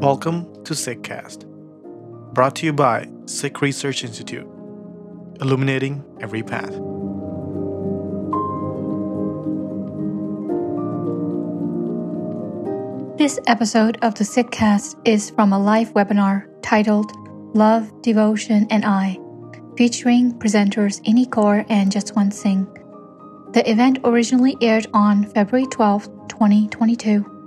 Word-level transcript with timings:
Welcome 0.00 0.64
to 0.64 0.74
Sikh 0.74 1.02
Cast, 1.02 1.46
brought 2.32 2.56
to 2.56 2.64
you 2.64 2.72
by 2.72 3.06
Sikh 3.26 3.60
Research 3.60 4.02
Institute, 4.02 4.46
illuminating 5.42 6.02
every 6.22 6.42
path. 6.42 6.70
This 13.18 13.38
episode 13.46 13.98
of 14.00 14.14
the 14.14 14.24
Sikh 14.24 14.50
Cast 14.50 14.96
is 15.04 15.28
from 15.28 15.52
a 15.52 15.58
live 15.58 15.92
webinar 15.92 16.46
titled 16.62 17.12
Love, 17.54 17.92
Devotion, 18.00 18.66
and 18.70 18.86
I, 18.86 19.18
featuring 19.76 20.32
presenters 20.38 21.04
Inni 21.04 21.28
Kaur 21.28 21.66
and 21.68 21.92
Jaswant 21.92 22.32
Singh. 22.32 22.64
The 23.52 23.70
event 23.70 23.98
originally 24.04 24.56
aired 24.62 24.86
on 24.94 25.26
February 25.26 25.66
12, 25.66 26.28
2022. 26.28 27.39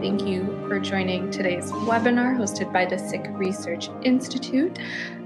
Thank 0.00 0.22
you 0.22 0.46
for 0.66 0.80
joining 0.80 1.30
today's 1.30 1.70
webinar 1.72 2.34
hosted 2.34 2.72
by 2.72 2.86
the 2.86 2.98
Sikh 2.98 3.26
Research 3.32 3.90
Institute. 4.02 4.78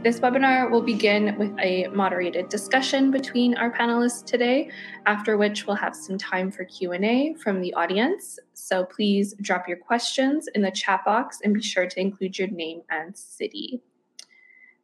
This 0.03 0.19
webinar 0.19 0.69
will 0.69 0.83
begin 0.83 1.39
with 1.39 1.57
a 1.61 1.87
moderated 1.93 2.49
discussion 2.49 3.13
between 3.13 3.57
our 3.57 3.71
panelists 3.71 4.27
today, 4.27 4.73
after 5.07 5.37
which 5.37 5.65
we'll 5.65 5.77
have 5.77 5.95
some 5.95 6.19
time 6.19 6.51
for 6.51 6.65
Q&A 6.65 7.35
from 7.35 7.61
the 7.61 7.73
audience. 7.75 8.41
So 8.55 8.85
please 8.85 9.35
drop 9.41 9.69
your 9.69 9.77
questions 9.77 10.49
in 10.57 10.63
the 10.63 10.73
chat 10.73 11.05
box 11.05 11.39
and 11.45 11.55
be 11.55 11.63
sure 11.63 11.87
to 11.87 12.01
include 12.01 12.37
your 12.37 12.49
name 12.49 12.83
and 12.91 13.17
city. 13.17 13.81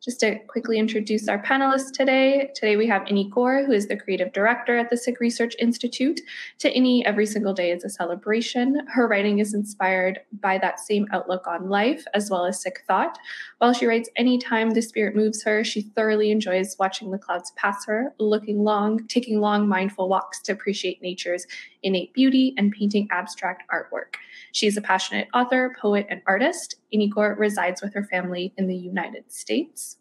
Just 0.03 0.21
to 0.21 0.39
quickly 0.47 0.79
introduce 0.79 1.29
our 1.29 1.43
panelists 1.43 1.93
today. 1.93 2.51
Today 2.55 2.79
we 2.79 2.87
have 2.87 3.03
Inni 3.03 3.29
Kaur, 3.29 3.67
who 3.67 3.73
is 3.73 3.87
the 3.87 3.99
creative 3.99 4.33
director 4.33 4.79
at 4.79 4.89
the 4.89 4.97
Sikh 4.97 5.21
Research 5.21 5.55
Institute. 5.59 6.23
To 6.61 6.73
Inni, 6.73 7.03
every 7.05 7.27
single 7.27 7.53
day 7.53 7.71
is 7.71 7.85
a 7.85 7.91
celebration. 7.91 8.87
Her 8.89 9.07
writing 9.07 9.41
is 9.41 9.53
inspired 9.53 10.21
by 10.41 10.57
that 10.57 10.81
same 10.81 11.07
outlook 11.13 11.47
on 11.47 11.69
life, 11.69 12.03
as 12.15 12.31
well 12.31 12.47
as 12.47 12.63
Sikh 12.63 12.81
thought. 12.89 13.19
While 13.59 13.75
she 13.75 13.85
writes 13.85 14.09
anytime 14.17 14.71
the 14.71 14.81
spirit 14.81 15.15
moves 15.15 15.43
her, 15.43 15.65
she 15.65 15.83
thoroughly 15.83 16.31
enjoys 16.31 16.77
watching 16.79 17.11
the 17.11 17.19
clouds 17.19 17.53
pass 17.57 17.85
her, 17.85 18.15
looking 18.19 18.65
long, 18.65 19.07
taking 19.07 19.39
long 19.39 19.69
mindful 19.69 20.09
walks 20.09 20.41
to 20.45 20.53
appreciate 20.53 21.03
nature's 21.03 21.47
innate 21.83 22.13
beauty, 22.15 22.55
and 22.57 22.73
painting 22.73 23.09
abstract 23.11 23.63
artwork. 23.73 24.17
She 24.53 24.67
is 24.67 24.77
a 24.77 24.83
passionate 24.83 25.29
author, 25.35 25.75
poet, 25.81 26.07
and 26.09 26.23
artist. 26.27 26.77
Inni 26.95 27.11
Kaur 27.11 27.39
resides 27.39 27.83
with 27.83 27.95
her 27.95 28.05
family 28.05 28.53
in 28.57 28.67
the 28.67 28.77
United 28.77 29.31
States. 29.33 29.99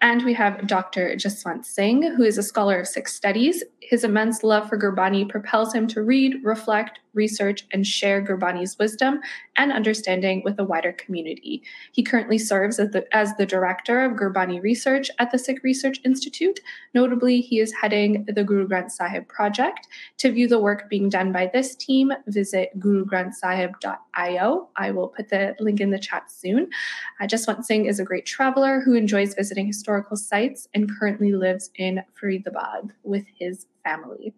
And 0.00 0.22
we 0.22 0.34
have 0.34 0.66
Dr. 0.66 1.14
Jaswant 1.16 1.64
Singh, 1.64 2.02
who 2.14 2.24
is 2.24 2.36
a 2.36 2.42
scholar 2.42 2.80
of 2.80 2.86
Sikh 2.86 3.08
studies. 3.08 3.64
His 3.80 4.04
immense 4.04 4.42
love 4.42 4.68
for 4.68 4.78
Gurbani 4.78 5.26
propels 5.26 5.72
him 5.74 5.86
to 5.88 6.02
read, 6.02 6.44
reflect, 6.44 7.00
research, 7.14 7.66
and 7.72 7.86
share 7.86 8.22
Gurbani's 8.22 8.78
wisdom 8.78 9.20
and 9.56 9.72
understanding 9.72 10.42
with 10.44 10.58
a 10.58 10.64
wider 10.64 10.92
community. 10.92 11.62
He 11.92 12.02
currently 12.02 12.38
serves 12.38 12.78
as 12.78 12.90
the, 12.90 13.06
as 13.14 13.34
the 13.36 13.46
director 13.46 14.04
of 14.04 14.12
Gurbani 14.12 14.62
research 14.62 15.10
at 15.18 15.30
the 15.30 15.38
Sikh 15.38 15.62
Research 15.62 16.00
Institute. 16.04 16.60
Notably, 16.94 17.40
he 17.40 17.60
is 17.60 17.72
heading 17.72 18.24
the 18.26 18.44
Guru 18.44 18.68
Granth 18.68 18.92
Sahib 18.92 19.28
project. 19.28 19.88
To 20.18 20.32
view 20.32 20.48
the 20.48 20.58
work 20.58 20.88
being 20.88 21.08
done 21.08 21.32
by 21.32 21.50
this 21.52 21.74
team, 21.74 22.12
visit 22.26 22.70
gurugranthsahib.io. 22.78 24.68
I 24.76 24.90
will 24.90 25.08
put 25.08 25.28
the 25.28 25.54
link 25.60 25.80
in 25.80 25.90
the 25.90 25.98
chat 25.98 26.30
soon. 26.30 26.70
Uh, 27.20 27.26
Jaswant 27.26 27.64
Singh 27.64 27.86
is 27.86 28.00
a 28.00 28.04
great 28.04 28.26
traveler 28.26 28.80
who 28.80 28.94
enjoys 28.94 29.34
visiting 29.34 29.66
historical 29.66 30.16
sites 30.16 30.68
and 30.74 30.90
currently 30.98 31.32
lives 31.32 31.70
in 31.76 32.02
Faridabad 32.20 32.90
with 33.02 33.24
his 33.38 33.66
family. 33.84 34.34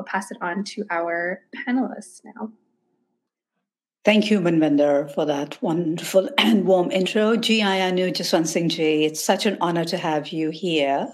I'll 0.00 0.04
pass 0.04 0.30
it 0.30 0.38
on 0.40 0.64
to 0.64 0.86
our 0.90 1.42
panelists 1.54 2.22
now. 2.24 2.50
Thank 4.02 4.30
you, 4.30 4.40
Manvinder, 4.40 5.14
for 5.14 5.26
that 5.26 5.62
wonderful 5.62 6.30
and 6.38 6.64
warm 6.64 6.90
intro. 6.90 7.36
Ji 7.36 7.60
Ayanu 7.60 8.10
Jaswant 8.10 8.46
Singh 8.46 8.70
Ji, 8.70 9.04
it's 9.04 9.22
such 9.22 9.44
an 9.44 9.58
honor 9.60 9.84
to 9.84 9.98
have 9.98 10.28
you 10.28 10.48
here 10.48 11.12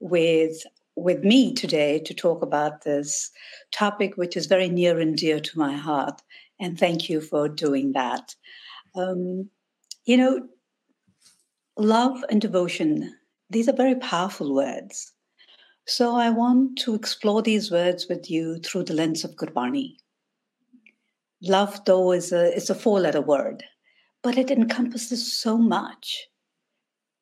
with, 0.00 0.62
with 0.96 1.22
me 1.22 1.52
today 1.52 1.98
to 1.98 2.14
talk 2.14 2.40
about 2.40 2.84
this 2.84 3.30
topic, 3.70 4.16
which 4.16 4.34
is 4.34 4.46
very 4.46 4.70
near 4.70 4.98
and 4.98 5.14
dear 5.14 5.38
to 5.38 5.58
my 5.58 5.74
heart. 5.74 6.22
And 6.58 6.78
thank 6.78 7.10
you 7.10 7.20
for 7.20 7.50
doing 7.50 7.92
that. 7.92 8.34
Um, 8.94 9.50
you 10.06 10.16
know, 10.16 10.48
love 11.76 12.24
and 12.30 12.40
devotion, 12.40 13.14
these 13.50 13.68
are 13.68 13.76
very 13.76 13.96
powerful 13.96 14.54
words. 14.54 15.12
So 15.86 16.14
I 16.14 16.30
want 16.30 16.78
to 16.78 16.94
explore 16.94 17.42
these 17.42 17.70
words 17.70 18.06
with 18.08 18.30
you 18.30 18.58
through 18.58 18.84
the 18.84 18.94
lens 18.94 19.24
of 19.24 19.36
Gurbani. 19.36 19.96
Love, 21.42 21.84
though, 21.86 22.12
is 22.12 22.32
a, 22.32 22.54
is 22.54 22.70
a 22.70 22.74
four 22.74 23.00
letter 23.00 23.20
word, 23.20 23.64
but 24.22 24.38
it 24.38 24.50
encompasses 24.50 25.32
so 25.36 25.58
much. 25.58 26.28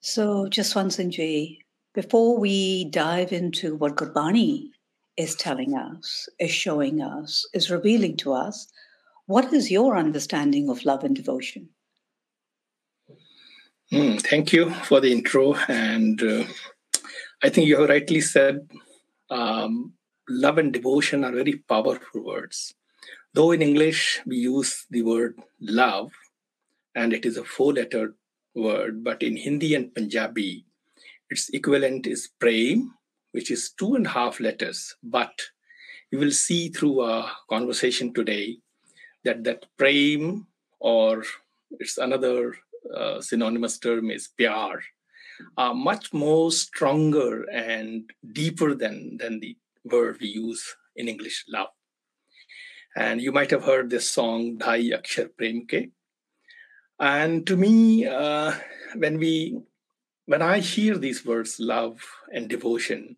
So, 0.02 0.46
Jaswant 0.46 0.92
Singh 0.92 1.10
Ji, 1.10 1.64
before 1.94 2.38
we 2.38 2.84
dive 2.90 3.32
into 3.32 3.76
what 3.76 3.96
Gurbani 3.96 4.68
is 5.16 5.34
telling 5.34 5.74
us, 5.74 6.28
is 6.38 6.50
showing 6.50 7.00
us, 7.00 7.48
is 7.54 7.70
revealing 7.70 8.16
to 8.18 8.32
us, 8.32 8.68
what 9.26 9.52
is 9.52 9.70
your 9.70 9.96
understanding 9.96 10.68
of 10.68 10.84
love 10.84 11.02
and 11.02 11.16
devotion? 11.16 11.68
Mm, 13.92 14.20
thank 14.20 14.52
you 14.52 14.70
for 14.70 15.00
the 15.00 15.12
intro. 15.12 15.54
And 15.68 16.22
uh, 16.22 16.44
I 17.42 17.48
think 17.48 17.66
you 17.66 17.80
have 17.80 17.88
rightly 17.88 18.20
said 18.20 18.68
um, 19.30 19.94
love 20.28 20.58
and 20.58 20.72
devotion 20.72 21.24
are 21.24 21.32
very 21.32 21.56
powerful 21.66 22.22
words. 22.22 22.74
Though 23.32 23.52
in 23.52 23.62
English 23.62 24.20
we 24.26 24.36
use 24.36 24.84
the 24.90 25.00
word 25.00 25.40
love, 25.58 26.12
and 26.94 27.14
it 27.14 27.24
is 27.24 27.38
a 27.38 27.44
four 27.44 27.72
letter 27.72 28.14
word, 28.54 29.02
but 29.02 29.22
in 29.22 29.36
Hindi 29.36 29.74
and 29.74 29.94
Punjabi, 29.94 30.66
its 31.30 31.48
equivalent 31.50 32.06
is 32.06 32.28
prem, 32.38 32.92
which 33.32 33.50
is 33.50 33.70
two 33.70 33.94
and 33.94 34.06
a 34.06 34.10
half 34.10 34.38
letters. 34.38 34.96
But 35.02 35.32
you 36.10 36.18
will 36.18 36.32
see 36.32 36.68
through 36.68 37.00
our 37.00 37.30
conversation 37.48 38.12
today 38.12 38.58
that 39.24 39.44
that 39.44 39.64
prem, 39.78 40.46
or 40.78 41.24
it's 41.78 41.96
another 41.96 42.56
uh, 42.94 43.22
synonymous 43.22 43.78
term, 43.78 44.10
is 44.10 44.28
pyar 44.38 44.82
are 45.56 45.74
much 45.74 46.12
more 46.12 46.50
stronger 46.50 47.42
and 47.50 48.10
deeper 48.32 48.74
than, 48.74 49.16
than 49.18 49.40
the 49.40 49.56
word 49.84 50.18
we 50.20 50.28
use 50.28 50.76
in 50.96 51.08
English, 51.08 51.44
love. 51.48 51.68
And 52.96 53.20
you 53.20 53.32
might 53.32 53.50
have 53.50 53.64
heard 53.64 53.90
this 53.90 54.10
song, 54.10 54.58
Dhai 54.58 54.92
Akshar 54.92 55.30
Prem 55.36 55.66
Ke. 55.66 55.90
And 56.98 57.46
to 57.46 57.56
me, 57.56 58.06
uh, 58.06 58.52
when 58.96 59.18
we 59.18 59.60
when 60.26 60.42
I 60.42 60.60
hear 60.60 60.96
these 60.96 61.24
words, 61.24 61.58
love 61.58 62.06
and 62.32 62.48
devotion, 62.48 63.16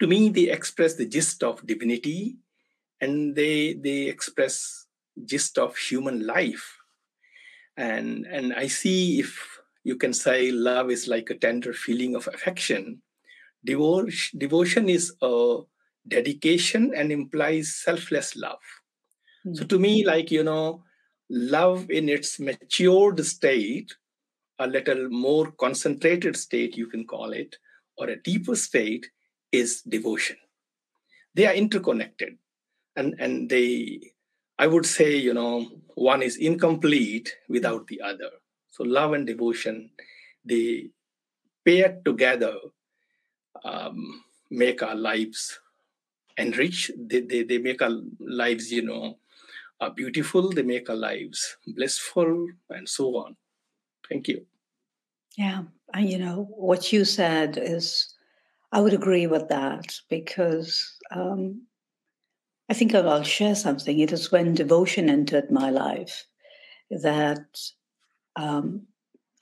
to 0.00 0.06
me 0.06 0.30
they 0.30 0.50
express 0.50 0.94
the 0.94 1.06
gist 1.06 1.42
of 1.42 1.66
divinity 1.66 2.36
and 3.00 3.36
they 3.36 3.74
they 3.74 4.08
express 4.08 4.86
gist 5.24 5.58
of 5.58 5.76
human 5.76 6.26
life. 6.26 6.78
And 7.76 8.26
and 8.26 8.52
I 8.52 8.66
see 8.66 9.20
if 9.20 9.55
you 9.86 9.94
can 9.94 10.12
say 10.12 10.50
love 10.50 10.90
is 10.90 11.06
like 11.06 11.30
a 11.30 11.38
tender 11.38 11.72
feeling 11.72 12.16
of 12.16 12.26
affection. 12.26 13.02
Devotion, 13.64 14.36
devotion 14.36 14.88
is 14.88 15.14
a 15.22 15.58
dedication 16.08 16.92
and 16.92 17.12
implies 17.12 17.76
selfless 17.84 18.34
love. 18.34 18.64
Mm-hmm. 19.46 19.54
So 19.54 19.64
to 19.64 19.78
me, 19.78 20.04
like, 20.04 20.32
you 20.32 20.42
know, 20.42 20.82
love 21.30 21.88
in 21.88 22.08
its 22.08 22.40
matured 22.40 23.24
state, 23.24 23.94
a 24.58 24.66
little 24.66 25.08
more 25.08 25.52
concentrated 25.52 26.36
state, 26.36 26.76
you 26.76 26.88
can 26.88 27.06
call 27.06 27.30
it, 27.30 27.54
or 27.96 28.08
a 28.08 28.20
deeper 28.20 28.56
state, 28.56 29.06
is 29.52 29.82
devotion. 29.82 30.36
They 31.34 31.46
are 31.46 31.54
interconnected. 31.54 32.38
And, 32.96 33.14
and 33.20 33.48
they, 33.48 34.00
I 34.58 34.66
would 34.66 34.84
say, 34.84 35.14
you 35.16 35.32
know, 35.32 35.70
one 35.94 36.22
is 36.22 36.38
incomplete 36.38 37.36
without 37.48 37.86
the 37.86 38.00
other. 38.00 38.30
So 38.76 38.84
love 38.84 39.14
and 39.14 39.26
devotion, 39.26 39.88
they 40.44 40.90
pair 41.64 41.98
together, 42.04 42.54
um, 43.64 44.22
make 44.50 44.82
our 44.82 44.94
lives 44.94 45.58
enrich. 46.36 46.90
They, 46.94 47.20
they, 47.20 47.42
they 47.42 47.56
make 47.56 47.80
our 47.80 47.98
lives, 48.20 48.70
you 48.70 48.82
know, 48.82 49.16
uh, 49.80 49.88
beautiful. 49.88 50.50
They 50.52 50.62
make 50.62 50.90
our 50.90 50.96
lives 50.96 51.56
blissful 51.66 52.48
and 52.68 52.86
so 52.86 53.16
on. 53.16 53.36
Thank 54.10 54.28
you. 54.28 54.44
Yeah. 55.38 55.62
And, 55.94 56.10
you 56.10 56.18
know, 56.18 56.46
what 56.50 56.92
you 56.92 57.06
said 57.06 57.58
is, 57.58 58.12
I 58.72 58.80
would 58.80 58.92
agree 58.92 59.26
with 59.26 59.48
that 59.48 59.86
because 60.10 60.98
um, 61.10 61.62
I 62.68 62.74
think 62.74 62.94
I'll 62.94 63.22
share 63.22 63.54
something. 63.54 64.00
It 64.00 64.12
is 64.12 64.30
when 64.30 64.52
devotion 64.52 65.08
entered 65.08 65.50
my 65.50 65.70
life 65.70 66.26
that 66.90 67.46
um, 68.36 68.86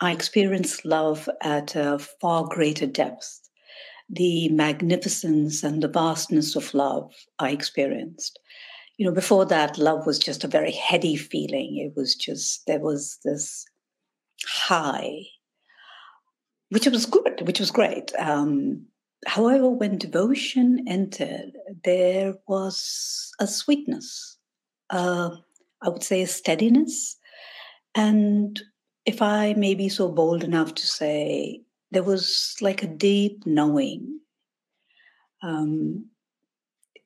I 0.00 0.12
experienced 0.12 0.84
love 0.84 1.28
at 1.42 1.74
a 1.76 1.98
far 2.20 2.46
greater 2.46 2.86
depth. 2.86 3.40
The 4.10 4.48
magnificence 4.50 5.62
and 5.62 5.82
the 5.82 5.88
vastness 5.88 6.56
of 6.56 6.74
love 6.74 7.10
I 7.38 7.50
experienced. 7.50 8.38
You 8.98 9.06
know, 9.06 9.12
before 9.12 9.46
that, 9.46 9.78
love 9.78 10.06
was 10.06 10.18
just 10.18 10.44
a 10.44 10.48
very 10.48 10.72
heady 10.72 11.16
feeling. 11.16 11.78
It 11.78 11.96
was 11.96 12.14
just, 12.14 12.66
there 12.66 12.80
was 12.80 13.18
this 13.24 13.64
high, 14.46 15.22
which 16.68 16.86
was 16.86 17.06
good, 17.06 17.46
which 17.46 17.60
was 17.60 17.70
great. 17.70 18.12
Um, 18.18 18.86
however, 19.26 19.70
when 19.70 19.98
devotion 19.98 20.84
entered, 20.86 21.52
there 21.82 22.34
was 22.46 23.32
a 23.40 23.46
sweetness, 23.46 24.36
uh, 24.90 25.30
I 25.82 25.88
would 25.88 26.04
say 26.04 26.22
a 26.22 26.26
steadiness, 26.26 27.16
and 27.94 28.60
if 29.06 29.20
I 29.20 29.54
may 29.54 29.74
be 29.74 29.88
so 29.88 30.08
bold 30.08 30.44
enough 30.44 30.74
to 30.74 30.86
say, 30.86 31.60
there 31.90 32.02
was 32.02 32.56
like 32.60 32.82
a 32.82 32.88
deep 32.88 33.46
knowing. 33.46 34.20
Um, 35.42 36.06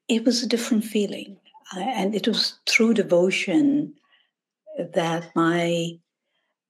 it 0.09 0.25
was 0.25 0.43
a 0.43 0.49
different 0.49 0.85
feeling. 0.85 1.39
And 1.77 2.15
it 2.15 2.27
was 2.27 2.59
through 2.67 2.95
devotion 2.95 3.95
that 4.95 5.31
my 5.35 5.99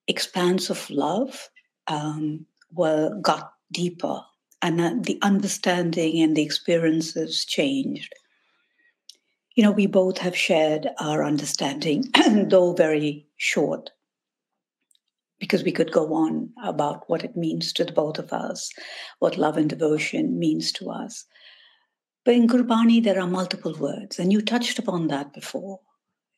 expanse 0.09 0.71
of 0.71 0.89
love 0.91 1.51
um, 1.87 2.47
were, 2.73 3.15
got 3.21 3.53
deeper 3.71 4.23
and 4.63 5.05
the 5.05 5.19
understanding 5.23 6.21
and 6.21 6.37
the 6.37 6.43
experiences 6.43 7.45
changed. 7.45 8.13
You 9.55 9.63
know, 9.63 9.71
we 9.71 9.87
both 9.87 10.19
have 10.19 10.37
shared 10.37 10.89
our 10.99 11.23
understanding, 11.23 12.05
though 12.49 12.73
very 12.73 13.27
short 13.37 13.91
because 15.38 15.62
we 15.62 15.73
could 15.73 15.93
go 15.93 16.14
on 16.14 16.50
about 16.62 17.08
what 17.08 17.25
it 17.25 17.37
means 17.37 17.73
to 17.73 17.85
the 17.85 17.93
both 17.93 18.19
of 18.19 18.32
us, 18.32 18.70
what 19.20 19.38
love 19.38 19.56
and 19.56 19.70
devotion 19.70 20.38
means 20.38 20.73
to 20.73 20.90
us. 20.90 21.25
But 22.25 22.35
in 22.35 22.49
Gurbani, 22.49 23.02
there 23.02 23.20
are 23.20 23.26
multiple 23.26 23.75
words, 23.75 24.19
and 24.19 24.32
you 24.32 24.43
touched 24.43 24.79
upon 24.79 25.08
that 25.08 25.32
before, 25.32 25.81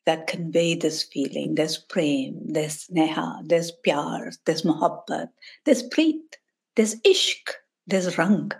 that 0.05 0.27
convey 0.27 0.75
this 0.75 1.03
feeling. 1.03 1.55
There's 1.55 1.77
prem, 1.77 2.39
there's 2.45 2.87
neha, 2.89 3.41
there's 3.45 3.71
pyar, 3.85 4.31
there's 4.45 4.61
mohabbat, 4.61 5.29
there's 5.65 5.83
preet, 5.89 6.37
there's 6.75 6.95
ishq, 7.01 7.49
there's 7.87 8.17
rang. 8.17 8.51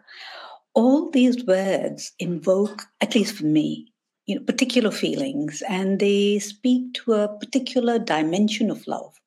All 0.73 1.09
these 1.11 1.45
words 1.45 2.11
invoke, 2.19 2.83
at 2.99 3.15
least 3.15 3.35
for 3.35 3.45
me, 3.45 3.93
you 4.25 4.35
know, 4.35 4.41
particular 4.41 4.91
feelings, 4.91 5.61
and 5.67 5.99
they 5.99 6.39
speak 6.39 6.93
to 6.95 7.13
a 7.13 7.37
particular 7.39 7.99
dimension 7.99 8.71
of 8.71 8.87
love 8.87 9.20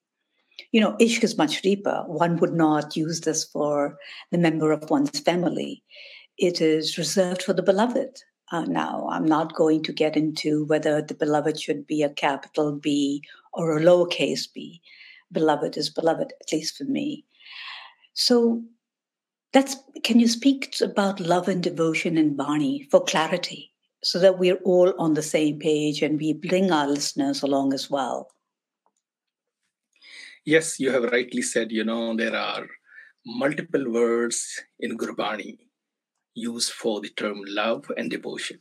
you 0.75 0.81
know, 0.81 0.97
ishq 0.99 1.23
is 1.23 1.39
much 1.39 1.63
deeper. 1.63 2.03
One 2.09 2.37
would 2.39 2.53
not 2.53 2.97
use 2.97 3.21
this 3.21 3.45
for 3.45 3.97
the 4.33 4.39
member 4.39 4.73
of 4.73 4.91
one's 4.91 5.21
family. 5.21 5.85
It 6.37 6.61
is 6.61 6.99
reserved 6.99 7.45
for 7.45 7.53
the 7.53 7.63
beloved. 7.63 8.19
Uh, 8.51 8.65
now, 8.65 9.07
I'm 9.09 9.25
not 9.25 9.55
going 9.55 9.85
to 9.85 9.93
get 9.93 10.17
into 10.17 10.65
whether 10.65 11.01
the 11.01 11.15
beloved 11.15 11.61
should 11.61 11.87
be 11.87 12.03
a 12.03 12.09
capital 12.09 12.73
B 12.73 13.23
or 13.53 13.79
a 13.79 13.81
lowercase 13.81 14.53
b. 14.53 14.83
Beloved 15.31 15.77
is 15.77 15.91
beloved, 15.91 16.33
at 16.41 16.53
least 16.53 16.77
for 16.77 16.85
me. 16.85 17.25
So, 18.15 18.61
that's 19.53 19.77
can 20.03 20.19
you 20.19 20.27
speak 20.27 20.75
about 20.81 21.21
love 21.21 21.47
and 21.47 21.63
devotion 21.63 22.19
in 22.19 22.35
Bani 22.35 22.89
for 22.91 23.01
clarity, 23.01 23.71
so 24.03 24.19
that 24.19 24.41
we're 24.41 24.65
all 24.65 24.93
on 24.99 25.15
the 25.15 25.23
same 25.23 25.61
page 25.61 26.03
and 26.03 26.19
we 26.19 26.33
bring 26.33 26.73
our 26.73 26.89
listeners 26.89 27.45
along 27.45 27.73
as 27.73 27.89
well? 27.89 28.34
Yes, 30.45 30.79
you 30.79 30.91
have 30.91 31.05
rightly 31.05 31.41
said, 31.41 31.73
you 31.73 31.85
know, 31.85 32.15
there 32.15 32.37
are 32.37 32.67
multiple 33.25 33.91
words 33.91 34.63
in 34.79 34.99
Gurbani 34.99 35.57
used 36.35 36.73
for 36.73 37.01
the 37.01 37.09
term 37.09 37.41
love 37.47 37.91
and 37.97 38.11
devotion. 38.11 38.59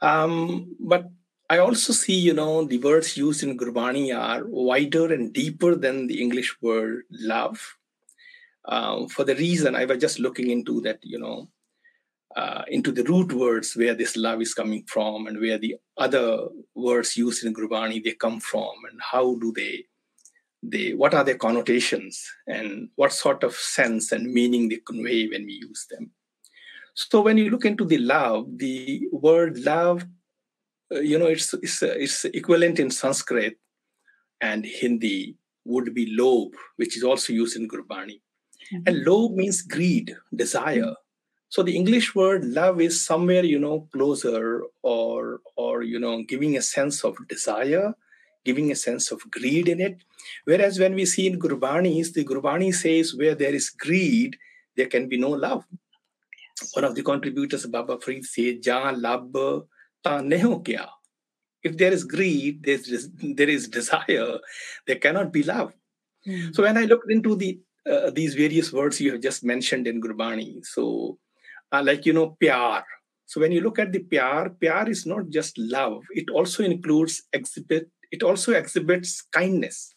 Um, 0.00 0.76
but 0.78 1.10
I 1.50 1.58
also 1.58 1.92
see, 1.92 2.14
you 2.14 2.34
know, 2.34 2.64
the 2.64 2.78
words 2.78 3.16
used 3.16 3.42
in 3.42 3.58
Gurbani 3.58 4.16
are 4.16 4.44
wider 4.46 5.12
and 5.12 5.32
deeper 5.32 5.74
than 5.74 6.06
the 6.06 6.22
English 6.22 6.56
word 6.62 7.02
love. 7.10 7.76
Um, 8.64 9.08
for 9.08 9.24
the 9.24 9.34
reason 9.34 9.74
I 9.74 9.84
was 9.84 9.98
just 9.98 10.20
looking 10.20 10.50
into 10.50 10.80
that, 10.82 11.00
you 11.02 11.18
know, 11.18 11.48
uh, 12.36 12.62
into 12.68 12.92
the 12.92 13.02
root 13.02 13.32
words 13.32 13.74
where 13.74 13.94
this 13.94 14.16
love 14.16 14.40
is 14.40 14.54
coming 14.54 14.84
from 14.86 15.26
and 15.26 15.40
where 15.40 15.58
the 15.58 15.74
other 15.98 16.48
words 16.76 17.16
used 17.16 17.44
in 17.44 17.52
Gurbani 17.52 18.02
they 18.02 18.12
come 18.12 18.38
from 18.38 18.72
and 18.90 19.00
how 19.02 19.34
do 19.34 19.52
they 19.54 19.84
they 20.62 20.94
what 20.94 21.12
are 21.12 21.24
their 21.24 21.36
connotations 21.36 22.24
and 22.46 22.88
what 22.94 23.12
sort 23.12 23.42
of 23.42 23.54
sense 23.54 24.12
and 24.12 24.32
meaning 24.32 24.68
they 24.68 24.76
convey 24.76 25.26
when 25.28 25.44
we 25.44 25.54
use 25.54 25.86
them. 25.90 26.10
So 26.94 27.20
when 27.20 27.38
you 27.38 27.50
look 27.50 27.64
into 27.64 27.84
the 27.84 27.98
love 27.98 28.46
the 28.58 29.08
word 29.12 29.58
love 29.58 30.04
uh, 30.94 31.00
you 31.00 31.18
know 31.18 31.26
it's, 31.26 31.52
it's 31.54 31.82
it's 31.82 32.24
equivalent 32.26 32.78
in 32.78 32.90
sanskrit 32.90 33.58
and 34.40 34.64
hindi 34.64 35.36
would 35.64 35.94
be 35.94 36.14
lob 36.14 36.52
which 36.76 36.96
is 36.96 37.02
also 37.02 37.32
used 37.32 37.56
in 37.56 37.68
gurbani. 37.68 38.20
Mm-hmm. 38.72 38.82
and 38.86 39.04
lob 39.04 39.32
means 39.32 39.62
greed 39.62 40.14
desire. 40.34 40.94
So 41.48 41.62
the 41.62 41.76
english 41.76 42.14
word 42.14 42.44
love 42.44 42.80
is 42.80 43.04
somewhere 43.04 43.44
you 43.44 43.58
know 43.58 43.88
closer 43.92 44.62
or 44.82 45.40
or 45.56 45.82
you 45.82 45.98
know 45.98 46.22
giving 46.22 46.56
a 46.56 46.62
sense 46.62 47.04
of 47.04 47.16
desire 47.28 47.94
giving 48.44 48.70
a 48.70 48.76
sense 48.76 49.10
of 49.10 49.20
greed 49.30 49.68
in 49.68 49.80
it. 49.80 50.02
Whereas 50.44 50.78
when 50.78 50.94
we 50.94 51.06
see 51.06 51.26
in 51.26 51.38
Gurbanis, 51.38 52.12
the 52.12 52.24
Gurbani 52.24 52.74
says 52.74 53.14
where 53.14 53.34
there 53.34 53.54
is 53.54 53.70
greed, 53.70 54.36
there 54.76 54.86
can 54.86 55.08
be 55.08 55.16
no 55.16 55.30
love. 55.30 55.64
Yes. 56.60 56.74
One 56.74 56.84
of 56.84 56.94
the 56.94 57.02
contributors, 57.02 57.66
Baba 57.66 57.98
Farid, 57.98 58.24
says, 58.24 58.56
Ja 58.64 58.90
lab 58.90 59.32
ta 60.02 60.20
neho 60.20 60.64
kya. 60.64 60.88
If 61.62 61.76
there 61.76 61.92
is 61.92 62.04
greed, 62.04 62.64
there's, 62.64 63.08
there 63.12 63.48
is 63.48 63.68
desire, 63.68 64.38
there 64.86 64.96
cannot 64.96 65.32
be 65.32 65.42
love. 65.44 65.72
Mm. 66.26 66.54
So 66.54 66.62
when 66.62 66.76
I 66.76 66.84
looked 66.84 67.10
into 67.10 67.36
the 67.36 67.60
uh, 67.84 68.10
these 68.10 68.34
various 68.34 68.72
words 68.72 69.00
you 69.00 69.12
have 69.12 69.20
just 69.20 69.42
mentioned 69.44 69.88
in 69.88 70.00
Gurbani, 70.00 70.64
so 70.64 71.18
uh, 71.72 71.82
like, 71.84 72.06
you 72.06 72.12
know, 72.12 72.36
pyar. 72.40 72.84
So 73.26 73.40
when 73.40 73.50
you 73.50 73.60
look 73.60 73.78
at 73.78 73.92
the 73.92 74.00
pyar, 74.00 74.50
pyar 74.50 74.88
is 74.88 75.04
not 75.04 75.30
just 75.30 75.58
love, 75.58 76.04
it 76.10 76.30
also 76.30 76.62
includes 76.62 77.22
exhibit 77.32 77.90
it 78.12 78.22
also 78.22 78.52
exhibits 78.52 79.22
kindness. 79.22 79.94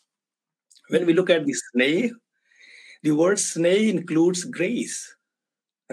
When 0.88 1.05
we 1.05 1.13
look 1.13 1.29
at 1.29 1.45
the 1.45 1.53
sneh, 1.53 2.12
the 3.03 3.12
word 3.12 3.38
sneh 3.38 3.89
includes 3.89 4.45
grace, 4.45 5.15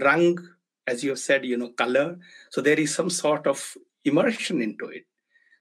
rang, 0.00 0.38
as 0.86 1.02
you 1.02 1.10
have 1.10 1.18
said, 1.18 1.44
you 1.44 1.56
know, 1.56 1.70
color. 1.70 2.18
So 2.50 2.60
there 2.60 2.78
is 2.78 2.94
some 2.94 3.10
sort 3.10 3.46
of 3.46 3.76
immersion 4.04 4.62
into 4.62 4.86
it, 4.86 5.04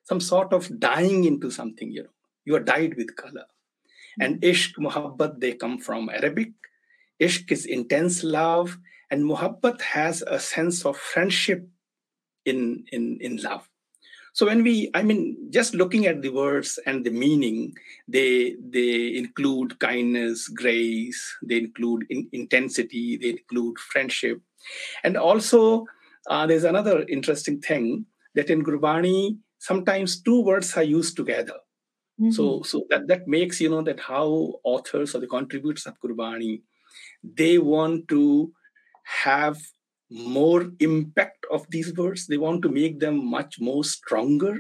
some 0.04 0.20
sort 0.20 0.54
of 0.54 0.80
dying 0.80 1.26
into 1.26 1.50
something, 1.50 1.92
you 1.92 2.04
know. 2.04 2.16
You 2.46 2.56
are 2.56 2.62
dyed 2.64 2.96
with 2.96 3.16
color. 3.16 3.46
And 4.20 4.42
ishq, 4.42 4.78
muhabbat, 4.78 5.40
they 5.40 5.54
come 5.54 5.78
from 5.80 6.10
Arabic. 6.10 6.52
Ishq 7.22 7.52
is 7.52 7.66
intense 7.66 8.24
love, 8.24 8.78
and 9.10 9.24
muhabbat 9.24 9.82
has 9.82 10.24
a 10.26 10.40
sense 10.40 10.86
of 10.86 10.98
friendship 10.98 11.68
in, 12.46 12.86
in, 12.92 13.20
in 13.22 13.38
love. 13.38 13.70
So 14.34 14.46
when 14.46 14.64
we, 14.64 14.90
I 14.94 15.04
mean, 15.04 15.38
just 15.50 15.74
looking 15.74 16.06
at 16.06 16.22
the 16.22 16.30
words 16.30 16.80
and 16.86 17.06
the 17.06 17.12
meaning, 17.12 17.74
they 18.08 18.56
they 18.60 19.16
include 19.16 19.80
kindness, 19.80 20.48
grace, 20.48 21.22
they 21.44 21.58
include 21.58 22.06
in, 22.10 22.30
intensity, 22.32 23.18
they 23.18 23.32
include 23.32 23.78
friendship, 23.80 24.40
and 25.04 25.18
also 25.18 25.86
uh, 26.28 26.48
there's 26.48 26.64
another 26.64 27.04
interesting 27.10 27.60
thing 27.60 28.06
that 28.36 28.50
in 28.50 28.64
Gurbani 28.64 29.38
sometimes 29.60 30.22
two 30.22 30.42
words 30.42 30.76
are 30.78 30.84
used 30.84 31.18
together. 31.18 31.60
Mm-hmm. 32.20 32.32
So 32.32 32.62
so 32.64 32.86
that 32.90 33.08
that 33.08 33.28
makes 33.28 33.60
you 33.60 33.70
know 33.70 33.82
that 33.82 34.00
how 34.00 34.60
authors 34.64 35.14
or 35.14 35.20
the 35.20 35.28
contributors 35.28 35.86
of 35.86 36.00
Gurbani 36.00 36.62
they 37.24 37.58
want 37.58 38.08
to 38.10 38.52
have 39.04 39.58
more 40.10 40.72
impact 40.80 41.41
of 41.52 41.66
these 41.70 41.94
words. 41.94 42.28
They 42.28 42.38
want 42.38 42.62
to 42.64 42.70
make 42.70 43.00
them 43.00 43.26
much 43.26 43.60
more 43.60 43.84
stronger. 43.84 44.60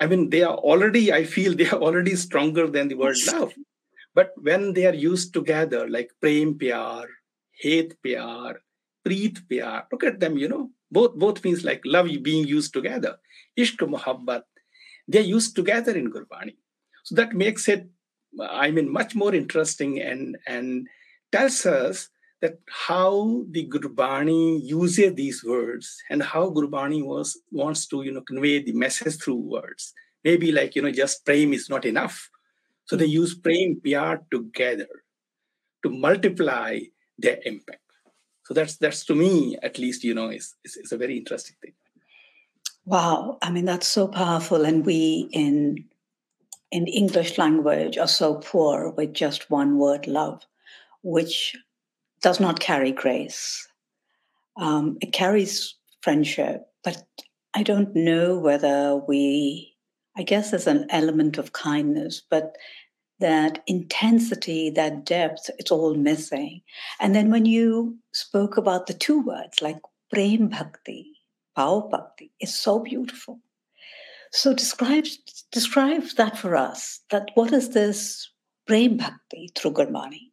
I 0.00 0.06
mean 0.06 0.30
they 0.30 0.42
are 0.42 0.56
already 0.56 1.12
i 1.12 1.24
feel 1.24 1.54
they 1.54 1.68
are 1.68 1.80
already 1.80 2.16
stronger 2.16 2.66
than 2.66 2.88
the 2.88 2.96
word 2.96 3.16
love. 3.26 3.52
But 4.14 4.32
when 4.36 4.72
they 4.72 4.86
are 4.86 4.94
used 4.94 5.32
together 5.32 5.88
like 5.88 6.10
prem 6.20 6.54
pyar 6.58 7.06
hate 7.52 7.94
pyar 8.02 8.56
preet 9.06 9.38
pyar 9.50 9.84
look 9.92 10.04
at 10.04 10.20
them 10.20 10.36
you 10.38 10.48
know. 10.48 10.70
Both 10.90 11.14
both 11.16 11.44
means 11.44 11.64
like 11.64 11.82
love 11.84 12.08
being 12.22 12.46
used 12.46 12.72
together. 12.72 13.16
Ishq 13.58 13.78
muhabbat 13.94 14.42
they're 15.08 15.22
used 15.22 15.54
together 15.56 15.96
in 15.96 16.10
gurbani 16.10 16.56
so 17.02 17.14
that 17.14 17.32
makes 17.34 17.68
it 17.68 17.86
i 18.40 18.70
mean 18.70 18.90
much 18.90 19.14
more 19.14 19.34
interesting 19.34 20.00
and 20.00 20.36
and 20.46 20.88
tells 21.32 21.66
us 21.66 22.08
that 22.44 22.58
how 22.86 23.44
the 23.50 23.66
Gurbani 23.66 24.60
uses 24.62 25.14
these 25.14 25.42
words 25.42 25.86
and 26.10 26.22
how 26.22 26.50
Gurbani 26.50 27.02
was 27.02 27.38
wants 27.50 27.86
to 27.88 28.02
you 28.02 28.12
know 28.12 28.20
convey 28.20 28.62
the 28.62 28.74
message 28.84 29.16
through 29.20 29.42
words. 29.56 29.94
Maybe 30.24 30.52
like 30.52 30.76
you 30.76 30.82
know 30.82 30.92
just 30.92 31.24
prem 31.24 31.54
is 31.54 31.70
not 31.70 31.86
enough, 31.86 32.16
so 32.84 32.96
they 32.96 33.06
hmm. 33.06 33.22
use 33.22 33.34
prem 33.34 33.80
pyar 33.84 34.20
together. 34.30 34.92
to 35.84 35.90
multiply 35.90 36.80
their 37.18 37.38
impact. 37.44 37.80
So 38.46 38.54
that's 38.54 38.76
that's 38.76 39.04
to 39.06 39.14
me 39.14 39.56
at 39.62 39.78
least 39.78 40.04
you 40.04 40.14
know 40.18 40.28
is 40.28 40.54
is, 40.64 40.76
is 40.76 40.92
a 40.92 40.98
very 40.98 41.16
interesting 41.16 41.56
thing. 41.62 41.74
Wow, 42.84 43.38
I 43.42 43.50
mean 43.50 43.66
that's 43.70 43.86
so 43.86 44.08
powerful, 44.08 44.64
and 44.64 44.84
we 44.84 45.28
in 45.32 45.84
in 46.70 46.86
English 46.88 47.38
language 47.38 47.96
are 47.98 48.08
so 48.08 48.28
poor 48.36 48.90
with 48.90 49.14
just 49.14 49.50
one 49.50 49.78
word, 49.78 50.06
love, 50.06 50.42
which 51.02 51.56
does 52.24 52.40
not 52.40 52.58
carry 52.58 52.90
grace. 52.90 53.68
Um, 54.56 54.96
it 55.02 55.12
carries 55.12 55.74
friendship, 56.00 56.62
but 56.82 57.04
I 57.52 57.62
don't 57.62 57.94
know 57.94 58.38
whether 58.38 58.96
we. 58.96 59.76
I 60.16 60.22
guess 60.22 60.50
there's 60.50 60.66
an 60.66 60.86
element 60.88 61.36
of 61.36 61.52
kindness, 61.52 62.22
but 62.30 62.56
that 63.20 63.62
intensity, 63.66 64.70
that 64.70 65.04
depth, 65.04 65.50
it's 65.58 65.70
all 65.70 65.94
missing. 65.96 66.62
And 66.98 67.14
then 67.14 67.30
when 67.30 67.44
you 67.44 67.98
spoke 68.12 68.56
about 68.56 68.86
the 68.86 68.94
two 68.94 69.20
words 69.20 69.60
like 69.60 69.80
prem 70.10 70.48
bhakti, 70.48 71.10
bhav 71.58 71.90
bhakti, 71.90 72.30
is 72.40 72.54
so 72.54 72.78
beautiful. 72.78 73.40
So 74.32 74.54
describe 74.54 75.04
describe 75.52 76.04
that 76.16 76.38
for 76.38 76.56
us. 76.56 77.00
That 77.10 77.28
what 77.34 77.52
is 77.52 77.68
this 77.70 78.30
prem 78.66 78.96
bhakti 78.96 79.50
through 79.54 79.72
Gurbani? 79.72 80.30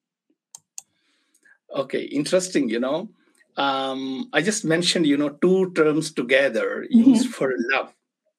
Okay, 1.76 2.04
interesting. 2.04 2.70
You 2.70 2.80
know, 2.80 3.10
um, 3.58 4.30
I 4.34 4.42
just 4.42 4.66
mentioned 4.66 5.06
you 5.08 5.18
know 5.18 5.30
two 5.30 5.72
terms 5.74 6.12
together 6.12 6.86
used 6.90 7.26
mm-hmm. 7.26 7.32
for 7.32 7.54
love. 7.74 7.94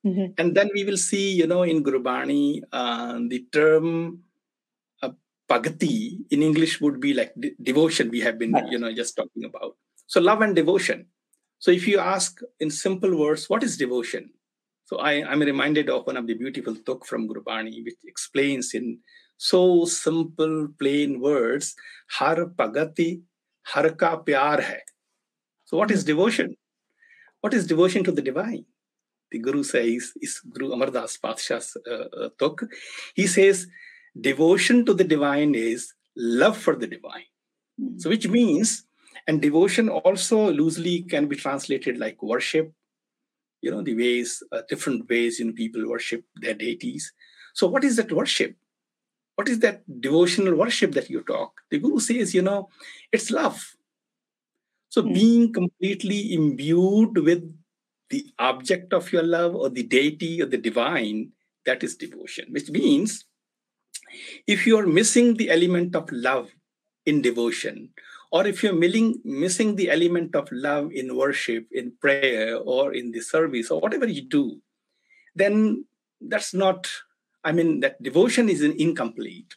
Mm-hmm. 0.05 0.35
And 0.37 0.57
then 0.57 0.69
we 0.75 0.83
will 0.83 0.97
see, 0.97 1.31
you 1.31 1.47
know, 1.47 1.63
in 1.63 1.85
Gurbani, 1.85 2.61
uh, 2.73 3.21
the 3.29 3.47
term 3.53 4.25
pagati 5.53 6.19
in 6.31 6.43
English 6.43 6.81
would 6.81 6.99
be 6.99 7.13
like 7.15 7.33
de- 7.39 7.55
devotion. 7.63 8.11
We 8.11 8.21
have 8.21 8.39
been, 8.39 8.55
you 8.71 8.79
know, 8.79 8.93
just 8.93 9.17
talking 9.17 9.45
about. 9.45 9.77
So 10.07 10.21
love 10.21 10.41
and 10.41 10.57
devotion. 10.57 11.07
So 11.59 11.71
if 11.71 11.87
you 11.87 11.99
ask 11.99 12.41
in 12.59 12.71
simple 12.71 13.17
words, 13.17 13.49
what 13.51 13.63
is 13.63 13.77
devotion? 13.77 14.31
So 14.85 14.99
I, 14.99 15.13
am 15.33 15.41
reminded 15.41 15.89
of 15.91 16.07
one 16.07 16.17
of 16.17 16.27
the 16.27 16.35
beautiful 16.35 16.75
tuk 16.75 17.07
from 17.07 17.29
Gurbani, 17.29 17.85
which 17.85 18.01
explains 18.05 18.75
in 18.75 18.99
so 19.43 19.85
simple, 19.87 20.69
plain 20.79 21.19
words, 21.21 21.75
har 22.17 22.37
pagati, 22.59 23.23
har 23.67 23.91
ka 23.91 24.17
pyar 24.23 24.63
hai. 24.63 24.81
So 25.65 25.77
what 25.77 25.91
is 25.91 26.05
devotion? 26.05 26.55
What 27.41 27.53
is 27.53 27.67
devotion 27.67 28.05
to 28.05 28.13
the 28.13 28.23
divine? 28.23 28.65
The 29.33 29.41
Guru 29.41 29.65
says, 29.65 30.13
is 30.21 30.41
Guru 30.41 30.71
Amardas 30.71 31.19
Patshah's 31.21 31.77
uh, 31.91 32.25
uh, 32.25 32.29
tuk. 32.39 32.63
He 33.17 33.27
says, 33.27 33.67
devotion 34.21 34.85
to 34.87 34.95
the 34.95 35.03
divine 35.03 35.57
is 35.57 35.93
love 36.17 36.57
for 36.57 36.77
the 36.77 36.87
divine. 36.87 37.31
Mm-hmm. 37.81 37.99
So, 37.99 38.11
which 38.11 38.29
means, 38.29 38.85
and 39.27 39.43
devotion 39.43 39.89
also 39.89 40.53
loosely 40.53 41.03
can 41.03 41.27
be 41.27 41.35
translated 41.35 41.99
like 41.99 42.23
worship, 42.23 42.73
you 43.61 43.73
know, 43.73 43.83
the 43.83 43.97
ways, 43.97 44.41
uh, 44.53 44.63
different 44.69 45.09
ways 45.09 45.41
in 45.41 45.53
people 45.53 45.89
worship 45.89 46.25
their 46.37 46.55
deities. 46.55 47.13
So, 47.55 47.67
what 47.67 47.83
is 47.83 47.97
that 47.97 48.13
worship? 48.13 48.55
What 49.43 49.51
is 49.51 49.59
that 49.59 49.83
devotional 50.01 50.55
worship 50.55 50.93
that 50.93 51.11
you 51.11 51.21
talk? 51.23 51.63
The 51.69 51.81
Guru 51.81 51.99
says, 51.99 52.33
you 52.33 52.43
know, 52.43 52.69
it's 53.11 53.29
love. 53.29 53.75
So, 54.89 55.03
mm-hmm. 55.03 55.15
being 55.15 55.53
completely 55.53 56.33
imbued 56.33 57.19
with 57.19 57.53
the 58.09 58.25
object 58.39 58.93
of 58.93 59.13
your 59.13 59.25
love 59.25 59.57
or 59.57 59.69
the 59.69 59.83
deity 59.83 60.41
or 60.41 60.47
the 60.47 60.59
divine, 60.59 61.33
that 61.67 61.83
is 61.83 61.97
devotion, 61.97 62.53
which 62.53 62.71
means 62.71 63.25
if 64.47 64.65
you 64.65 64.79
are 64.79 64.87
missing 64.87 65.35
the 65.35 65.51
element 65.51 65.97
of 65.97 66.09
love 66.13 66.49
in 67.05 67.21
devotion, 67.21 67.89
or 68.31 68.47
if 68.47 68.63
you're 68.63 68.79
missing 69.25 69.75
the 69.75 69.91
element 69.91 70.37
of 70.37 70.47
love 70.53 70.93
in 70.93 71.17
worship, 71.17 71.67
in 71.73 71.95
prayer, 72.01 72.59
or 72.59 72.95
in 72.95 73.11
the 73.11 73.21
service, 73.21 73.73
or 73.73 73.81
whatever 73.81 74.07
you 74.07 74.23
do, 74.23 74.63
then 75.35 75.85
that's 76.21 76.55
not, 76.55 76.89
I 77.45 77.53
mean, 77.53 77.81
that 77.81 78.03
devotion 78.03 78.49
is 78.49 78.63
incomplete. 78.63 79.55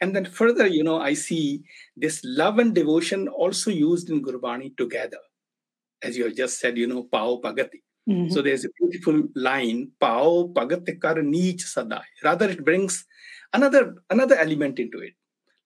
And 0.00 0.14
then 0.14 0.26
further, 0.26 0.66
you 0.66 0.84
know, 0.84 1.00
I 1.00 1.14
see 1.14 1.64
this 1.96 2.20
love 2.24 2.58
and 2.58 2.74
devotion 2.74 3.28
also 3.28 3.70
used 3.70 4.10
in 4.10 4.22
Gurbani 4.22 4.76
together. 4.76 5.18
As 6.02 6.16
you 6.16 6.24
have 6.24 6.36
just 6.36 6.60
said, 6.60 6.78
you 6.78 6.86
know, 6.86 7.02
Pao 7.04 7.40
Pagati. 7.42 7.82
Mm-hmm. 8.08 8.32
So 8.32 8.40
there's 8.40 8.64
a 8.64 8.68
beautiful 8.80 9.24
line, 9.34 9.90
Pao 9.98 10.52
Pagati 10.54 11.00
Kar 11.00 11.20
Neech 11.20 11.64
Sadai. 11.64 12.04
Rather, 12.22 12.48
it 12.48 12.64
brings 12.64 13.04
another 13.52 13.96
another 14.10 14.36
element 14.36 14.78
into 14.78 14.98
it 14.98 15.14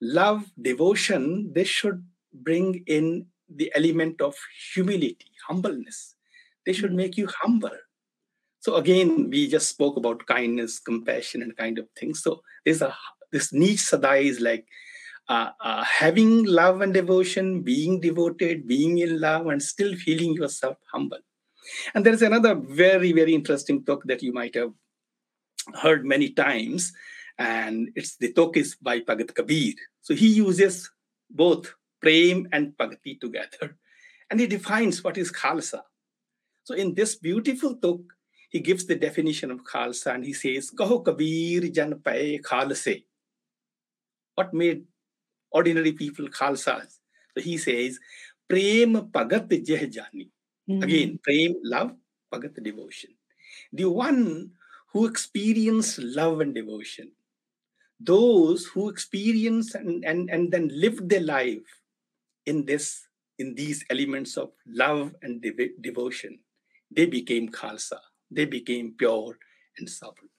love 0.01 0.45
devotion 0.61 1.51
this 1.53 1.67
should 1.67 2.03
bring 2.33 2.83
in 2.87 3.25
the 3.49 3.71
element 3.75 4.21
of 4.21 4.35
humility 4.73 5.31
humbleness 5.47 6.15
they 6.65 6.73
should 6.73 6.93
make 6.93 7.17
you 7.17 7.27
humble 7.41 7.77
so 8.63 8.75
again 8.81 9.29
we 9.29 9.41
just 9.55 9.69
spoke 9.75 9.97
about 9.97 10.25
kindness 10.25 10.79
compassion 10.89 11.41
and 11.43 11.57
kind 11.57 11.77
of 11.81 11.87
things 11.99 12.21
so 12.25 12.41
there's 12.65 12.81
a 12.81 12.91
this 13.31 13.51
neech 13.61 13.83
sadai 13.89 14.17
is 14.31 14.39
like 14.39 14.65
uh, 15.29 15.51
uh, 15.61 15.83
having 15.83 16.43
love 16.43 16.81
and 16.81 16.93
devotion 16.93 17.61
being 17.61 17.99
devoted 18.07 18.67
being 18.67 18.97
in 19.05 19.19
love 19.19 19.47
and 19.47 19.63
still 19.71 19.95
feeling 20.05 20.33
yourself 20.41 20.77
humble 20.91 21.23
and 21.93 22.05
there 22.05 22.17
is 22.19 22.21
another 22.29 22.53
very 22.55 23.11
very 23.19 23.33
interesting 23.39 23.83
tuk 23.85 24.03
that 24.11 24.23
you 24.27 24.33
might 24.39 24.55
have 24.61 24.73
heard 25.81 26.05
many 26.05 26.29
times 26.29 26.93
and 27.37 27.89
it's 27.95 28.17
the 28.17 28.31
tuk 28.33 28.57
is 28.57 28.75
by 28.75 28.99
Bhagat 28.99 29.33
Kabir. 29.33 29.73
So 30.01 30.13
he 30.13 30.27
uses 30.27 30.89
both 31.29 31.73
prem 32.01 32.47
and 32.51 32.77
bhakti 32.77 33.15
together, 33.15 33.77
and 34.29 34.39
he 34.39 34.47
defines 34.47 35.03
what 35.03 35.17
is 35.17 35.31
khalsa. 35.31 35.81
So 36.63 36.75
in 36.75 36.93
this 36.93 37.15
beautiful 37.15 37.75
tuk, 37.75 38.01
he 38.53 38.59
gives 38.61 38.85
the 38.85 38.95
definition 38.95 39.51
of 39.51 39.63
khalsa, 39.65 40.13
and 40.15 40.23
he 40.23 40.33
says, 40.33 40.69
"Kaho 40.71 41.03
Kabir 41.07 41.67
jan 41.77 41.97
paye 42.05 42.37
khalse." 42.49 43.03
What 44.35 44.53
made 44.53 44.85
ordinary 45.51 45.93
people 45.93 46.29
khalsa? 46.29 46.75
So 47.33 47.41
he 47.47 47.57
says, 47.57 47.99
"Prem 48.47 48.95
pagat 49.17 49.49
jeh 49.71 49.89
jani." 49.97 50.29
Mm-hmm. 50.69 50.83
Again, 50.83 51.19
prem 51.27 51.57
love, 51.75 51.91
pagat 52.31 52.61
devotion. 52.69 53.17
The 53.73 53.89
one 53.89 54.51
who 54.93 55.07
experience 55.07 55.97
love 56.21 56.39
and 56.45 56.55
devotion 56.61 57.11
those 58.03 58.65
who 58.65 58.89
experience 58.89 59.75
and, 59.75 60.03
and, 60.03 60.29
and 60.29 60.51
then 60.51 60.69
live 60.73 61.07
their 61.07 61.21
life 61.21 61.63
in 62.45 62.65
this 62.65 63.07
in 63.39 63.55
these 63.55 63.83
elements 63.89 64.37
of 64.37 64.51
love 64.67 65.15
and 65.23 65.41
de- 65.41 65.71
devotion 65.81 66.37
they 66.91 67.05
became 67.05 67.49
khalsa 67.49 67.97
they 68.35 68.45
became 68.45 68.93
pure 68.97 69.37
and 69.77 69.89
supple 69.89 70.29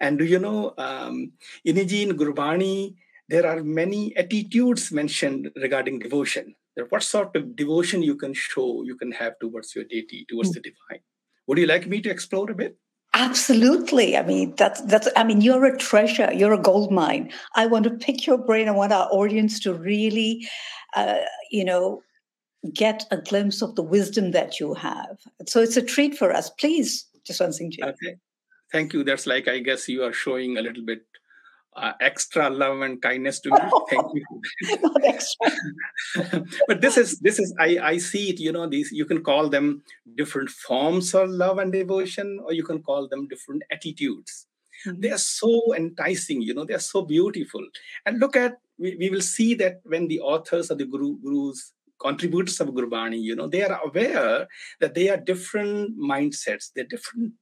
and 0.00 0.18
do 0.18 0.24
you 0.24 0.38
know 0.38 0.74
um, 0.78 1.32
in 1.64 1.76
gurbani 1.76 2.94
there 3.28 3.46
are 3.46 3.62
many 3.62 4.14
attitudes 4.16 4.90
mentioned 4.92 5.50
regarding 5.56 5.98
devotion 5.98 6.54
what 6.88 7.02
sort 7.02 7.34
of 7.36 7.54
devotion 7.56 8.02
you 8.02 8.16
can 8.16 8.34
show 8.34 8.82
you 8.82 8.96
can 8.96 9.12
have 9.12 9.38
towards 9.38 9.74
your 9.74 9.84
deity 9.84 10.24
towards 10.28 10.50
mm. 10.50 10.54
the 10.54 10.60
divine 10.60 11.02
would 11.46 11.58
you 11.58 11.66
like 11.66 11.86
me 11.86 12.00
to 12.00 12.10
explore 12.10 12.50
a 12.50 12.54
bit 12.54 12.76
Absolutely. 13.14 14.16
I 14.16 14.22
mean, 14.22 14.54
that's 14.56 14.80
that's. 14.82 15.06
I 15.16 15.24
mean, 15.24 15.42
you're 15.42 15.66
a 15.66 15.76
treasure. 15.76 16.32
You're 16.32 16.54
a 16.54 16.58
gold 16.58 16.90
mine. 16.90 17.30
I 17.54 17.66
want 17.66 17.84
to 17.84 17.90
pick 17.90 18.26
your 18.26 18.38
brain. 18.38 18.68
I 18.68 18.72
want 18.72 18.92
our 18.92 19.06
audience 19.12 19.60
to 19.60 19.74
really, 19.74 20.48
uh, 20.96 21.16
you 21.50 21.62
know, 21.62 22.02
get 22.74 23.04
a 23.10 23.16
glimpse 23.16 23.62
of 23.62 23.74
the 23.74 23.82
wisdom 23.82 24.30
that 24.32 24.60
you 24.60 24.74
have. 24.74 25.18
So 25.46 25.60
it's 25.60 25.76
a 25.76 25.82
treat 25.82 26.16
for 26.16 26.32
us. 26.32 26.50
Please, 26.50 27.06
Jaswant 27.28 27.54
Singh 27.54 27.72
Ji. 27.72 27.82
Okay. 27.82 28.16
Thank 28.70 28.92
you. 28.92 29.04
That's 29.04 29.26
like 29.26 29.48
I 29.48 29.58
guess 29.58 29.88
you 29.88 30.02
are 30.02 30.12
showing 30.12 30.56
a 30.56 30.62
little 30.62 30.84
bit 30.84 31.02
uh, 31.76 31.92
extra 32.00 32.50
love 32.50 32.80
and 32.82 33.00
kindness 33.00 33.40
to 33.40 33.50
me. 33.50 33.58
Thank 33.90 34.06
you. 34.14 34.78
Not 34.82 35.04
extra. 35.04 35.52
but 36.68 36.80
this 36.80 36.96
is 36.96 37.18
this 37.20 37.38
is 37.38 37.54
I 37.58 37.78
I 37.82 37.98
see 37.98 38.30
it. 38.30 38.40
You 38.40 38.52
know 38.52 38.66
these 38.66 38.92
you 38.92 39.04
can 39.04 39.22
call 39.22 39.48
them 39.48 39.82
different 40.16 40.50
forms 40.50 41.14
of 41.14 41.30
love 41.30 41.58
and 41.58 41.72
devotion, 41.72 42.40
or 42.44 42.52
you 42.52 42.64
can 42.64 42.82
call 42.82 43.08
them 43.08 43.28
different 43.28 43.62
attitudes. 43.70 44.46
Mm-hmm. 44.86 45.00
They 45.00 45.10
are 45.10 45.18
so 45.18 45.74
enticing. 45.74 46.42
You 46.42 46.54
know 46.54 46.64
they 46.64 46.74
are 46.74 46.86
so 46.94 47.02
beautiful. 47.02 47.66
And 48.06 48.18
look 48.18 48.36
at 48.36 48.58
we, 48.78 48.96
we 48.96 49.10
will 49.10 49.20
see 49.20 49.54
that 49.54 49.80
when 49.84 50.08
the 50.08 50.20
authors 50.20 50.70
of 50.70 50.78
the 50.78 50.86
guru 50.86 51.18
gurus 51.18 51.72
contributors 52.02 52.60
of 52.60 52.68
Gurbani, 52.68 53.20
you 53.20 53.36
know, 53.36 53.46
they 53.46 53.62
are 53.62 53.80
aware 53.84 54.46
that 54.80 54.94
they 54.94 55.08
are 55.08 55.16
different 55.16 55.98
mindsets, 55.98 56.70
they're 56.74 56.92
different 56.96 57.32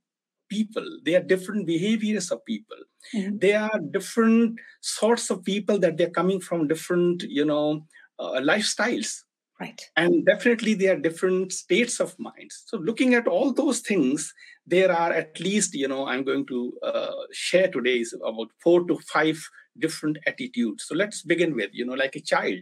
people 0.48 0.84
they 1.04 1.14
are 1.14 1.22
different 1.22 1.64
behaviors 1.64 2.32
of 2.32 2.44
people 2.44 2.76
mm-hmm. 3.14 3.38
they 3.38 3.52
are 3.54 3.78
different 3.92 4.58
sorts 4.80 5.30
of 5.30 5.44
people 5.44 5.78
that 5.78 5.96
they're 5.96 6.10
coming 6.10 6.40
from 6.40 6.66
different 6.66 7.22
you 7.22 7.44
know 7.44 7.86
uh, 8.18 8.40
lifestyles 8.40 9.20
right 9.60 9.80
and 9.96 10.26
definitely 10.26 10.74
there 10.74 10.96
are 10.96 11.06
different 11.08 11.52
states 11.52 12.00
of 12.00 12.18
minds 12.18 12.64
so 12.66 12.76
looking 12.78 13.14
at 13.14 13.28
all 13.28 13.52
those 13.52 13.78
things 13.78 14.34
there 14.66 14.90
are 14.90 15.12
at 15.12 15.38
least 15.38 15.72
you 15.72 15.86
know 15.86 16.04
i'm 16.08 16.24
going 16.24 16.44
to 16.44 16.72
uh, 16.82 17.12
share 17.30 17.68
today 17.68 17.98
is 18.00 18.12
about 18.20 18.48
four 18.60 18.84
to 18.88 18.98
five 19.14 19.40
different 19.78 20.18
attitudes. 20.26 20.84
So 20.86 20.94
let's 20.94 21.22
begin 21.22 21.54
with, 21.54 21.70
you 21.72 21.84
know, 21.84 21.94
like 21.94 22.16
a 22.16 22.20
child. 22.20 22.58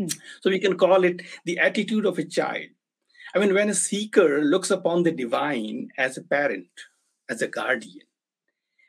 Mm. 0.00 0.18
So 0.40 0.50
we 0.50 0.58
can 0.58 0.76
call 0.76 1.04
it 1.04 1.22
the 1.44 1.58
attitude 1.58 2.06
of 2.06 2.18
a 2.18 2.24
child. 2.24 2.68
I 3.34 3.38
mean, 3.38 3.54
when 3.54 3.68
a 3.68 3.74
seeker 3.74 4.42
looks 4.42 4.70
upon 4.70 5.02
the 5.02 5.12
divine 5.12 5.90
as 5.96 6.16
a 6.16 6.22
parent, 6.22 6.68
as 7.28 7.42
a 7.42 7.48
guardian, 7.48 8.06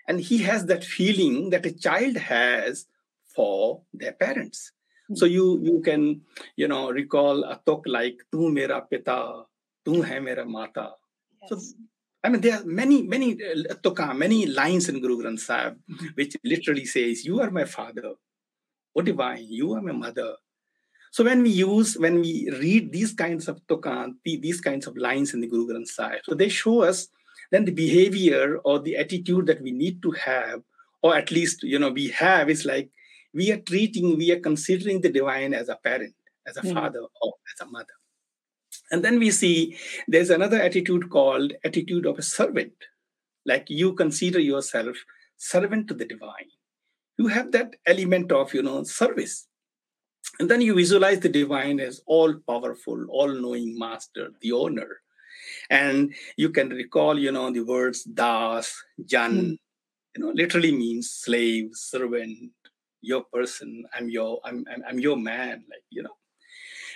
and 0.07 0.19
he 0.19 0.39
has 0.39 0.65
that 0.65 0.83
feeling 0.83 1.51
that 1.51 1.65
a 1.65 1.71
child 1.71 2.17
has 2.17 2.87
for 3.35 3.81
their 3.93 4.13
parents. 4.13 4.71
Mm. 5.09 5.17
So 5.17 5.25
you 5.25 5.59
you 5.61 5.81
can 5.81 6.21
you 6.55 6.67
know 6.67 6.91
recall 6.91 7.43
a 7.43 7.59
talk 7.65 7.83
like 7.85 8.17
"Tu 8.31 8.49
mera 8.49 8.81
pita, 8.89 9.43
tu 9.85 10.01
hai 10.01 10.19
mera 10.19 10.45
mata." 10.45 10.93
Yes. 11.41 11.49
So 11.49 11.57
I 12.23 12.29
mean, 12.29 12.41
there 12.41 12.59
are 12.59 12.65
many, 12.65 13.01
many 13.01 13.37
uh, 13.41 14.13
many 14.13 14.45
lines 14.45 14.87
in 14.89 15.01
Guru 15.01 15.17
Granth 15.21 15.39
Sahib, 15.39 15.79
mm-hmm. 15.89 16.07
which 16.13 16.37
literally 16.43 16.85
says, 16.85 17.25
"You 17.25 17.41
are 17.41 17.49
my 17.49 17.65
father, 17.65 18.13
O 18.95 19.01
divine, 19.01 19.45
you 19.49 19.73
are 19.73 19.81
my 19.81 19.91
mother." 19.91 20.35
So 21.11 21.25
when 21.25 21.43
we 21.43 21.49
use, 21.49 21.97
when 21.97 22.21
we 22.21 22.49
read 22.59 22.91
these 22.91 23.13
kinds 23.13 23.47
of 23.47 23.59
tokan, 23.67 24.15
these 24.23 24.61
kinds 24.61 24.87
of 24.87 24.95
lines 24.95 25.33
in 25.33 25.41
the 25.41 25.47
Guru 25.47 25.67
Granth 25.67 25.89
Sahib, 25.89 26.21
so 26.23 26.33
they 26.33 26.49
show 26.49 26.83
us 26.83 27.07
then 27.51 27.65
the 27.65 27.73
behavior 27.73 28.57
or 28.63 28.79
the 28.79 28.95
attitude 28.95 29.45
that 29.47 29.61
we 29.61 29.71
need 29.71 30.01
to 30.03 30.11
have, 30.11 30.61
or 31.03 31.15
at 31.15 31.29
least 31.29 31.63
you 31.63 31.77
know 31.77 31.91
we 31.91 32.07
have, 32.09 32.49
is 32.49 32.63
like 32.65 32.89
we 33.33 33.51
are 33.51 33.59
treating, 33.59 34.17
we 34.17 34.31
are 34.31 34.39
considering 34.39 35.01
the 35.01 35.09
divine 35.09 35.53
as 35.53 35.67
a 35.67 35.75
parent, 35.75 36.15
as 36.47 36.55
a 36.57 36.61
mm. 36.61 36.73
father, 36.73 37.01
or 37.21 37.33
as 37.53 37.67
a 37.67 37.69
mother. 37.69 37.93
And 38.91 39.03
then 39.03 39.19
we 39.19 39.31
see 39.31 39.77
there's 40.07 40.29
another 40.29 40.61
attitude 40.61 41.09
called 41.09 41.53
attitude 41.63 42.05
of 42.05 42.19
a 42.19 42.21
servant. 42.21 42.73
Like 43.45 43.65
you 43.69 43.93
consider 43.93 44.39
yourself 44.39 44.95
servant 45.37 45.87
to 45.87 45.93
the 45.93 46.05
divine. 46.05 46.51
You 47.17 47.27
have 47.27 47.51
that 47.51 47.75
element 47.85 48.31
of, 48.31 48.53
you 48.53 48.63
know, 48.63 48.83
service. 48.83 49.47
And 50.39 50.49
then 50.49 50.61
you 50.61 50.73
visualize 50.73 51.19
the 51.19 51.29
divine 51.29 51.79
as 51.79 52.01
all 52.05 52.33
powerful, 52.47 53.05
all 53.09 53.27
knowing 53.27 53.77
master, 53.77 54.31
the 54.41 54.53
owner. 54.53 55.01
And 55.69 56.13
you 56.37 56.49
can 56.49 56.69
recall, 56.69 57.19
you 57.19 57.31
know, 57.31 57.51
the 57.51 57.61
words 57.61 58.03
das, 58.03 58.73
jan, 59.05 59.33
mm. 59.33 59.57
you 60.15 60.23
know, 60.23 60.31
literally 60.31 60.71
means 60.71 61.11
slave, 61.11 61.69
servant, 61.73 62.51
your 63.01 63.23
person, 63.33 63.83
I'm 63.93 64.09
your, 64.09 64.39
I'm, 64.45 64.65
I'm, 64.71 64.83
I'm 64.87 64.99
your 64.99 65.17
man, 65.17 65.63
like, 65.69 65.83
you 65.89 66.03
know. 66.03 66.15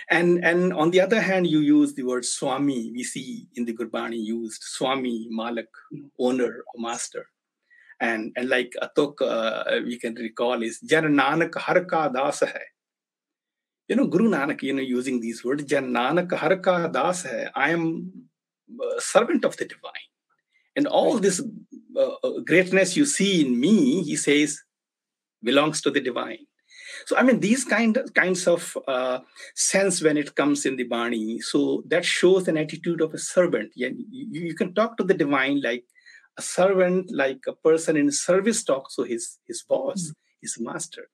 And, 0.08 0.44
and 0.44 0.72
on 0.72 0.90
the 0.92 1.00
other 1.00 1.20
hand, 1.20 1.48
you 1.48 1.60
use 1.60 1.94
the 1.94 2.04
word 2.04 2.24
Swami. 2.24 2.92
We 2.92 3.02
see 3.02 3.48
in 3.56 3.64
the 3.64 3.74
Gurbani 3.74 4.22
used 4.22 4.62
Swami, 4.62 5.26
Malik, 5.30 5.68
owner, 6.18 6.64
or 6.74 6.80
master. 6.80 7.26
And, 7.98 8.32
and 8.36 8.48
like 8.48 8.72
Atok, 8.80 9.14
uh, 9.22 9.80
we 9.84 9.98
can 9.98 10.14
recall 10.14 10.62
is 10.62 10.78
Jan 10.80 11.04
Nanak 11.04 11.52
Harka 11.52 12.12
Das 12.12 12.40
hai. 12.40 12.62
You 13.88 13.96
know, 13.96 14.06
Guru 14.06 14.28
Nanak, 14.28 14.62
you 14.62 14.72
know, 14.72 14.82
using 14.82 15.20
these 15.20 15.44
words, 15.44 15.64
Jan 15.64 15.92
Nanak 15.92 16.30
Harka 16.30 16.92
Das 16.92 17.24
hai. 17.24 17.48
I 17.54 17.70
am 17.70 18.12
a 18.98 19.00
servant 19.00 19.44
of 19.44 19.56
the 19.56 19.64
divine. 19.64 19.92
And 20.74 20.86
all 20.86 21.18
this 21.18 21.40
uh, 21.96 22.14
uh, 22.22 22.40
greatness 22.40 22.96
you 22.96 23.06
see 23.06 23.46
in 23.46 23.58
me, 23.58 24.02
he 24.02 24.16
says, 24.16 24.60
belongs 25.42 25.80
to 25.82 25.90
the 25.90 26.00
divine. 26.00 26.46
So 27.06 27.16
I 27.16 27.22
mean 27.22 27.40
these 27.40 27.64
kind 27.64 27.96
of, 27.96 28.12
kinds 28.14 28.46
of 28.46 28.76
uh, 28.88 29.20
sense 29.54 30.02
when 30.02 30.16
it 30.16 30.34
comes 30.34 30.66
in 30.66 30.76
the 30.76 30.84
Bani. 30.84 31.40
So 31.40 31.84
that 31.88 32.04
shows 32.04 32.48
an 32.48 32.56
attitude 32.56 33.00
of 33.00 33.14
a 33.14 33.18
servant. 33.18 33.72
You, 33.74 33.94
you 34.10 34.54
can 34.54 34.74
talk 34.74 34.96
to 34.96 35.04
the 35.04 35.14
divine 35.14 35.60
like 35.62 35.84
a 36.38 36.42
servant, 36.42 37.10
like 37.12 37.40
a 37.46 37.52
person 37.52 37.96
in 37.96 38.10
service 38.10 38.64
talks 38.64 38.96
to 38.96 39.02
his 39.02 39.38
his 39.46 39.62
boss, 39.62 40.02
mm-hmm. 40.02 40.12
his 40.42 40.58
master. 40.58 41.08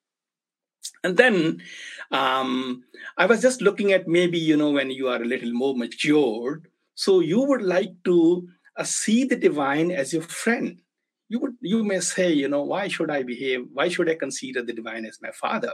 And 1.05 1.17
then 1.17 1.63
um, 2.11 2.85
I 3.17 3.27
was 3.27 3.43
just 3.43 3.61
looking 3.61 3.93
at 3.93 4.09
maybe 4.09 4.39
you 4.39 4.57
know 4.57 4.71
when 4.71 4.91
you 4.91 5.09
are 5.09 5.23
a 5.23 5.27
little 5.27 5.53
more 5.53 5.75
matured, 5.77 6.69
so 6.95 7.21
you 7.21 7.41
would 7.41 7.63
like 7.63 7.93
to 8.05 8.49
uh, 8.77 8.85
see 8.85 9.25
the 9.25 9.37
divine 9.37 9.91
as 9.91 10.13
your 10.13 10.23
friend. 10.23 10.81
You 11.29 11.41
would 11.41 11.55
you 11.61 11.83
may 11.85 12.01
say 12.01 12.33
you 12.33 12.49
know 12.49 12.63
why 12.63 12.89
should 12.89 13.11
i 13.11 13.23
behave? 13.23 13.67
Why 13.73 13.89
should 13.89 14.09
i 14.09 14.15
consider 14.15 14.63
the 14.63 14.73
divine 14.73 15.07
as 15.07 15.19
my 15.23 15.31
father? 15.31 15.73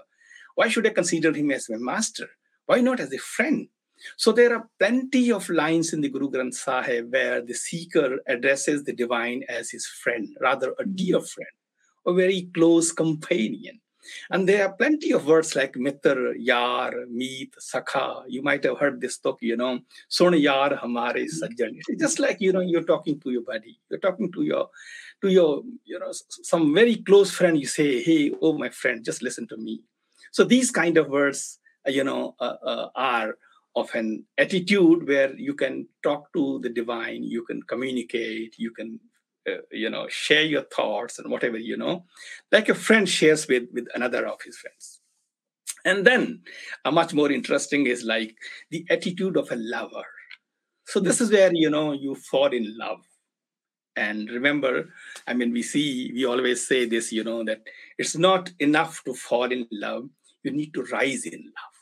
Why 0.55 0.68
should 0.68 0.87
i 0.87 0.90
consider 0.90 1.33
him 1.33 1.51
as 1.51 1.68
my 1.68 1.79
master? 1.79 2.29
Why 2.66 2.81
not 2.81 3.01
as 3.01 3.12
a 3.12 3.18
friend? 3.18 3.68
So 4.16 4.31
there 4.31 4.55
are 4.55 4.68
plenty 4.79 5.33
of 5.33 5.49
lines 5.49 5.92
in 5.92 6.01
the 6.01 6.09
guru 6.09 6.31
granth 6.31 6.55
sahib 6.55 7.12
where 7.12 7.42
the 7.42 7.55
seeker 7.55 8.21
addresses 8.29 8.85
the 8.85 8.92
divine 8.92 9.42
as 9.49 9.71
his 9.71 9.87
friend 9.87 10.37
rather 10.40 10.75
a 10.79 10.87
dear 10.87 11.21
friend 11.21 11.51
a 12.07 12.12
very 12.12 12.49
close 12.55 12.92
companion 12.92 13.81
and 14.31 14.49
there 14.49 14.66
are 14.66 14.73
plenty 14.73 15.12
of 15.12 15.27
words 15.27 15.55
like 15.57 15.75
mitar, 15.75 16.35
yar, 16.38 16.92
meet, 17.11 17.55
sakha. 17.61 18.25
You 18.29 18.42
might 18.42 18.64
have 18.64 18.79
heard 18.79 19.01
this 19.01 19.18
talk, 19.18 19.38
you 19.40 19.57
know, 19.57 19.81
sun 20.09 20.38
yar 20.38 20.71
hamare 20.71 21.25
sajjan. 21.25 21.81
It's 21.88 22.01
just 22.01 22.18
like, 22.18 22.40
you 22.40 22.53
know, 22.53 22.61
you're 22.61 22.85
talking 22.85 23.21
to 23.21 23.31
your 23.31 23.42
buddy. 23.42 23.79
You're 23.90 24.01
talking 24.01 24.31
to 24.33 24.42
your, 24.42 24.71
to 25.23 25.29
your, 25.29 25.62
you 25.85 25.99
know, 25.99 26.12
some 26.29 26.75
very 26.75 26.97
close 26.97 27.31
friend. 27.31 27.59
You 27.59 27.66
say, 27.66 28.03
hey, 28.03 28.33
oh, 28.40 28.57
my 28.57 28.71
friend, 28.71 29.05
just 29.05 29.23
listen 29.23 29.47
to 29.49 29.57
me. 29.57 29.83
So 30.33 30.44
these 30.44 30.71
kind 30.71 30.99
of 30.99 31.09
words, 31.09 31.59
uh, 31.87 31.90
you 31.90 32.05
know, 32.05 32.35
uh, 32.40 32.57
uh, 32.62 32.88
are 32.94 33.37
of 33.77 33.94
an 33.94 34.25
attitude 34.37 35.07
where 35.07 35.35
you 35.37 35.55
can 35.55 35.87
talk 36.03 36.33
to 36.33 36.59
the 36.62 36.68
divine, 36.68 37.23
you 37.23 37.44
can 37.44 37.62
communicate, 37.62 38.55
you 38.59 38.73
can 38.73 38.99
uh, 39.55 39.61
you 39.71 39.91
know 39.91 40.09
share 40.09 40.43
your 40.43 40.63
thoughts 40.63 41.19
and 41.19 41.31
whatever 41.31 41.59
you 41.59 41.77
know. 41.77 42.05
Like 42.53 42.69
a 42.69 42.75
friend 42.75 43.09
shares 43.09 43.47
with 43.49 43.65
with 43.73 43.87
another 43.95 44.27
of 44.27 44.41
his 44.43 44.57
friends. 44.59 45.01
And 45.85 46.07
then 46.07 46.43
a 46.85 46.93
much 46.93 47.15
more 47.15 47.31
interesting 47.31 47.87
is 47.87 48.05
like 48.05 48.35
the 48.71 48.85
attitude 48.91 49.37
of 49.37 49.51
a 49.51 49.57
lover. 49.57 50.05
So 50.87 51.01
this 51.01 51.21
is 51.21 51.31
where 51.31 51.51
you 51.53 51.71
know 51.71 51.93
you 51.93 52.15
fall 52.15 52.53
in 52.53 52.77
love. 52.77 53.01
And 53.97 54.31
remember 54.31 54.91
i 55.27 55.35
mean 55.35 55.53
we 55.53 55.63
see 55.63 56.13
we 56.15 56.25
always 56.25 56.65
say 56.65 56.87
this 56.87 57.11
you 57.11 57.25
know 57.25 57.43
that 57.45 57.63
it's 57.99 58.17
not 58.17 58.53
enough 58.61 59.03
to 59.05 59.15
fall 59.15 59.51
in 59.51 59.67
love. 59.73 60.09
You 60.45 60.53
need 60.53 60.73
to 60.75 60.83
rise 60.85 61.25
in 61.27 61.43
love 61.43 61.78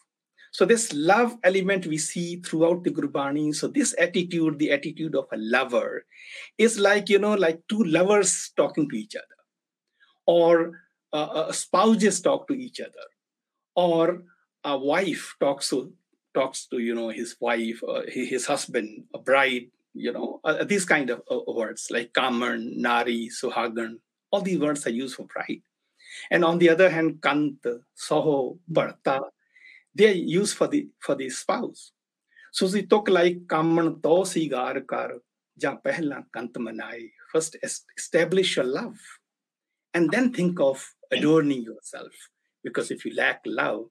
so 0.57 0.65
this 0.65 0.91
love 0.95 1.37
element 1.45 1.85
we 1.87 1.99
see 1.99 2.37
throughout 2.37 2.83
the 2.83 2.91
Gurbani. 2.91 3.55
So 3.55 3.69
this 3.69 3.95
attitude, 3.99 4.59
the 4.59 4.73
attitude 4.73 5.15
of 5.15 5.27
a 5.31 5.37
lover, 5.37 6.07
is 6.57 6.79
like 6.79 7.11
you 7.11 7.19
know, 7.19 7.35
like 7.35 7.61
two 7.69 7.85
lovers 7.85 8.53
talking 8.57 8.89
to 8.89 8.97
each 8.97 9.15
other, 9.15 9.37
or 10.25 10.81
uh, 11.13 11.53
spouses 11.53 12.23
talk 12.23 12.49
to 12.49 12.55
each 12.55 12.81
other, 12.81 13.07
or 13.75 14.23
a 14.65 14.79
wife 14.79 15.37
talks 15.41 15.69
to 15.69 15.93
talks 16.33 16.65
to 16.69 16.79
you 16.79 16.95
know 16.95 17.11
his 17.11 17.37
wife, 17.39 17.83
uh, 17.87 18.09
his 18.09 18.47
husband, 18.47 19.05
a 19.13 19.19
bride. 19.19 19.69
You 19.93 20.15
know 20.15 20.41
uh, 20.43 20.65
these 20.65 20.87
kind 20.87 21.11
of 21.11 21.21
uh, 21.31 21.53
words 21.53 21.89
like 21.91 22.15
kaman, 22.15 22.81
nari, 22.81 23.29
suhagan. 23.29 24.01
All 24.31 24.41
these 24.41 24.59
words 24.59 24.87
are 24.87 24.97
used 25.05 25.17
for 25.17 25.27
bride. 25.27 25.61
And 26.31 26.47
on 26.47 26.57
the 26.57 26.71
other 26.71 26.89
hand, 26.89 27.21
kant, 27.21 27.61
soho, 27.95 28.59
bharta, 28.73 29.21
they 29.97 30.09
are 30.11 30.23
used 30.41 30.57
for 30.57 30.69
the 30.69 30.89
for 31.01 31.15
the 31.15 31.31
spouse. 31.31 31.93
So 32.53 32.67
we 32.67 32.87
talk 32.87 33.09
like 33.09 33.49
kaman 33.49 34.01
to 34.03 34.17
sigar 34.33 34.87
kar 34.87 35.13
ja 35.63 35.77
pehla 35.85 36.25
kant 36.33 36.55
manai. 36.55 37.11
First 37.33 37.57
establish 37.63 38.57
your 38.57 38.67
love 38.67 38.99
and 39.95 40.11
then 40.11 40.33
think 40.33 40.61
of 40.61 40.85
adorning 41.11 41.63
yourself. 41.63 42.13
Because 42.63 42.91
if 42.91 43.05
you 43.05 43.15
lack 43.15 43.41
love, 43.45 43.87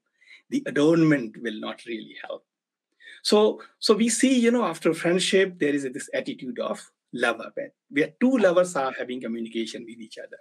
the 0.50 0.62
adornment 0.66 1.36
will 1.42 1.58
not 1.60 1.84
really 1.86 2.16
help. 2.22 2.44
So, 3.22 3.62
so 3.78 3.94
we 3.94 4.08
see, 4.08 4.38
you 4.38 4.50
know, 4.50 4.64
after 4.64 4.94
friendship, 4.94 5.58
there 5.58 5.74
is 5.74 5.84
this 5.84 6.08
attitude 6.14 6.58
of 6.60 6.88
lover, 7.20 7.52
where 7.90 8.12
two 8.20 8.38
lovers 8.38 8.76
are 8.76 8.92
having 8.98 9.20
communication 9.20 9.84
with 9.88 9.98
each 9.98 10.18
other. 10.18 10.38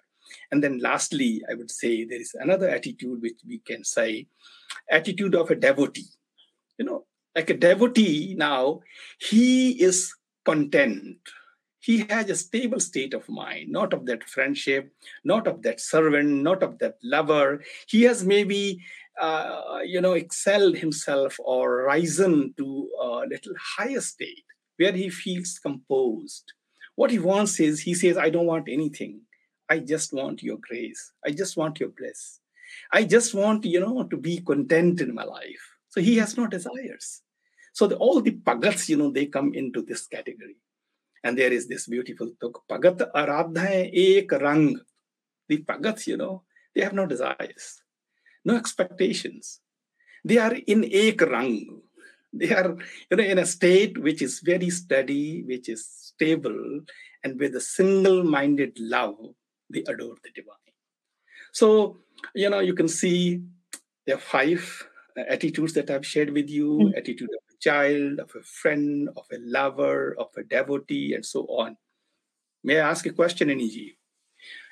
And 0.51 0.63
then 0.63 0.79
lastly, 0.79 1.43
I 1.49 1.53
would 1.53 1.71
say 1.71 2.03
there 2.03 2.19
is 2.19 2.35
another 2.39 2.69
attitude 2.69 3.21
which 3.21 3.39
we 3.47 3.59
can 3.59 3.83
say 3.83 4.27
attitude 4.89 5.35
of 5.35 5.51
a 5.51 5.55
devotee. 5.55 6.09
You 6.77 6.85
know, 6.85 7.05
like 7.35 7.49
a 7.49 7.57
devotee 7.57 8.35
now, 8.37 8.81
he 9.19 9.71
is 9.81 10.13
content. 10.43 11.17
He 11.79 11.99
has 12.09 12.29
a 12.29 12.35
stable 12.35 12.79
state 12.79 13.13
of 13.13 13.29
mind, 13.29 13.71
not 13.71 13.93
of 13.93 14.07
that 14.07 14.23
friendship, 14.23 14.91
not 15.23 15.47
of 15.47 15.61
that 15.61 15.79
servant, 15.79 16.29
not 16.41 16.63
of 16.63 16.79
that 16.79 16.97
lover. 17.03 17.63
He 17.87 18.03
has 18.03 18.25
maybe, 18.25 18.81
uh, 19.21 19.79
you 19.83 20.01
know, 20.01 20.13
excelled 20.13 20.77
himself 20.77 21.35
or 21.39 21.85
risen 21.85 22.55
to 22.57 22.89
a 22.99 23.07
little 23.29 23.53
higher 23.77 24.01
state 24.01 24.45
where 24.77 24.93
he 24.93 25.09
feels 25.09 25.59
composed. 25.59 26.53
What 26.95 27.11
he 27.11 27.19
wants 27.19 27.59
is, 27.59 27.81
he 27.81 27.93
says, 27.93 28.17
I 28.17 28.29
don't 28.29 28.45
want 28.45 28.67
anything. 28.69 29.21
I 29.69 29.79
just 29.79 30.13
want 30.13 30.43
your 30.43 30.57
grace. 30.57 31.11
I 31.25 31.31
just 31.31 31.57
want 31.57 31.79
your 31.79 31.89
bliss. 31.89 32.39
I 32.91 33.03
just 33.03 33.33
want, 33.33 33.65
you 33.65 33.79
know, 33.79 34.03
to 34.03 34.17
be 34.17 34.41
content 34.41 35.01
in 35.01 35.13
my 35.13 35.23
life. 35.23 35.63
So 35.89 36.01
he 36.01 36.17
has 36.17 36.37
no 36.37 36.47
desires. 36.47 37.21
So 37.73 37.87
the, 37.87 37.95
all 37.97 38.21
the 38.21 38.31
pagats, 38.31 38.87
you 38.87 38.97
know, 38.97 39.11
they 39.11 39.25
come 39.25 39.53
into 39.53 39.81
this 39.81 40.07
category. 40.07 40.55
And 41.23 41.37
there 41.37 41.51
is 41.51 41.67
this 41.67 41.87
beautiful 41.87 42.31
tuk, 42.39 42.63
pagat 42.69 43.11
aradha 43.13 43.89
ek 43.91 44.31
rang. 44.31 44.79
The 45.47 45.63
pagats, 45.63 46.07
you 46.07 46.17
know, 46.17 46.43
They 46.75 46.81
have 46.83 46.93
no 46.93 47.05
desires, 47.07 47.81
no 48.43 48.57
expectations. 48.57 49.61
They 50.23 50.37
are 50.37 50.53
in 50.53 50.83
ek 50.83 51.21
rang. 51.21 51.81
They 52.33 52.53
are 52.53 52.75
you 53.09 53.17
know, 53.17 53.23
in 53.23 53.39
a 53.39 53.45
state 53.45 53.97
which 53.97 54.21
is 54.21 54.41
very 54.41 54.69
steady, 54.69 55.41
which 55.43 55.69
is 55.69 56.04
stable, 56.15 56.81
and 57.23 57.39
with 57.39 57.55
a 57.55 57.61
single-minded 57.61 58.77
love, 58.79 59.17
they 59.69 59.83
adore 59.87 60.15
the 60.23 60.29
divine. 60.33 60.55
So, 61.51 61.97
you 62.33 62.49
know, 62.49 62.59
you 62.59 62.73
can 62.73 62.87
see 62.87 63.41
there 64.05 64.15
are 64.15 64.19
five 64.19 64.87
attitudes 65.17 65.73
that 65.73 65.89
I've 65.89 66.05
shared 66.05 66.31
with 66.31 66.49
you 66.49 66.69
mm-hmm. 66.71 66.97
attitude 66.97 67.29
of 67.29 67.43
a 67.53 67.57
child, 67.59 68.19
of 68.19 68.31
a 68.35 68.43
friend, 68.43 69.09
of 69.15 69.25
a 69.31 69.37
lover, 69.39 70.15
of 70.19 70.27
a 70.37 70.43
devotee, 70.43 71.13
and 71.13 71.25
so 71.25 71.41
on. 71.45 71.77
May 72.63 72.79
I 72.79 72.89
ask 72.89 73.05
a 73.05 73.13
question, 73.13 73.49
Inniji? 73.49 73.95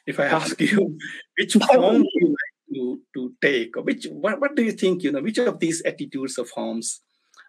If 0.05 0.19
I 0.19 0.25
ask 0.25 0.59
you 0.59 0.97
which 1.37 1.53
form 1.53 2.01
do 2.01 2.09
you 2.15 2.27
like 2.27 2.75
to, 2.75 3.01
to 3.15 3.33
take, 3.41 3.77
or 3.77 3.83
which 3.83 4.05
what, 4.11 4.41
what 4.41 4.55
do 4.55 4.63
you 4.63 4.73
think, 4.73 5.03
you 5.03 5.11
know, 5.11 5.21
which 5.21 5.37
of 5.37 5.59
these 5.59 5.81
attitudes 5.85 6.37
or 6.37 6.45
forms 6.45 7.01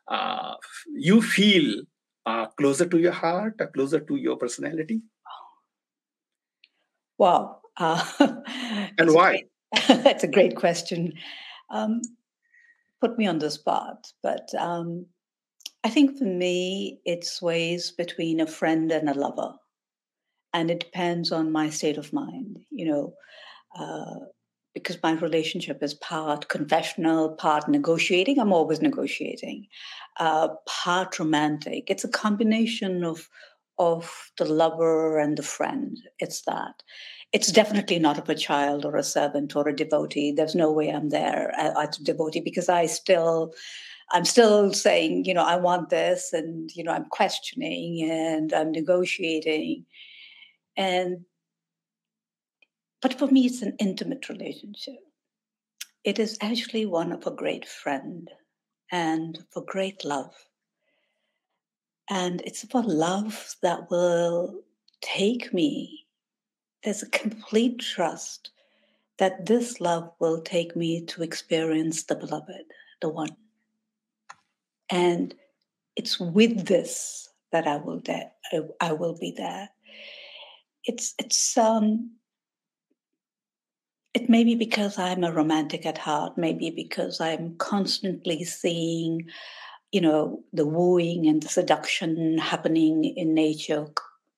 uh, 0.08 0.54
you 0.92 1.22
feel 1.22 1.82
are 2.26 2.50
closer 2.56 2.86
to 2.86 2.98
your 2.98 3.12
heart 3.12 3.54
or 3.60 3.68
closer 3.68 4.00
to 4.00 4.16
your 4.16 4.36
personality? 4.36 5.02
Wow. 7.18 7.60
Uh, 7.76 8.04
and 8.98 9.12
why? 9.12 9.44
That's 9.88 10.24
a 10.28 10.28
great 10.28 10.56
question. 10.56 11.12
Um, 11.70 12.00
put 13.00 13.18
me 13.18 13.26
on 13.26 13.38
the 13.38 13.50
spot, 13.50 14.06
but 14.22 14.48
um, 14.58 15.06
I 15.84 15.90
think 15.90 16.18
for 16.18 16.24
me, 16.24 17.00
it 17.04 17.24
sways 17.24 17.90
between 17.90 18.40
a 18.40 18.46
friend 18.46 18.90
and 18.90 19.08
a 19.08 19.14
lover. 19.14 19.54
And 20.52 20.70
it 20.70 20.80
depends 20.80 21.32
on 21.32 21.50
my 21.50 21.68
state 21.68 21.98
of 21.98 22.12
mind, 22.12 22.58
you 22.70 22.86
know, 22.86 23.14
uh, 23.78 24.26
because 24.74 24.98
my 25.02 25.12
relationship 25.12 25.82
is 25.82 25.94
part 25.94 26.48
confessional, 26.48 27.30
part 27.30 27.68
negotiating. 27.68 28.38
I'm 28.38 28.52
always 28.52 28.82
negotiating, 28.82 29.66
uh, 30.18 30.48
part 30.66 31.18
romantic. 31.18 31.90
It's 31.90 32.04
a 32.04 32.08
combination 32.08 33.04
of 33.04 33.28
of 33.78 34.30
the 34.38 34.44
lover 34.44 35.18
and 35.18 35.36
the 35.36 35.42
friend. 35.42 35.98
It's 36.20 36.42
that 36.42 36.82
it's 37.34 37.50
definitely 37.50 37.98
not 37.98 38.16
of 38.16 38.28
a 38.28 38.34
child 38.36 38.84
or 38.84 38.96
a 38.96 39.02
servant 39.02 39.56
or 39.56 39.68
a 39.68 39.74
devotee. 39.74 40.30
There's 40.30 40.54
no 40.54 40.70
way 40.70 40.88
I'm 40.88 41.08
there 41.08 41.52
as 41.58 41.98
a 41.98 42.04
devotee 42.04 42.40
because 42.40 42.68
I 42.68 42.86
still, 42.86 43.52
I'm 44.12 44.24
still 44.24 44.72
saying, 44.72 45.24
you 45.24 45.34
know, 45.34 45.42
I 45.42 45.56
want 45.56 45.90
this, 45.90 46.32
and 46.32 46.70
you 46.76 46.84
know, 46.84 46.92
I'm 46.92 47.06
questioning 47.06 48.08
and 48.08 48.52
I'm 48.52 48.70
negotiating, 48.70 49.84
and 50.76 51.24
but 53.04 53.18
for 53.18 53.26
me, 53.26 53.44
it's 53.44 53.60
an 53.60 53.76
intimate 53.78 54.30
relationship. 54.30 54.96
It 56.04 56.18
is 56.18 56.38
actually 56.40 56.86
one 56.86 57.12
of 57.12 57.26
a 57.26 57.30
great 57.30 57.68
friend 57.68 58.30
and 58.90 59.44
for 59.50 59.62
great 59.62 60.06
love. 60.06 60.32
And 62.08 62.40
it's 62.46 62.66
for 62.66 62.82
love 62.82 63.56
that 63.60 63.90
will 63.90 64.62
take 65.02 65.52
me 65.52 66.06
there's 66.82 67.02
a 67.02 67.10
complete 67.10 67.78
trust 67.78 68.52
that 69.18 69.44
this 69.44 69.82
love 69.82 70.10
will 70.18 70.40
take 70.40 70.74
me 70.74 71.04
to 71.04 71.22
experience 71.22 72.04
the 72.04 72.14
beloved, 72.14 72.64
the 73.02 73.10
one. 73.10 73.36
And 74.88 75.34
it's 75.94 76.18
with 76.18 76.64
this 76.66 77.28
that 77.52 77.66
I 77.66 77.76
will 77.76 78.00
de- 78.00 78.32
I, 78.50 78.60
I 78.80 78.92
will 78.94 79.18
be 79.18 79.34
there. 79.36 79.68
It's 80.84 81.14
it's 81.18 81.58
um 81.58 82.10
it 84.14 84.30
may 84.30 84.44
be 84.44 84.54
because 84.54 84.96
I'm 84.96 85.24
a 85.24 85.32
romantic 85.32 85.84
at 85.84 85.98
heart, 85.98 86.38
maybe 86.38 86.70
because 86.70 87.20
I'm 87.20 87.56
constantly 87.56 88.44
seeing, 88.44 89.26
you 89.90 90.00
know, 90.00 90.44
the 90.52 90.66
wooing 90.66 91.26
and 91.26 91.42
the 91.42 91.48
seduction 91.48 92.38
happening 92.38 93.04
in 93.04 93.34
nature 93.34 93.88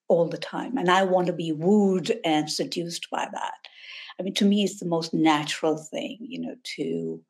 all 0.08 0.28
the 0.28 0.38
time. 0.38 0.78
And 0.78 0.90
I 0.90 1.02
want 1.02 1.26
to 1.26 1.34
be 1.34 1.52
wooed 1.52 2.18
and 2.24 2.50
seduced 2.50 3.10
by 3.10 3.28
that. 3.30 3.54
I 4.18 4.22
mean, 4.22 4.34
to 4.34 4.46
me, 4.46 4.64
it's 4.64 4.80
the 4.80 4.86
most 4.86 5.12
natural 5.12 5.76
thing, 5.76 6.18
you 6.20 6.40
know, 6.40 6.56
to 6.76 7.22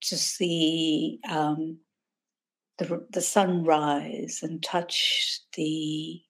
to 0.00 0.16
see 0.16 1.20
um, 1.28 1.78
the 2.78 3.06
the 3.10 3.20
sunrise 3.20 4.40
and 4.42 4.62
touch 4.62 5.40
the, 5.54 6.20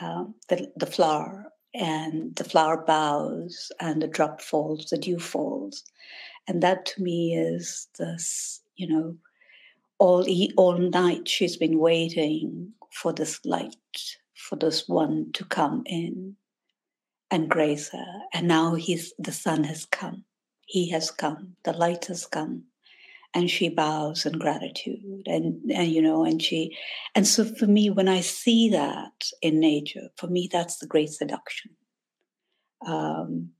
uh, 0.00 0.24
the 0.48 0.70
the 0.76 0.86
flower 0.86 1.52
and 1.74 2.34
the 2.36 2.44
flower 2.44 2.84
bows 2.86 3.70
and 3.80 4.02
the 4.02 4.08
drop 4.08 4.40
falls, 4.40 4.86
the 4.86 4.98
dew 4.98 5.18
falls, 5.18 5.84
and 6.46 6.62
that 6.62 6.86
to 6.86 7.02
me 7.02 7.36
is 7.36 7.88
this, 7.98 8.62
you 8.76 8.88
know, 8.88 9.16
all 9.98 10.26
all 10.56 10.78
night 10.78 11.28
she's 11.28 11.56
been 11.56 11.78
waiting 11.78 12.72
for 12.92 13.12
this 13.12 13.44
light 13.44 13.76
for 14.34 14.56
this 14.56 14.88
one 14.88 15.30
to 15.32 15.44
come 15.44 15.82
in 15.86 16.36
and 17.30 17.50
grace 17.50 17.90
her. 17.90 18.20
And 18.32 18.48
now 18.48 18.74
he's 18.74 19.12
the 19.18 19.32
sun 19.32 19.64
has 19.64 19.84
come. 19.84 20.24
He 20.66 20.90
has 20.90 21.10
come. 21.10 21.56
The 21.64 21.72
light 21.72 22.06
has 22.06 22.26
come. 22.26 22.64
And 23.34 23.50
she 23.50 23.68
bows 23.68 24.24
in 24.26 24.38
gratitude. 24.38 25.26
And, 25.26 25.70
and 25.70 25.88
you 25.88 26.02
know, 26.02 26.24
and 26.24 26.42
she 26.42 26.76
and 27.14 27.26
so 27.26 27.44
for 27.44 27.66
me, 27.66 27.90
when 27.90 28.08
I 28.08 28.20
see 28.20 28.70
that 28.70 29.30
in 29.42 29.60
nature, 29.60 30.08
for 30.16 30.28
me 30.28 30.48
that's 30.50 30.78
the 30.78 30.86
great 30.86 31.10
seduction. 31.10 31.72
Um, 32.86 33.50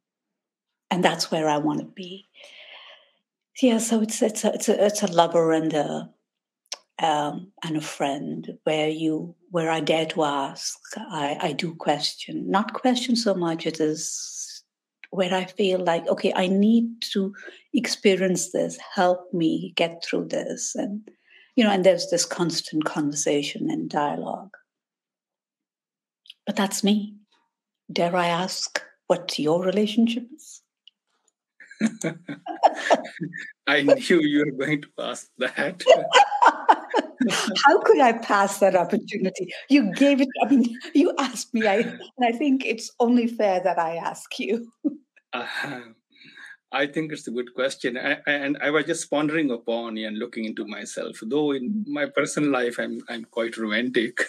and 0.90 1.04
that's 1.04 1.31
where 1.31 1.48
I 1.48 1.59
want 1.59 1.81
to 1.81 1.87
be. 1.87 2.26
Yeah, 3.61 3.78
so 3.78 4.00
it's 4.00 4.22
it's 4.22 4.44
a 4.44 4.54
it's 4.54 4.68
a 4.68 4.87
it's 4.87 5.02
a 5.02 5.12
lover 5.12 5.52
and 5.52 5.74
a 5.74 6.11
um, 7.00 7.52
and 7.64 7.76
a 7.76 7.81
friend 7.81 8.59
where 8.64 8.88
you 8.88 9.35
where 9.50 9.70
I 9.70 9.81
dare 9.81 10.07
to 10.07 10.24
ask. 10.24 10.78
I, 10.96 11.38
I 11.40 11.52
do 11.52 11.74
question, 11.74 12.50
not 12.50 12.74
question 12.74 13.16
so 13.16 13.35
much. 13.35 13.66
It 13.66 13.81
is 13.81 14.38
where 15.11 15.33
I 15.35 15.44
feel 15.44 15.83
like 15.83 16.07
okay, 16.09 16.33
I 16.35 16.49
need 16.49 17.03
to 17.12 17.35
experience 17.73 18.53
this. 18.53 18.79
Help 18.94 19.33
me 19.33 19.73
get 19.77 20.05
through 20.05 20.29
this, 20.29 20.75
and 20.75 21.09
you 21.57 21.64
know, 21.64 21.71
and 21.71 21.85
there's 21.85 22.11
this 22.11 22.25
constant 22.25 22.85
conversation 22.85 23.71
and 23.71 23.88
dialogue. 23.88 24.55
But 26.47 26.57
that's 26.57 26.83
me. 26.85 27.14
Dare 27.92 28.16
I 28.16 28.27
ask 28.27 28.83
what 29.07 29.38
your 29.38 29.62
relationship 29.62 30.25
is? 30.35 30.62
I 33.66 33.83
knew 33.83 34.21
you 34.21 34.44
were 34.47 34.66
going 34.66 34.83
to 34.83 34.88
ask 34.99 35.29
that. 35.38 35.83
How 37.64 37.81
could 37.83 38.00
I 38.00 38.12
pass 38.12 38.59
that 38.61 38.76
opportunity? 38.76 39.52
You 39.68 39.92
gave 39.94 40.20
it. 40.20 40.28
I 40.42 40.48
mean, 40.48 40.78
you 40.94 41.12
asked 41.18 41.52
me. 41.54 41.66
I 41.66 41.76
and 41.76 42.22
I 42.22 42.33
think 42.33 42.64
it's 42.64 42.90
only 43.00 43.26
fair 43.26 43.61
that 43.61 43.78
I 43.78 43.96
ask 43.96 44.38
you. 44.38 44.70
Uh, 45.33 45.46
I 46.72 46.87
think 46.87 47.12
it's 47.12 47.26
a 47.26 47.31
good 47.31 47.54
question, 47.54 47.96
I, 47.96 48.18
and 48.26 48.59
I 48.62 48.70
was 48.70 48.85
just 48.85 49.11
pondering 49.11 49.50
upon 49.50 49.96
and 49.96 50.18
looking 50.18 50.44
into 50.44 50.66
myself. 50.66 51.18
Though 51.22 51.52
in 51.52 51.70
mm-hmm. 51.70 51.92
my 51.92 52.07
personal 52.07 52.50
life, 52.50 52.78
I'm 52.78 53.02
I'm 53.09 53.24
quite 53.24 53.57
romantic, 53.57 54.20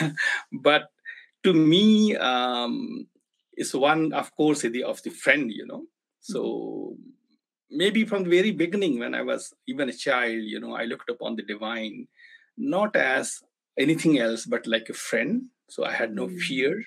but 0.52 0.90
to 1.44 1.52
me, 1.52 2.16
um, 2.16 3.06
it's 3.54 3.74
one, 3.74 4.12
of 4.12 4.34
course, 4.34 4.62
the 4.62 4.84
of 4.84 5.02
the 5.02 5.10
friend. 5.10 5.52
You 5.52 5.66
know, 5.66 5.84
so 6.20 6.94
mm-hmm 6.94 7.17
maybe 7.70 8.04
from 8.04 8.24
the 8.24 8.30
very 8.30 8.50
beginning 8.50 8.98
when 8.98 9.14
i 9.14 9.22
was 9.22 9.54
even 9.66 9.88
a 9.88 9.92
child 9.92 10.42
you 10.42 10.60
know 10.60 10.74
i 10.74 10.84
looked 10.84 11.10
upon 11.10 11.36
the 11.36 11.42
divine 11.42 12.06
not 12.58 12.96
as 12.96 13.40
anything 13.78 14.18
else 14.18 14.44
but 14.44 14.66
like 14.66 14.88
a 14.88 14.92
friend. 14.92 15.44
So 15.68 15.84
i 15.84 15.92
had 15.92 16.14
no 16.14 16.26
mm. 16.26 16.38
fear. 16.38 16.82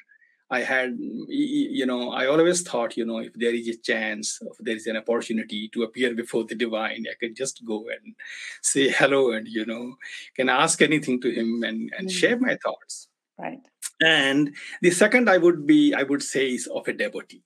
I 0.49 0.63
had 0.63 0.97
you 1.29 1.85
know 1.85 2.11
i 2.11 2.25
always 2.27 2.61
thought 2.61 2.97
you 2.97 3.05
know 3.05 3.19
if 3.19 3.33
there 3.35 3.53
is 3.53 3.69
a 3.69 3.77
chance 3.77 4.37
if 4.41 4.57
there 4.59 4.75
is 4.75 4.85
an 4.85 4.97
opportunity 4.97 5.69
to 5.73 5.83
appear 5.83 6.13
before 6.13 6.43
the 6.43 6.55
divine 6.55 7.05
i 7.09 7.15
can 7.21 7.33
just 7.33 7.63
go 7.65 7.85
and 7.87 8.15
say 8.61 8.89
hello 8.89 9.31
and 9.31 9.47
you 9.47 9.65
know 9.65 9.95
can 10.35 10.49
ask 10.49 10.81
anything 10.81 11.21
to 11.21 11.31
him 11.31 11.63
and 11.63 11.89
and 11.97 12.09
mm. 12.09 12.11
share 12.11 12.37
my 12.37 12.57
thoughts. 12.61 13.07
Right. 13.39 13.61
And 14.01 14.53
the 14.81 14.91
second 14.91 15.29
i 15.29 15.37
would 15.37 15.65
be 15.65 15.93
i 15.93 16.03
would 16.03 16.21
say 16.21 16.49
is 16.49 16.67
of 16.67 16.85
a 16.85 16.93
devotee. 16.93 17.43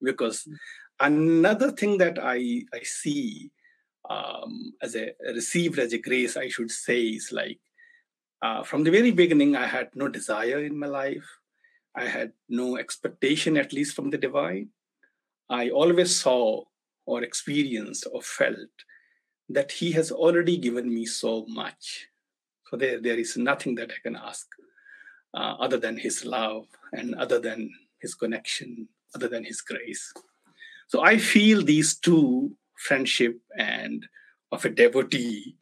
Because 0.00 0.44
mm 0.44 0.54
another 1.00 1.70
thing 1.70 1.98
that 1.98 2.18
i 2.22 2.62
i 2.72 2.80
see 2.82 3.50
um, 4.08 4.72
as 4.82 4.94
a 4.94 5.12
received 5.34 5.78
as 5.78 5.92
a 5.92 5.98
grace 5.98 6.36
i 6.36 6.48
should 6.48 6.70
say 6.70 7.00
is 7.02 7.32
like 7.32 7.58
uh, 8.42 8.62
from 8.62 8.84
the 8.84 8.90
very 8.90 9.10
beginning 9.10 9.56
i 9.56 9.66
had 9.66 9.88
no 9.94 10.08
desire 10.08 10.64
in 10.64 10.78
my 10.78 10.86
life. 10.86 11.26
I 11.96 12.04
had 12.04 12.32
no 12.48 12.76
expectation 12.76 13.56
at 13.56 13.72
least 13.72 13.96
from 13.96 14.10
the 14.10 14.18
divine. 14.18 14.68
I 15.48 15.70
always 15.70 16.14
saw 16.14 16.64
or 17.06 17.22
experienced 17.22 18.06
or 18.12 18.20
felt 18.20 18.84
that 19.48 19.72
he 19.72 19.92
has 19.92 20.12
already 20.12 20.58
given 20.58 20.92
me 20.92 21.06
so 21.06 21.46
much. 21.48 22.08
So 22.70 22.76
there, 22.76 23.00
there 23.00 23.16
is 23.16 23.36
nothing 23.36 23.76
that 23.76 23.90
i 23.92 23.98
can 24.02 24.16
ask 24.16 24.46
uh, 25.34 25.54
other 25.58 25.78
than 25.78 25.96
his 25.96 26.24
love 26.24 26.66
and 26.92 27.14
other 27.14 27.38
than 27.38 27.70
his 27.98 28.14
connection 28.14 28.88
other 29.14 29.28
than 29.28 29.44
his 29.44 29.60
grace 29.60 30.12
So 30.88 31.02
I 31.02 31.18
feel 31.18 31.62
these 31.62 31.98
two, 31.98 32.56
friendship 32.76 33.38
and 33.58 34.06
of 34.52 34.64
a 34.64 34.68
devotee, 34.70 35.56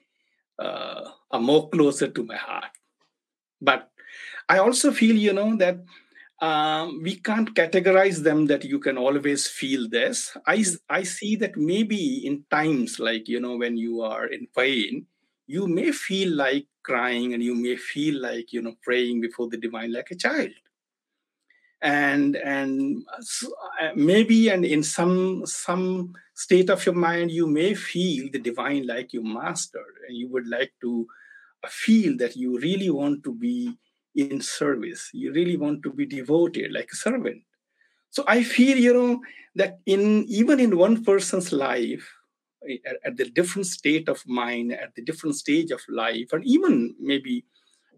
uh, 0.59 1.11
are 1.31 1.41
more 1.41 1.69
closer 1.71 2.09
to 2.09 2.25
my 2.25 2.37
heart. 2.37 2.71
But 3.61 3.91
I 4.49 4.59
also 4.59 4.93
feel, 4.93 5.17
you 5.17 5.33
know, 5.33 5.57
that 5.57 5.79
um, 6.41 7.01
we 7.03 7.17
can't 7.17 7.55
categorize 7.55 8.23
them 8.23 8.47
that 8.47 8.65
you 8.65 8.79
can 8.79 8.99
always 8.99 9.49
feel 9.49 9.89
this. 9.89 10.37
I, 10.47 10.65
I 10.91 11.05
see 11.05 11.37
that 11.37 11.57
maybe 11.57 12.27
in 12.27 12.45
times 12.51 12.99
like, 12.99 13.29
you 13.29 13.41
know, 13.41 13.57
when 13.57 13.77
you 13.77 14.03
are 14.03 14.27
in 14.27 14.49
pain, 14.57 15.07
you 15.47 15.67
may 15.67 15.93
feel 15.93 16.33
like 16.35 16.67
crying 16.83 17.35
and 17.35 17.43
you 17.43 17.55
may 17.55 17.77
feel 17.77 18.21
like, 18.21 18.53
you 18.53 18.63
know, 18.63 18.75
praying 18.83 19.21
before 19.21 19.49
the 19.49 19.57
divine 19.57 19.93
like 19.93 20.11
a 20.11 20.17
child. 20.17 20.51
And 21.85 22.37
and 22.37 23.05
uh, 23.13 23.91
maybe 23.95 24.49
and 24.49 24.65
in 24.65 24.83
some 24.83 25.45
some 25.45 26.15
state 26.35 26.71
of 26.71 26.85
your 26.87 26.95
mind, 26.95 27.31
you 27.31 27.47
may 27.47 27.75
feel 27.75 28.29
the 28.33 28.39
divine 28.39 28.87
like 28.87 29.13
you 29.13 29.23
master, 29.23 29.85
and 30.09 30.17
you 30.17 30.29
would 30.29 30.49
like 30.49 30.73
to 30.81 31.07
feel 31.69 32.17
that 32.17 32.37
you 32.37 32.59
really 32.59 32.91
want 32.91 33.23
to 33.25 33.35
be 33.35 33.77
in 34.15 34.41
service. 34.41 35.11
You 35.13 35.33
really 35.33 35.57
want 35.57 35.83
to 35.83 35.93
be 35.93 36.07
devoted 36.07 36.73
like 36.73 36.89
a 36.93 36.97
servant. 36.97 37.43
So 38.11 38.25
I 38.27 38.45
feel, 38.45 38.79
you 38.79 38.95
know, 38.95 39.21
that 39.57 39.81
in 39.87 40.25
even 40.29 40.61
in 40.61 40.79
one 40.79 41.05
person's 41.05 41.53
life, 41.53 42.09
at, 42.87 42.97
at 43.05 43.17
the 43.17 43.29
different 43.29 43.67
state 43.67 44.09
of 44.09 44.23
mind, 44.27 44.73
at 44.73 44.95
the 44.95 45.03
different 45.03 45.37
stage 45.37 45.71
of 45.71 45.81
life, 45.89 46.33
and 46.33 46.45
even 46.45 46.95
maybe 47.01 47.45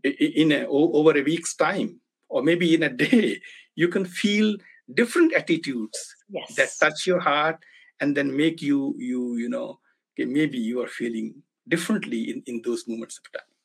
in 0.03 0.53
a, 0.53 0.67
over 0.67 1.17
a 1.17 1.23
week's 1.23 1.55
time, 1.55 2.01
or 2.29 2.43
maybe 2.43 2.75
in 2.75 2.83
a 2.83 2.89
day, 3.05 3.41
you 3.77 3.89
can 3.89 4.05
feel 4.05 4.57
different 4.95 5.33
attitudes 5.35 6.17
yes. 6.29 6.55
that 6.57 6.71
touch 6.81 7.07
your 7.07 7.21
heart 7.21 7.59
and 8.01 8.17
then 8.17 8.37
make 8.37 8.61
you 8.61 8.95
you 8.99 9.37
you 9.37 9.49
know 9.49 9.79
maybe 10.19 10.59
you 10.59 10.83
are 10.83 10.89
feeling 10.89 11.35
differently 11.69 12.31
in, 12.31 12.43
in 12.47 12.63
those 12.65 12.89
moments 12.89 13.19
of 13.19 13.33
time 13.33 13.57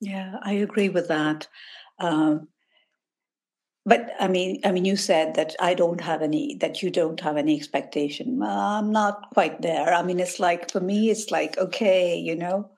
yeah, 0.00 0.36
I 0.42 0.52
agree 0.52 0.88
with 0.88 1.08
that. 1.08 1.48
Um, 1.98 2.48
but 3.84 4.10
I 4.18 4.28
mean, 4.28 4.60
I 4.64 4.72
mean, 4.72 4.84
you 4.84 4.96
said 4.96 5.36
that 5.36 5.54
I 5.60 5.74
don't 5.74 6.00
have 6.00 6.20
any, 6.20 6.56
that 6.56 6.82
you 6.82 6.90
don't 6.90 7.20
have 7.20 7.36
any 7.36 7.56
expectation. 7.56 8.42
I'm 8.42 8.90
not 8.90 9.30
quite 9.32 9.62
there. 9.62 9.94
I 9.94 10.02
mean, 10.02 10.20
it's 10.20 10.40
like 10.40 10.70
for 10.70 10.80
me, 10.80 11.10
it's 11.10 11.30
like 11.30 11.56
okay, 11.56 12.16
you 12.16 12.36
know, 12.36 12.70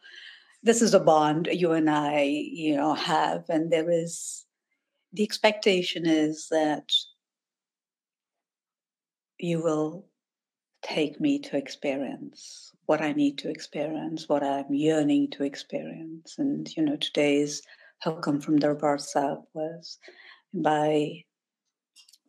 this 0.62 0.83
is 0.83 0.94
a 0.94 1.00
bond 1.00 1.48
you 1.50 1.72
and 1.72 1.88
I, 1.90 2.22
you 2.22 2.76
know, 2.76 2.94
have, 2.94 3.44
and 3.48 3.72
there 3.72 3.90
is 3.90 4.44
the 5.12 5.23
expectation 5.23 6.07
is 6.07 6.49
that 6.51 6.90
you 9.38 9.62
will 9.62 10.07
take 10.83 11.21
me 11.21 11.38
to 11.38 11.57
experience 11.57 12.73
what 12.87 13.01
I 13.03 13.12
need 13.12 13.38
to 13.38 13.51
experience, 13.51 14.29
what 14.29 14.42
I'm 14.42 14.73
yearning 14.73 15.31
to 15.33 15.44
experience. 15.44 16.37
And, 16.38 16.68
you 16.77 16.83
know, 16.83 16.97
today's 16.97 17.62
Hukam 18.05 18.42
from 18.42 18.59
Darbar 18.59 18.99
was 19.55 19.99
by 20.55 21.25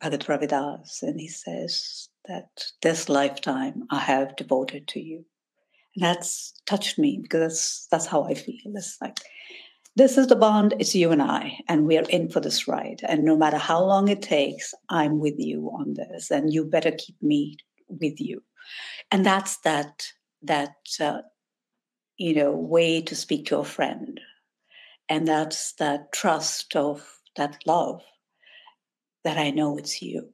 Bhagat 0.02 0.26
Ravidas, 0.26 1.02
and 1.02 1.20
he 1.20 1.28
says 1.28 2.08
that 2.26 2.48
this 2.82 3.08
lifetime 3.08 3.84
I 3.90 4.00
have 4.00 4.36
devoted 4.36 4.88
to 4.88 5.00
you. 5.00 5.24
And 5.96 6.04
that's 6.04 6.52
touched 6.66 6.98
me 6.98 7.18
because 7.22 7.40
that's, 7.40 7.86
that's 7.90 8.06
how 8.06 8.24
I 8.24 8.34
feel. 8.34 8.56
It's 8.74 8.98
like, 9.00 9.18
this 10.00 10.16
is 10.16 10.28
the 10.28 10.36
bond, 10.36 10.74
it's 10.78 10.94
you 10.94 11.10
and 11.10 11.20
I, 11.20 11.58
and 11.68 11.86
we're 11.86 12.08
in 12.08 12.30
for 12.30 12.40
this 12.40 12.66
ride. 12.66 13.02
And 13.06 13.22
no 13.22 13.36
matter 13.36 13.58
how 13.58 13.84
long 13.84 14.08
it 14.08 14.22
takes, 14.22 14.72
I'm 14.88 15.18
with 15.18 15.34
you 15.38 15.70
on 15.78 15.94
this, 15.94 16.30
and 16.30 16.52
you 16.52 16.64
better 16.64 16.90
keep 16.90 17.22
me 17.22 17.58
with 17.88 18.18
you. 18.18 18.42
And 19.10 19.26
that's 19.26 19.58
that 19.58 20.06
that 20.42 20.76
uh, 21.00 21.20
you 22.20 22.34
know 22.34 22.52
way 22.52 23.00
to 23.00 23.16
speak 23.16 23.46
to 23.46 23.58
a 23.58 23.64
friend 23.64 24.20
and 25.08 25.26
that's 25.26 25.72
that 25.74 26.12
trust 26.12 26.76
of 26.76 27.18
that 27.36 27.58
love 27.66 28.02
that 29.24 29.38
i 29.38 29.50
know 29.50 29.78
it's 29.78 30.02
you 30.02 30.28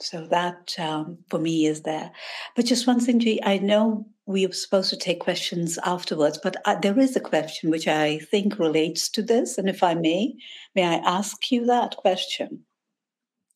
so 0.00 0.26
that 0.26 0.74
um, 0.78 1.18
for 1.28 1.38
me 1.38 1.66
is 1.66 1.82
there 1.82 2.10
but 2.56 2.64
just 2.64 2.86
one 2.86 3.00
thing 3.00 3.20
Ji, 3.20 3.40
i 3.44 3.58
know 3.58 4.06
we 4.30 4.46
are 4.46 4.52
supposed 4.52 4.90
to 4.90 4.96
take 4.96 5.20
questions 5.20 5.78
afterwards 5.84 6.38
but 6.42 6.56
uh, 6.64 6.76
there 6.76 6.98
is 6.98 7.16
a 7.16 7.20
question 7.20 7.70
which 7.70 7.88
i 7.88 8.18
think 8.30 8.58
relates 8.58 9.08
to 9.08 9.22
this 9.22 9.58
and 9.58 9.68
if 9.68 9.82
i 9.82 9.94
may 9.94 10.34
may 10.74 10.84
i 10.84 10.94
ask 11.18 11.50
you 11.50 11.66
that 11.66 11.96
question 11.96 12.60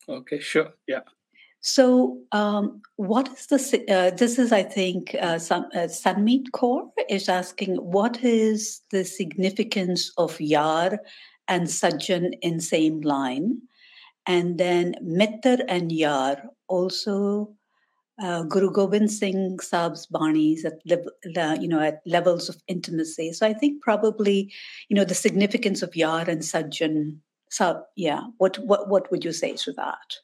okay 0.09 0.39
sure 0.39 0.73
yeah 0.87 1.01
so, 1.67 2.19
um, 2.31 2.83
what 2.97 3.27
is 3.27 3.47
the? 3.47 3.83
Uh, 3.91 4.15
this 4.15 4.37
is, 4.37 4.51
I 4.51 4.61
think, 4.61 5.15
uh, 5.19 5.39
some 5.39 5.65
uh, 5.73 5.87
Sunmeet 5.87 6.51
Kaur 6.51 6.91
is 7.09 7.27
asking, 7.27 7.77
what 7.77 8.23
is 8.23 8.81
the 8.91 9.03
significance 9.03 10.11
of 10.19 10.39
Yar 10.39 10.99
and 11.47 11.63
Sajjan 11.63 12.33
in 12.43 12.59
same 12.59 13.01
line, 13.01 13.63
and 14.27 14.59
then 14.59 14.93
Mittar 15.03 15.65
and 15.67 15.91
Yar 15.91 16.43
also. 16.67 17.55
Uh, 18.21 18.43
Guru 18.43 18.71
Gobind 18.71 19.11
Singh 19.11 19.57
Saab's 19.57 20.07
banis 20.07 20.63
at 20.63 21.61
you 21.61 21.67
know 21.67 21.81
at 21.81 22.01
levels 22.05 22.47
of 22.47 22.55
intimacy. 22.67 23.33
So 23.33 23.45
I 23.45 23.53
think 23.53 23.81
probably 23.81 24.53
you 24.87 24.95
know 24.95 25.03
the 25.03 25.15
significance 25.15 25.81
of 25.81 25.95
Yar 25.95 26.29
and 26.29 26.41
Sajjan. 26.41 27.17
So 27.49 27.83
yeah, 27.95 28.21
what 28.37 28.57
what 28.59 28.87
what 28.89 29.11
would 29.11 29.25
you 29.25 29.33
say 29.33 29.53
to 29.57 29.73
that? 29.73 30.15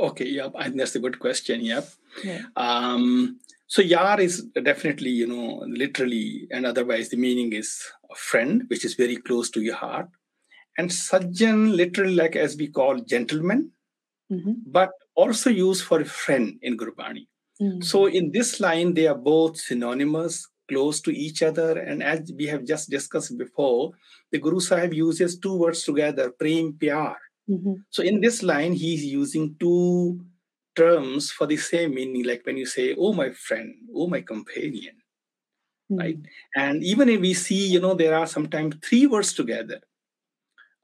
Okay, 0.00 0.26
yeah, 0.26 0.48
I 0.56 0.64
think 0.64 0.76
that's 0.76 0.94
a 0.94 1.00
good 1.00 1.18
question. 1.18 1.60
Yeah. 1.60 1.82
yeah. 2.22 2.42
Um, 2.56 3.40
so 3.66 3.82
yar 3.82 4.20
is 4.20 4.44
definitely, 4.62 5.10
you 5.10 5.26
know, 5.26 5.64
literally 5.66 6.48
and 6.50 6.64
otherwise 6.64 7.10
the 7.10 7.16
meaning 7.16 7.52
is 7.52 7.82
a 8.10 8.14
friend, 8.14 8.62
which 8.68 8.84
is 8.84 8.94
very 8.94 9.16
close 9.16 9.50
to 9.50 9.60
your 9.60 9.74
heart. 9.74 10.08
And 10.78 10.90
sajjan, 10.90 11.74
literally 11.74 12.14
like 12.14 12.36
as 12.36 12.56
we 12.56 12.68
call 12.68 13.00
gentleman, 13.00 13.72
mm-hmm. 14.32 14.52
but 14.66 14.90
also 15.18 15.50
used 15.50 15.82
for 15.82 16.00
a 16.00 16.04
friend 16.04 16.58
in 16.62 16.78
Gurbani. 16.78 17.26
Mm-hmm. 17.60 17.82
So 17.82 18.06
in 18.06 18.30
this 18.30 18.60
line, 18.60 18.94
they 18.94 19.08
are 19.08 19.18
both 19.18 19.58
synonymous, 19.58 20.46
close 20.68 21.00
to 21.00 21.10
each 21.10 21.42
other. 21.42 21.76
And 21.78 22.02
as 22.02 22.30
we 22.38 22.46
have 22.46 22.64
just 22.64 22.88
discussed 22.88 23.36
before, 23.36 23.90
the 24.30 24.38
Guru 24.38 24.60
Sahib 24.60 24.94
uses 24.94 25.36
two 25.36 25.56
words 25.56 25.82
together, 25.82 26.30
prem 26.30 26.74
pyar. 26.74 27.16
Mm-hmm. 27.50 27.74
So 27.90 28.02
in 28.04 28.20
this 28.20 28.44
line, 28.44 28.74
he's 28.74 29.04
using 29.04 29.56
two 29.58 30.20
terms 30.76 31.32
for 31.32 31.48
the 31.48 31.56
same 31.56 31.94
meaning, 31.94 32.24
like 32.24 32.46
when 32.46 32.56
you 32.56 32.66
say, 32.66 32.94
"Oh, 32.96 33.12
my 33.12 33.30
friend," 33.30 33.74
"Oh, 33.92 34.06
my 34.06 34.20
companion," 34.20 34.94
mm-hmm. 35.90 35.98
right? 35.98 36.18
And 36.54 36.84
even 36.84 37.08
if 37.08 37.20
we 37.20 37.34
see, 37.34 37.66
you 37.66 37.80
know, 37.80 37.94
there 37.94 38.14
are 38.14 38.28
sometimes 38.28 38.76
three 38.86 39.06
words 39.06 39.32
together. 39.32 39.80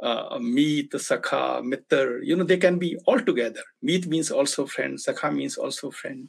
Uh, 0.02 0.38
meet, 0.40 0.90
sakha, 0.92 1.64
mitter, 1.64 2.20
you 2.22 2.34
know, 2.36 2.44
they 2.44 2.56
can 2.58 2.78
be 2.78 2.96
all 3.06 3.18
together. 3.20 3.62
Meet 3.80 4.06
means 4.06 4.30
also 4.30 4.66
friend, 4.66 4.98
sakha 4.98 5.32
means 5.32 5.56
also 5.56 5.90
friend. 5.90 6.28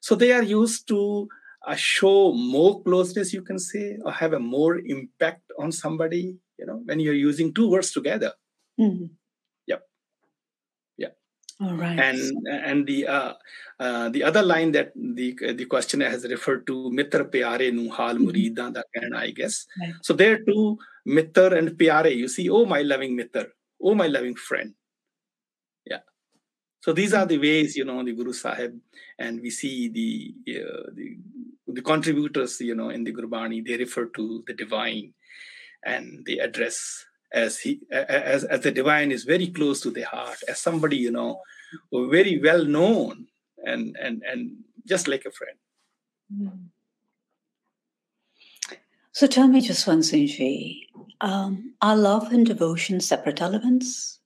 So 0.00 0.14
they 0.14 0.32
are 0.32 0.42
used 0.42 0.88
to 0.88 1.28
uh, 1.66 1.76
show 1.76 2.32
more 2.32 2.82
closeness, 2.82 3.32
you 3.32 3.42
can 3.42 3.58
say, 3.58 3.98
or 4.04 4.10
have 4.10 4.32
a 4.32 4.40
more 4.40 4.78
impact 4.78 5.42
on 5.58 5.70
somebody, 5.70 6.36
you 6.58 6.66
know, 6.66 6.80
when 6.86 7.00
you're 7.00 7.14
using 7.14 7.52
two 7.54 7.70
words 7.70 7.92
together. 7.92 8.32
Mm-hmm. 8.80 9.06
All 11.62 11.74
right. 11.74 11.98
And 11.98 12.48
and 12.48 12.86
the 12.86 13.06
uh, 13.06 13.32
uh, 13.78 14.08
the 14.08 14.24
other 14.24 14.42
line 14.42 14.72
that 14.72 14.92
the 14.96 15.36
the 15.54 15.64
questioner 15.66 16.08
has 16.08 16.24
referred 16.24 16.66
to 16.66 16.90
Mitra 16.90 17.24
Pyare 17.24 17.70
Nuhal 17.72 18.18
Murida 18.18 18.72
da 18.72 18.82
I 19.16 19.30
guess. 19.30 19.66
Right. 19.80 19.94
So 20.02 20.14
there 20.14 20.38
too, 20.42 20.78
Mitra 21.06 21.56
and 21.56 21.70
Pyare, 21.70 22.14
you 22.16 22.26
see, 22.26 22.48
oh 22.50 22.64
my 22.66 22.82
loving 22.82 23.14
Mitra, 23.14 23.46
oh 23.80 23.94
my 23.94 24.08
loving 24.08 24.34
friend. 24.34 24.74
Yeah. 25.86 26.00
So 26.80 26.92
these 26.92 27.14
are 27.14 27.26
the 27.26 27.38
ways, 27.38 27.76
you 27.76 27.84
know, 27.84 28.02
the 28.02 28.12
Guru 28.12 28.32
Sahib, 28.32 28.78
and 29.18 29.40
we 29.40 29.50
see 29.50 29.88
the 29.88 30.60
uh, 30.60 30.90
the 30.94 31.16
the 31.68 31.82
contributors, 31.82 32.60
you 32.60 32.74
know, 32.74 32.90
in 32.90 33.04
the 33.04 33.12
Gurbani, 33.12 33.64
they 33.64 33.76
refer 33.76 34.06
to 34.06 34.42
the 34.46 34.54
divine 34.54 35.14
and 35.84 36.24
they 36.26 36.38
address 36.38 37.04
as 37.32 37.58
he 37.58 37.80
as, 37.90 38.44
as 38.44 38.60
the 38.60 38.70
divine 38.70 39.10
is 39.10 39.24
very 39.24 39.48
close 39.48 39.80
to 39.80 39.90
the 39.90 40.02
heart 40.02 40.38
as 40.48 40.60
somebody 40.60 40.96
you 40.96 41.10
know 41.10 41.40
very 41.92 42.38
well 42.42 42.64
known 42.64 43.26
and 43.64 43.96
and 44.00 44.22
and 44.22 44.52
just 44.86 45.08
like 45.08 45.24
a 45.24 45.30
friend. 45.30 45.58
Mm. 46.32 46.68
so 49.12 49.26
tell 49.26 49.48
me 49.48 49.60
just 49.60 49.86
one 49.86 50.02
thing 50.02 50.26
um, 51.20 51.74
are 51.80 51.96
love 51.96 52.32
and 52.32 52.44
devotion 52.44 53.00
separate 53.00 53.40
elements? 53.40 54.18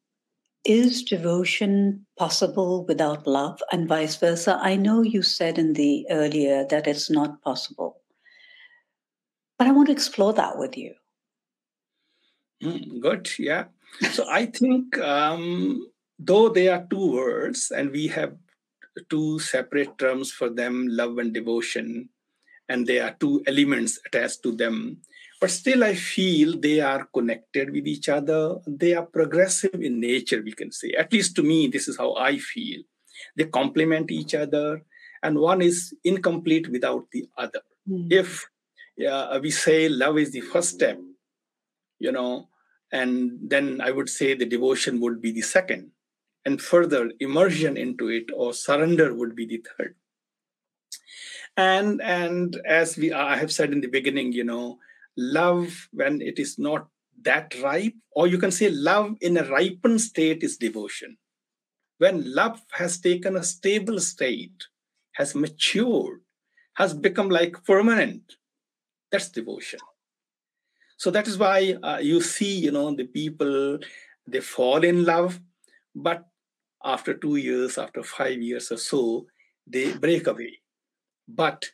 Is 0.64 1.02
devotion 1.02 2.06
possible 2.18 2.84
without 2.86 3.26
love 3.26 3.62
and 3.70 3.86
vice 3.86 4.16
versa? 4.16 4.58
I 4.60 4.76
know 4.76 5.02
you 5.02 5.22
said 5.22 5.58
in 5.58 5.74
the 5.74 6.06
earlier 6.10 6.64
that 6.70 6.86
it's 6.86 7.10
not 7.10 7.42
possible. 7.42 8.00
But 9.58 9.68
i 9.68 9.70
want 9.72 9.86
to 9.86 9.92
explore 9.92 10.32
that 10.34 10.58
with 10.58 10.76
you 10.76 10.94
Mm, 12.62 13.00
good. 13.00 13.28
Yeah. 13.38 13.64
So 14.12 14.28
I 14.28 14.46
think 14.46 14.98
um, 14.98 15.86
though 16.18 16.48
they 16.48 16.68
are 16.68 16.86
two 16.88 17.12
words 17.12 17.70
and 17.70 17.90
we 17.90 18.08
have 18.08 18.36
two 19.10 19.38
separate 19.38 19.98
terms 19.98 20.32
for 20.32 20.48
them 20.48 20.86
love 20.88 21.18
and 21.18 21.32
devotion 21.32 22.08
and 22.68 22.86
there 22.86 23.04
are 23.04 23.16
two 23.20 23.42
elements 23.46 23.98
attached 24.06 24.42
to 24.42 24.52
them 24.52 24.98
but 25.40 25.50
still 25.50 25.84
i 25.84 25.94
feel 25.94 26.58
they 26.58 26.80
are 26.80 27.04
connected 27.12 27.70
with 27.70 27.86
each 27.86 28.08
other 28.08 28.56
they 28.66 28.94
are 28.94 29.04
progressive 29.04 29.74
in 29.74 30.00
nature 30.00 30.42
we 30.42 30.52
can 30.52 30.72
say 30.72 30.92
at 30.92 31.12
least 31.12 31.36
to 31.36 31.42
me 31.42 31.66
this 31.66 31.88
is 31.88 31.96
how 31.98 32.14
i 32.14 32.38
feel 32.38 32.80
they 33.36 33.44
complement 33.44 34.10
each 34.10 34.34
other 34.34 34.82
and 35.22 35.38
one 35.38 35.60
is 35.60 35.94
incomplete 36.04 36.68
without 36.70 37.04
the 37.12 37.28
other 37.36 37.60
mm. 37.88 38.10
if 38.10 38.48
uh, 39.06 39.38
we 39.42 39.50
say 39.50 39.88
love 39.88 40.16
is 40.16 40.32
the 40.32 40.40
first 40.40 40.70
step 40.70 40.98
you 41.98 42.12
know 42.12 42.48
and 42.92 43.38
then 43.42 43.80
i 43.80 43.90
would 43.90 44.08
say 44.08 44.34
the 44.34 44.46
devotion 44.46 45.00
would 45.00 45.20
be 45.20 45.32
the 45.32 45.42
second. 45.42 45.90
And 46.44 46.62
further 46.62 47.10
immersion 47.18 47.76
into 47.76 48.06
it 48.08 48.26
or 48.32 48.54
surrender 48.54 49.12
would 49.12 49.34
be 49.34 49.46
the 49.46 49.64
third. 49.66 49.96
And 51.56 52.00
and 52.00 52.56
as 52.64 52.96
we 52.96 53.12
i 53.12 53.36
have 53.36 53.50
said 53.50 53.72
in 53.72 53.80
the 53.80 53.88
beginning 53.88 54.32
you 54.32 54.44
know 54.44 54.78
love 55.16 55.88
when 55.90 56.20
it 56.20 56.38
is 56.38 56.56
not 56.56 56.86
that 57.22 57.60
ripe 57.62 57.96
or 58.12 58.28
you 58.28 58.38
can 58.38 58.52
say 58.52 58.70
love 58.70 59.16
in 59.20 59.36
a 59.36 59.44
ripened 59.44 60.00
state 60.00 60.44
is 60.44 60.56
devotion. 60.56 61.16
When 61.98 62.32
love 62.32 62.60
has 62.72 63.00
taken 63.00 63.36
a 63.36 63.42
stable 63.42 63.98
state 63.98 64.68
has 65.14 65.34
matured 65.34 66.20
has 66.74 66.94
become 66.94 67.30
like 67.30 67.64
permanent 67.64 68.36
that's 69.10 69.30
devotion 69.30 69.80
so 70.96 71.10
that 71.10 71.26
is 71.28 71.38
why 71.38 71.76
uh, 71.82 71.98
you 71.98 72.20
see 72.20 72.58
you 72.58 72.70
know 72.70 72.94
the 72.94 73.04
people 73.04 73.78
they 74.26 74.40
fall 74.40 74.82
in 74.84 75.04
love 75.04 75.40
but 75.94 76.26
after 76.86 77.14
two 77.14 77.36
years, 77.36 77.76
after 77.78 78.02
five 78.02 78.40
years 78.40 78.70
or 78.70 78.76
so, 78.76 79.26
they 79.66 79.92
break 79.92 80.26
away. 80.26 80.60
But 81.28 81.66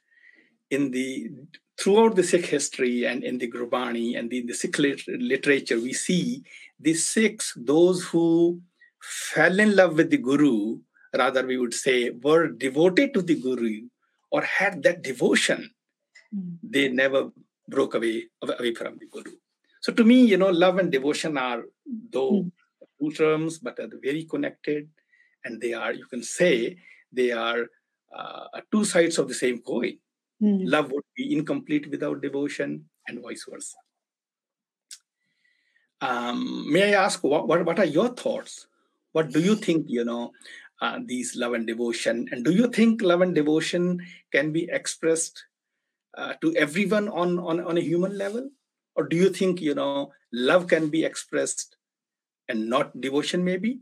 in 0.71 0.91
the 0.91 1.31
throughout 1.79 2.17
the 2.17 2.23
Sikh 2.23 2.47
history 2.47 3.05
and 3.05 3.23
in 3.23 3.39
the 3.39 3.51
Gurbani 3.51 4.19
and 4.19 4.33
in 4.33 4.47
the 4.47 4.55
Sikh 4.55 4.79
literature, 4.79 5.81
we 5.81 5.93
see 5.93 6.43
the 6.81 6.95
Sikhs, 6.95 7.53
those 7.57 8.05
who 8.05 8.61
fell 9.01 9.59
in 9.59 9.77
love 9.77 9.97
with 9.97 10.11
the 10.11 10.17
Guru, 10.17 10.79
rather 11.17 11.45
we 11.47 11.59
would 11.59 11.75
say, 11.75 12.11
were 12.11 12.49
devoted 12.49 13.13
to 13.15 13.23
the 13.23 13.35
Guru 13.35 13.89
or 14.31 14.43
had 14.43 14.83
that 14.85 15.03
devotion, 15.03 15.71
mm. 16.35 16.57
they 16.63 16.89
never 16.89 17.31
broke 17.69 17.95
away, 17.95 18.25
away 18.43 18.75
from 18.75 18.99
the 18.99 19.07
Guru. 19.07 19.33
So 19.81 19.93
to 19.93 20.05
me, 20.05 20.25
you 20.25 20.37
know, 20.37 20.51
love 20.51 20.79
and 20.79 20.91
devotion 20.91 21.37
are 21.37 21.65
though 22.11 22.33
mm. 22.33 22.53
two 23.01 23.13
terms, 23.13 23.59
but 23.59 23.79
are 23.79 23.89
very 24.03 24.25
connected 24.25 24.89
and 25.45 25.61
they 25.61 25.73
are 25.73 25.93
you 25.93 26.07
can 26.07 26.23
say 26.23 26.77
they 27.13 27.31
are 27.31 27.67
uh, 28.17 28.61
two 28.71 28.85
sides 28.85 29.19
of 29.19 29.29
the 29.29 29.35
same 29.35 29.61
coin 29.61 29.97
mm. 30.43 30.61
love 30.65 30.91
would 30.91 31.05
be 31.17 31.33
incomplete 31.37 31.91
without 31.91 32.23
devotion 32.23 32.85
and 33.09 33.23
vice 33.23 33.47
versa 33.49 33.77
um, 36.01 36.71
may 36.73 36.95
i 36.95 37.05
ask 37.05 37.23
what, 37.23 37.49
what, 37.49 37.65
what 37.65 37.79
are 37.79 37.85
your 37.85 38.09
thoughts 38.09 38.67
what 39.13 39.33
do 39.33 39.41
you 39.41 39.55
think 39.55 39.87
you 39.89 40.05
know 40.05 40.33
uh, 40.81 40.99
these 41.05 41.37
love 41.37 41.53
and 41.53 41.67
devotion 41.67 42.29
and 42.33 42.45
do 42.45 42.53
you 42.53 42.69
think 42.69 43.03
love 43.03 43.21
and 43.21 43.35
devotion 43.35 44.01
can 44.33 44.53
be 44.53 44.69
expressed 44.73 45.45
uh, 46.17 46.35
to 46.41 46.55
everyone 46.57 47.09
on, 47.09 47.39
on 47.39 47.61
on 47.61 47.79
a 47.79 47.81
human 47.81 48.17
level 48.17 48.51
or 48.95 49.09
do 49.09 49.17
you 49.17 49.31
think 49.31 49.61
you 49.61 49.75
know 49.75 50.13
love 50.33 50.67
can 50.67 50.89
be 50.89 51.05
expressed 51.05 51.77
and 52.49 52.69
not 52.69 53.01
devotion 53.01 53.45
maybe 53.45 53.81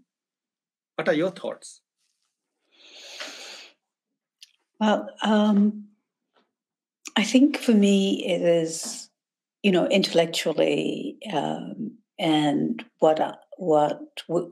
what 1.00 1.08
are 1.08 1.14
your 1.14 1.30
thoughts? 1.30 1.80
Well, 4.78 5.08
um, 5.22 5.86
I 7.16 7.24
think 7.24 7.56
for 7.56 7.72
me 7.72 8.22
it 8.26 8.42
is, 8.42 9.08
you 9.62 9.72
know, 9.72 9.86
intellectually, 9.86 11.16
um, 11.32 11.92
and 12.18 12.84
what 12.98 13.18
I, 13.18 13.36
what 13.56 13.98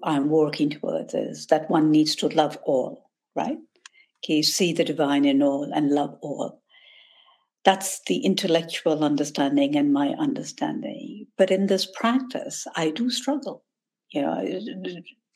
I'm 0.03 0.31
working 0.31 0.71
towards 0.71 1.13
is 1.13 1.49
that 1.49 1.71
one 1.71 1.91
needs 1.91 2.17
to 2.17 2.29
love 2.29 2.57
all, 2.63 3.11
right? 3.37 3.59
Okay, 4.25 4.41
see 4.41 4.73
the 4.73 4.85
divine 4.85 5.27
in 5.27 5.43
all 5.43 5.71
and 5.71 5.91
love 5.91 6.17
all. 6.23 6.63
That's 7.65 8.01
the 8.07 8.19
intellectual 8.19 9.05
understanding 9.05 9.77
and 9.77 9.93
my 9.93 10.09
understanding. 10.19 11.27
But 11.37 11.51
in 11.51 11.67
this 11.67 11.87
practice, 11.87 12.67
I 12.77 12.91
do 12.91 13.11
struggle. 13.11 13.65
You 14.11 14.23
know, 14.23 14.61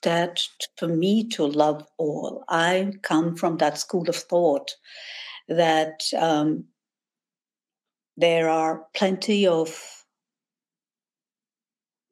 that 0.02 0.42
for 0.76 0.88
me 0.88 1.28
to 1.28 1.44
love 1.44 1.86
all, 1.98 2.44
I 2.48 2.92
come 3.02 3.36
from 3.36 3.58
that 3.58 3.78
school 3.78 4.08
of 4.08 4.16
thought 4.16 4.74
that 5.48 6.02
um, 6.18 6.64
there 8.16 8.48
are 8.48 8.86
plenty 8.94 9.46
of, 9.46 10.04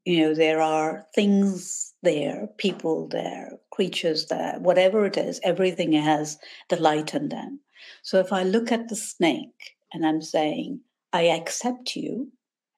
you 0.04 0.20
know, 0.20 0.34
there 0.34 0.60
are 0.60 1.06
things 1.14 1.92
there, 2.02 2.48
people 2.58 3.08
there, 3.08 3.52
creatures 3.72 4.26
there, 4.26 4.58
whatever 4.58 5.04
it 5.04 5.16
is, 5.16 5.40
everything 5.42 5.92
has 5.92 6.38
the 6.68 6.76
light 6.76 7.14
in 7.14 7.28
them. 7.28 7.60
So 8.02 8.18
if 8.18 8.32
I 8.32 8.42
look 8.42 8.72
at 8.72 8.88
the 8.88 8.96
snake 8.96 9.76
and 9.92 10.06
I'm 10.06 10.22
saying, 10.22 10.80
I 11.12 11.22
accept 11.22 11.96
you 11.96 12.32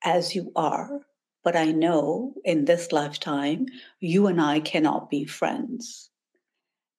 as 0.05 0.35
you 0.35 0.53
are, 0.57 1.01
but 1.45 1.57
I 1.57 1.73
know 1.73 2.35
in 2.45 2.65
this 2.65 2.93
lifetime, 2.93 3.67
you 4.01 4.27
and 4.27 4.41
I 4.41 4.61
cannot 4.61 5.11
be 5.11 5.25
friends. 5.25 6.11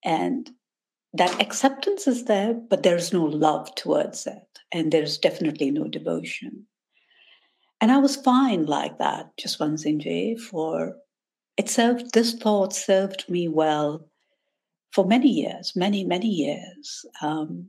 And 0.04 0.49
that 1.13 1.41
acceptance 1.41 2.08
is 2.08 2.26
there, 2.26 2.54
but 2.54 2.84
there's 2.84 3.13
no 3.13 3.23
love 3.23 3.73
towards 3.76 4.28
it. 4.28 4.60
And 4.71 4.91
there's 4.91 5.17
definitely 5.17 5.71
no 5.71 5.88
devotion. 5.88 6.65
And 7.80 7.91
I 7.91 7.97
was 7.97 8.15
fine 8.15 8.65
like 8.65 8.97
that, 8.99 9.36
just 9.38 9.60
Jaswant 9.60 9.80
Singh 9.80 10.38
for 10.38 10.95
it 11.58 11.69
served, 11.69 12.13
this 12.13 12.34
thought 12.34 12.73
served 12.73 13.30
me 13.30 13.47
well 13.47 14.08
for 14.91 15.06
many 15.06 15.30
years, 15.30 15.73
many, 15.76 16.04
many 16.04 16.28
years. 16.28 17.06
Um, 17.21 17.67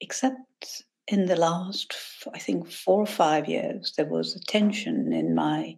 except 0.00 0.84
in 1.10 1.26
the 1.26 1.36
last, 1.36 1.94
I 2.34 2.38
think, 2.38 2.70
four 2.70 3.00
or 3.00 3.06
five 3.06 3.48
years, 3.48 3.94
there 3.96 4.06
was 4.06 4.36
a 4.36 4.40
tension 4.40 5.12
in 5.12 5.34
my 5.34 5.76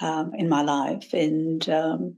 um, 0.00 0.34
in 0.34 0.48
my 0.48 0.62
life, 0.62 1.12
and 1.12 1.68
um, 1.68 2.16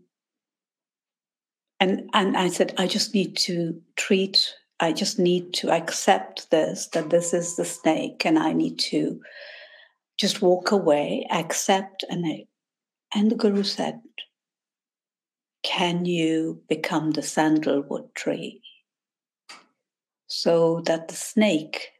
and 1.79 2.09
and 2.15 2.37
I 2.37 2.49
said, 2.49 2.75
I 2.79 2.87
just 2.87 3.15
need 3.15 3.37
to 3.39 3.81
treat. 3.97 4.55
I 4.81 4.93
just 4.93 5.19
need 5.19 5.53
to 5.55 5.71
accept 5.71 6.51
this 6.51 6.89
that 6.89 7.11
this 7.11 7.35
is 7.35 7.57
the 7.57 7.67
snake, 7.67 8.25
and 8.25 8.39
I 8.39 8.55
need 8.55 8.79
to 8.91 9.21
just 10.19 10.41
walk 10.41 10.71
away, 10.71 11.27
accept, 11.31 12.03
and 12.09 12.25
I, 12.27 12.47
and 13.15 13.31
the 13.31 13.37
guru 13.37 13.63
said, 13.63 14.01
"Can 15.63 16.07
you 16.07 16.63
become 16.67 17.11
the 17.11 17.23
sandalwood 17.23 18.15
tree?" 18.15 18.63
so 20.29 20.81
that 20.87 21.09
the 21.09 21.15
snake 21.15 21.93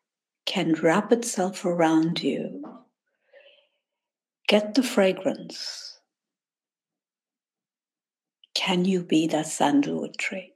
can 0.47 0.75
wrap 0.75 1.13
itself 1.13 1.65
around 1.65 2.23
you. 2.23 2.63
Get 4.49 4.75
the 4.75 4.83
fragrance. 4.83 5.99
Can 8.55 8.85
you 8.85 9.03
be 9.03 9.27
that 9.27 9.49
sandalwood 9.49 10.17
tree? 10.17 10.55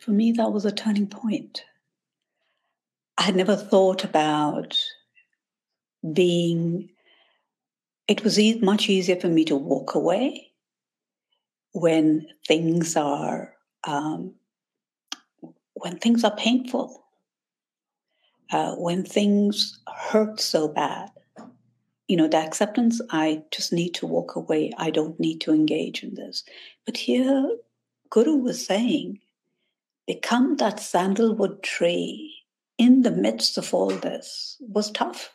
For 0.00 0.12
me, 0.12 0.32
that 0.32 0.52
was 0.52 0.64
a 0.64 0.72
turning 0.72 1.08
point. 1.08 1.64
I 3.18 3.24
had 3.24 3.36
never 3.36 3.56
thought 3.56 4.04
about 4.04 4.78
being, 6.14 6.88
it 8.08 8.24
was 8.24 8.38
e- 8.38 8.60
much 8.60 8.88
easier 8.88 9.16
for 9.16 9.28
me 9.28 9.44
to 9.46 9.56
walk 9.56 9.94
away 9.94 10.52
when 11.72 12.26
things 12.46 12.96
are 12.96 13.54
um, 13.84 14.34
when 15.74 15.98
things 15.98 16.24
are 16.24 16.34
painful 16.36 17.04
uh, 18.52 18.74
when 18.74 19.04
things 19.04 19.78
hurt 19.88 20.40
so 20.40 20.68
bad, 20.68 21.10
you 22.08 22.16
know, 22.16 22.28
the 22.28 22.38
acceptance, 22.38 23.00
I 23.10 23.42
just 23.50 23.72
need 23.72 23.94
to 23.94 24.06
walk 24.06 24.34
away. 24.34 24.72
I 24.76 24.90
don't 24.90 25.18
need 25.20 25.40
to 25.42 25.52
engage 25.52 26.02
in 26.02 26.14
this. 26.14 26.42
But 26.84 26.96
here, 26.96 27.56
Guru 28.10 28.36
was 28.36 28.64
saying, 28.64 29.20
become 30.06 30.56
that 30.56 30.80
sandalwood 30.80 31.62
tree 31.62 32.34
in 32.78 33.02
the 33.02 33.12
midst 33.12 33.58
of 33.58 33.72
all 33.72 33.90
this 33.90 34.56
was 34.60 34.90
tough. 34.90 35.30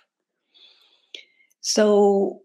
So 1.61 2.41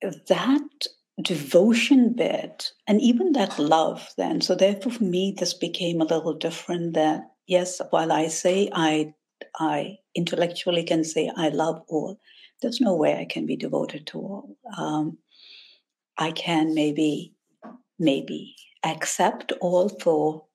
that 0.00 0.86
devotion 1.22 2.12
bit 2.12 2.72
and 2.86 3.00
even 3.00 3.32
that 3.32 3.58
love 3.58 4.10
then 4.18 4.40
so 4.40 4.54
therefore 4.54 4.92
for 4.92 5.04
me 5.04 5.34
this 5.38 5.54
became 5.54 6.00
a 6.02 6.04
little 6.04 6.34
different 6.34 6.92
that 6.92 7.22
yes 7.46 7.80
while 7.88 8.12
i 8.12 8.26
say 8.26 8.68
i 8.74 9.14
I 9.58 9.98
intellectually 10.14 10.84
can 10.84 11.04
say 11.04 11.30
I 11.36 11.48
love 11.48 11.82
all, 11.88 12.18
there's 12.62 12.80
no 12.80 12.94
way 12.94 13.18
I 13.18 13.24
can 13.24 13.46
be 13.46 13.56
devoted 13.56 14.06
to 14.08 14.18
all. 14.18 14.56
Um, 14.76 15.18
I 16.18 16.30
can 16.30 16.74
maybe, 16.74 17.34
maybe 17.98 18.54
accept 18.84 19.52
all 19.60 19.88
for 19.88 20.46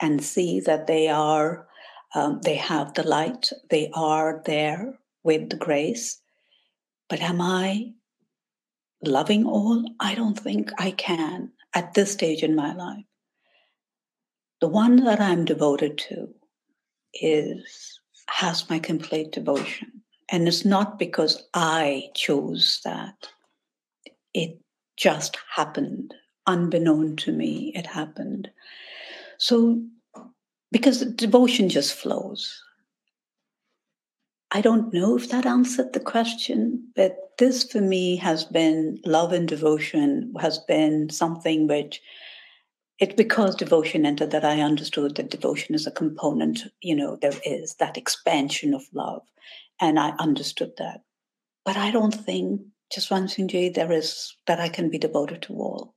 and 0.00 0.22
see 0.22 0.60
that 0.60 0.86
they 0.86 1.08
are, 1.08 1.66
um, 2.14 2.40
they 2.42 2.56
have 2.56 2.94
the 2.94 3.06
light, 3.06 3.50
they 3.70 3.90
are 3.94 4.42
there 4.44 4.98
with 5.22 5.58
grace. 5.58 6.20
But 7.08 7.20
am 7.20 7.40
I 7.40 7.92
loving 9.02 9.46
all? 9.46 9.84
I 10.00 10.14
don't 10.14 10.38
think 10.38 10.70
I 10.78 10.90
can 10.90 11.52
at 11.74 11.94
this 11.94 12.12
stage 12.12 12.42
in 12.42 12.54
my 12.54 12.74
life. 12.74 13.04
The 14.60 14.68
one 14.68 15.04
that 15.04 15.20
I'm 15.20 15.44
devoted 15.44 15.98
to 16.08 16.34
is 17.20 18.00
has 18.28 18.68
my 18.68 18.78
complete 18.78 19.32
devotion. 19.32 20.02
And 20.28 20.48
it's 20.48 20.64
not 20.64 20.98
because 20.98 21.44
I 21.54 22.10
chose 22.14 22.80
that. 22.84 23.28
It 24.34 24.58
just 24.96 25.38
happened. 25.54 26.14
Unbeknown 26.46 27.16
to 27.16 27.32
me, 27.32 27.72
it 27.74 27.86
happened. 27.86 28.50
So, 29.38 29.82
because 30.72 31.00
devotion 31.00 31.68
just 31.68 31.94
flows. 31.94 32.62
I 34.52 34.60
don't 34.60 34.92
know 34.92 35.16
if 35.16 35.28
that 35.30 35.46
answered 35.46 35.92
the 35.92 36.00
question, 36.00 36.88
but 36.94 37.32
this 37.38 37.64
for 37.64 37.80
me 37.80 38.16
has 38.16 38.44
been 38.44 39.00
love 39.04 39.32
and 39.32 39.48
devotion 39.48 40.32
has 40.40 40.58
been 40.60 41.10
something 41.10 41.66
which 41.66 42.00
it's 42.98 43.14
because 43.14 43.54
devotion 43.54 44.06
entered 44.06 44.30
that 44.30 44.44
I 44.44 44.60
understood 44.60 45.16
that 45.16 45.30
devotion 45.30 45.74
is 45.74 45.86
a 45.86 45.90
component, 45.90 46.64
you 46.80 46.96
know, 46.96 47.16
there 47.20 47.38
is 47.44 47.74
that 47.74 47.96
expansion 47.96 48.72
of 48.72 48.84
love. 48.94 49.22
And 49.80 49.98
I 49.98 50.14
understood 50.18 50.72
that. 50.78 51.02
But 51.64 51.76
I 51.76 51.90
don't 51.90 52.14
think, 52.14 52.62
Jaswant 52.94 53.30
Singh 53.30 53.48
Ji, 53.48 53.68
there 53.68 53.92
is 53.92 54.36
that 54.46 54.60
I 54.60 54.68
can 54.68 54.88
be 54.88 54.98
devoted 54.98 55.42
to 55.42 55.54
all. 55.54 55.94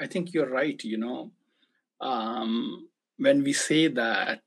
I 0.00 0.06
think 0.06 0.32
you're 0.32 0.50
right. 0.50 0.82
You 0.82 0.98
know, 0.98 1.30
um, 2.00 2.88
when 3.18 3.44
we 3.44 3.52
say 3.52 3.86
that 3.88 4.40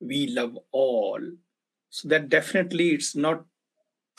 we 0.00 0.28
love 0.28 0.56
all, 0.72 1.20
so 1.90 2.08
that 2.08 2.30
definitely 2.30 2.90
it's 2.90 3.14
not 3.14 3.44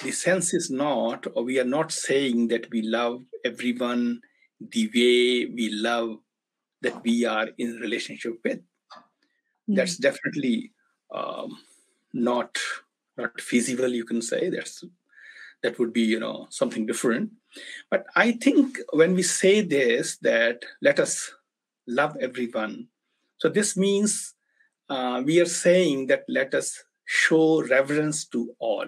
the 0.04 0.12
sense 0.12 0.54
is 0.54 0.70
not, 0.70 1.28
or 1.36 1.43
we 1.43 1.60
are 1.60 1.72
not 1.78 1.91
saying 1.91 2.47
that 2.47 2.70
we 2.72 2.82
love 2.82 3.24
everyone 3.45 4.22
the 4.60 4.88
way 4.95 5.45
we 5.45 5.70
love 5.72 6.18
that 6.82 7.04
we 7.04 7.26
are 7.26 7.49
in 7.58 7.76
relationship 7.76 8.39
with. 8.43 8.60
Mm. 9.70 9.76
That's 9.76 9.97
definitely 9.97 10.72
um, 11.14 11.58
not 12.14 12.58
not 13.18 13.39
feasible. 13.39 13.89
You 13.89 14.06
can 14.06 14.22
say 14.22 14.49
that's 14.49 14.84
that 15.62 15.78
would 15.78 15.93
be 15.93 16.02
you 16.02 16.20
know 16.20 16.47
something 16.49 16.86
different. 16.86 17.32
But 17.89 18.06
I 18.16 18.32
think 18.32 18.80
when 18.93 19.14
we 19.14 19.24
say 19.24 19.62
this, 19.62 20.18
that 20.18 20.64
let 20.82 20.99
us 20.99 21.32
love 21.88 22.18
everyone. 22.20 22.88
So 23.38 23.49
this 23.49 23.76
means 23.76 24.34
uh, 24.89 25.22
we 25.26 25.39
are 25.41 25.45
saying 25.45 26.08
that 26.08 26.24
let 26.28 26.54
us 26.54 26.84
show 27.06 27.62
reverence 27.64 28.26
to 28.26 28.56
all 28.60 28.88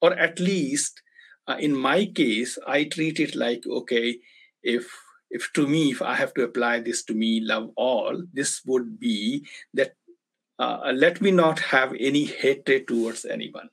or 0.00 0.12
at 0.14 0.38
least 0.38 1.02
uh, 1.48 1.56
in 1.58 1.74
my 1.74 2.04
case 2.06 2.58
i 2.66 2.84
treat 2.84 3.20
it 3.20 3.34
like 3.34 3.64
okay 3.66 4.18
if 4.62 4.86
if 5.30 5.52
to 5.52 5.66
me 5.66 5.90
if 5.90 6.02
i 6.02 6.14
have 6.14 6.34
to 6.34 6.42
apply 6.42 6.80
this 6.80 7.04
to 7.04 7.14
me 7.14 7.40
love 7.40 7.70
all 7.76 8.22
this 8.32 8.62
would 8.66 8.98
be 8.98 9.46
that 9.74 9.94
uh, 10.58 10.92
let 10.94 11.20
me 11.20 11.30
not 11.30 11.58
have 11.58 11.92
any 11.98 12.24
hatred 12.24 12.86
towards 12.88 13.24
anyone 13.24 13.68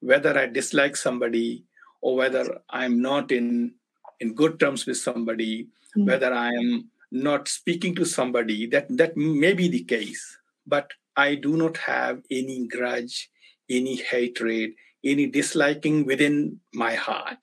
whether 0.00 0.38
i 0.38 0.46
dislike 0.46 0.96
somebody 0.96 1.64
or 2.00 2.16
whether 2.16 2.60
i'm 2.70 3.00
not 3.00 3.32
in 3.32 3.74
in 4.20 4.34
good 4.34 4.58
terms 4.60 4.86
with 4.86 4.96
somebody 4.96 5.64
mm-hmm. 5.64 6.06
whether 6.06 6.32
i 6.32 6.48
am 6.48 6.90
not 7.10 7.48
speaking 7.48 7.94
to 7.94 8.04
somebody 8.04 8.66
that 8.66 8.86
that 8.90 9.16
may 9.16 9.52
be 9.52 9.68
the 9.68 9.84
case 9.84 10.38
but 10.66 10.90
i 11.16 11.34
do 11.34 11.56
not 11.56 11.76
have 11.76 12.20
any 12.30 12.66
grudge 12.66 13.30
any 13.68 13.96
hatred 13.96 14.70
any 15.06 15.26
disliking 15.26 16.04
within 16.04 16.60
my 16.74 16.94
heart. 16.94 17.38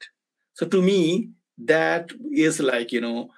So 0.54 0.68
to 0.68 0.82
me, 0.82 1.30
that 1.58 2.12
is 2.32 2.60
like, 2.60 2.92
you 2.92 3.02
know, 3.02 3.32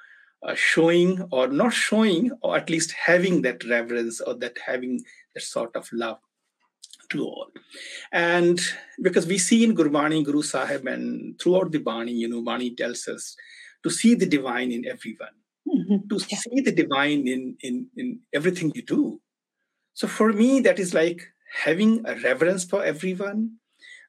uh, 0.46 0.56
showing 0.56 1.28
or 1.32 1.48
not 1.48 1.74
showing, 1.74 2.32
or 2.42 2.58
at 2.58 2.70
least 2.70 2.94
having 2.94 3.42
that 3.44 3.64
reverence 3.66 4.22
or 4.22 4.36
that 4.36 4.58
having 4.66 5.04
that 5.34 5.44
sort 5.44 5.76
of 5.76 5.90
love 5.92 6.20
to 7.10 7.24
all. 7.24 7.52
And 8.12 8.60
because 9.02 9.28
we 9.28 9.38
see 9.38 9.64
in 9.64 9.76
Gurbani, 9.76 10.24
Guru 10.24 10.42
Sahib, 10.42 10.88
and 10.88 11.40
throughout 11.40 11.72
the 11.72 11.80
Bani, 11.80 12.12
you 12.12 12.28
know, 12.28 12.42
Bani 12.42 12.76
tells 12.76 13.08
us 13.08 13.36
to 13.84 13.90
see 13.90 14.16
the 14.16 14.26
divine 14.26 14.72
in 14.72 14.86
everyone, 14.86 15.36
mm-hmm. 15.68 16.08
to 16.10 16.26
yeah. 16.28 16.38
see 16.38 16.62
the 16.62 16.72
divine 16.72 17.28
in, 17.28 17.56
in, 17.62 17.88
in 17.96 18.20
everything 18.34 18.72
you 18.76 18.82
do. 18.82 19.22
So 19.94 20.08
for 20.08 20.34
me, 20.34 20.60
that 20.62 20.80
is 20.80 20.94
like 20.94 21.22
having 21.64 22.02
a 22.06 22.16
reverence 22.16 22.66
for 22.66 22.84
everyone, 22.84 23.58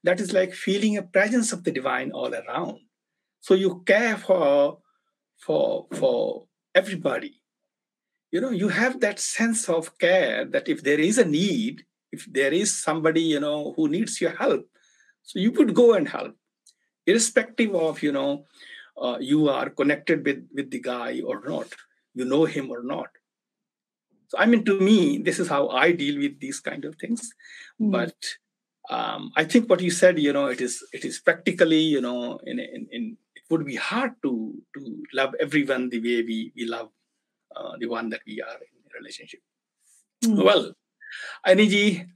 that 0.06 0.20
is 0.20 0.32
like 0.32 0.54
feeling 0.54 0.96
a 0.96 1.02
presence 1.02 1.52
of 1.52 1.64
the 1.64 1.72
divine 1.72 2.12
all 2.12 2.32
around. 2.32 2.78
So 3.40 3.54
you 3.54 3.82
care 3.86 4.16
for 4.16 4.78
for 5.36 5.86
for 5.92 6.46
everybody. 6.74 7.42
You 8.30 8.40
know 8.40 8.50
you 8.50 8.68
have 8.68 9.00
that 9.00 9.18
sense 9.18 9.68
of 9.68 9.98
care 9.98 10.44
that 10.44 10.68
if 10.68 10.82
there 10.82 11.00
is 11.00 11.18
a 11.18 11.24
need 11.24 11.84
if 12.12 12.26
there 12.32 12.52
is 12.52 12.72
somebody 12.72 13.22
you 13.34 13.40
know 13.40 13.72
who 13.76 13.88
needs 13.88 14.20
your 14.20 14.34
help 14.36 14.66
so 15.22 15.40
you 15.40 15.50
would 15.52 15.74
go 15.74 15.94
and 15.94 16.08
help. 16.08 16.36
Irrespective 17.06 17.74
of 17.74 18.02
you 18.02 18.12
know 18.12 18.44
uh, 18.96 19.18
you 19.20 19.48
are 19.48 19.70
connected 19.70 20.24
with 20.24 20.48
with 20.54 20.70
the 20.70 20.80
guy 20.80 21.20
or 21.20 21.42
not 21.44 21.74
you 22.14 22.24
know 22.24 22.44
him 22.44 22.70
or 22.70 22.82
not. 22.94 23.08
So 24.28 24.38
i 24.38 24.46
mean 24.46 24.64
to 24.66 24.80
me 24.80 25.18
this 25.18 25.38
is 25.38 25.48
how 25.48 25.68
i 25.68 25.92
deal 25.92 26.18
with 26.24 26.40
these 26.40 26.58
kind 26.60 26.84
of 26.84 26.96
things. 26.96 27.30
Mm. 27.80 27.92
but 27.92 28.36
um, 28.90 29.32
I 29.36 29.44
think 29.44 29.68
what 29.68 29.80
you 29.80 29.90
said, 29.90 30.18
you 30.18 30.32
know, 30.32 30.46
it 30.46 30.60
is 30.60 30.84
it 30.92 31.04
is 31.04 31.18
practically, 31.18 31.80
you 31.80 32.00
know, 32.00 32.38
in, 32.44 32.58
in, 32.58 32.86
in 32.90 33.16
it 33.34 33.42
would 33.50 33.66
be 33.66 33.76
hard 33.76 34.12
to 34.22 34.54
to 34.74 35.02
love 35.12 35.34
everyone 35.40 35.88
the 35.90 35.98
way 35.98 36.22
we 36.22 36.52
we 36.56 36.66
love 36.66 36.90
uh, 37.54 37.72
the 37.78 37.86
one 37.86 38.10
that 38.10 38.20
we 38.26 38.40
are 38.40 38.56
in 38.56 38.78
a 38.86 38.98
relationship. 38.98 39.40
Mm. 40.24 40.44
Well, 40.44 40.72
Inniji, 41.46 42.06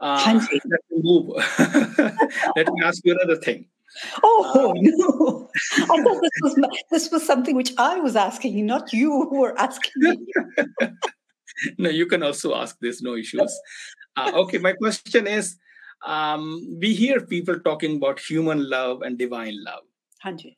uh, 0.00 0.40
let 0.64 0.80
me 0.90 1.02
move. 1.02 1.36
let 2.56 2.72
me 2.72 2.82
ask 2.84 3.04
you 3.04 3.16
another 3.18 3.40
thing. 3.40 3.66
Oh 4.22 4.70
um, 4.70 4.76
no! 4.80 5.50
I 5.82 6.02
thought 6.02 6.22
this 6.22 6.38
was 6.42 6.68
this 6.90 7.10
was 7.10 7.26
something 7.26 7.56
which 7.56 7.72
I 7.76 7.98
was 7.98 8.14
asking, 8.14 8.64
not 8.66 8.92
you 8.92 9.10
who 9.10 9.40
were 9.40 9.58
asking 9.58 9.92
me. 9.96 10.18
no, 11.78 11.90
you 11.90 12.06
can 12.06 12.22
also 12.22 12.54
ask. 12.54 12.76
There's 12.80 13.02
no 13.02 13.16
issues. 13.16 13.52
Uh, 14.16 14.30
okay, 14.34 14.58
my 14.58 14.72
question 14.74 15.26
is 15.26 15.56
um, 16.04 16.78
we 16.80 16.94
hear 16.94 17.20
people 17.20 17.58
talking 17.60 17.96
about 17.96 18.18
human 18.18 18.68
love 18.68 19.02
and 19.02 19.18
divine 19.18 19.62
love. 19.64 19.82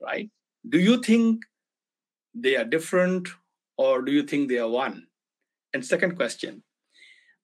Right? 0.02 0.30
Do 0.68 0.78
you 0.78 1.00
think 1.02 1.42
they 2.34 2.56
are 2.56 2.64
different 2.64 3.28
or 3.76 4.02
do 4.02 4.12
you 4.12 4.22
think 4.22 4.48
they 4.48 4.58
are 4.58 4.68
one? 4.68 5.06
And 5.74 5.84
second 5.84 6.16
question 6.16 6.62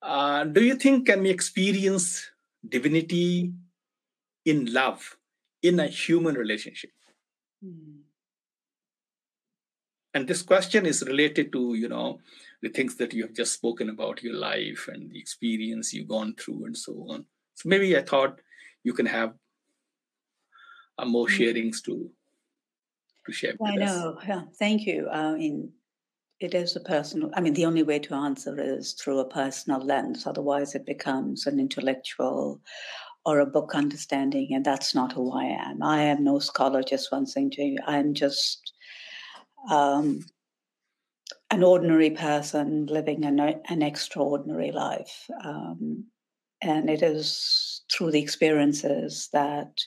uh, 0.03 0.45
Do 0.45 0.63
you 0.63 0.75
think 0.75 1.07
can 1.07 1.23
we 1.23 1.31
experience 1.31 2.31
divinity 2.69 3.53
in 4.45 4.73
love 4.73 5.17
in 5.63 5.81
a 5.81 5.87
human 5.87 6.35
relationship? 6.35 6.91
Hmm. 7.63 8.03
And 10.15 10.27
this 10.27 10.43
question 10.43 10.87
is 10.87 11.05
related 11.07 11.53
to, 11.53 11.75
you 11.75 11.89
know, 11.89 12.21
the 12.63 12.71
things 12.71 12.97
that 12.97 13.13
you 13.13 13.23
have 13.23 13.35
just 13.35 13.55
spoken 13.55 13.89
about 13.89 14.23
your 14.23 14.35
life 14.35 14.89
and 14.93 15.11
the 15.11 15.19
experience 15.19 15.93
you've 15.93 16.09
gone 16.09 16.35
through 16.35 16.65
and 16.65 16.77
so 16.77 16.93
on. 17.09 17.27
So 17.59 17.69
maybe 17.69 17.97
I 17.97 18.03
thought 18.03 18.41
you 18.85 18.93
can 18.93 19.07
have 19.07 19.35
uh, 20.97 21.05
more 21.05 21.27
mm. 21.27 21.37
sharings 21.37 21.83
to 21.87 22.09
to 23.27 23.33
share. 23.33 23.55
I 23.65 23.75
know. 23.75 24.17
Us. 24.17 24.25
Yeah. 24.29 24.43
Thank 24.61 24.87
you. 24.87 25.09
I 25.09 25.35
mean, 25.35 25.73
it 26.39 26.55
is 26.55 26.77
a 26.77 26.81
personal. 26.81 27.31
I 27.35 27.41
mean, 27.41 27.55
the 27.55 27.67
only 27.67 27.83
way 27.83 27.99
to 27.99 28.15
answer 28.15 28.55
is 28.61 28.93
through 28.93 29.19
a 29.19 29.29
personal 29.29 29.81
lens. 29.81 30.25
Otherwise, 30.25 30.77
it 30.77 30.87
becomes 30.87 31.49
an 31.49 31.59
intellectual 31.59 32.61
or 33.27 33.41
a 33.41 33.47
book 33.47 33.75
understanding, 33.75 34.55
and 34.55 34.65
that's 34.65 34.95
not 34.95 35.13
who 35.13 35.33
I 35.33 35.47
am. 35.47 35.83
I 35.83 36.03
am 36.03 36.23
no 36.23 36.39
scholar. 36.39 36.85
Just 36.85 37.11
one 37.11 37.27
thing 37.27 37.51
to 37.51 37.63
you. 37.63 37.79
I'm 37.87 38.15
just. 38.15 38.73
Um, 39.69 40.21
an 41.51 41.65
ordinary 41.65 42.11
person 42.11 42.87
living 42.87 43.25
an, 43.25 43.41
an 43.41 43.83
extraordinary 43.83 44.71
life. 44.71 45.31
Um, 45.43 46.05
and 46.61 46.91
it 46.91 47.03
is 47.03 47.83
through 47.93 48.11
the 48.13 48.23
experiences 48.23 49.29
that, 49.33 49.81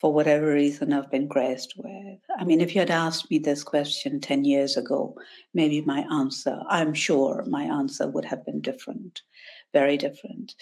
for 0.00 0.12
whatever 0.12 0.52
reason, 0.52 0.92
I've 0.92 1.10
been 1.10 1.28
graced 1.28 1.74
with. 1.76 2.18
I 2.36 2.44
mean, 2.44 2.60
if 2.60 2.74
you 2.74 2.80
had 2.80 2.90
asked 2.90 3.30
me 3.30 3.38
this 3.38 3.62
question 3.62 4.20
10 4.20 4.44
years 4.44 4.76
ago, 4.76 5.14
maybe 5.54 5.80
my 5.80 6.00
answer, 6.10 6.60
I'm 6.68 6.94
sure 6.94 7.44
my 7.48 7.64
answer 7.64 8.08
would 8.08 8.24
have 8.24 8.44
been 8.44 8.60
different, 8.60 9.22
very 9.72 9.96
different. 9.96 10.54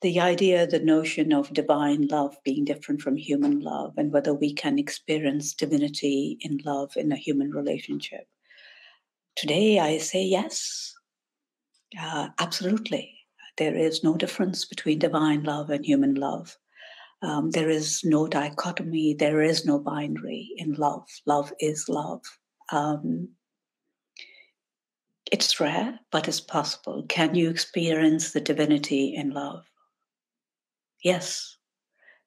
The 0.00 0.20
idea, 0.20 0.66
the 0.66 0.78
notion 0.78 1.32
of 1.32 1.52
divine 1.52 2.06
love 2.06 2.36
being 2.44 2.64
different 2.64 3.00
from 3.02 3.16
human 3.16 3.60
love, 3.60 3.94
and 3.96 4.12
whether 4.12 4.32
we 4.34 4.52
can 4.52 4.78
experience 4.78 5.54
divinity 5.54 6.38
in 6.40 6.60
love 6.64 6.96
in 6.96 7.10
a 7.12 7.16
human 7.16 7.50
relationship. 7.50 8.26
today 9.36 9.78
I 9.78 9.98
say 9.98 10.22
yes. 10.24 10.94
Uh, 11.98 12.28
absolutely. 12.38 13.17
There 13.58 13.76
is 13.76 14.04
no 14.04 14.16
difference 14.16 14.64
between 14.64 15.00
divine 15.00 15.42
love 15.42 15.70
and 15.70 15.84
human 15.84 16.14
love. 16.14 16.56
Um, 17.22 17.50
there 17.50 17.68
is 17.68 18.04
no 18.04 18.28
dichotomy, 18.28 19.14
there 19.14 19.42
is 19.42 19.66
no 19.66 19.80
binary 19.80 20.50
in 20.56 20.74
love. 20.74 21.08
Love 21.26 21.52
is 21.58 21.88
love. 21.88 22.22
Um, 22.70 23.30
it's 25.32 25.58
rare, 25.60 25.98
but 26.12 26.28
it's 26.28 26.40
possible. 26.40 27.04
Can 27.08 27.34
you 27.34 27.50
experience 27.50 28.30
the 28.30 28.40
divinity 28.40 29.14
in 29.14 29.30
love? 29.30 29.64
Yes. 31.02 31.56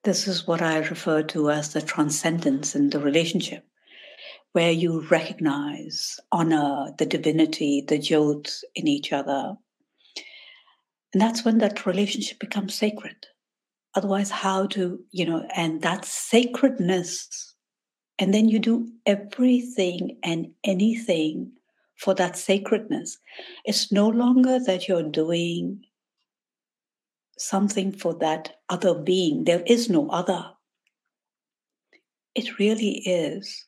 This 0.04 0.28
is 0.28 0.48
what 0.48 0.62
I 0.62 0.80
refer 0.80 1.24
to 1.24 1.52
as 1.52 1.74
the 1.74 1.82
transcendence 1.82 2.76
in 2.76 2.90
the 2.90 3.00
relationship, 3.00 3.64
where 4.52 4.72
you 4.72 5.08
recognize, 5.08 6.20
honor 6.32 6.92
the 6.98 7.06
divinity, 7.06 7.86
the 7.88 8.00
jyots 8.00 8.64
in 8.76 8.88
each 8.88 9.14
other. 9.14 9.56
And 11.13 11.21
that's 11.21 11.45
when 11.45 11.59
that 11.59 11.87
relationship 11.87 12.39
becomes 12.39 12.75
sacred. 12.75 13.17
Otherwise, 13.95 14.31
how 14.31 14.67
to, 14.67 15.01
you 15.11 15.25
know, 15.25 15.47
and 15.57 15.81
that 15.83 16.05
sacredness, 16.05 17.55
and 18.19 18.35
then 18.35 18.49
you 18.49 18.59
do 18.59 18.89
everything 19.07 20.19
and 20.23 20.53
anything 20.65 21.53
for 21.97 22.15
that 22.15 22.37
sacredness. 22.37 23.19
It's 23.65 23.91
no 23.91 24.09
longer 24.09 24.59
that 24.61 24.89
you're 24.89 25.03
doing 25.03 25.85
something 27.39 27.93
for 27.93 28.15
that 28.19 28.57
other 28.69 28.95
being. 28.95 29.45
There 29.45 29.63
is 29.67 29.89
no 29.89 30.09
other. 30.11 30.53
It 32.35 32.59
really 32.59 32.99
is. 33.07 33.67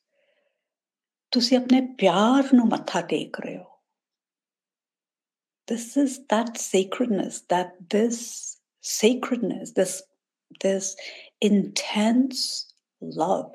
ਤੁਸੀਂ 1.30 1.56
ਆਪਣੇ 1.56 1.80
ਪਿਆਰ 1.80 2.54
ਨੂੰ 2.54 2.68
ਮੱਥਾ 2.68 3.00
ਟੇਕ 3.00 3.40
ਰਹੇ 3.40 3.56
ਹੋ 3.56 3.71
this 5.67 5.97
is 5.97 6.19
that 6.29 6.57
sacredness 6.57 7.41
that 7.49 7.73
this 7.89 8.57
sacredness 8.81 9.71
this 9.73 10.01
this 10.61 10.95
intense 11.41 12.73
love 13.01 13.51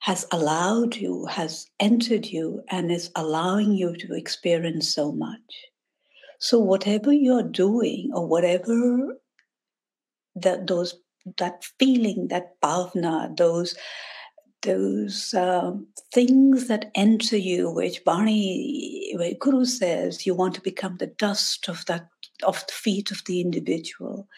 has 0.00 0.26
allowed 0.30 0.94
you 0.94 1.26
has 1.26 1.66
entered 1.80 2.26
you 2.26 2.62
and 2.70 2.92
is 2.92 3.10
allowing 3.16 3.72
you 3.72 3.96
to 3.96 4.14
experience 4.14 4.94
so 4.94 5.10
much. 5.10 5.40
So 6.38 6.58
whatever 6.58 7.12
you're 7.12 7.42
doing 7.42 8.10
or 8.14 8.26
whatever 8.26 9.16
that 10.36 10.66
those 10.66 10.94
that 11.38 11.64
feeling, 11.78 12.28
that 12.28 12.60
bhavna, 12.62 13.36
those 13.36 13.74
those 14.66 15.32
um, 15.34 15.86
things 16.12 16.68
that 16.68 16.90
enter 16.94 17.36
you, 17.36 17.70
which 17.70 18.04
Bani, 18.04 19.14
where 19.16 19.32
Guru 19.40 19.64
says, 19.64 20.26
you 20.26 20.34
want 20.34 20.54
to 20.56 20.60
become 20.60 20.96
the 20.98 21.06
dust 21.06 21.68
of 21.68 21.86
that 21.86 22.08
of 22.42 22.66
the 22.66 22.72
feet 22.72 23.10
of 23.10 23.22
the 23.24 23.40
individual, 23.40 24.28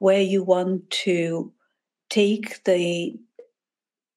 where 0.00 0.20
you 0.20 0.42
want 0.42 0.90
to 0.90 1.52
take 2.10 2.64
the 2.64 3.16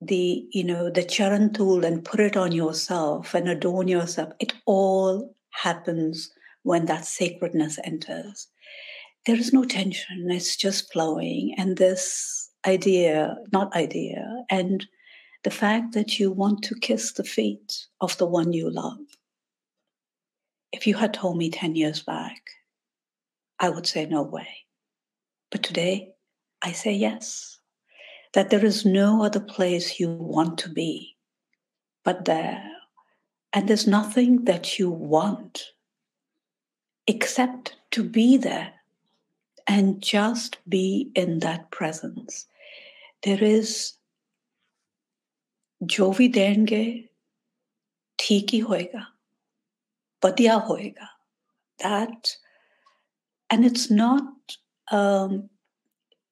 the 0.01 0.47
you 0.51 0.63
know 0.63 0.89
the 0.89 1.03
charan 1.03 1.53
tool 1.53 1.85
and 1.85 2.03
put 2.03 2.19
it 2.19 2.35
on 2.35 2.51
yourself 2.51 3.33
and 3.33 3.47
adorn 3.47 3.87
yourself. 3.87 4.33
It 4.39 4.53
all 4.65 5.33
happens 5.51 6.31
when 6.63 6.85
that 6.87 7.05
sacredness 7.05 7.79
enters. 7.83 8.47
There 9.25 9.35
is 9.37 9.53
no 9.53 9.63
tension, 9.63 10.29
it's 10.31 10.55
just 10.55 10.91
flowing. 10.91 11.53
And 11.57 11.77
this 11.77 12.49
idea, 12.65 13.37
not 13.53 13.73
idea, 13.75 14.25
and 14.49 14.85
the 15.43 15.51
fact 15.51 15.93
that 15.93 16.19
you 16.19 16.31
want 16.31 16.63
to 16.63 16.75
kiss 16.75 17.13
the 17.13 17.23
feet 17.23 17.87
of 17.99 18.17
the 18.17 18.25
one 18.25 18.53
you 18.53 18.69
love. 18.69 18.99
If 20.71 20.87
you 20.87 20.95
had 20.95 21.13
told 21.13 21.37
me 21.37 21.49
10 21.49 21.75
years 21.75 22.01
back, 22.01 22.41
I 23.59 23.69
would 23.69 23.87
say 23.87 24.05
no 24.05 24.21
way. 24.21 24.47
But 25.49 25.63
today, 25.63 26.13
I 26.61 26.71
say 26.71 26.93
yes. 26.93 27.59
That 28.33 28.49
there 28.49 28.63
is 28.63 28.85
no 28.85 29.23
other 29.23 29.41
place 29.41 29.99
you 29.99 30.09
want 30.09 30.57
to 30.59 30.69
be 30.69 31.17
but 32.03 32.25
there. 32.25 32.63
And 33.53 33.67
there's 33.67 33.87
nothing 33.87 34.45
that 34.45 34.79
you 34.79 34.89
want 34.89 35.65
except 37.07 37.75
to 37.91 38.03
be 38.03 38.37
there 38.37 38.73
and 39.67 40.01
just 40.01 40.57
be 40.67 41.11
in 41.15 41.39
that 41.39 41.69
presence. 41.71 42.47
There 43.23 43.43
is 43.43 43.93
जो 45.83 46.11
भी 46.11 46.27
देंगे 46.27 47.09
ठीक 48.19 48.49
ही 48.49 48.59
होएगा 48.59 49.07
बढ़िया 50.23 50.55
होएगा। 50.55 51.07
That 51.83 52.37
and 53.49 53.65
it's 53.65 53.89
not 53.89 54.23
um, 54.91 55.49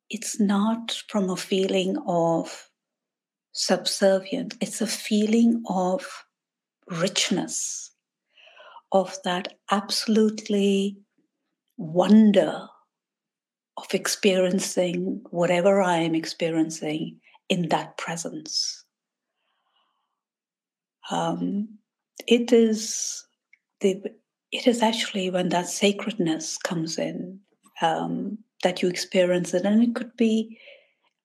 it's 0.10 0.40
not 0.40 1.04
from 1.08 1.30
a 1.30 1.36
feeling 1.36 1.98
of 2.08 2.70
subservience 3.52 4.56
it's 4.62 4.82
a 4.82 4.88
feeling 4.88 5.64
of 5.68 6.26
richness 6.88 7.92
of 8.92 9.18
that 9.24 9.58
absolutely 9.72 10.98
wonder 11.78 12.68
of 13.78 13.94
experiencing 13.94 15.22
whatever 15.32 15.82
i 15.82 15.98
am 15.98 16.16
experiencing 16.16 17.20
in 17.50 17.70
that 17.70 17.98
presence. 17.98 18.79
Um, 21.10 21.68
it 22.28 22.52
is 22.52 23.26
the 23.82 24.02
it 24.52 24.68
is 24.68 24.82
actually 24.82 25.30
when 25.30 25.50
that 25.50 25.68
sacredness 25.68 26.58
comes 26.58 26.98
in 26.98 27.40
um, 27.82 28.38
that 28.64 28.82
you 28.82 28.90
experience 28.90 29.54
it, 29.54 29.66
and 29.66 29.84
it 29.84 29.96
could 29.96 30.16
be. 30.18 30.60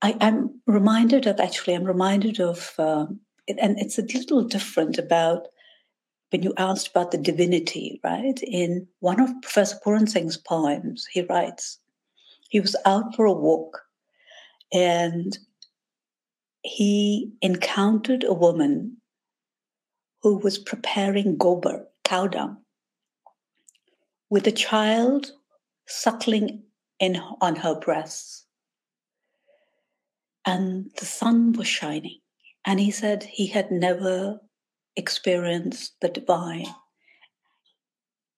I, 0.02 0.16
am 0.20 0.60
reminded 0.66 1.26
of 1.26 1.40
actually. 1.40 1.74
I'm 1.74 1.84
reminded 1.84 2.38
of, 2.38 2.74
um, 2.78 3.20
it, 3.46 3.56
and 3.60 3.78
it's 3.78 3.98
a 3.98 4.02
little 4.02 4.42
different 4.42 4.98
about 4.98 5.48
when 6.30 6.42
you 6.42 6.52
asked 6.58 6.88
about 6.88 7.10
the 7.10 7.16
divinity, 7.16 8.00
right? 8.02 8.38
In 8.42 8.88
one 8.98 9.20
of 9.20 9.30
Professor 9.40 9.78
Puran 9.82 10.08
Singh's 10.08 10.36
poems, 10.36 11.06
he 11.10 11.22
writes, 11.22 11.78
he 12.48 12.60
was 12.60 12.76
out 12.84 13.14
for 13.14 13.24
a 13.24 13.32
walk 13.32 13.82
and 14.72 15.38
he 16.62 17.32
encountered 17.40 18.24
a 18.24 18.34
woman 18.34 18.96
who 20.24 20.38
was 20.38 20.56
preparing 20.56 21.36
gobar, 21.36 21.84
cow 22.02 22.26
dung, 22.26 22.56
with 24.30 24.46
a 24.46 24.52
child 24.52 25.32
suckling 25.86 26.62
in 26.98 27.20
on 27.42 27.56
her 27.56 27.78
breasts. 27.78 28.46
And 30.46 30.90
the 30.98 31.04
sun 31.04 31.52
was 31.52 31.68
shining. 31.68 32.20
And 32.64 32.80
he 32.80 32.90
said 32.90 33.24
he 33.24 33.48
had 33.48 33.70
never 33.70 34.40
experienced 34.96 35.92
the 36.00 36.08
divine 36.08 36.74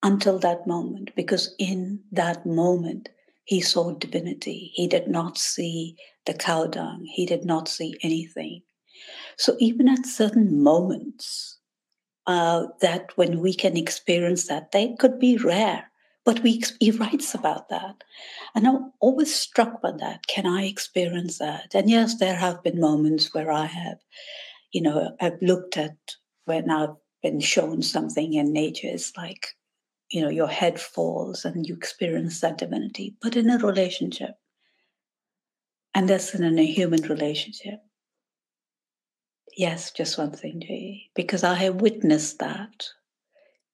until 0.02 0.40
that 0.40 0.66
moment, 0.66 1.12
because 1.14 1.54
in 1.56 2.00
that 2.10 2.44
moment, 2.44 3.10
he 3.44 3.60
saw 3.60 3.92
divinity. 3.92 4.72
He 4.74 4.88
did 4.88 5.06
not 5.06 5.38
see 5.38 5.94
the 6.24 6.34
cow 6.34 6.66
dung, 6.66 7.04
he 7.04 7.26
did 7.26 7.44
not 7.44 7.68
see 7.68 7.96
anything. 8.02 8.62
So, 9.38 9.56
even 9.60 9.88
at 9.88 10.04
certain 10.04 10.60
moments, 10.60 11.55
uh, 12.26 12.66
that 12.80 13.16
when 13.16 13.40
we 13.40 13.54
can 13.54 13.76
experience 13.76 14.48
that, 14.48 14.72
they 14.72 14.94
could 14.98 15.18
be 15.18 15.36
rare, 15.36 15.90
but 16.24 16.42
we, 16.42 16.62
he 16.80 16.90
writes 16.90 17.34
about 17.34 17.68
that. 17.68 18.02
And 18.54 18.66
I'm 18.66 18.92
always 19.00 19.34
struck 19.34 19.80
by 19.80 19.92
that. 19.98 20.26
Can 20.26 20.46
I 20.46 20.64
experience 20.64 21.38
that? 21.38 21.74
And 21.74 21.88
yes, 21.88 22.18
there 22.18 22.36
have 22.36 22.62
been 22.62 22.80
moments 22.80 23.32
where 23.32 23.52
I 23.52 23.66
have, 23.66 23.98
you 24.72 24.82
know, 24.82 25.16
I've 25.20 25.40
looked 25.40 25.76
at 25.76 25.96
when 26.46 26.70
I've 26.70 26.96
been 27.22 27.40
shown 27.40 27.82
something 27.82 28.34
in 28.34 28.52
nature, 28.52 28.88
it's 28.88 29.16
like, 29.16 29.48
you 30.10 30.22
know, 30.22 30.28
your 30.28 30.48
head 30.48 30.80
falls 30.80 31.44
and 31.44 31.66
you 31.66 31.74
experience 31.74 32.40
that 32.40 32.58
divinity. 32.58 33.16
But 33.20 33.36
in 33.36 33.50
a 33.50 33.58
relationship, 33.58 34.36
and 35.94 36.08
that's 36.08 36.34
in 36.34 36.58
a 36.58 36.66
human 36.66 37.02
relationship, 37.02 37.80
yes, 39.56 39.90
Jaswant 39.90 40.38
Singh 40.38 40.60
Ji, 40.60 40.85
because 41.16 41.42
I 41.42 41.54
have 41.54 41.80
witnessed 41.80 42.38
that 42.38 42.88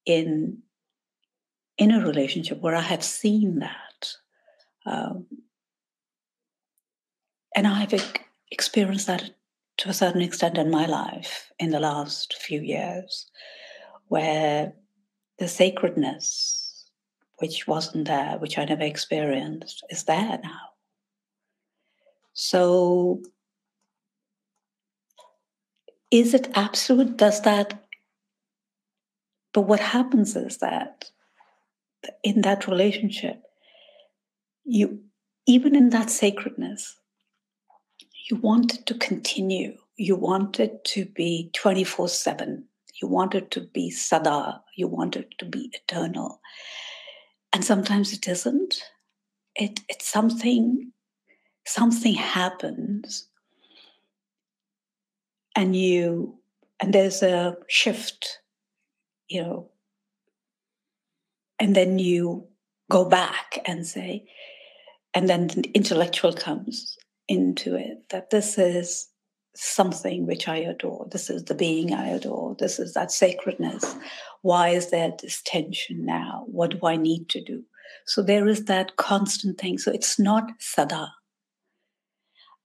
in 0.07 0.63
in 1.79 1.91
a 1.91 2.07
relationship 2.07 2.61
where 2.61 2.77
I 2.77 2.83
have 2.83 3.03
seen 3.03 3.59
that, 3.59 4.15
um, 4.87 5.27
and 7.57 7.67
I 7.67 7.81
have 7.81 8.13
experienced 8.51 9.07
that 9.09 9.31
to 9.79 9.89
a 9.89 9.95
certain 9.95 10.21
extent 10.21 10.59
in 10.59 10.71
my 10.71 10.87
life 10.87 11.51
in 11.59 11.71
the 11.71 11.81
last 11.81 12.35
few 12.35 12.61
years, 12.61 13.31
where 14.09 14.75
the 15.39 15.49
sacredness, 15.49 16.85
which 17.39 17.67
wasn't 17.67 18.07
there, 18.07 18.37
which 18.39 18.59
I 18.59 18.65
never 18.65 18.83
experienced, 18.83 19.83
is 19.91 20.05
there 20.05 20.39
now. 20.43 20.61
So, 22.35 23.23
is 26.13 26.35
it 26.35 26.49
absolute? 26.55 27.17
Does 27.17 27.41
that 27.43 27.83
but 29.53 29.63
what 29.63 29.81
happens 29.81 30.35
is 30.35 30.59
that 30.59 31.11
in 32.25 32.41
that 32.43 32.67
relationship, 32.67 33.43
you, 34.65 35.01
even 35.47 35.77
in 35.77 35.91
that 35.91 36.11
sacredness, 36.11 36.97
you 38.31 38.37
want 38.37 38.75
it 38.75 38.87
to 38.87 38.95
continue. 38.95 39.77
You 39.97 40.17
want 40.17 40.59
it 40.59 40.85
to 40.85 41.05
be 41.05 41.51
24 41.53 42.09
7. 42.09 42.65
You 43.01 43.09
want 43.09 43.35
it 43.35 43.51
to 43.51 43.61
be 43.61 43.91
sada. 43.91 44.63
You 44.77 44.89
want 44.89 45.17
it 45.17 45.35
to 45.39 45.45
be 45.45 45.71
eternal. 45.73 46.41
And 47.53 47.65
sometimes 47.65 48.13
it 48.13 48.27
isn't. 48.27 48.83
It, 49.55 49.81
it's 49.89 50.11
something, 50.11 50.93
something 51.67 52.15
happens 52.15 53.29
and 55.55 55.77
you, 55.77 56.39
and 56.81 56.93
there's 56.93 57.23
a 57.23 57.57
shift, 57.69 58.41
you 59.29 59.43
know, 59.43 59.71
and 61.59 61.77
then 61.77 61.99
you 61.99 62.49
go 62.91 63.05
back 63.05 63.59
and 63.67 63.87
say, 63.87 64.27
and 65.15 65.29
then 65.29 65.49
the 65.49 65.71
intellectual 65.75 66.33
comes 66.33 66.97
into 67.29 67.77
it 67.77 68.09
that 68.11 68.31
this 68.31 68.59
is 68.59 69.09
something 69.55 70.27
which 70.27 70.49
I 70.49 70.57
adore. 70.57 71.07
This 71.11 71.29
is 71.31 71.45
the 71.45 71.55
being 71.55 71.93
I 71.93 72.09
adore. 72.09 72.57
This 72.59 72.79
is 72.79 72.95
that 72.95 73.13
sacredness. 73.13 73.85
Why 74.41 74.71
is 74.71 74.91
there 74.91 75.13
this 75.21 75.43
tension 75.45 76.05
now? 76.05 76.45
What 76.47 76.71
do 76.71 76.87
I 76.87 76.97
need 76.97 77.29
to 77.31 77.45
do? 77.45 77.63
So 78.07 78.23
there 78.23 78.49
is 78.49 78.65
that 78.65 78.97
constant 78.97 79.59
thing. 79.59 79.79
So 79.79 79.93
it's 79.93 80.19
not 80.19 80.51
sada. 80.59 81.13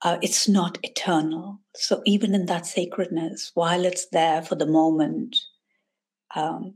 Uh, 0.03 0.17
it's 0.21 0.47
not 0.47 0.77
eternal. 0.83 1.59
So 1.75 2.01
even 2.05 2.35
in 2.35 2.45
that 2.45 2.65
sacredness, 2.65 3.51
while 3.55 3.83
it's 3.83 4.07
there 4.11 4.41
for 4.41 4.55
the 4.55 4.67
moment, 4.67 5.35
um, 6.35 6.75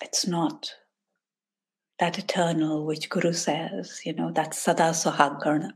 it's 0.00 0.26
not 0.26 0.72
that 1.98 2.18
eternal 2.18 2.86
which 2.86 3.10
Guru 3.10 3.32
says, 3.32 4.00
you 4.06 4.14
know, 4.14 4.30
that 4.32 4.54
Sada 4.54 4.90
Suhagan, 4.90 5.70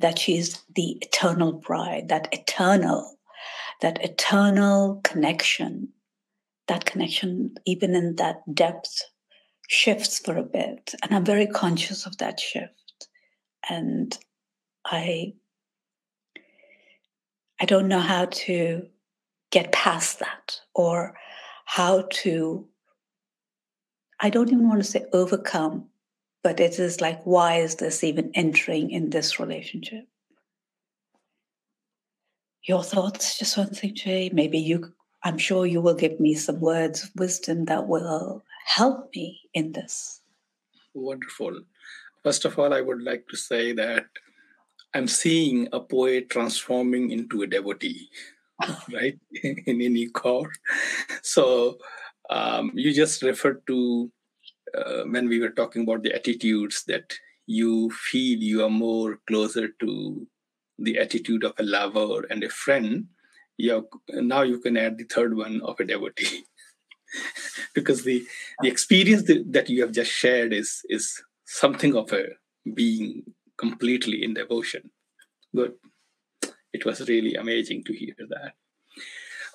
that 0.00 0.18
she 0.18 0.36
is 0.36 0.58
the 0.74 0.98
eternal 1.00 1.52
bride, 1.52 2.08
that 2.08 2.28
eternal, 2.32 3.18
that 3.80 4.04
eternal 4.04 5.00
connection, 5.04 5.88
that 6.68 6.84
connection, 6.84 7.54
even 7.64 7.94
in 7.94 8.16
that 8.16 8.42
depth, 8.54 9.04
shifts 9.68 10.18
for 10.18 10.36
a 10.36 10.42
bit. 10.42 10.94
And 11.02 11.14
I'm 11.14 11.24
very 11.24 11.46
conscious 11.46 12.06
of 12.06 12.18
that 12.18 12.38
shift. 12.40 13.08
And 13.70 14.16
I 14.84 15.32
I 17.60 17.64
don't 17.66 17.88
know 17.88 18.00
how 18.00 18.26
to 18.26 18.86
get 19.50 19.72
past 19.72 20.18
that 20.18 20.60
or 20.74 21.16
how 21.64 22.08
to 22.10 22.66
I 24.20 24.30
don't 24.30 24.48
even 24.48 24.68
want 24.68 24.82
to 24.82 24.88
say 24.88 25.04
overcome, 25.12 25.88
but 26.42 26.60
it 26.60 26.78
is 26.78 27.00
like, 27.00 27.22
why 27.24 27.56
is 27.56 27.76
this 27.76 28.04
even 28.04 28.30
entering 28.34 28.90
in 28.90 29.10
this 29.10 29.38
relationship? 29.40 30.06
Your 32.62 32.82
thoughts, 32.82 33.38
Jaswant 33.38 33.76
Singh 33.76 33.94
Ji. 33.94 34.30
Maybe 34.32 34.58
you, 34.58 34.94
I'm 35.24 35.36
sure 35.36 35.66
you 35.66 35.80
will 35.80 35.94
give 35.94 36.18
me 36.20 36.34
some 36.34 36.60
words 36.60 37.02
of 37.04 37.10
wisdom 37.16 37.66
that 37.66 37.86
will 37.86 38.42
help 38.66 39.10
me 39.14 39.40
in 39.52 39.72
this. 39.72 40.22
Wonderful. 40.94 41.60
First 42.22 42.46
of 42.46 42.58
all, 42.58 42.72
I 42.72 42.80
would 42.80 43.02
like 43.02 43.28
to 43.28 43.36
say 43.36 43.72
that 43.72 44.06
I'm 44.94 45.08
seeing 45.08 45.68
a 45.72 45.80
poet 45.80 46.30
transforming 46.30 47.10
into 47.10 47.42
a 47.42 47.46
devotee, 47.46 48.08
right? 48.92 49.18
in 49.42 49.78
Inni 49.78 50.10
Kaur. 50.10 50.48
So 51.22 51.78
um, 52.30 52.72
you 52.74 52.92
just 52.92 53.22
referred 53.22 53.66
to 53.66 54.10
uh, 54.76 55.02
when 55.04 55.28
we 55.28 55.40
were 55.40 55.50
talking 55.50 55.82
about 55.82 56.02
the 56.02 56.14
attitudes 56.14 56.84
that 56.86 57.12
you 57.46 57.90
feel 57.90 58.38
you 58.38 58.64
are 58.64 58.70
more 58.70 59.18
closer 59.26 59.68
to 59.80 60.26
the 60.78 60.98
attitude 60.98 61.44
of 61.44 61.52
a 61.58 61.62
lover 61.62 62.24
and 62.30 62.42
a 62.42 62.48
friend 62.48 63.06
you 63.56 63.88
now 64.08 64.42
you 64.42 64.58
can 64.58 64.76
add 64.76 64.98
the 64.98 65.04
third 65.04 65.36
one 65.36 65.60
of 65.62 65.78
a 65.78 65.84
devotee 65.84 66.42
because 67.74 68.02
the 68.02 68.24
the 68.60 68.68
experience 68.68 69.24
that, 69.24 69.52
that 69.52 69.70
you 69.70 69.82
have 69.82 69.92
just 69.92 70.10
shared 70.10 70.52
is 70.52 70.80
is 70.88 71.22
something 71.44 71.94
of 71.94 72.12
a 72.12 72.24
being 72.72 73.22
completely 73.56 74.24
in 74.24 74.34
devotion 74.34 74.90
good 75.54 75.74
it 76.72 76.84
was 76.84 77.08
really 77.08 77.34
amazing 77.34 77.82
to 77.84 77.92
hear 77.92 78.14
that 78.28 78.54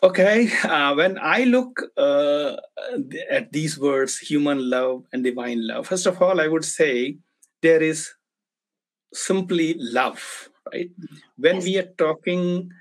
Okay, 0.01 0.49
uh, 0.63 0.95
when 0.95 1.19
I 1.19 1.43
look 1.43 1.81
uh, 1.97 2.55
at 3.29 3.51
these 3.51 3.77
words, 3.77 4.17
human 4.17 4.69
love 4.69 5.03
and 5.11 5.25
divine 5.25 5.67
love, 5.67 5.87
first 5.87 6.05
of 6.05 6.21
all, 6.21 6.39
I 6.39 6.47
would 6.47 6.63
say 6.63 7.17
there 7.61 7.83
is 7.83 8.09
simply 9.13 9.75
love, 9.77 10.47
right? 10.71 10.89
When 11.35 11.55
yes. 11.55 11.63
we 11.65 11.77
are 11.79 11.91
talking, 11.97 12.71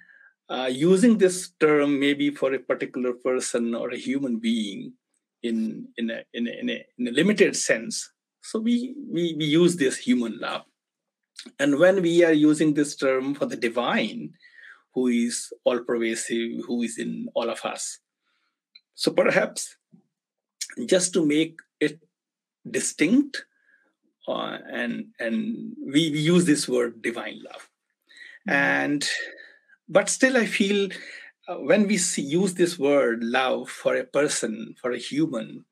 uh, 0.48 0.70
using 0.70 1.18
this 1.18 1.50
term 1.58 1.98
maybe 1.98 2.30
for 2.30 2.54
a 2.54 2.60
particular 2.60 3.14
person 3.14 3.74
or 3.74 3.90
a 3.90 3.98
human 3.98 4.38
being 4.38 4.92
in, 5.42 5.88
in, 5.96 6.10
a, 6.10 6.22
in, 6.32 6.46
a, 6.46 6.52
in, 6.52 6.70
a, 6.70 6.86
in 6.98 7.08
a 7.08 7.10
limited 7.10 7.56
sense, 7.56 8.12
so 8.42 8.60
we, 8.60 8.94
we, 9.10 9.34
we 9.36 9.44
use 9.44 9.74
this 9.74 9.98
human 9.98 10.38
love. 10.38 10.62
And 11.58 11.78
when 11.78 12.02
we 12.02 12.24
are 12.24 12.32
using 12.32 12.74
this 12.74 12.96
term 12.96 13.34
for 13.34 13.46
the 13.46 13.56
divine, 13.56 14.34
who 14.94 15.06
is 15.06 15.52
all 15.64 15.78
pervasive, 15.80 16.64
who 16.66 16.82
is 16.82 16.98
in 16.98 17.28
all 17.34 17.50
of 17.50 17.64
us. 17.64 17.98
So 18.94 19.12
perhaps 19.12 19.76
just 20.86 21.12
to 21.14 21.24
make 21.24 21.60
it 21.80 22.00
distinct, 22.68 23.44
uh, 24.26 24.58
and 24.70 25.06
and 25.18 25.74
we, 25.86 26.10
we 26.10 26.18
use 26.18 26.44
this 26.44 26.68
word 26.68 27.00
divine 27.00 27.40
love, 27.44 27.70
mm-hmm. 28.48 28.50
and 28.50 29.08
but 29.88 30.08
still 30.08 30.36
I 30.36 30.46
feel 30.46 30.90
uh, 31.46 31.56
when 31.56 31.86
we 31.86 31.96
see, 31.96 32.22
use 32.22 32.54
this 32.54 32.78
word 32.78 33.22
love 33.22 33.70
for 33.70 33.96
a 33.96 34.04
person, 34.04 34.74
for 34.82 34.90
a 34.90 34.98
human, 34.98 35.64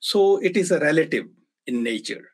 so 0.00 0.38
it 0.38 0.56
is 0.56 0.72
a 0.72 0.80
relative 0.80 1.26
in 1.66 1.82
nature 1.82 2.31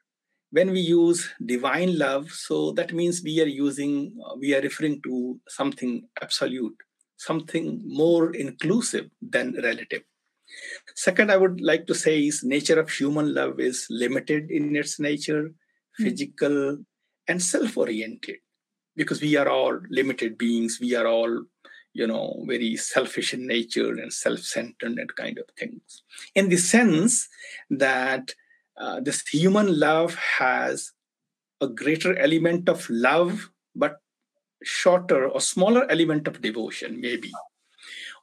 when 0.50 0.70
we 0.70 0.80
use 0.80 1.28
divine 1.44 1.98
love 1.98 2.30
so 2.30 2.72
that 2.72 2.92
means 2.92 3.22
we 3.22 3.40
are 3.40 3.52
using 3.66 4.14
uh, 4.24 4.34
we 4.36 4.54
are 4.54 4.62
referring 4.62 5.00
to 5.02 5.38
something 5.48 6.08
absolute 6.22 6.76
something 7.16 7.82
more 7.84 8.32
inclusive 8.34 9.10
than 9.20 9.52
relative. 9.62 10.02
Second 10.94 11.30
i 11.30 11.36
would 11.36 11.60
like 11.60 11.86
to 11.86 11.94
say 11.94 12.26
is 12.26 12.42
nature 12.42 12.80
of 12.80 12.90
human 12.90 13.34
love 13.34 13.60
is 13.60 13.86
limited 13.90 14.50
in 14.50 14.74
its 14.74 14.98
nature 14.98 15.50
hmm. 15.96 16.04
physical 16.04 16.78
and 17.28 17.42
self-oriented 17.42 18.36
because 18.96 19.20
we 19.20 19.36
are 19.36 19.48
all 19.48 19.78
limited 19.90 20.36
beings. 20.36 20.78
We 20.80 20.94
are 20.94 21.06
all 21.06 21.44
you 21.94 22.06
know 22.06 22.44
very 22.46 22.76
selfish 22.76 23.34
in 23.34 23.46
nature 23.46 23.92
and 23.92 24.12
self-centered 24.12 24.98
and 24.98 25.16
kind 25.16 25.38
of 25.38 25.44
things. 25.58 26.02
In 26.34 26.48
the 26.48 26.56
sense 26.56 27.28
that 27.70 28.34
uh, 28.78 29.00
this 29.00 29.26
human 29.26 29.78
love 29.78 30.14
has 30.14 30.92
a 31.60 31.66
greater 31.68 32.16
element 32.18 32.68
of 32.68 32.88
love, 32.88 33.50
but 33.74 33.96
shorter 34.62 35.28
or 35.28 35.40
smaller 35.40 35.90
element 35.90 36.28
of 36.28 36.40
devotion, 36.40 37.00
maybe. 37.00 37.30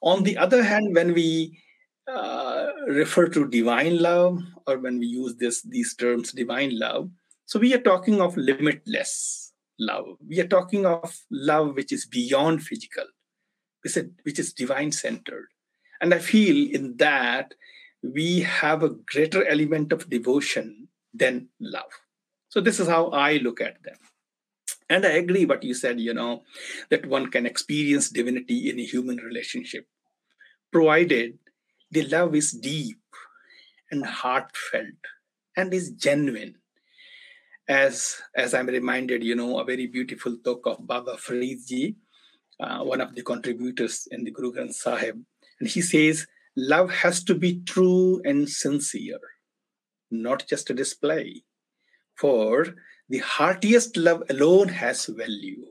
On 0.01 0.23
the 0.23 0.37
other 0.37 0.63
hand, 0.63 0.95
when 0.95 1.13
we 1.13 1.59
uh, 2.07 2.67
refer 2.87 3.27
to 3.29 3.47
divine 3.47 3.99
love, 3.99 4.41
or 4.67 4.77
when 4.77 4.99
we 4.99 5.07
use 5.07 5.35
this 5.35 5.61
these 5.63 5.95
terms, 5.95 6.31
divine 6.31 6.77
love, 6.77 7.09
so 7.45 7.59
we 7.59 7.73
are 7.73 7.81
talking 7.81 8.21
of 8.21 8.37
limitless 8.37 9.53
love. 9.79 10.17
We 10.25 10.39
are 10.39 10.47
talking 10.47 10.85
of 10.85 11.17
love 11.29 11.75
which 11.75 11.91
is 11.91 12.05
beyond 12.05 12.63
physical, 12.63 13.05
which 13.81 14.39
is 14.39 14.53
divine 14.53 14.91
centered. 14.91 15.47
And 16.01 16.13
I 16.13 16.19
feel 16.19 16.73
in 16.73 16.97
that 16.97 17.53
we 18.13 18.41
have 18.41 18.83
a 18.83 18.89
greater 18.89 19.45
element 19.47 19.91
of 19.91 20.09
devotion 20.09 20.87
than 21.13 21.49
love. 21.59 21.91
So 22.49 22.61
this 22.61 22.79
is 22.79 22.87
how 22.87 23.09
I 23.09 23.37
look 23.37 23.61
at 23.61 23.81
them. 23.83 23.97
And 24.89 25.05
I 25.05 25.13
agree 25.13 25.45
what 25.45 25.63
you 25.63 25.73
said, 25.73 25.99
you 25.99 26.13
know, 26.13 26.43
that 26.89 27.05
one 27.05 27.31
can 27.31 27.45
experience 27.45 28.09
divinity 28.09 28.69
in 28.69 28.79
a 28.79 28.85
human 28.85 29.17
relationship, 29.17 29.87
provided 30.71 31.39
the 31.91 32.03
love 32.03 32.35
is 32.35 32.51
deep 32.51 32.99
and 33.89 34.05
heartfelt 34.05 35.01
and 35.57 35.73
is 35.73 35.91
genuine. 35.91 36.55
As, 37.67 38.21
as 38.35 38.53
I'm 38.53 38.67
reminded, 38.67 39.23
you 39.23 39.35
know, 39.35 39.57
a 39.57 39.63
very 39.63 39.87
beautiful 39.87 40.37
talk 40.43 40.67
of 40.67 40.85
Baba 40.85 41.15
Faridji, 41.17 41.95
uh, 42.59 42.83
one 42.83 43.01
of 43.01 43.15
the 43.15 43.23
contributors 43.23 44.07
in 44.11 44.23
the 44.23 44.31
Guru 44.31 44.53
Granth 44.53 44.75
Sahib, 44.75 45.19
and 45.59 45.67
he 45.67 45.81
says, 45.81 46.27
love 46.55 46.91
has 46.91 47.23
to 47.25 47.35
be 47.35 47.61
true 47.61 48.21
and 48.23 48.49
sincere, 48.49 49.19
not 50.11 50.47
just 50.47 50.69
a 50.69 50.73
display. 50.73 51.43
For 52.17 52.75
the 53.09 53.19
heartiest 53.19 53.97
love 53.97 54.23
alone 54.29 54.69
has 54.69 55.05
value. 55.05 55.65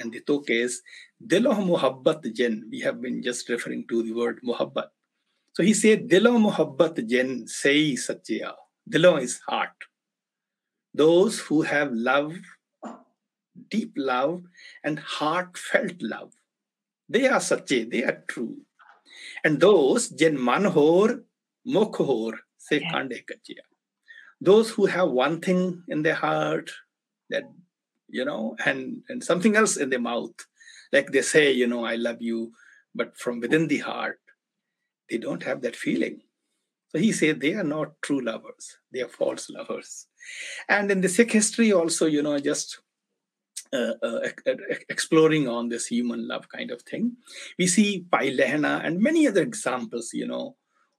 And 0.00 0.12
the 0.12 0.20
talk 0.20 0.50
is 0.50 0.82
Diloh 1.24 1.58
Muhabbat 1.64 2.34
Jen. 2.34 2.68
We 2.70 2.80
have 2.80 3.00
been 3.00 3.22
just 3.22 3.48
referring 3.48 3.86
to 3.88 4.02
the 4.02 4.12
word 4.12 4.40
Muhabbat. 4.44 4.88
So 5.56 5.62
he 5.62 5.72
said, 5.72 6.10
Dilo 6.10 6.36
muhabbat 6.36 7.08
jen 7.08 7.48
say 7.48 7.96
satya. 7.96 8.52
Dilo 8.84 9.18
is 9.18 9.40
heart. 9.48 9.72
Those 10.92 11.40
who 11.40 11.62
have 11.62 11.94
love, 11.94 12.36
deep 13.70 13.94
love, 13.96 14.42
and 14.84 14.98
heartfelt 14.98 16.02
love, 16.02 16.34
they 17.08 17.26
are 17.26 17.40
satya, 17.40 17.86
they 17.86 18.04
are 18.04 18.22
true. 18.28 18.65
And 19.46 19.60
those 19.60 20.08
jen 20.08 20.36
manhor 20.44 21.20
mokhor 21.64 22.32
se 22.58 22.80
kande 22.80 23.18
kachya. 23.28 23.62
Those 24.40 24.70
who 24.70 24.86
have 24.86 25.10
one 25.10 25.40
thing 25.40 25.84
in 25.86 26.02
their 26.02 26.16
heart, 26.16 26.72
that 27.30 27.44
you 28.08 28.24
know, 28.24 28.56
and 28.64 29.02
and 29.08 29.22
something 29.22 29.54
else 29.54 29.76
in 29.76 29.90
their 29.90 30.00
mouth, 30.00 30.34
like 30.92 31.12
they 31.12 31.22
say, 31.22 31.52
you 31.52 31.68
know, 31.68 31.84
I 31.84 31.94
love 31.94 32.20
you, 32.20 32.54
but 32.92 33.16
from 33.16 33.38
within 33.38 33.68
the 33.68 33.78
heart, 33.78 34.18
they 35.08 35.18
don't 35.18 35.44
have 35.44 35.62
that 35.62 35.76
feeling. 35.76 36.22
So 36.88 36.98
he 36.98 37.12
said 37.12 37.40
they 37.40 37.54
are 37.54 37.70
not 37.76 38.02
true 38.02 38.22
lovers; 38.24 38.78
they 38.92 39.02
are 39.02 39.16
false 39.20 39.48
lovers. 39.48 40.08
And 40.68 40.90
in 40.90 41.02
the 41.02 41.08
Sikh 41.08 41.30
history, 41.30 41.72
also, 41.72 42.06
you 42.06 42.20
know, 42.20 42.36
just 42.40 42.80
uh, 43.72 43.94
uh, 44.02 44.20
exploring 44.88 45.48
on 45.48 45.68
this 45.68 45.86
human 45.86 46.26
love 46.28 46.48
kind 46.48 46.70
of 46.70 46.82
thing. 46.82 47.16
We 47.58 47.66
see 47.66 48.06
Bhai 48.10 48.36
Lehna 48.36 48.84
and 48.84 49.00
many 49.00 49.26
other 49.26 49.42
examples, 49.42 50.10
you 50.12 50.26
know, 50.26 50.56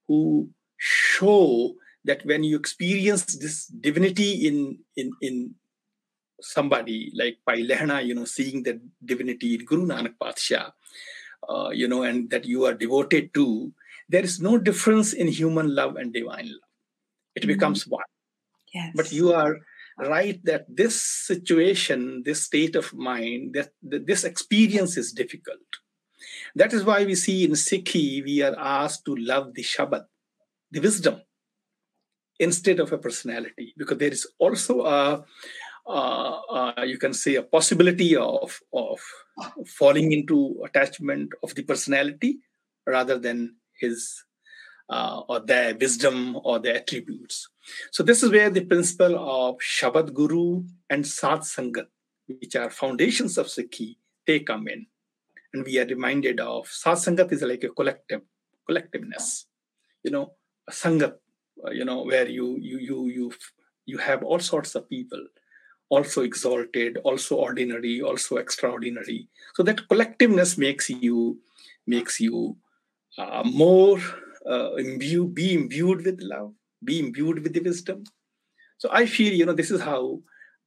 who 0.08 0.50
show 0.78 1.76
that 2.06 2.26
when 2.26 2.44
you 2.44 2.56
experience 2.58 3.26
this 3.38 3.68
divinity 3.68 4.48
in 4.48 4.80
in 4.96 5.12
in 5.22 5.56
somebody 6.42 7.12
like 7.16 7.38
Bhai 7.46 7.68
Lehna, 7.68 8.06
you 8.06 8.16
know, 8.16 8.26
seeing 8.26 8.64
that 8.64 8.80
divinity 9.04 9.56
in 9.56 9.66
Guru 9.66 9.88
Nanak 9.88 10.16
Patshah, 10.22 10.72
uh, 11.50 11.70
you 11.70 11.88
know, 11.88 12.04
and 12.04 12.30
that 12.30 12.46
you 12.46 12.66
are 12.66 12.74
devoted 12.74 13.34
to, 13.34 13.74
there 14.10 14.24
is 14.24 14.40
no 14.40 14.58
difference 14.58 15.14
in 15.14 15.28
human 15.28 15.74
love 15.74 15.96
and 15.96 16.14
divine 16.14 16.48
love. 16.48 16.70
It 17.36 17.42
mm-hmm. 17.42 17.48
becomes 17.48 17.88
one. 17.88 18.06
Yes. 18.74 18.94
But 18.96 19.12
you 19.12 19.34
are 19.34 19.58
right 19.98 20.40
that 20.46 20.66
this 20.70 21.02
situation, 21.02 22.24
this 22.26 22.44
state 22.44 22.76
of 22.76 22.94
mind, 22.94 23.54
that, 23.56 23.70
that 23.84 24.06
this 24.06 24.24
experience 24.24 24.98
is 24.98 25.12
difficult. 25.12 25.60
That 26.56 26.74
is 26.74 26.84
why 26.84 27.06
we 27.06 27.16
see 27.16 27.46
in 27.46 27.52
Sikhi, 27.52 28.24
we 28.24 28.42
are 28.42 28.56
asked 28.58 29.06
to 29.06 29.16
love 29.16 29.54
the 29.54 29.64
Shabad, 29.64 30.06
the 30.72 30.80
wisdom, 30.80 31.22
instead 32.40 32.80
of 32.80 32.92
a 32.92 32.98
personality, 32.98 33.74
because 33.78 33.98
there 33.98 34.12
is 34.12 34.28
also 34.40 34.86
a 34.86 35.26
you 36.86 36.98
can 36.98 37.14
say 37.14 37.36
a 37.36 37.44
possibility 37.44 38.16
of 38.16 38.60
of 38.74 39.00
falling 39.66 40.12
into 40.12 40.62
attachment 40.66 41.32
of 41.44 41.56
the 41.56 41.64
personality 41.64 42.40
rather 42.86 43.18
than 43.18 43.56
his 43.80 44.24
uh, 44.90 45.22
or 45.30 45.40
their 45.40 45.76
wisdom 45.76 46.38
or 46.44 46.60
their 46.60 46.76
attributes. 46.76 47.50
So 47.92 48.04
this 48.04 48.24
is 48.24 48.32
where 48.32 48.50
the 48.50 48.66
principle 48.66 49.18
of 49.18 49.58
Shabad 49.58 50.14
Guru 50.14 50.64
and 50.90 51.06
Sat 51.06 51.42
Sangat, 51.42 51.88
which 52.28 52.56
are 52.56 52.70
foundations 52.70 53.38
of 53.38 53.48
Sikhi, 53.48 53.98
they 54.26 54.40
come 54.40 54.68
in. 54.68 54.86
And 55.54 55.66
we 55.66 55.80
are 55.80 55.86
reminded 55.86 56.40
of 56.40 56.68
Sat 56.68 56.98
Sangat 56.98 57.32
is 57.32 57.42
like 57.42 57.64
a 57.64 57.70
collective, 57.70 58.22
collectiveness. 58.70 59.46
You 60.04 60.12
know, 60.12 60.34
a 60.68 60.72
Sangat, 60.72 61.16
uh, 61.66 61.72
you 61.72 61.86
know, 61.86 62.04
where 62.04 62.28
you 62.28 62.58
you 62.60 62.78
you 62.80 63.08
you 63.08 63.32
you 63.86 63.98
have 63.98 64.24
all 64.24 64.40
sorts 64.40 64.76
of 64.76 64.90
people 64.90 65.26
also 65.90 66.22
exalted, 66.22 66.98
also 67.04 67.36
ordinary, 67.38 68.02
also 68.02 68.38
extraordinary. 68.38 69.30
So 69.56 69.64
that 69.64 69.88
collectiveness 69.88 70.58
makes 70.58 70.90
you 70.90 71.40
makes 71.86 72.20
you 72.20 72.58
uh, 73.18 73.44
more 73.46 74.00
uh, 74.46 74.76
imbue, 74.76 75.28
be 75.28 75.54
imbued 75.54 76.06
with 76.06 76.20
love, 76.22 76.54
be 76.84 77.00
imbued 77.00 77.44
with 77.44 77.54
the 77.54 77.60
wisdom. 77.60 78.04
So 78.78 78.90
I 78.92 79.06
feel 79.06 79.34
you 79.34 79.46
know 79.46 79.54
this 79.54 79.72
is 79.72 79.82
how 79.82 80.22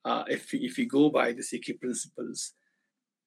uh, 0.04 0.24
if 0.28 0.52
if 0.52 0.76
we 0.76 0.86
go 0.86 1.10
by 1.10 1.32
the 1.32 1.42
Sikhi 1.42 1.80
principles, 1.80 2.52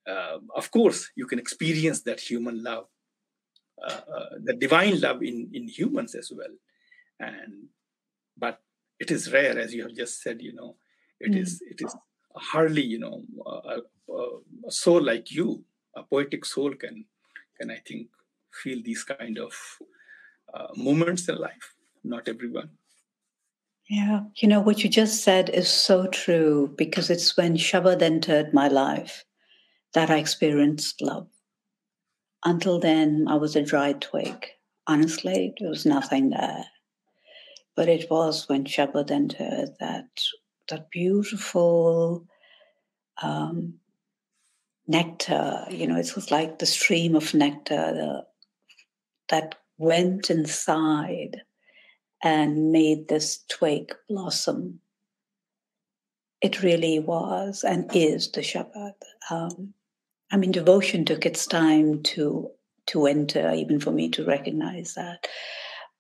uh, 0.08 0.38
of 0.56 0.72
course 0.72 1.10
you 1.16 1.26
can 1.26 1.40
experience 1.40 2.02
that 2.04 2.20
human 2.20 2.64
love, 2.64 2.86
uh, 3.88 4.02
uh, 4.16 4.30
the 4.44 4.56
divine 4.56 5.00
love 5.00 5.24
in 5.24 5.50
in 5.54 5.68
humans 5.68 6.16
as 6.16 6.32
well, 6.36 6.56
and 7.20 7.68
but 8.38 8.60
it 9.00 9.12
is 9.12 9.32
rare 9.32 9.58
as 9.58 9.74
you 9.74 9.84
have 9.84 9.96
just 9.96 10.22
said 10.22 10.42
you 10.42 10.54
know 10.54 10.76
it 11.20 11.32
mm. 11.32 11.42
is 11.42 11.62
it 11.70 11.80
is 11.82 11.96
hardly 12.36 12.82
you 12.82 13.00
know 13.00 13.24
a, 13.46 13.80
a, 14.12 14.72
soul 14.72 15.02
like 15.02 15.32
you, 15.32 15.64
a 15.96 16.04
poetic 16.04 16.46
soul 16.46 16.74
can 16.74 17.06
can 17.60 17.72
I 17.72 17.80
think 17.88 18.08
feel 18.52 18.82
these 18.84 19.04
kind 19.04 19.38
of 19.38 19.54
uh, 20.54 20.68
moments 20.76 21.28
in 21.30 21.38
life. 21.38 21.73
Not 22.04 22.28
everyone. 22.28 22.70
Yeah, 23.90 24.22
you 24.38 24.48
know 24.48 24.62
what 24.62 24.84
you 24.84 24.90
just 24.90 25.24
said 25.24 25.50
is 25.50 25.68
so 25.68 26.08
true 26.08 26.74
because 26.78 27.10
it's 27.10 27.36
when 27.36 27.58
Shabad 27.58 28.02
entered 28.02 28.54
my 28.54 28.68
life 28.68 29.26
that 29.94 30.10
I 30.10 30.18
experienced 30.18 31.02
love. 31.02 31.28
Until 32.46 32.80
then, 32.80 33.26
I 33.28 33.36
was 33.36 33.56
a 33.56 33.62
dry 33.62 33.94
twig. 33.94 34.46
Honestly, 34.88 35.54
there 35.60 35.70
was 35.70 35.86
nothing 35.86 36.30
there. 36.30 36.66
But 37.76 37.90
it 37.90 38.10
was 38.10 38.48
when 38.48 38.66
Shabad 38.66 39.12
entered 39.12 39.70
that 39.80 40.08
that 40.70 40.90
beautiful 40.90 42.26
um, 43.22 43.76
nectar. 44.88 45.66
You 45.70 45.88
know, 45.88 45.98
it 45.98 46.16
was 46.16 46.32
like 46.32 46.60
the 46.60 46.66
stream 46.66 47.16
of 47.16 47.34
nectar 47.34 48.24
that 49.30 49.56
went 49.78 50.30
inside 50.30 51.42
and 52.24 52.72
made 52.72 53.08
this 53.08 53.44
twig 53.50 53.94
blossom. 54.08 54.80
It 56.42 56.64
really 56.64 57.00
was 57.00 57.64
and 57.64 57.90
is 57.94 58.32
the 58.32 58.42
Shabad. 58.42 58.94
Um, 59.30 59.74
I 60.32 60.38
mean, 60.38 60.52
devotion 60.52 61.06
took 61.06 61.26
its 61.26 61.46
time 61.46 62.02
to 62.04 62.50
to 62.88 63.06
enter, 63.06 63.54
even 63.54 63.80
for 63.80 63.92
me 63.92 64.10
to 64.10 64.26
recognize 64.26 64.96
that. 64.96 65.28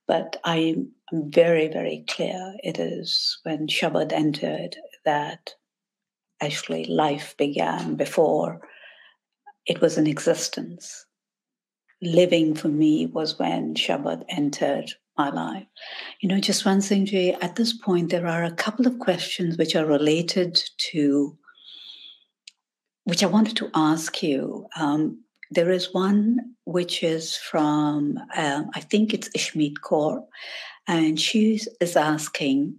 But 0.05 0.35
I'm 0.43 0.91
very, 1.13 1.69
very 1.69 2.03
clear 2.09 2.55
it 2.61 2.77
is 2.77 3.39
when 3.43 3.67
Shabad 3.67 4.11
entered 4.11 4.75
that 5.05 5.53
actually 6.41 6.83
life 6.85 7.35
began 7.37 7.95
before 7.95 8.67
it 9.65 9.79
was 9.79 9.97
an 9.97 10.07
existence. 10.07 11.05
Living 12.01 12.53
for 12.53 12.67
me 12.67 13.05
was 13.05 13.39
when 13.39 13.75
Shabad 13.75 14.25
entered 14.27 14.91
my 15.17 15.29
life. 15.29 15.65
You 16.21 16.29
know, 16.29 16.37
Jaswant 16.37 16.83
Singh 16.83 17.05
Ji, 17.05 17.33
at 17.33 17.55
this 17.55 17.73
point, 17.73 18.09
there 18.09 18.27
are 18.27 18.43
a 18.43 18.51
couple 18.51 18.87
of 18.87 18.99
questions 18.99 19.57
which 19.57 19.75
are 19.75 19.85
related 19.85 20.61
to, 20.91 21.37
which 23.03 23.23
I 23.23 23.27
wanted 23.27 23.55
to 23.57 23.69
ask 23.73 24.23
you. 24.23 24.67
Um, 24.75 25.23
there 25.51 25.71
is 25.71 25.93
one 25.93 26.55
which 26.65 27.03
is 27.03 27.35
from, 27.35 28.17
um, 28.35 28.69
I 28.73 28.79
think 28.79 29.13
it's 29.13 29.29
Ishmeet 29.29 29.75
Kaur, 29.83 30.23
and 30.87 31.19
she 31.19 31.59
is 31.79 31.95
asking 31.95 32.75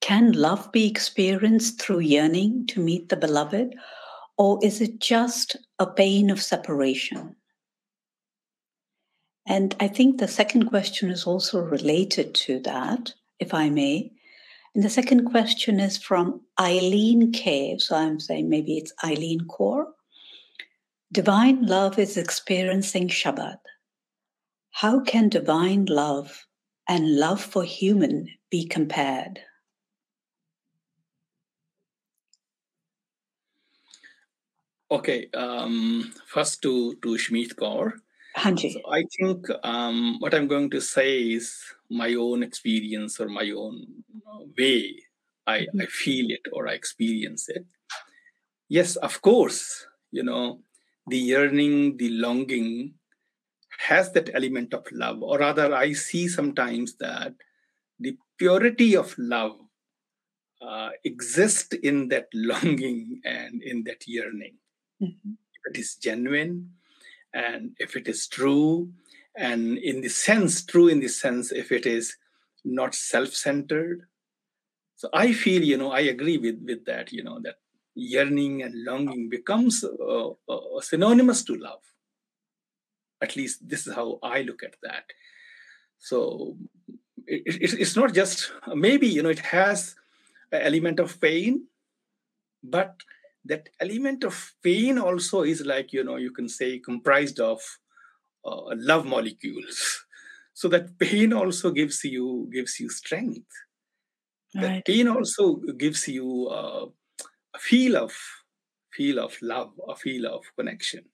Can 0.00 0.32
love 0.32 0.70
be 0.72 0.86
experienced 0.86 1.80
through 1.80 2.00
yearning 2.00 2.66
to 2.68 2.80
meet 2.80 3.08
the 3.08 3.16
beloved, 3.16 3.74
or 4.36 4.58
is 4.62 4.80
it 4.80 5.00
just 5.00 5.56
a 5.78 5.86
pain 5.86 6.30
of 6.30 6.42
separation? 6.42 7.36
And 9.46 9.76
I 9.78 9.88
think 9.88 10.18
the 10.18 10.28
second 10.28 10.66
question 10.66 11.10
is 11.10 11.24
also 11.24 11.60
related 11.60 12.34
to 12.46 12.58
that, 12.60 13.14
if 13.38 13.54
I 13.54 13.70
may. 13.70 14.12
And 14.74 14.82
the 14.82 14.90
second 14.90 15.30
question 15.30 15.78
is 15.78 15.96
from 15.96 16.40
Eileen 16.60 17.32
K. 17.32 17.78
So 17.78 17.96
I'm 17.96 18.18
saying 18.18 18.48
maybe 18.48 18.76
it's 18.76 18.92
Eileen 19.04 19.46
Kaur. 19.48 19.86
Divine 21.12 21.64
love 21.64 21.98
is 21.98 22.16
experiencing 22.16 23.08
Shabad. 23.08 23.58
How 24.72 25.00
can 25.00 25.28
divine 25.28 25.86
love 25.86 26.46
and 26.88 27.16
love 27.16 27.40
for 27.40 27.62
human 27.62 28.28
be 28.50 28.66
compared? 28.66 29.40
Okay, 34.90 35.28
um, 35.34 36.12
first 36.26 36.62
to, 36.62 36.94
to 36.96 37.16
Shmeet 37.16 37.54
Kaur. 37.54 37.92
Hanji. 38.36 38.72
So 38.72 38.80
I 38.90 39.04
think 39.18 39.46
um, 39.62 40.16
what 40.20 40.34
I'm 40.34 40.46
going 40.46 40.70
to 40.70 40.80
say 40.80 41.20
is 41.22 41.56
my 41.90 42.14
own 42.14 42.42
experience 42.42 43.18
or 43.18 43.28
my 43.28 43.50
own 43.50 44.04
way 44.58 45.06
I, 45.46 45.60
mm-hmm. 45.60 45.82
I 45.82 45.86
feel 45.86 46.30
it 46.30 46.42
or 46.52 46.68
I 46.68 46.72
experience 46.72 47.48
it. 47.48 47.64
Yes, 48.68 48.96
of 48.96 49.22
course, 49.22 49.86
you 50.10 50.22
know, 50.22 50.60
the 51.06 51.18
yearning, 51.18 51.96
the 51.96 52.10
longing 52.10 52.94
has 53.78 54.12
that 54.12 54.30
element 54.34 54.74
of 54.74 54.84
love, 54.90 55.22
or 55.22 55.38
rather, 55.38 55.74
I 55.74 55.92
see 55.92 56.26
sometimes 56.28 56.96
that 56.96 57.34
the 58.00 58.16
purity 58.38 58.96
of 58.96 59.14
love 59.18 59.56
uh, 60.60 60.90
exists 61.04 61.74
in 61.74 62.08
that 62.08 62.26
longing 62.34 63.20
and 63.24 63.62
in 63.62 63.84
that 63.84 64.08
yearning. 64.08 64.56
Mm-hmm. 65.00 65.30
If 65.30 65.74
it 65.74 65.78
is 65.78 65.94
genuine 65.94 66.70
and 67.36 67.76
if 67.78 67.96
it 67.96 68.08
is 68.08 68.26
true, 68.26 68.88
and 69.36 69.76
in 69.78 70.00
the 70.00 70.08
sense, 70.08 70.64
true 70.64 70.88
in 70.88 71.00
the 71.00 71.08
sense, 71.08 71.52
if 71.52 71.70
it 71.70 71.84
is 71.84 72.16
not 72.64 72.94
self-centered. 72.94 73.98
So 74.96 75.10
I 75.12 75.32
feel, 75.32 75.62
you 75.62 75.76
know, 75.76 75.92
I 75.92 76.00
agree 76.14 76.38
with 76.38 76.58
with 76.64 76.86
that, 76.86 77.12
you 77.12 77.22
know, 77.22 77.38
that 77.44 77.56
yearning 77.94 78.62
and 78.62 78.84
longing 78.84 79.28
becomes 79.28 79.84
uh, 79.84 80.30
uh, 80.48 80.80
synonymous 80.80 81.44
to 81.44 81.54
love. 81.54 81.84
At 83.20 83.36
least 83.36 83.68
this 83.68 83.86
is 83.86 83.94
how 83.94 84.18
I 84.22 84.42
look 84.42 84.62
at 84.62 84.76
that. 84.82 85.04
So 85.98 86.56
it, 87.26 87.60
it, 87.64 87.80
it's 87.80 87.96
not 87.96 88.14
just 88.14 88.52
maybe 88.74 89.08
you 89.08 89.22
know 89.22 89.34
it 89.36 89.40
has 89.40 89.94
an 90.52 90.62
element 90.62 91.00
of 91.00 91.20
pain, 91.20 91.66
but 92.62 92.96
that 93.48 93.68
element 93.80 94.24
of 94.24 94.52
pain 94.62 94.98
also 94.98 95.42
is 95.42 95.64
like 95.64 95.92
you 95.92 96.04
know 96.04 96.16
you 96.16 96.30
can 96.30 96.48
say 96.48 96.78
comprised 96.78 97.40
of 97.40 97.60
uh, 98.44 98.74
love 98.76 99.06
molecules. 99.06 100.02
So 100.56 100.68
that 100.68 100.98
pain 100.98 101.34
also 101.34 101.70
gives 101.70 102.02
you 102.02 102.48
gives 102.50 102.80
you 102.80 102.88
strength. 102.88 103.44
Right. 104.54 104.62
that 104.62 104.86
pain 104.86 105.06
also 105.06 105.56
gives 105.76 106.08
you 106.08 106.48
uh, 106.50 106.86
a 107.54 107.58
feel 107.58 107.94
of 107.94 108.16
feel 108.90 109.18
of 109.18 109.36
love 109.42 109.72
a 109.86 109.94
feel 109.94 110.24
of 110.26 110.44
connection. 110.56 111.04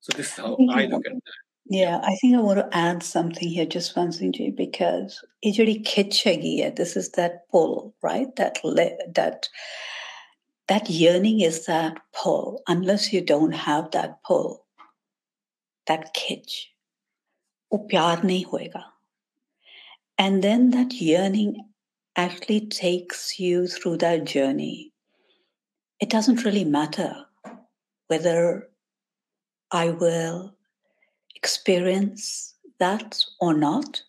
So 0.00 0.16
this 0.16 0.26
is 0.26 0.36
how 0.38 0.56
i 0.70 0.86
look 0.86 1.06
at 1.06 1.12
that. 1.12 1.38
Yeah, 1.70 2.00
I 2.02 2.16
think 2.16 2.34
I 2.34 2.40
want 2.40 2.58
to 2.58 2.76
add 2.76 3.02
something 3.02 3.46
here, 3.46 3.66
Jaswant 3.66 4.14
Singh 4.14 4.32
Ji, 4.32 4.50
because 4.50 5.22
ijadi 5.44 5.84
kitchagi, 5.84 6.74
this 6.74 6.96
is 6.96 7.10
that 7.10 7.48
pull, 7.50 7.94
right? 8.02 8.34
That 8.36 8.58
that 9.14 9.48
that 10.67 10.89
yearning 10.89 11.41
is 11.41 11.65
that 11.65 11.97
pull. 12.13 12.61
Unless 12.67 13.13
you 13.13 13.21
don't 13.21 13.51
have 13.51 13.91
that 13.91 14.23
pull, 14.23 14.65
that 15.87 16.13
kitch, 16.13 16.69
वो 17.71 17.87
प्यार 17.89 18.23
नहीं 18.23 18.45
होएगा. 18.45 18.83
And 20.17 20.43
then 20.43 20.71
that 20.71 20.93
yearning 20.93 21.69
actually 22.15 22.67
takes 22.67 23.39
you 23.39 23.67
through 23.67 23.97
that 23.97 24.25
journey. 24.25 24.93
It 25.99 26.09
doesn't 26.09 26.45
really 26.45 26.63
matter 26.63 27.25
whether 28.07 28.69
I 29.71 29.89
will 29.89 30.55
experience 31.35 32.53
that 32.79 33.23
or 33.39 33.53
not. 33.53 34.03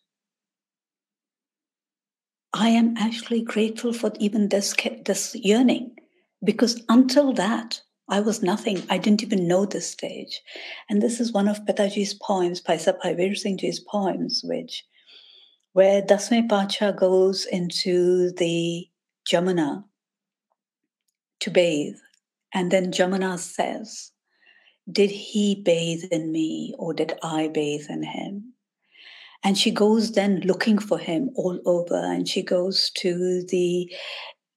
I 2.52 2.68
am 2.68 2.96
actually 2.96 3.42
grateful 3.42 3.92
for 3.92 4.12
even 4.20 4.48
this, 4.50 4.74
this 5.04 5.34
yearning 5.34 5.96
because 6.43 6.83
until 6.89 7.33
that, 7.33 7.81
I 8.09 8.21
was 8.21 8.41
nothing. 8.41 8.81
I 8.89 8.97
didn't 8.97 9.21
even 9.21 9.47
know 9.47 9.65
this 9.65 9.89
stage. 9.89 10.41
And 10.89 11.01
this 11.01 11.19
is 11.19 11.31
one 11.31 11.47
of 11.47 11.65
Pitaji's 11.65 12.15
poems, 12.15 12.61
Paisa 12.61 12.97
Bhai 13.01 13.35
Singh 13.35 13.59
poems, 13.87 14.41
which 14.43 14.83
where 15.73 16.01
Dasme 16.01 16.47
Patshah 16.47 16.97
goes 16.97 17.45
into 17.45 18.31
the 18.31 18.87
Jamuna 19.31 19.83
to 21.41 21.51
bathe. 21.51 21.97
And 22.53 22.71
then 22.71 22.91
Jamuna 22.91 23.37
says, 23.37 24.11
Did 24.91 25.11
he 25.11 25.61
bathe 25.63 26.05
in 26.11 26.31
me 26.31 26.73
or 26.79 26.93
did 26.93 27.13
I 27.21 27.49
bathe 27.49 27.85
in 27.89 28.03
him? 28.03 28.53
And 29.43 29.57
she 29.57 29.71
goes 29.71 30.13
then 30.13 30.41
looking 30.41 30.79
for 30.79 30.97
him 30.97 31.29
all 31.35 31.59
over, 31.65 31.95
and 31.95 32.27
she 32.27 32.41
goes 32.41 32.91
to 32.97 33.43
the 33.47 33.89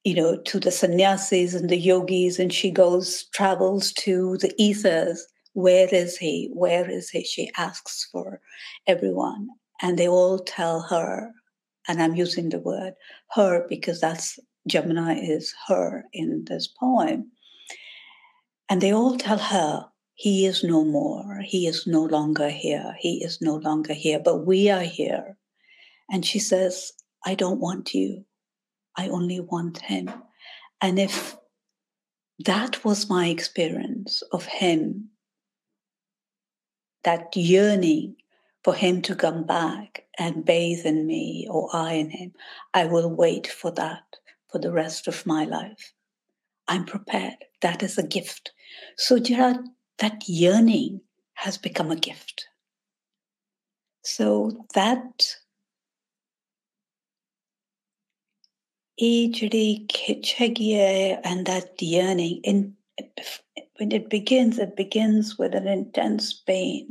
you 0.04 0.14
know, 0.14 0.36
to 0.36 0.58
the 0.58 0.70
sannyasis 0.70 1.54
and 1.54 1.70
the 1.70 1.76
yogis, 1.76 2.38
and 2.38 2.52
she 2.52 2.70
goes, 2.70 3.24
travels 3.34 3.92
to 3.92 4.36
the 4.38 4.52
ethers. 4.58 5.26
Where 5.54 5.88
is 5.92 6.16
he? 6.16 6.50
Where 6.52 6.90
is 6.90 7.10
he? 7.10 7.24
She 7.24 7.50
asks 7.56 8.08
for 8.10 8.40
everyone, 8.86 9.48
and 9.80 9.98
they 9.98 10.08
all 10.08 10.38
tell 10.38 10.80
her, 10.82 11.32
and 11.86 12.02
I'm 12.02 12.14
using 12.14 12.48
the 12.48 12.58
word 12.58 12.94
her 13.34 13.66
because 13.68 14.00
that's 14.00 14.38
Jamuna 14.68 15.16
is 15.20 15.54
her 15.66 16.04
in 16.12 16.44
this 16.46 16.68
poem. 16.68 17.32
And 18.68 18.80
they 18.80 18.92
all 18.92 19.16
tell 19.18 19.38
her, 19.38 19.86
he 20.14 20.46
is 20.46 20.62
no 20.62 20.84
more. 20.84 21.40
He 21.44 21.66
is 21.66 21.86
no 21.86 22.02
longer 22.02 22.48
here. 22.48 22.94
He 22.98 23.24
is 23.24 23.40
no 23.40 23.56
longer 23.56 23.92
here, 23.92 24.20
but 24.20 24.46
we 24.46 24.70
are 24.70 24.82
here. 24.82 25.36
And 26.10 26.24
she 26.24 26.38
says, 26.38 26.92
I 27.26 27.34
don't 27.34 27.60
want 27.60 27.92
you. 27.92 28.24
I 28.96 29.08
only 29.08 29.40
want 29.40 29.78
him. 29.78 30.10
And 30.80 30.98
if 30.98 31.36
that 32.40 32.84
was 32.84 33.08
my 33.08 33.28
experience 33.28 34.22
of 34.32 34.46
him, 34.46 35.10
that 37.04 37.34
yearning 37.34 38.16
for 38.64 38.74
him 38.74 39.02
to 39.02 39.16
come 39.16 39.44
back 39.44 40.04
and 40.18 40.44
bathe 40.44 40.86
in 40.86 41.06
me 41.06 41.46
or 41.50 41.68
I 41.72 41.94
in 41.94 42.10
him, 42.10 42.32
I 42.74 42.86
will 42.86 43.10
wait 43.10 43.46
for 43.46 43.70
that 43.72 44.04
for 44.50 44.58
the 44.58 44.72
rest 44.72 45.08
of 45.08 45.26
my 45.26 45.44
life. 45.44 45.92
I'm 46.68 46.84
prepared. 46.84 47.36
That 47.60 47.82
is 47.82 47.98
a 47.98 48.06
gift. 48.06 48.52
So, 48.96 49.18
Gerard, 49.18 49.58
that 49.98 50.28
yearning 50.28 51.00
has 51.34 51.58
become 51.58 51.90
a 51.90 51.96
gift. 51.96 52.46
So, 54.04 54.66
that 54.74 55.36
ਜਿਹੜੀ 59.01 59.85
ਖਿੱਚ 59.89 60.35
ਹੈਗੀ 60.41 60.73
ਹੈ 60.75 61.21
and 61.21 61.49
that 61.49 61.81
yearning 61.81 62.39
in 62.51 62.61
when 63.79 63.91
it 63.97 64.07
begins 64.09 64.57
it 64.57 64.75
begins 64.75 65.37
with 65.39 65.57
an 65.59 65.67
intense 65.67 66.29
pain 66.49 66.87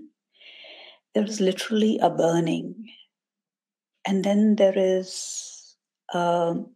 there 1.14 1.24
is 1.24 1.41
literally 1.41 1.99
a 1.99 2.11
burning 2.11 2.70
and 4.07 4.24
then 4.24 4.57
there 4.57 4.78
is 4.78 5.76
um, 6.14 6.74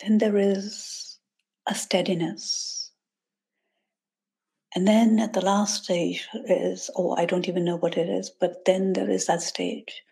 then 0.00 0.18
there 0.18 0.36
is 0.36 1.18
a 1.66 1.74
steadiness 1.74 2.46
and 4.74 4.88
then 4.88 5.18
at 5.18 5.32
the 5.32 5.44
last 5.44 5.84
stage 5.84 6.28
is 6.46 6.90
oh 6.96 7.14
i 7.16 7.24
don't 7.24 7.48
even 7.48 7.64
know 7.64 7.76
what 7.76 7.96
it 7.96 8.08
is 8.08 8.30
but 8.30 8.64
then 8.64 8.92
there 8.94 9.10
is 9.10 9.26
that 9.26 9.42
stage 9.42 10.02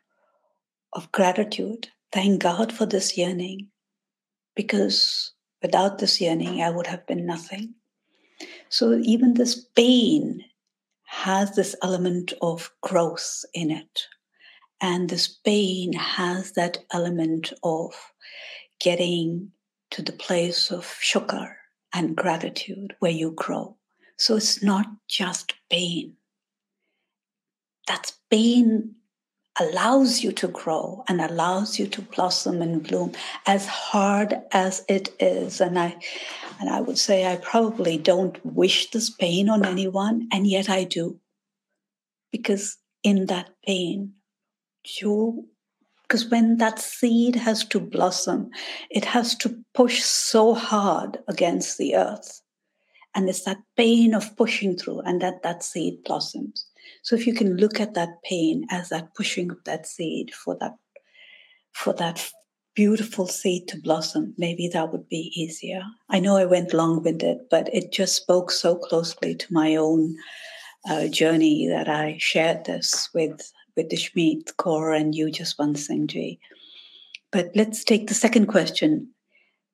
of 0.93 1.11
gratitude 1.13 1.89
Thank 2.14 2.44
God 2.44 2.72
for 2.72 2.86
this 2.86 3.18
yearning, 3.18 3.70
because 4.56 5.34
without 5.64 5.98
this 5.98 6.22
yearning, 6.22 6.62
I 6.62 6.70
would 6.70 6.86
have 6.86 7.08
been 7.08 7.26
nothing. 7.26 7.74
So 8.70 9.00
even 9.02 9.34
this 9.34 9.66
pain 9.76 10.46
has 11.06 11.56
this 11.56 11.76
element 11.82 12.32
of 12.40 12.72
growth 12.82 13.44
in 13.56 13.72
it. 13.72 14.04
And 14.80 15.10
this 15.10 15.28
pain 15.28 15.94
has 15.94 16.52
that 16.52 16.78
element 16.92 17.52
of 17.64 17.96
getting 18.80 19.52
to 19.90 20.04
the 20.04 20.12
place 20.12 20.70
of 20.70 20.86
shukar 20.86 21.56
and 21.96 22.16
gratitude 22.16 22.96
where 23.00 23.12
you 23.12 23.32
grow. 23.32 23.76
So 24.18 24.36
it's 24.36 24.62
not 24.62 24.86
just 25.08 25.56
pain. 25.72 26.14
That's 27.88 28.14
pain 28.30 28.98
allows 29.60 30.24
you 30.24 30.32
to 30.32 30.48
grow 30.48 31.04
and 31.08 31.22
allows 31.22 31.78
you 31.78 31.88
to 31.88 32.02
blossom 32.02 32.62
and 32.62 32.84
bloom 32.84 33.14
as 33.46 33.68
hard 33.68 34.42
as 34.52 34.84
it 34.90 35.14
is. 35.20 35.62
And 35.62 35.78
i 35.78 35.96
and 36.60 36.70
i 36.70 36.82
would 36.82 36.98
say 36.98 37.26
i 37.26 37.36
probably 37.38 37.98
don't 37.98 38.44
wish 38.46 38.92
this 38.92 39.10
pain 39.10 39.50
on 39.50 39.66
anyone 39.66 40.28
and 40.32 40.48
yet 40.48 40.70
i 40.70 40.84
do. 40.84 41.20
Because 42.32 42.78
in 43.04 43.28
that 43.28 43.50
pain 43.66 44.14
you 45.00 45.48
because 46.04 46.30
when 46.30 46.58
that 46.58 46.80
seed 46.80 47.36
has 47.36 47.64
to 47.66 47.80
blossom 47.80 48.50
it 48.90 49.06
has 49.06 49.36
to 49.36 49.64
push 49.74 50.02
so 50.04 50.54
hard 50.54 51.20
against 51.28 51.78
the 51.78 51.96
earth. 51.96 52.42
And 53.16 53.30
it's 53.30 53.44
that 53.44 53.60
pain 53.78 54.16
of 54.16 54.36
pushing 54.36 54.76
through 54.76 55.02
and 55.02 55.22
that 55.22 55.44
that 55.44 55.64
seed 55.64 56.04
blossoms 56.04 56.66
so 57.02 57.16
if 57.16 57.28
you 57.28 57.34
can 57.34 57.58
look 57.58 57.80
at 57.80 57.94
that 57.94 58.22
pain 58.24 58.66
as 58.70 58.90
that 58.90 59.14
pushing 59.16 59.52
of 59.52 59.64
that 59.66 59.88
seed 59.88 60.34
for 60.34 60.58
that 60.60 60.76
for 61.72 61.94
that 61.94 62.30
beautiful 62.76 63.28
seed 63.28 63.68
to 63.68 63.80
blossom, 63.80 64.34
maybe 64.38 64.68
that 64.68 64.92
would 64.92 65.08
be 65.08 65.32
easier. 65.36 65.84
I 66.10 66.20
know 66.20 66.38
I 66.38 66.46
went 66.46 66.74
long-winded, 66.74 67.38
but 67.50 67.74
it 67.74 67.92
just 67.92 68.16
spoke 68.16 68.52
so 68.52 68.76
closely 68.76 69.36
to 69.36 69.54
my 69.54 69.76
own 69.76 70.16
uh, 70.90 71.08
journey 71.08 71.68
that 71.68 71.88
I 71.88 72.18
shared 72.20 72.66
this 72.66 73.10
with 73.14 73.52
with 73.76 73.90
Ishmeet 73.90 74.54
Kaur 74.58 74.96
and 74.96 75.16
you 75.16 75.28
Jaswant 75.28 75.78
Singh 75.78 76.08
Ji. 76.08 76.40
But 77.32 77.52
let's 77.56 77.84
take 77.84 78.08
the 78.08 78.14
second 78.14 78.48
question. 78.48 79.10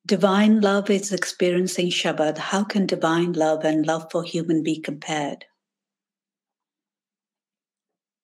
Divine 0.06 0.62
love 0.62 0.88
is 0.88 1.12
experiencing 1.12 1.90
Shabad. 1.90 2.38
How 2.38 2.64
can 2.64 2.86
divine 2.86 3.34
love 3.34 3.64
and 3.64 3.86
love 3.86 4.10
for 4.10 4.22
human 4.22 4.62
be 4.62 4.80
compared? 4.80 5.44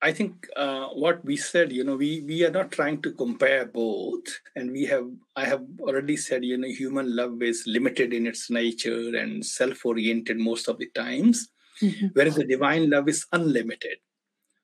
I 0.03 0.13
think 0.13 0.47
uh, 0.57 0.89
what 0.89 1.25
we 1.25 1.37
said, 1.37 1.73
you 1.73 1.83
know, 1.83 1.97
we 1.97 2.21
we 2.21 2.45
are 2.45 2.51
not 2.51 2.71
trying 2.71 3.01
to 3.03 3.13
compare 3.13 3.65
both, 3.65 4.27
and 4.55 4.71
we 4.71 4.85
have 4.87 5.09
I 5.35 5.47
have 5.47 5.65
already 5.81 6.17
said, 6.17 6.45
you 6.45 6.59
know, 6.59 6.69
human 6.69 7.17
love 7.17 7.43
is 7.43 7.65
limited 7.67 8.13
in 8.13 8.27
its 8.27 8.51
nature 8.51 9.17
and 9.17 9.45
self-oriented 9.45 10.39
most 10.39 10.69
of 10.69 10.79
the 10.79 10.91
times. 10.95 11.49
mm-hmm. 11.83 12.07
whereas 12.13 12.37
the 12.37 12.45
divine 12.45 12.91
love 12.91 13.09
is 13.09 13.27
unlimited. 13.33 13.99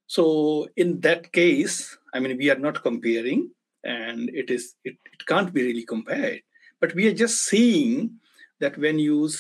So 0.06 0.68
in 0.76 1.00
that 1.00 1.32
case, 1.32 1.96
I 2.14 2.20
mean, 2.20 2.36
we 2.36 2.50
are 2.50 2.58
not 2.58 2.82
comparing, 2.82 3.50
and 3.84 4.28
it 4.30 4.50
is 4.50 4.74
it, 4.84 4.96
it 5.04 5.26
can't 5.26 5.52
be 5.52 5.62
really 5.62 5.84
compared. 5.84 6.40
But 6.80 6.94
we 6.94 7.06
are 7.08 7.14
just 7.14 7.44
seeing 7.44 8.18
that 8.60 8.76
when 8.78 8.98
you 8.98 9.30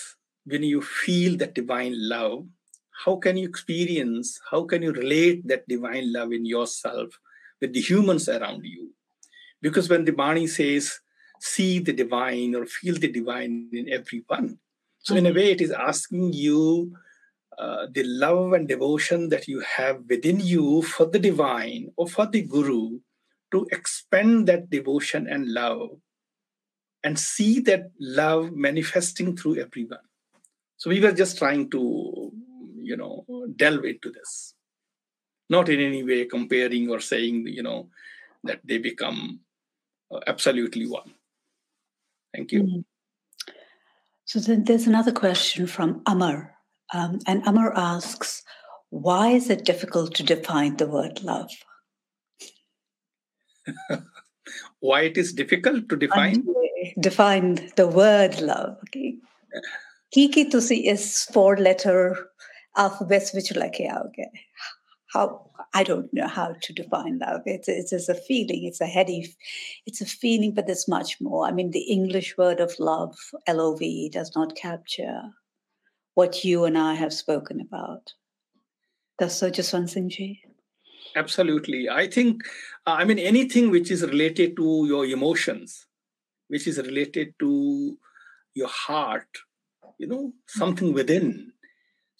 when 0.44 0.62
you 0.62 0.82
feel 0.82 1.36
that 1.38 1.54
divine 1.54 1.94
love, 1.96 2.46
how 3.04 3.16
can 3.16 3.36
you 3.36 3.48
experience, 3.48 4.38
how 4.50 4.64
can 4.64 4.82
you 4.82 4.92
relate 4.92 5.46
that 5.48 5.66
divine 5.68 6.12
love 6.12 6.32
in 6.32 6.44
yourself 6.44 7.18
with 7.60 7.72
the 7.72 7.80
humans 7.80 8.28
around 8.28 8.64
you? 8.64 8.90
Because 9.60 9.88
when 9.88 10.04
the 10.04 10.12
Bani 10.12 10.46
says, 10.46 11.00
see 11.42 11.80
the 11.80 11.92
divine 11.92 12.54
or 12.54 12.64
feel 12.66 12.94
the 12.94 13.10
divine 13.10 13.68
in 13.72 13.92
everyone. 13.92 14.58
So, 15.00 15.16
in 15.16 15.26
a 15.26 15.30
mm-hmm. 15.30 15.36
way, 15.36 15.50
it 15.50 15.60
is 15.60 15.72
asking 15.72 16.32
you 16.32 16.94
uh, 17.58 17.86
the 17.90 18.04
love 18.04 18.52
and 18.52 18.68
devotion 18.68 19.28
that 19.30 19.48
you 19.48 19.60
have 19.60 20.04
within 20.08 20.38
you 20.38 20.82
for 20.82 21.06
the 21.06 21.18
divine 21.18 21.90
or 21.96 22.06
for 22.06 22.26
the 22.26 22.42
Guru 22.42 23.00
to 23.50 23.66
expand 23.72 24.46
that 24.46 24.70
devotion 24.70 25.26
and 25.26 25.52
love 25.52 25.90
and 27.02 27.18
see 27.18 27.58
that 27.60 27.90
love 27.98 28.52
manifesting 28.52 29.36
through 29.36 29.58
everyone. 29.58 30.06
So, 30.76 30.90
we 30.90 31.00
were 31.00 31.12
just 31.12 31.38
trying 31.38 31.68
to, 31.70 32.32
you 32.84 32.96
know, 32.96 33.24
delve 33.56 33.84
into 33.84 34.10
this, 34.10 34.54
not 35.48 35.68
in 35.68 35.80
any 35.80 36.02
way 36.02 36.24
comparing 36.24 36.90
or 36.90 37.00
saying, 37.00 37.46
you 37.46 37.62
know, 37.62 37.88
that 38.44 38.60
they 38.64 38.78
become 38.78 39.40
uh, 40.12 40.20
absolutely 40.26 40.86
one. 40.86 41.14
Thank 42.34 42.52
you. 42.52 42.62
Mm-hmm. 42.62 42.80
So 44.24 44.40
then 44.40 44.64
there's 44.64 44.86
another 44.86 45.12
question 45.12 45.66
from 45.66 46.02
Amar. 46.06 46.54
Um, 46.94 47.18
and 47.26 47.42
Amar 47.46 47.76
asks, 47.76 48.42
why 48.90 49.28
is 49.28 49.50
it 49.50 49.64
difficult 49.64 50.14
to 50.16 50.22
define 50.22 50.76
the 50.76 50.86
word 50.86 51.22
love? 51.22 51.50
why 54.80 55.02
it 55.02 55.16
is 55.16 55.32
difficult 55.32 55.88
to 55.88 55.96
define? 55.96 56.46
Define 57.00 57.70
the 57.76 57.86
word 57.88 58.40
love. 58.40 58.76
Okay. 58.84 59.16
Kiki 60.12 60.50
tusi 60.50 60.90
is 60.90 61.24
four 61.24 61.56
letter 61.56 62.28
alphabet 62.76 63.30
which 63.34 63.54
like 63.54 63.80
okay. 63.80 64.30
How 65.12 65.50
I 65.74 65.84
don't 65.84 66.12
know 66.12 66.26
how 66.26 66.54
to 66.60 66.72
define 66.72 67.18
love. 67.18 67.42
It's, 67.46 67.68
it's 67.68 67.90
just 67.90 68.08
a 68.08 68.14
feeling. 68.14 68.64
It's 68.64 68.80
a 68.80 68.86
heady, 68.86 69.34
it's 69.86 70.00
a 70.00 70.06
feeling, 70.06 70.52
but 70.52 70.66
there's 70.66 70.88
much 70.88 71.20
more. 71.20 71.46
I 71.46 71.52
mean, 71.52 71.70
the 71.70 71.82
English 71.82 72.36
word 72.36 72.60
of 72.60 72.74
love, 72.78 73.16
L-O-V, 73.46 74.10
does 74.10 74.32
not 74.34 74.56
capture 74.56 75.22
what 76.14 76.44
you 76.44 76.64
and 76.64 76.76
I 76.76 76.94
have 76.94 77.12
spoken 77.12 77.60
about. 77.60 78.12
Does 79.18 79.38
so, 79.38 79.50
Jaswant 79.50 79.90
Singh 79.90 80.38
Absolutely. 81.14 81.88
I 81.88 82.06
think, 82.06 82.42
uh, 82.86 82.96
I 82.98 83.04
mean, 83.04 83.18
anything 83.18 83.70
which 83.70 83.90
is 83.90 84.02
related 84.02 84.56
to 84.56 84.86
your 84.86 85.04
emotions, 85.04 85.86
which 86.48 86.66
is 86.66 86.78
related 86.78 87.34
to 87.40 87.96
your 88.54 88.68
heart, 88.68 89.28
you 89.98 90.06
know, 90.06 90.32
something 90.46 90.92
within, 90.92 91.52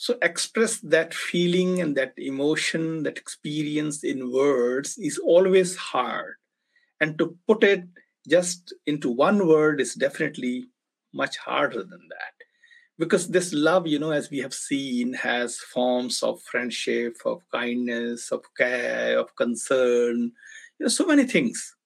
so, 0.03 0.19
express 0.21 0.81
that 0.81 1.15
feeling 1.15 1.81
and 1.81 1.97
that 1.97 2.15
emotion, 2.17 3.05
that 3.05 3.19
experience 3.19 4.03
in 4.03 4.33
words 4.33 4.99
is 4.99 5.17
always 5.17 5.77
hard. 5.77 6.35
And 7.01 7.17
to 7.19 7.39
put 7.47 7.63
it 7.63 7.85
just 8.29 8.75
into 8.85 9.09
one 9.09 9.47
word 9.47 9.81
is 9.81 9.95
definitely 9.95 10.65
much 11.15 11.37
harder 11.37 11.85
than 11.85 12.09
that. 12.09 12.35
Because 12.99 13.29
this 13.29 13.53
love, 13.53 13.87
you 13.87 14.01
know, 14.01 14.11
as 14.11 14.29
we 14.29 14.39
have 14.39 14.53
seen, 14.53 15.13
has 15.13 15.59
forms 15.59 16.25
of 16.25 16.43
friendship, 16.43 17.19
of 17.25 17.43
kindness, 17.53 18.33
of 18.33 18.43
care, 18.59 19.17
of 19.17 19.37
concern, 19.37 20.33
you 20.81 20.85
know, 20.85 20.89
so 20.89 21.07
many 21.07 21.27
things, 21.27 21.77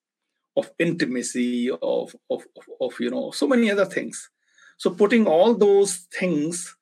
of 0.56 0.70
intimacy, 0.78 1.68
of, 1.68 2.16
of, 2.30 2.46
of, 2.56 2.64
of 2.80 2.98
you 2.98 3.10
know, 3.10 3.30
so 3.30 3.46
many 3.46 3.70
other 3.70 3.84
things. 3.84 4.30
So, 4.78 4.88
putting 4.88 5.26
all 5.26 5.54
those 5.54 5.96
things 6.18 6.74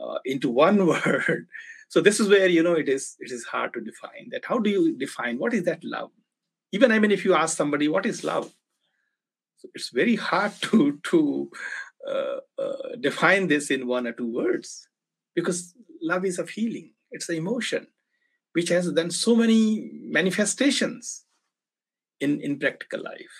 uh, 0.00 0.18
into 0.24 0.50
one 0.50 0.86
word. 0.92 1.46
So 1.88 2.00
this 2.00 2.20
is 2.20 2.28
where 2.28 2.46
you 2.46 2.62
know 2.62 2.74
it 2.74 2.88
is 2.88 3.16
it 3.18 3.30
is 3.32 3.44
hard 3.44 3.72
to 3.74 3.80
define 3.80 4.28
that. 4.30 4.44
How 4.44 4.58
do 4.58 4.70
you 4.70 4.96
define 4.96 5.38
what 5.38 5.54
is 5.54 5.64
that 5.64 5.82
love? 5.82 6.10
Even 6.72 6.92
i 6.92 6.98
mean 7.00 7.10
if 7.10 7.24
you 7.24 7.34
ask 7.34 7.56
somebody 7.56 7.88
what 7.88 8.06
is 8.06 8.22
love? 8.24 8.52
So 9.56 9.68
it's 9.74 9.90
very 9.90 10.16
hard 10.16 10.52
to 10.62 10.98
to 11.10 11.50
uh, 12.08 12.36
uh, 12.58 12.96
define 13.00 13.48
this 13.48 13.70
in 13.70 13.86
one 13.86 14.06
or 14.06 14.12
two 14.12 14.32
words 14.32 14.88
because 15.34 15.74
love 16.00 16.24
is 16.24 16.38
a 16.38 16.46
feeling. 16.46 16.92
It's 17.10 17.28
an 17.28 17.36
emotion 17.36 17.86
which 18.52 18.68
has 18.68 18.92
then 18.94 19.10
so 19.10 19.34
many 19.36 19.90
manifestations 20.04 21.24
in 22.20 22.40
in 22.40 22.58
practical 22.58 23.02
life. 23.02 23.36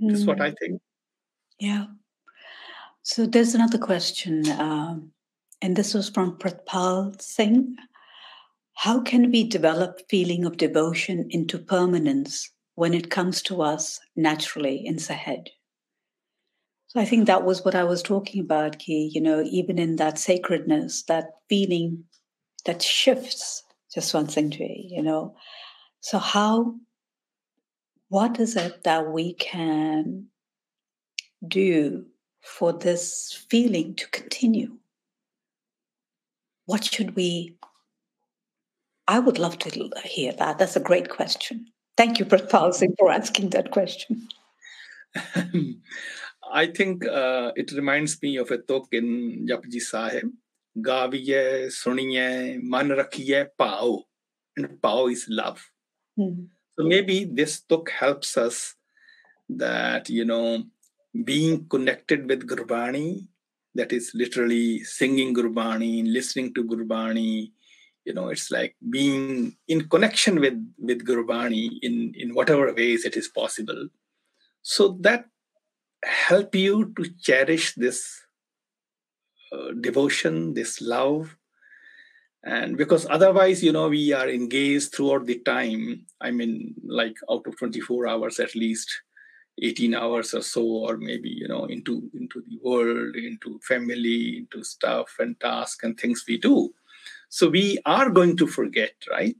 Mm. 0.00 0.10
that's 0.10 0.24
what 0.26 0.40
i 0.40 0.50
hmm. 0.50 0.54
think. 0.60 0.82
Yeah. 1.58 1.86
So 3.02 3.24
there's 3.24 3.54
another 3.54 3.78
question 3.78 4.42
um, 4.60 5.12
and 5.62 5.76
this 5.76 5.94
was 5.94 6.08
from 6.08 6.38
Pratpal 6.38 7.20
Singh. 7.20 7.76
How 8.74 9.00
can 9.00 9.30
we 9.30 9.44
develop 9.44 10.00
feeling 10.08 10.44
of 10.44 10.56
devotion 10.58 11.26
into 11.30 11.58
permanence 11.58 12.50
when 12.74 12.92
it 12.92 13.10
comes 13.10 13.42
to 13.42 13.62
us 13.62 14.00
naturally 14.14 14.84
in 14.84 14.98
Sahed? 14.98 15.48
So 16.88 17.00
I 17.00 17.04
think 17.04 17.26
that 17.26 17.44
was 17.44 17.64
what 17.64 17.74
I 17.74 17.84
was 17.84 18.02
talking 18.02 18.40
about, 18.40 18.78
Ki, 18.78 19.10
you 19.12 19.20
know, 19.20 19.42
even 19.42 19.78
in 19.78 19.96
that 19.96 20.18
sacredness, 20.18 21.02
that 21.04 21.30
feeling 21.48 22.04
that 22.64 22.82
shifts 22.82 23.62
just 23.92 24.12
Jaswant 24.12 24.30
Singh 24.30 24.50
Ji, 24.50 24.88
you 24.90 25.02
know. 25.02 25.34
So 26.00 26.18
how 26.18 26.74
what 28.08 28.38
is 28.38 28.56
it 28.56 28.84
that 28.84 29.10
we 29.10 29.34
can 29.34 30.26
do 31.46 32.06
for 32.40 32.72
this 32.72 33.44
feeling 33.48 33.94
to 33.96 34.08
continue? 34.08 34.76
What 36.66 36.84
should 36.84 37.16
we? 37.16 37.56
I 39.08 39.20
would 39.20 39.38
love 39.38 39.58
to 39.60 39.90
hear 40.04 40.32
that. 40.32 40.58
That's 40.58 40.76
a 40.76 40.80
great 40.80 41.08
question. 41.08 41.66
Thank 41.96 42.18
you, 42.18 42.26
Pratpal 42.26 42.74
Singh, 42.74 42.94
for 42.98 43.10
asking 43.10 43.50
that 43.50 43.70
question. 43.70 44.28
I 46.52 46.66
think 46.66 47.06
uh, 47.06 47.52
it 47.56 47.72
reminds 47.72 48.20
me 48.20 48.36
of 48.36 48.50
a 48.50 48.58
tuk 48.58 48.88
in 48.92 49.46
Japji 49.48 49.80
Sahib. 49.80 50.30
Gaviye, 50.78 51.68
suniye, 51.68 52.60
man 52.62 52.88
rakhiye, 52.88 53.48
pao. 53.56 54.04
And 54.56 54.80
pao 54.82 55.06
is 55.06 55.26
love. 55.30 55.70
Mm-hmm. 56.18 56.44
So 56.76 56.84
maybe 56.84 57.24
this 57.24 57.60
book 57.60 57.90
helps 57.90 58.36
us 58.36 58.74
that, 59.48 60.10
you 60.10 60.24
know, 60.24 60.64
being 61.24 61.66
connected 61.68 62.28
with 62.28 62.46
Gurbani 62.46 63.26
that 63.76 63.92
is 63.92 64.12
literally 64.14 64.82
singing 64.84 65.34
Gurbani, 65.34 66.04
listening 66.10 66.54
to 66.54 66.64
Gurbani. 66.64 67.52
You 68.04 68.14
know, 68.14 68.28
it's 68.28 68.50
like 68.50 68.76
being 68.90 69.56
in 69.68 69.88
connection 69.88 70.40
with 70.40 70.58
with 70.78 71.06
Gurbani 71.06 71.78
in 71.82 72.12
in 72.14 72.34
whatever 72.34 72.72
ways 72.72 73.04
it 73.04 73.16
is 73.16 73.28
possible. 73.28 73.88
So 74.62 74.98
that 75.00 75.26
help 76.04 76.54
you 76.54 76.92
to 76.96 77.10
cherish 77.20 77.74
this 77.74 78.22
uh, 79.52 79.72
devotion, 79.80 80.54
this 80.54 80.80
love, 80.80 81.36
and 82.44 82.76
because 82.76 83.06
otherwise, 83.10 83.62
you 83.62 83.72
know, 83.72 83.88
we 83.88 84.12
are 84.12 84.28
engaged 84.28 84.94
throughout 84.94 85.26
the 85.26 85.40
time. 85.40 86.06
I 86.20 86.30
mean, 86.30 86.74
like 86.86 87.16
out 87.30 87.46
of 87.46 87.58
twenty 87.58 87.80
four 87.80 88.06
hours 88.06 88.38
at 88.38 88.54
least 88.54 88.88
18 89.62 89.94
hours 89.94 90.34
or 90.34 90.42
so 90.42 90.62
or 90.62 90.96
maybe 90.98 91.30
you 91.30 91.48
know 91.48 91.64
into 91.64 92.10
into 92.14 92.42
the 92.48 92.58
world 92.62 93.16
into 93.16 93.58
family 93.60 94.38
into 94.38 94.62
stuff 94.62 95.16
and 95.18 95.38
tasks 95.40 95.82
and 95.82 95.98
things 95.98 96.24
we 96.28 96.36
do 96.36 96.72
so 97.28 97.48
we 97.48 97.78
are 97.86 98.10
going 98.10 98.36
to 98.36 98.46
forget 98.46 98.94
right 99.10 99.36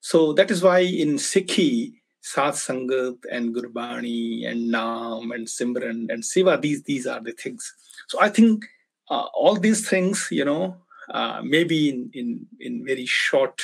so 0.00 0.32
that 0.32 0.50
is 0.50 0.62
why 0.62 0.78
in 0.78 1.16
sikhi 1.16 1.92
Sat 2.22 2.54
Sangat 2.54 3.24
and 3.32 3.54
Gurbani 3.54 4.46
and 4.46 4.72
Naam 4.72 5.34
and 5.34 5.46
Simran 5.46 6.12
and 6.12 6.22
Seva, 6.22 6.60
these 6.60 6.82
these 6.82 7.06
are 7.06 7.20
the 7.20 7.32
things. 7.32 7.72
So 8.08 8.20
I 8.20 8.28
think 8.28 8.66
uh, 9.10 9.26
all 9.34 9.56
these 9.56 9.88
things, 9.88 10.28
you 10.30 10.44
know, 10.44 10.76
uh, 11.10 11.40
maybe 11.42 11.88
in 11.88 12.10
in 12.12 12.46
in 12.60 12.84
very 12.84 13.06
short 13.06 13.62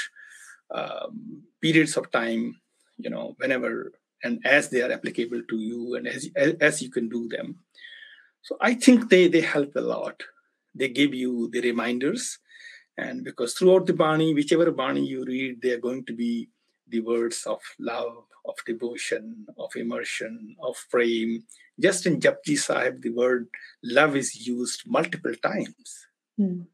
um, 0.74 1.42
periods 1.60 1.96
of 1.96 2.10
time, 2.10 2.58
you 2.96 3.10
know, 3.10 3.34
whenever 3.38 3.92
and 4.22 4.44
as 4.44 4.70
they 4.70 4.82
are 4.82 4.92
applicable 4.92 5.42
to 5.48 5.56
you 5.58 5.94
and 5.94 6.06
as, 6.06 6.28
as 6.60 6.82
you 6.82 6.90
can 6.90 7.08
do 7.08 7.28
them. 7.28 7.56
So 8.42 8.56
I 8.60 8.74
think 8.74 9.10
they, 9.10 9.28
they 9.28 9.40
help 9.40 9.74
a 9.76 9.80
lot. 9.80 10.22
They 10.74 10.88
give 10.88 11.14
you 11.14 11.50
the 11.52 11.60
reminders. 11.60 12.38
And 12.96 13.24
because 13.24 13.54
throughout 13.54 13.86
the 13.86 13.92
Bani, 13.92 14.34
whichever 14.34 14.70
Bani 14.70 15.04
you 15.04 15.24
read, 15.24 15.60
they 15.60 15.72
are 15.72 15.80
going 15.80 16.04
to 16.06 16.14
be 16.14 16.48
the 16.88 17.00
words 17.00 17.42
of 17.46 17.60
love, 17.78 18.24
of 18.46 18.54
devotion, 18.66 19.46
of 19.58 19.74
immersion, 19.76 20.56
of 20.62 20.76
frame. 20.76 21.42
Just 21.78 22.06
in 22.06 22.20
Japji 22.20 22.56
Sahib, 22.56 23.02
the 23.02 23.10
word 23.10 23.48
love 23.82 24.16
is 24.16 24.46
used 24.46 24.84
multiple 24.86 25.34
times. 25.42 26.06
Mm. 26.40 26.66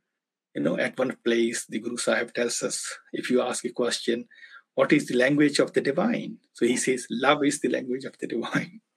You 0.54 0.62
know, 0.62 0.76
at 0.76 0.98
one 0.98 1.16
place, 1.24 1.64
the 1.66 1.78
Guru 1.78 1.96
Sahib 1.96 2.34
tells 2.34 2.62
us 2.62 2.98
if 3.12 3.30
you 3.30 3.40
ask 3.40 3.64
a 3.64 3.70
question, 3.70 4.28
what 4.74 4.92
is 4.92 5.06
the 5.06 5.16
language 5.16 5.58
of 5.58 5.72
the 5.72 5.80
divine? 5.80 6.38
So 6.52 6.66
he 6.66 6.76
says, 6.76 7.06
love 7.10 7.44
is 7.44 7.60
the 7.60 7.68
language 7.68 8.04
of 8.04 8.16
the 8.18 8.26
divine. 8.26 8.80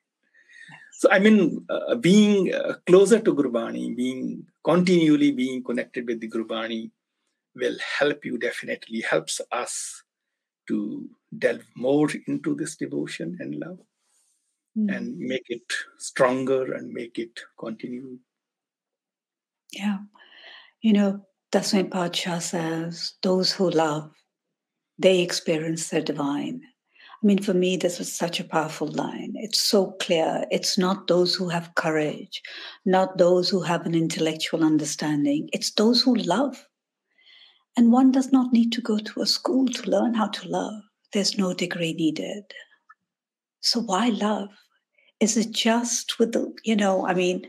So, 0.98 1.12
I 1.12 1.20
mean, 1.20 1.66
uh, 1.68 1.96
being 1.96 2.56
uh, 2.56 2.76
closer 2.88 3.20
to 3.20 3.36
Gurbani, 3.36 3.94
being 3.98 4.46
continually 4.64 5.32
being 5.32 5.62
connected 5.62 6.08
with 6.08 6.22
the 6.22 6.30
Gurbani 6.30 6.90
will 7.54 7.76
help 8.00 8.24
you 8.24 8.38
definitely, 8.38 9.02
helps 9.02 9.42
us 9.52 10.04
to 10.70 11.10
delve 11.38 11.66
more 11.76 12.08
into 12.28 12.56
this 12.56 12.78
devotion 12.78 13.38
and 13.42 13.56
love 13.56 13.80
mm. 14.78 14.96
and 14.96 15.18
make 15.18 15.46
it 15.50 15.72
stronger 15.98 16.74
and 16.74 16.92
make 16.94 17.20
it 17.20 17.40
continue. 17.60 18.18
Yeah. 19.72 19.98
You 20.82 20.94
know, 20.94 21.26
Daswin 21.52 21.90
Patshah 21.90 22.42
says, 22.42 23.14
those 23.22 23.52
who 23.52 23.70
love, 23.70 24.12
they 24.98 25.22
experience 25.22 25.90
the 25.90 26.02
divine. 26.02 26.62
I 27.24 27.26
mean, 27.26 27.42
for 27.42 27.54
me, 27.54 27.76
this 27.78 27.98
was 27.98 28.14
such 28.14 28.40
a 28.40 28.44
powerful 28.44 28.88
line. 28.88 29.34
It's 29.36 29.60
so 29.60 29.92
clear. 30.00 30.46
It's 30.52 30.78
not 30.78 31.08
those 31.08 31.34
who 31.34 31.50
have 31.50 31.74
courage, 31.76 32.42
not 32.86 33.18
those 33.18 33.50
who 33.50 33.62
have 33.62 33.86
an 33.86 33.96
intellectual 33.96 34.64
understanding. 34.64 35.50
It's 35.52 35.72
those 35.72 36.02
who 36.02 36.16
love. 36.16 36.68
And 37.78 37.92
one 37.92 38.12
does 38.12 38.32
not 38.32 38.54
need 38.54 38.72
to 38.74 38.82
go 38.82 38.98
to 38.98 39.22
a 39.22 39.26
school 39.26 39.68
to 39.68 39.90
learn 39.90 40.14
how 40.14 40.28
to 40.28 40.48
love. 40.48 40.82
There's 41.14 41.38
no 41.38 41.54
degree 41.54 41.94
needed. 41.94 42.44
So 43.62 43.80
why 43.80 44.10
love? 44.10 44.50
Is 45.20 45.36
it 45.36 45.52
just 45.52 46.20
with 46.20 46.34
the, 46.34 46.54
you 46.64 46.76
know, 46.76 47.08
I 47.08 47.14
mean, 47.14 47.48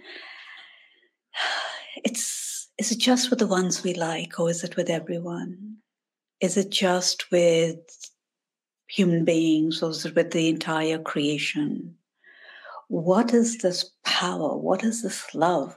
it's, 2.05 2.69
is 2.79 2.93
it 2.93 2.99
just 2.99 3.31
with 3.31 3.41
the 3.41 3.47
ones 3.47 3.83
we 3.83 3.95
like 3.95 4.41
or 4.41 4.49
is 4.49 4.65
it 4.65 4.77
with 4.77 4.89
everyone? 4.89 5.76
Is 6.41 6.57
it 6.57 6.71
just 6.71 7.31
with 7.31 7.79
human 8.89 9.25
beings 9.25 9.83
or 9.83 9.91
is 9.91 10.05
it 10.05 10.15
with 10.15 10.31
the 10.33 10.49
entire 10.49 10.99
creation? 10.99 11.95
What 12.89 13.35
is 13.35 13.59
this 13.59 13.91
power? 14.05 14.57
What 14.57 14.85
is 14.85 15.03
this 15.03 15.35
love 15.35 15.77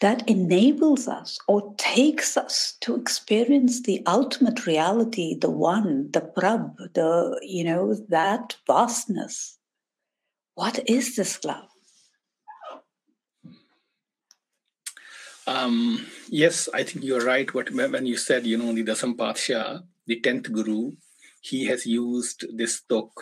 that 0.00 0.28
enables 0.28 1.08
us 1.08 1.38
or 1.48 1.74
takes 1.78 2.36
us 2.36 2.76
to 2.80 2.94
experience 2.96 3.82
the 3.82 4.02
ultimate 4.06 4.66
reality, 4.66 5.36
the 5.38 5.50
one, 5.50 6.10
the 6.12 6.20
Prabh, 6.20 6.76
the, 6.94 7.38
you 7.42 7.64
know, 7.64 7.94
that 8.08 8.56
vastness. 8.66 9.58
What 10.54 10.88
is 10.88 11.16
this 11.16 11.44
love? 11.44 11.68
Um, 15.46 16.06
yes, 16.28 16.68
I 16.74 16.82
think 16.82 17.04
you're 17.04 17.24
right. 17.24 17.52
What 17.54 17.70
when 17.70 18.06
you 18.06 18.16
said, 18.16 18.46
you 18.46 18.58
know, 18.58 18.72
the 18.72 18.84
Dasam 18.84 19.16
Patshah, 19.16 19.84
the 20.06 20.20
tenth 20.20 20.52
Guru, 20.52 20.92
he 21.40 21.66
has 21.66 21.86
used 21.86 22.44
this 22.56 22.82
tuk, 22.82 23.12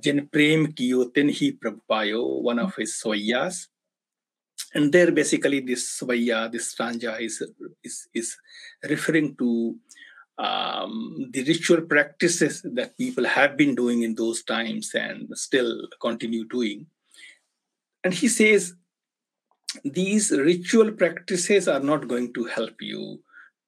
Jen 0.00 0.28
Prem 0.28 0.72
Kiyo 0.72 1.12
Tenhi 1.12 1.58
Prabhupayo, 1.58 2.42
one 2.42 2.58
of 2.58 2.74
his 2.76 3.00
soyas 3.02 3.66
and 4.74 4.92
there 4.92 5.10
basically 5.12 5.60
this 5.60 5.84
svaya 5.98 6.50
this 6.50 6.74
ranja 6.76 7.20
is 7.20 7.42
is, 7.82 8.08
is 8.14 8.36
referring 8.84 9.36
to 9.36 9.76
um, 10.38 11.28
the 11.30 11.42
ritual 11.44 11.82
practices 11.82 12.62
that 12.74 12.96
people 12.98 13.24
have 13.24 13.56
been 13.56 13.74
doing 13.74 14.02
in 14.02 14.14
those 14.14 14.42
times 14.42 14.94
and 14.94 15.28
still 15.32 15.88
continue 16.00 16.44
doing 16.46 16.86
and 18.04 18.12
he 18.14 18.28
says 18.28 18.74
these 19.84 20.30
ritual 20.30 20.92
practices 20.92 21.68
are 21.68 21.80
not 21.80 22.08
going 22.08 22.32
to 22.34 22.44
help 22.44 22.80
you 22.80 23.20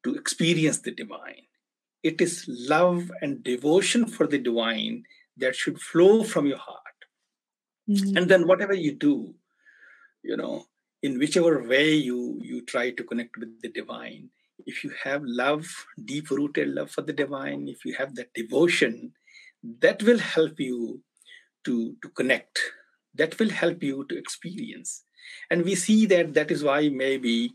to 0.04 0.14
experience 0.14 0.78
the 0.78 0.92
divine. 0.92 1.46
It 2.02 2.20
is 2.20 2.44
love 2.48 3.10
and 3.22 3.42
devotion 3.42 4.06
for 4.06 4.26
the 4.26 4.38
divine 4.38 5.04
that 5.36 5.56
should 5.56 5.80
flow 5.80 6.22
from 6.22 6.46
your 6.46 6.58
heart. 6.58 6.82
Mm-hmm. 7.90 8.18
and 8.18 8.28
then 8.30 8.46
whatever 8.46 8.74
you 8.74 8.92
do 8.92 9.34
you 10.22 10.36
know 10.36 10.66
in 11.02 11.18
whichever 11.18 11.66
way 11.66 11.94
you 11.94 12.38
you 12.48 12.60
try 12.72 12.90
to 12.90 13.02
connect 13.02 13.38
with 13.38 13.62
the 13.62 13.70
divine 13.70 14.28
if 14.66 14.84
you 14.84 14.90
have 15.04 15.22
love 15.24 15.64
deep 16.04 16.28
rooted 16.30 16.68
love 16.68 16.90
for 16.90 17.00
the 17.00 17.14
divine 17.14 17.66
if 17.66 17.86
you 17.86 17.94
have 17.94 18.14
that 18.14 18.34
devotion 18.34 19.10
that 19.62 20.02
will 20.02 20.18
help 20.18 20.60
you 20.60 21.00
to 21.64 21.96
to 22.02 22.08
connect. 22.10 22.58
That 23.14 23.38
will 23.38 23.50
help 23.50 23.82
you 23.82 24.04
to 24.08 24.18
experience 24.18 25.04
and 25.50 25.64
we 25.64 25.74
see 25.74 26.06
that 26.06 26.34
that 26.34 26.50
is 26.50 26.62
why 26.62 26.88
maybe 26.88 27.52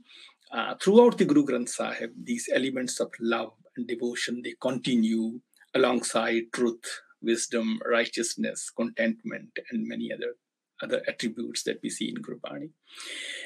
uh, 0.52 0.76
throughout 0.82 1.18
the 1.18 1.26
guru 1.26 1.46
granth 1.46 1.70
sahib 1.70 2.12
these 2.32 2.50
elements 2.54 3.00
of 3.00 3.12
love 3.20 3.54
and 3.76 3.88
devotion 3.88 4.42
they 4.44 4.56
continue 4.62 5.40
alongside 5.76 6.44
truth 6.54 7.02
wisdom 7.22 7.80
righteousness 7.98 8.70
contentment 8.70 9.52
and 9.72 9.88
many 9.88 10.12
other 10.14 10.34
other 10.82 11.02
attributes 11.08 11.64
that 11.64 11.80
we 11.82 11.90
see 11.90 12.10
in 12.10 12.22
Gurbani. 12.22 12.70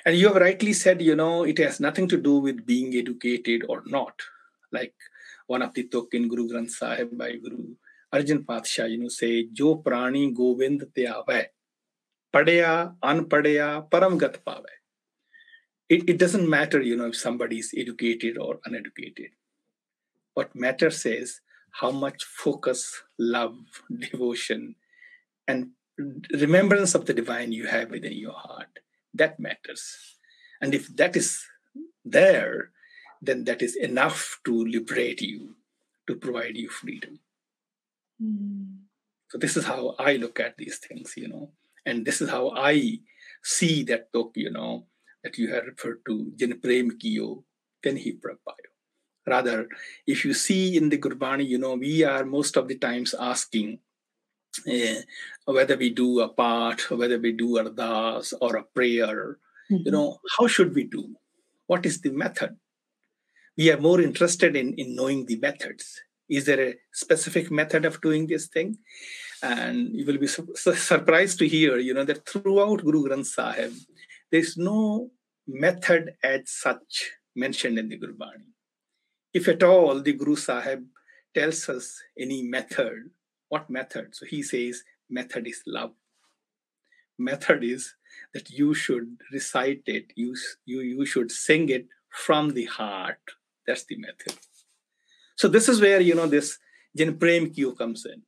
And 0.05 0.17
you 0.17 0.27
have 0.27 0.37
rightly 0.37 0.73
said, 0.73 1.01
you 1.01 1.15
know, 1.15 1.43
it 1.43 1.57
has 1.59 1.79
nothing 1.79 2.07
to 2.09 2.17
do 2.17 2.39
with 2.39 2.65
being 2.65 2.95
educated 2.95 3.63
or 3.69 3.83
not. 3.85 4.13
Like 4.71 4.95
one 5.45 5.61
of 5.61 5.73
the 5.73 5.83
tuk 5.83 6.13
in 6.13 6.27
Guru 6.27 6.47
Granth 6.49 6.71
Sahib 6.71 7.17
by 7.17 7.33
Guru 7.33 7.75
Arjan 8.13 8.45
Patshah, 8.45 8.89
you 8.89 8.99
know, 8.99 9.09
say, 9.09 9.47
Jo 9.53 9.77
prani 9.77 10.33
govind 10.33 10.83
te 10.95 11.07
ave, 11.07 11.47
padaya, 12.33 12.95
unpadaya, 13.03 13.89
param 13.89 14.19
gat 14.19 14.43
pave. 14.45 14.65
It, 15.89 16.09
it 16.09 16.17
doesn't 16.17 16.49
matter, 16.49 16.81
you 16.81 16.97
know, 16.97 17.07
if 17.07 17.15
somebody 17.15 17.59
is 17.59 17.73
educated 17.75 18.37
or 18.37 18.59
uneducated. 18.65 19.31
What 20.33 20.55
matters 20.55 21.05
is 21.05 21.41
how 21.71 21.91
much 21.91 22.23
focus, 22.23 23.03
love, 23.17 23.55
devotion, 23.99 24.75
and 25.47 25.71
remembrance 26.31 26.93
of 26.93 27.05
the 27.05 27.13
divine 27.13 27.51
you 27.51 27.67
have 27.67 27.91
within 27.91 28.13
your 28.13 28.33
heart. 28.33 28.79
That 29.13 29.39
matters. 29.39 30.17
And 30.61 30.73
if 30.73 30.95
that 30.97 31.15
is 31.15 31.43
there, 32.03 32.71
then 33.21 33.45
that 33.45 33.61
is 33.61 33.75
enough 33.75 34.39
to 34.45 34.65
liberate 34.65 35.21
you, 35.21 35.55
to 36.07 36.15
provide 36.15 36.57
you 36.57 36.69
freedom. 36.69 37.19
Mm. 38.21 38.77
So 39.29 39.37
this 39.37 39.57
is 39.57 39.65
how 39.65 39.95
I 39.99 40.15
look 40.17 40.39
at 40.39 40.57
these 40.57 40.77
things, 40.77 41.13
you 41.17 41.27
know, 41.27 41.51
and 41.87 42.05
this 42.05 42.19
is 42.21 42.29
how 42.29 42.51
I 42.51 42.99
see 43.41 43.83
that 43.83 44.11
book, 44.11 44.33
you 44.35 44.51
know, 44.51 44.87
that 45.23 45.37
you 45.37 45.53
have 45.53 45.65
referred 45.65 46.03
to, 46.07 46.31
Jin 46.35 46.59
Prem 46.59 46.91
Kiyo, 46.99 47.43
then 47.81 47.95
he 47.95 48.11
prapayo. 48.13 48.67
Rather, 49.25 49.67
if 50.05 50.25
you 50.25 50.33
see 50.33 50.75
in 50.75 50.89
the 50.89 50.97
Gurbani, 50.97 51.47
you 51.47 51.57
know, 51.57 51.75
we 51.75 52.03
are 52.03 52.25
most 52.25 52.57
of 52.57 52.67
the 52.67 52.77
times 52.77 53.15
asking, 53.17 53.79
uh, 54.67 55.01
whether 55.45 55.77
we 55.77 55.89
do 55.89 56.19
a 56.19 56.29
part, 56.29 56.91
whether 56.91 57.19
we 57.19 57.31
do 57.31 57.55
ardas 57.55 58.33
or 58.41 58.57
a 58.57 58.63
prayer, 58.63 59.37
mm-hmm. 59.71 59.83
you 59.85 59.91
know, 59.91 60.19
how 60.37 60.47
should 60.47 60.75
we 60.75 60.83
do? 60.83 61.15
What 61.67 61.85
is 61.85 62.01
the 62.01 62.11
method? 62.11 62.55
We 63.57 63.71
are 63.71 63.79
more 63.79 64.01
interested 64.01 64.55
in, 64.55 64.73
in 64.75 64.95
knowing 64.95 65.25
the 65.25 65.37
methods. 65.37 66.01
Is 66.29 66.45
there 66.45 66.69
a 66.69 66.75
specific 66.91 67.51
method 67.51 67.85
of 67.85 68.01
doing 68.01 68.27
this 68.27 68.47
thing? 68.47 68.77
And 69.41 69.89
you 69.93 70.05
will 70.05 70.17
be 70.17 70.27
su- 70.27 70.53
surprised 70.55 71.39
to 71.39 71.47
hear, 71.47 71.77
you 71.77 71.93
know, 71.93 72.03
that 72.03 72.27
throughout 72.27 72.83
Guru 72.83 73.07
Granth 73.07 73.27
Sahib, 73.27 73.73
there's 74.31 74.57
no 74.57 75.11
method 75.47 76.15
as 76.23 76.49
such 76.49 77.11
mentioned 77.35 77.79
in 77.79 77.89
the 77.89 77.97
Gurbani. 77.97 78.51
If 79.33 79.47
at 79.47 79.63
all, 79.63 80.01
the 80.01 80.13
Guru 80.13 80.35
Sahib 80.35 80.85
tells 81.33 81.69
us 81.69 82.01
any 82.17 82.41
method 82.41 83.11
what 83.49 83.69
method? 83.69 84.15
So 84.15 84.25
he 84.25 84.43
says, 84.43 84.83
method 85.09 85.47
is 85.47 85.61
love. 85.65 85.91
Method 87.17 87.63
is 87.63 87.93
that 88.33 88.49
you 88.49 88.73
should 88.73 89.17
recite 89.31 89.83
it, 89.85 90.11
you, 90.15 90.35
you, 90.65 90.81
you 90.81 91.05
should 91.05 91.31
sing 91.31 91.69
it 91.69 91.87
from 92.09 92.53
the 92.53 92.65
heart. 92.65 93.21
That's 93.65 93.85
the 93.85 93.97
method. 93.97 94.37
So 95.37 95.47
this 95.47 95.69
is 95.69 95.79
where, 95.79 96.01
you 96.01 96.15
know, 96.15 96.27
this 96.27 96.57
Jan 96.95 97.17
Prem 97.17 97.51
Q 97.51 97.75
comes 97.75 98.05
in. 98.05 98.23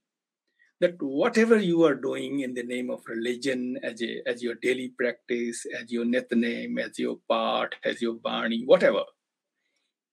That 0.80 0.95
whatever 1.02 1.57
you 1.57 1.84
are 1.84 1.95
doing 1.95 2.40
in 2.40 2.53
the 2.53 2.64
name 2.64 2.90
of 2.90 3.02
religion, 3.06 3.77
as, 3.84 4.02
a, 4.02 4.22
as 4.26 4.41
your 4.41 4.56
daily 4.56 4.94
practice, 4.98 5.65
as 5.77 5.91
your 5.91 6.06
Nitnem, 6.06 6.80
as 6.80 6.98
your 6.98 7.18
part, 7.27 7.76
as 7.84 8.02
your 8.02 8.14
bani, 8.14 8.64
whatever, 8.65 9.03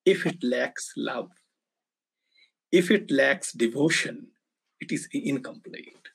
if 0.05 0.27
it 0.27 0.43
lacks 0.43 0.93
love, 0.97 1.31
if 2.73 2.90
it 2.90 3.10
lacks 3.12 3.52
devotion, 3.52 4.27
it 4.81 4.90
is 4.90 5.09
incomplete 5.12 6.09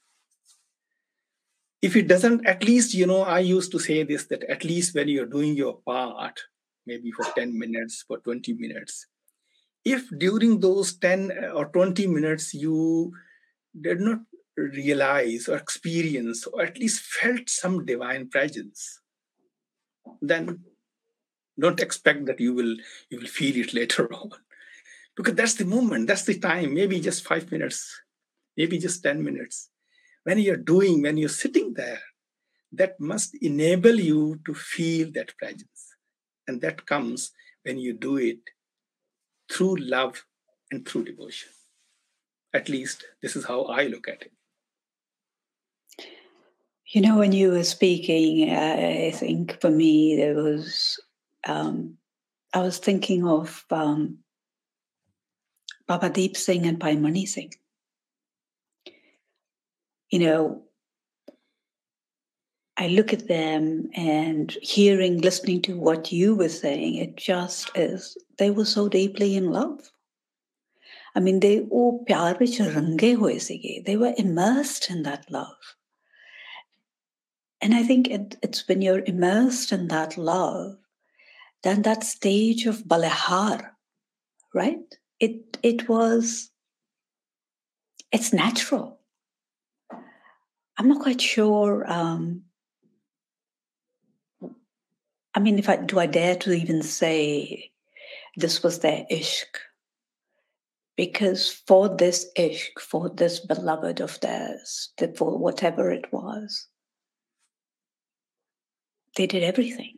if 1.82 1.96
it 1.96 2.08
doesn't 2.08 2.46
at 2.46 2.64
least 2.64 2.94
you 2.94 3.06
know 3.06 3.24
i 3.24 3.40
used 3.40 3.72
to 3.72 3.80
say 3.80 4.04
this 4.04 4.26
that 4.26 4.44
at 4.44 4.64
least 4.64 4.96
when 4.96 5.08
you're 5.08 5.26
doing 5.26 5.56
your 5.56 5.80
part 5.86 6.40
maybe 6.86 7.12
for 7.12 7.26
10 7.36 7.58
minutes 7.58 8.04
for 8.08 8.20
20 8.20 8.54
minutes 8.54 9.08
if 9.86 10.08
during 10.18 10.60
those 10.60 10.94
10 10.98 11.32
uh, 11.32 11.48
or 11.50 11.66
20 11.68 12.08
minutes 12.08 12.54
you 12.54 13.12
did 13.80 14.00
not 14.02 14.20
realize 14.58 15.48
or 15.48 15.58
experience 15.58 16.46
or 16.48 16.62
at 16.64 16.78
least 16.78 17.02
felt 17.02 17.50
some 17.50 17.86
divine 17.86 18.30
presence 18.30 19.00
then 20.22 20.60
Don't 21.60 21.82
expect 21.82 22.26
that 22.26 22.40
you 22.40 22.54
will 22.54 22.76
you 23.10 23.20
will 23.20 23.28
feel 23.28 23.56
it 23.58 23.74
later 23.80 24.12
on. 24.14 24.32
Because 25.16 25.36
that's 25.36 25.56
the 25.56 25.66
moment, 25.66 26.08
that's 26.08 26.24
the 26.26 26.40
time, 26.40 26.74
maybe 26.74 27.00
just 27.00 27.26
five 27.26 27.52
minutes, 27.52 28.02
maybe 28.58 28.78
just 28.80 29.04
10 29.04 29.24
minutes. 29.24 29.70
When 30.24 30.40
you're 30.40 30.58
doing, 30.58 31.02
when 31.02 31.18
you're 31.18 31.30
sitting 31.30 31.74
there, 31.74 32.02
that 32.72 33.00
must 33.00 33.36
enable 33.42 33.96
you 33.96 34.40
to 34.46 34.54
feel 34.54 35.12
that 35.14 35.38
presence. 35.38 35.96
And 36.48 36.62
that 36.62 36.86
comes 36.86 37.32
when 37.64 37.78
you 37.78 37.94
do 37.94 38.18
it 38.18 38.40
through 39.52 39.76
love 39.78 40.24
and 40.72 40.88
through 40.88 41.06
devotion. 41.06 41.50
At 42.54 42.70
least 42.70 43.04
this 43.22 43.36
is 43.36 43.46
how 43.46 43.64
I 43.64 43.88
look 43.88 44.08
at 44.08 44.24
it. 44.24 44.32
You 46.88 47.02
know, 47.02 47.18
when 47.18 47.32
you 47.32 47.52
were 47.52 47.64
speaking, 47.64 48.50
I 48.50 49.12
think 49.12 49.60
for 49.62 49.70
me 49.70 50.18
there 50.18 50.36
was, 50.36 51.00
um, 51.48 51.98
I 52.54 52.60
was 52.60 52.80
thinking 52.80 53.26
of 53.26 53.64
um, 53.72 54.18
Baba 55.88 56.10
Deep 56.10 56.36
Singh 56.36 56.66
and 56.66 56.78
Bhai 56.78 56.98
Mani 56.98 57.26
Singh. 57.26 57.54
You 60.10 60.20
know, 60.20 60.64
I 62.76 62.88
look 62.88 63.14
at 63.14 63.28
them 63.28 63.90
and 63.94 64.52
hearing, 64.62 65.22
listening 65.22 65.62
to 65.64 65.78
what 65.78 66.12
you 66.12 66.36
were 66.36 66.50
saying, 66.50 66.96
it 66.96 67.16
just 67.16 67.72
is, 67.76 68.18
they 68.42 68.50
were 68.50 68.66
so 68.66 68.90
deeply 68.90 69.36
in 69.36 69.52
love. 69.52 69.92
I 71.14 71.20
mean, 71.20 71.42
they 71.42 71.60
all 71.70 72.04
pyar 72.10 72.36
sige. 72.40 73.86
They 73.86 73.96
were 73.96 74.16
immersed 74.18 74.90
in 74.90 75.04
that 75.04 75.30
love. 75.30 75.76
And 77.62 77.76
I 77.76 77.84
think 77.84 78.10
it, 78.10 78.38
it's 78.42 78.68
when 78.68 78.82
you're 78.82 79.04
immersed 79.06 79.72
in 79.72 79.90
that 79.90 80.18
love, 80.18 80.78
then 81.62 81.84
that 81.84 82.04
stage 82.04 82.66
of 82.66 82.88
balehar, 82.88 83.78
right? 84.56 84.96
It 85.20 85.60
it 85.62 85.88
was 85.88 86.50
it's 88.12 88.34
natural. 88.34 89.00
I'm 90.80 90.88
not 90.88 91.04
quite 91.04 91.22
sure. 91.22 91.86
Um, 91.86 92.46
I 95.36 95.40
mean, 95.40 95.60
if 95.60 95.70
I 95.70 95.76
do, 95.76 96.00
I 96.00 96.08
dare 96.08 96.36
to 96.38 96.54
even 96.54 96.82
say 96.82 97.71
this 98.36 98.64
was 98.64 98.80
their 98.80 99.06
ishq. 99.12 99.46
Because 100.98 101.52
for 101.52 101.90
this 101.90 102.30
ishq, 102.38 102.80
for 102.80 103.10
this 103.10 103.40
beloved 103.40 104.02
of 104.02 104.20
theirs, 104.20 104.90
for 105.16 105.38
whatever 105.38 105.92
it 105.92 106.12
was, 106.12 106.68
they 109.18 109.28
did 109.28 109.44
everything 109.44 109.98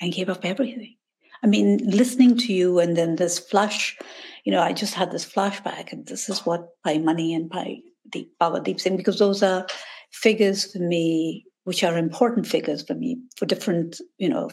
and 0.00 0.12
gave 0.12 0.28
up 0.28 0.44
everything. 0.44 0.96
I 1.42 1.46
mean, 1.48 1.78
listening 1.84 2.36
to 2.38 2.52
you 2.52 2.78
and 2.78 2.96
then 2.96 3.16
this 3.16 3.38
flush, 3.38 3.98
you 4.44 4.52
know, 4.52 4.60
I 4.60 4.72
just 4.72 4.94
had 4.94 5.10
this 5.10 5.26
flashback, 5.26 5.92
and 5.92 6.06
this 6.06 6.28
is 6.28 6.46
what 6.46 6.68
Bhai 6.84 6.98
Mani 6.98 7.34
and 7.34 7.50
Bhai 7.50 7.82
Deep 8.10 8.32
Baba 8.38 8.60
Deep 8.60 8.80
Singh, 8.80 8.96
because 8.96 9.18
those 9.18 9.42
are 9.42 9.66
figures 10.12 10.72
for 10.72 10.78
me 10.78 11.44
which 11.64 11.82
are 11.84 11.96
important 11.96 12.46
figures 12.46 12.82
for 12.82 12.94
me 12.94 13.18
for 13.36 13.46
different, 13.46 14.00
you 14.18 14.28
know, 14.28 14.50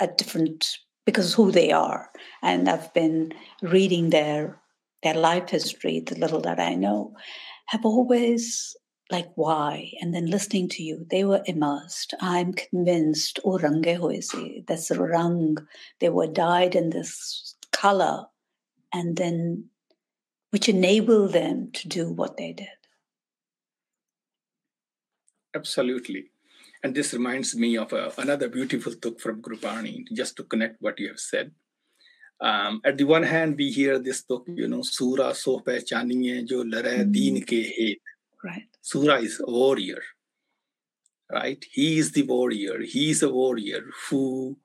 at 0.00 0.18
different 0.18 0.66
because 1.06 1.32
who 1.32 1.50
they 1.50 1.72
are. 1.72 2.10
And 2.42 2.68
I've 2.68 2.92
been 2.92 3.32
reading 3.62 4.10
their 4.10 4.60
their 5.02 5.14
life 5.14 5.50
history, 5.50 6.00
the 6.00 6.18
little 6.18 6.40
that 6.40 6.58
I 6.58 6.74
know, 6.74 7.14
have 7.66 7.84
always 7.84 8.76
like 9.10 9.30
why? 9.36 9.92
And 10.00 10.12
then 10.12 10.26
listening 10.26 10.68
to 10.70 10.82
you 10.82 11.06
they 11.10 11.24
were 11.24 11.42
immersed. 11.46 12.12
I'm 12.20 12.52
convinced 12.52 13.38
oh 13.44 13.58
range 13.58 13.86
hoye 13.86 14.22
se 14.22 14.64
that's 14.66 14.90
rang. 14.90 15.56
They 16.00 16.10
were 16.10 16.26
dyed 16.26 16.74
in 16.74 16.90
this 16.90 17.54
color. 17.72 18.26
And 18.92 19.16
then 19.16 19.66
which 20.50 20.68
enabled 20.68 21.32
them 21.32 21.70
to 21.72 21.88
do 21.88 22.10
what 22.10 22.36
they 22.36 22.52
did. 22.52 22.68
Absolutely 25.54 26.30
and 26.82 26.94
this 26.94 27.12
reminds 27.12 27.54
me 27.56 27.76
of 27.76 27.92
a, 27.92 28.12
another 28.18 28.48
beautiful 28.48 28.94
tuk 28.94 29.20
from 29.20 29.42
Gurbani, 29.42 30.04
just 30.12 30.36
to 30.36 30.44
connect 30.44 30.80
what 30.80 30.98
you 30.98 31.08
have 31.08 31.20
said. 31.20 31.52
Um, 32.40 32.80
at 32.84 32.98
the 32.98 33.04
one 33.04 33.22
hand, 33.22 33.56
we 33.56 33.70
hear 33.70 33.98
this 33.98 34.22
tuk, 34.24 34.44
you 34.48 34.68
know, 34.68 34.82
Surah 34.82 35.32
so 35.32 35.60
pehchaniye 35.60 36.46
jo 36.46 36.62
lare 36.62 37.04
mm. 37.04 37.12
deen 37.12 37.42
ke 37.42 37.64
het. 37.76 37.98
Right. 38.44 38.68
Surah 38.82 39.16
is 39.16 39.40
a 39.40 39.50
warrior, 39.50 40.02
right? 41.32 41.64
He 41.72 41.98
is 41.98 42.12
the 42.12 42.22
warrior. 42.22 42.80
He 42.82 43.10
is 43.10 43.22
a 43.22 43.30
warrior 43.30 43.82
who 44.08 44.58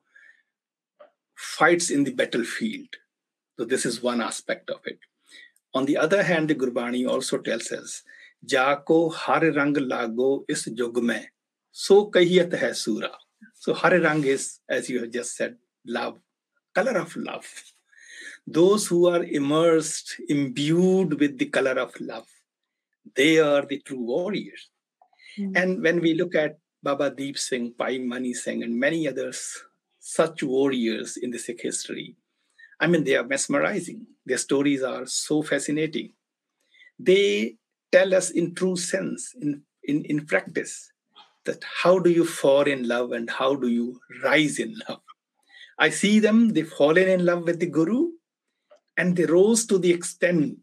fights 1.34 1.90
in 1.90 2.04
the 2.04 2.12
battlefield. 2.12 2.88
So 3.58 3.64
this 3.64 3.84
is 3.86 4.02
one 4.02 4.20
aspect 4.20 4.70
of 4.70 4.80
it. 4.84 4.98
On 5.74 5.86
the 5.86 5.96
other 5.96 6.22
hand, 6.22 6.48
the 6.48 6.54
Gurbani 6.54 7.08
also 7.08 7.38
tells 7.38 7.72
us, 7.72 8.02
Jako 8.44 9.10
har 9.10 9.40
rang 9.40 9.72
lago 9.72 10.44
is 10.48 10.64
jug 10.64 11.02
mein 11.02 11.26
so 11.72 12.10
kahiyat 12.10 12.52
hai 12.60 12.72
surah. 12.72 13.16
So 13.54 13.74
Har 13.74 13.98
Rang 13.98 14.24
is, 14.24 14.60
as 14.68 14.90
you 14.90 15.00
have 15.00 15.10
just 15.10 15.36
said, 15.36 15.56
love, 15.86 16.18
color 16.74 16.98
of 16.98 17.16
love. 17.16 17.46
Those 18.46 18.86
who 18.86 19.08
are 19.08 19.24
immersed, 19.24 20.20
imbued 20.28 21.18
with 21.18 21.38
the 21.38 21.46
color 21.46 21.78
of 21.80 21.98
love, 22.00 22.26
they 23.16 23.38
are 23.38 23.64
the 23.64 23.78
true 23.80 24.02
warriors. 24.02 24.68
Mm. 25.38 25.56
And 25.56 25.82
when 25.82 26.00
we 26.00 26.14
look 26.14 26.34
at 26.34 26.58
Baba 26.82 27.10
Deep 27.10 27.38
Singh, 27.38 27.74
Bhai 27.78 27.98
Mani 27.98 28.34
Singh, 28.34 28.62
and 28.62 28.78
many 28.78 29.08
others, 29.08 29.62
such 29.98 30.42
warriors 30.42 31.16
in 31.16 31.30
the 31.30 31.38
Sikh 31.38 31.62
history, 31.62 32.16
I 32.80 32.88
mean, 32.88 33.04
they 33.04 33.16
are 33.16 33.24
mesmerizing. 33.24 34.06
Their 34.26 34.38
stories 34.38 34.82
are 34.82 35.06
so 35.06 35.42
fascinating. 35.42 36.12
They 36.98 37.56
tell 37.92 38.14
us 38.14 38.30
in 38.30 38.54
true 38.54 38.76
sense, 38.76 39.34
in, 39.40 39.62
in, 39.84 40.04
in 40.04 40.26
practice, 40.26 40.91
that 41.44 41.64
how 41.82 41.98
do 41.98 42.10
you 42.10 42.24
fall 42.24 42.62
in 42.62 42.86
love 42.86 43.12
and 43.12 43.28
how 43.30 43.54
do 43.54 43.68
you 43.68 44.00
rise 44.22 44.58
in 44.58 44.74
love? 44.88 45.00
I 45.78 45.90
see 45.90 46.18
them, 46.18 46.50
they've 46.50 46.68
fallen 46.68 47.08
in 47.08 47.24
love 47.24 47.44
with 47.44 47.58
the 47.58 47.66
Guru 47.66 48.10
and 48.96 49.16
they 49.16 49.24
rose 49.24 49.66
to 49.66 49.78
the 49.78 49.90
extent 49.90 50.58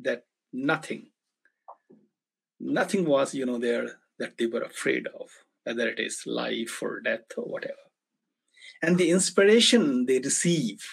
that 0.00 0.24
nothing, 0.52 1.06
nothing 2.60 3.04
was, 3.04 3.34
you 3.34 3.46
know, 3.46 3.58
there 3.58 4.00
that 4.18 4.36
they 4.38 4.46
were 4.46 4.62
afraid 4.62 5.06
of, 5.06 5.28
whether 5.64 5.88
it 5.88 5.98
is 5.98 6.24
life 6.26 6.82
or 6.82 7.00
death 7.00 7.24
or 7.36 7.44
whatever. 7.44 7.74
And 8.82 8.98
the 8.98 9.10
inspiration 9.10 10.06
they 10.06 10.18
receive 10.18 10.84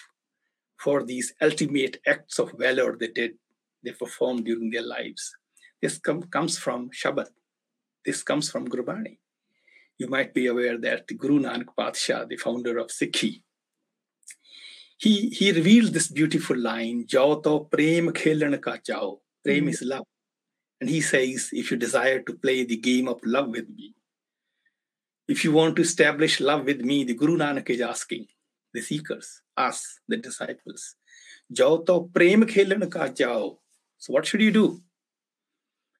for 0.78 1.04
these 1.04 1.34
ultimate 1.42 1.98
acts 2.06 2.38
of 2.38 2.52
valor 2.58 2.96
they 2.98 3.08
did, 3.08 3.32
they 3.84 3.92
performed 3.92 4.46
during 4.46 4.70
their 4.70 4.86
lives, 4.86 5.34
this 5.82 5.98
com- 5.98 6.22
comes 6.22 6.58
from 6.58 6.90
Shabad 6.90 7.28
this 8.04 8.22
comes 8.22 8.50
from 8.50 8.68
Gurbani. 8.68 9.18
You 9.98 10.08
might 10.08 10.32
be 10.32 10.46
aware 10.46 10.78
that 10.78 11.06
Guru 11.18 11.40
Nanak 11.40 11.68
Patshah, 11.78 12.28
the 12.28 12.36
founder 12.36 12.78
of 12.78 12.88
Sikhi, 12.88 13.42
he, 14.96 15.28
he 15.30 15.52
revealed 15.52 15.92
this 15.94 16.08
beautiful 16.08 16.58
line, 16.58 17.06
Jao 17.06 17.36
to 17.40 17.66
prem 17.70 18.08
khelan 18.10 18.60
ka 18.60 18.76
chao. 18.76 19.20
Prem 19.44 19.64
mm. 19.64 19.70
is 19.70 19.82
love. 19.82 20.04
And 20.80 20.90
he 20.90 21.00
says, 21.00 21.50
if 21.52 21.70
you 21.70 21.76
desire 21.76 22.20
to 22.20 22.34
play 22.34 22.64
the 22.64 22.76
game 22.76 23.08
of 23.08 23.20
love 23.24 23.48
with 23.48 23.68
me, 23.68 23.94
if 25.28 25.44
you 25.44 25.52
want 25.52 25.76
to 25.76 25.82
establish 25.82 26.40
love 26.40 26.64
with 26.64 26.80
me, 26.80 27.04
the 27.04 27.14
Guru 27.14 27.36
Nanak 27.38 27.70
is 27.70 27.80
asking 27.80 28.26
the 28.74 28.80
seekers, 28.80 29.42
us, 29.56 30.00
the 30.08 30.16
disciples, 30.16 30.96
Jao 31.52 31.78
to 31.78 32.10
prem 32.12 32.44
khelan 32.44 32.90
ka 32.90 33.08
chao. 33.08 33.58
So 33.98 34.12
what 34.12 34.26
should 34.26 34.40
you 34.40 34.50
do? 34.50 34.80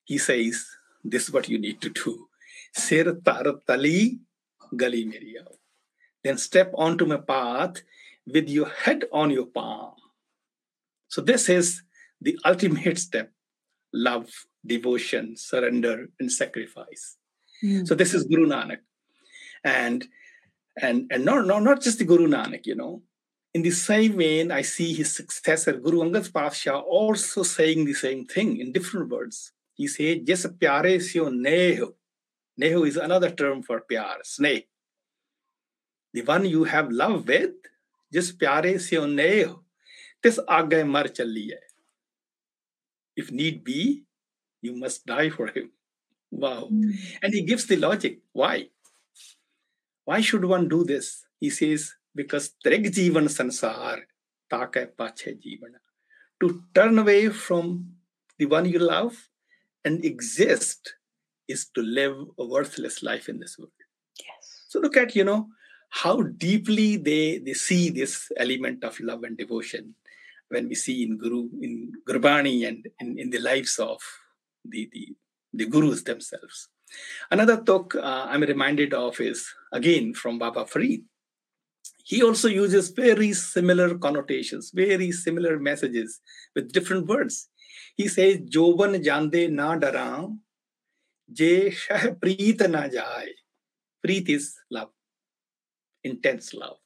He 0.05 0.19
says, 0.19 0.67
this 1.05 1.25
is 1.25 1.33
what 1.33 1.49
you 1.49 1.59
need 1.59 1.81
to 1.81 1.91
do. 1.91 2.29
Sir 2.73 3.15
tar 3.25 3.45
tali 3.67 4.19
gali 4.75 5.07
meri 5.07 5.37
Then 6.23 6.39
step 6.39 6.73
onto 6.75 7.07
my 7.07 7.17
path 7.17 7.83
with 8.27 8.49
your 8.49 8.69
head 8.69 9.05
on 9.13 9.31
your 9.31 9.47
palm. 9.47 9.95
So 11.09 11.21
this 11.21 11.49
is 11.49 11.83
the 12.21 12.39
ultimate 12.45 12.99
step: 12.99 13.33
love, 13.93 14.31
devotion, 14.65 15.37
surrender, 15.37 16.11
and 16.21 16.31
sacrifice. 16.31 17.17
Mm. 17.65 17.87
So 17.87 17.95
this 17.95 18.15
is 18.15 18.25
Guru 18.25 18.47
Nanak, 18.47 18.79
and 19.65 20.07
and 20.81 21.11
and 21.11 21.25
not, 21.25 21.47
not 21.47 21.63
not 21.63 21.81
just 21.81 21.99
the 21.99 22.05
Guru 22.05 22.29
Nanak, 22.29 22.67
you 22.67 22.75
know. 22.75 23.03
In 23.53 23.63
the 23.63 23.73
same 23.73 24.17
vein, 24.17 24.53
I 24.53 24.63
see 24.63 24.95
his 24.95 25.15
successor 25.17 25.73
Guru 25.73 26.03
Angad 26.03 26.31
Patshah 26.31 26.81
also 26.85 27.43
saying 27.43 27.85
the 27.85 27.95
same 27.95 28.25
thing 28.25 28.59
in 28.59 28.71
different 28.71 29.09
words. 29.09 29.53
He 29.81 29.89
said, 29.89 30.29
Jes 30.29 30.45
pyare 30.61 31.01
syo 31.01 31.31
neho. 31.31 31.95
Neho 32.61 32.87
is 32.87 32.99
another 32.99 33.31
term 33.31 33.63
for 33.63 33.81
pyar, 33.81 34.19
sneh. 34.23 34.67
The 36.13 36.21
one 36.21 36.45
you 36.45 36.65
have 36.65 36.91
love 36.91 37.27
with, 37.27 37.55
just 38.13 38.39
pyare 38.39 38.79
syo 38.79 39.07
neho. 39.07 39.61
This 40.23 40.39
aage 40.47 40.87
mar 40.87 41.05
challi 41.05 41.53
hai. 41.53 41.65
If 43.17 43.33
need 43.33 43.65
be, 43.65 44.05
you 44.61 44.77
must 44.77 45.07
die 45.07 45.31
for 45.31 45.47
him. 45.47 45.71
Wow. 46.31 46.69
Mm. 46.71 46.93
And 47.23 47.33
he 47.33 47.41
gives 47.41 47.65
the 47.65 47.77
logic. 47.77 48.19
Why? 48.35 48.67
Why 50.05 50.21
should 50.21 50.45
one 50.45 50.69
do 50.69 50.85
this? 50.85 51.25
He 51.39 51.49
says, 51.49 51.95
because 52.15 52.51
trek 52.63 52.83
jivan 52.83 53.33
sansar 53.39 54.01
take 54.53 54.95
pache 54.99 55.39
jivana. 55.41 55.81
To 56.41 56.65
turn 56.75 56.99
away 56.99 57.31
from 57.31 57.95
the 58.39 58.45
one 58.45 58.67
you 58.67 58.79
love 58.79 59.31
and 59.85 60.05
exist 60.05 60.95
is 61.49 61.69
to 61.75 61.83
live 61.83 62.17
a 62.39 62.45
worthless 62.47 63.03
life 63.03 63.29
in 63.29 63.39
this 63.39 63.59
world. 63.59 63.73
Yes. 64.19 64.65
So 64.69 64.79
look 64.81 64.97
at, 64.97 65.17
you 65.17 65.25
know, 65.25 65.49
how 65.91 66.23
deeply 66.23 66.97
they, 66.97 67.39
they 67.39 67.55
see 67.55 67.91
this 67.91 68.31
element 68.37 68.85
of 68.85 68.99
love 69.01 69.25
and 69.25 69.37
devotion 69.37 69.95
when 70.49 70.69
we 70.69 70.75
see 70.75 71.03
in 71.03 71.19
Guru, 71.19 71.49
in 71.61 71.93
Gurbani 72.09 72.67
and 72.69 72.87
in, 73.01 73.19
in 73.19 73.31
the 73.31 73.41
lives 73.41 73.79
of 73.79 74.01
the, 74.65 74.89
the, 74.93 75.09
the 75.53 75.67
gurus 75.67 76.03
themselves. 76.03 76.69
Another 77.31 77.61
tuk 77.63 77.95
uh, 77.95 78.27
I'm 78.29 78.43
reminded 78.43 78.95
of 78.95 79.21
is 79.21 79.47
again 79.73 80.15
from 80.15 80.39
Baba 80.39 80.67
Farid. 80.67 81.03
He 82.05 82.23
also 82.23 82.49
uses 82.49 82.91
very 82.91 83.33
similar 83.33 83.97
connotations, 83.97 84.73
very 84.75 85.13
similar 85.13 85.61
messages 85.61 86.21
with 86.57 86.73
different 86.73 87.07
words. 87.07 87.49
He 88.01 88.09
says, 88.09 88.39
Joban 88.39 89.05
jande 89.05 89.51
na 89.53 89.77
daram, 89.77 90.39
je 91.31 91.71
shah 91.71 92.13
preet 92.23 92.67
na 92.71 92.89
jai. 92.89 93.29
Preet 94.03 94.31
is 94.31 94.57
love, 94.71 94.89
intense 96.03 96.55
love. 96.55 96.79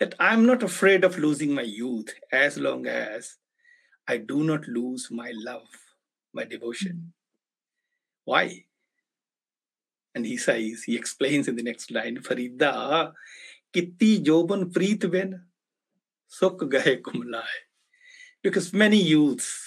That 0.00 0.14
I'm 0.18 0.46
not 0.46 0.62
afraid 0.62 1.04
of 1.04 1.18
losing 1.18 1.52
my 1.52 1.66
youth 1.80 2.14
as 2.32 2.56
long 2.56 2.86
as 2.86 3.36
I 4.08 4.16
do 4.16 4.42
not 4.42 4.66
lose 4.66 5.10
my 5.10 5.32
love, 5.34 5.68
my 6.32 6.44
devotion. 6.44 7.12
Why? 8.24 8.64
And 10.14 10.24
he 10.24 10.38
says, 10.38 10.84
he 10.84 10.96
explains 10.96 11.46
in 11.46 11.56
the 11.56 11.62
next 11.62 11.90
line, 11.90 12.16
Farida, 12.22 13.12
kitti 13.74 14.24
joban 14.24 14.72
preet 14.72 15.10
ben 15.12 15.42
suk 16.26 16.58
gahe 16.60 17.02
kumlaye. 17.02 17.60
Because 18.42 18.72
many 18.72 18.96
youths 19.02 19.65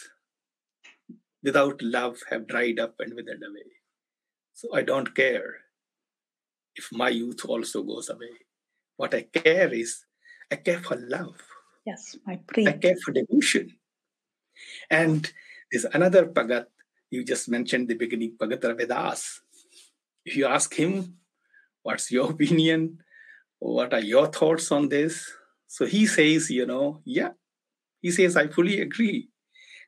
without 1.43 1.81
love 1.81 2.17
have 2.29 2.47
dried 2.47 2.79
up 2.79 2.95
and 2.99 3.13
withered 3.13 3.43
away. 3.47 3.69
So 4.53 4.73
I 4.73 4.81
don't 4.81 5.15
care 5.15 5.55
if 6.75 6.89
my 6.91 7.09
youth 7.09 7.45
also 7.45 7.83
goes 7.83 8.09
away. 8.09 8.45
What 8.97 9.13
I 9.13 9.23
care 9.23 9.73
is 9.73 10.05
I 10.51 10.57
care 10.57 10.79
for 10.79 10.97
love. 10.97 11.39
Yes, 11.85 12.17
my 12.25 12.39
I 12.57 12.73
care 12.73 12.97
for 13.03 13.11
devotion. 13.11 13.77
And 14.89 15.31
there's 15.71 15.85
another 15.85 16.25
Bhagat, 16.25 16.65
you 17.09 17.23
just 17.23 17.49
mentioned 17.49 17.87
the 17.87 17.95
beginning, 17.95 18.35
Bhagat 18.37 18.61
Ravidas. 18.61 19.39
If 20.25 20.35
you 20.35 20.45
ask 20.45 20.73
him, 20.73 21.15
what's 21.83 22.11
your 22.11 22.31
opinion? 22.35 22.99
What 23.59 23.93
are 23.93 24.01
your 24.01 24.27
thoughts 24.27 24.71
on 24.71 24.89
this? 24.89 25.31
So 25.67 25.85
he 25.85 26.05
says, 26.05 26.49
you 26.49 26.65
know, 26.65 27.01
yeah. 27.05 27.29
He 28.01 28.11
says, 28.11 28.37
I 28.37 28.47
fully 28.47 28.81
agree. 28.81 29.28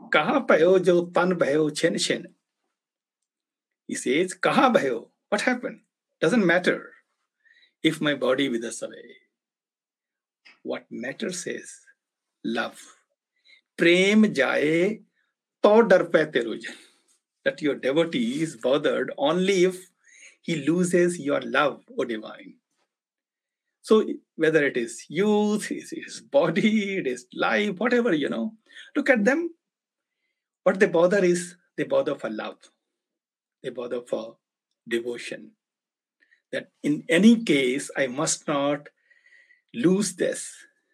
Kaha 0.09 0.45
payo 0.47 0.83
jo 0.83 1.05
tan 1.05 1.31
bhayo 1.37 1.75
chen 1.75 1.97
chen. 1.97 2.27
He 3.87 3.95
says, 3.95 4.33
Kaha 4.33 4.73
bhayo? 4.73 5.07
What 5.29 5.41
happened? 5.41 5.81
Doesn't 6.19 6.45
matter 6.45 6.91
if 7.83 8.01
my 8.01 8.15
body 8.15 8.49
withers 8.49 8.81
away. 8.81 9.15
What 10.63 10.85
matters 10.91 11.47
is 11.47 11.71
love. 12.43 12.79
Prem 13.77 14.23
jaye 14.23 15.01
to 15.63 15.83
dar 15.87 16.05
pe 16.05 16.25
terujan. 16.25 16.75
That 17.43 17.61
your 17.61 17.75
devotee 17.75 18.41
is 18.43 18.55
bothered 18.55 19.11
only 19.17 19.65
if 19.65 19.89
he 20.41 20.57
loses 20.57 21.19
your 21.19 21.41
love, 21.41 21.81
O 21.97 22.03
divine. 22.03 22.55
So 23.81 24.05
whether 24.35 24.63
it 24.65 24.77
is 24.77 25.05
youth, 25.09 25.71
it 25.71 25.91
is 25.91 26.21
body, 26.21 26.97
it 26.97 27.07
is 27.07 27.25
life, 27.33 27.79
whatever, 27.79 28.13
you 28.13 28.29
know, 28.29 28.53
look 28.95 29.09
at 29.09 29.25
them. 29.25 29.49
What 30.63 30.79
they 30.79 30.87
bother 30.87 31.23
is 31.23 31.55
they 31.77 31.83
bother 31.83 32.15
for 32.15 32.29
love. 32.29 32.57
They 33.63 33.69
bother 33.69 34.01
for 34.01 34.37
devotion. 34.87 35.51
That 36.51 36.69
in 36.83 37.03
any 37.09 37.43
case, 37.43 37.89
I 37.95 38.07
must 38.07 38.47
not 38.47 38.89
lose 39.73 40.15
this. 40.15 40.51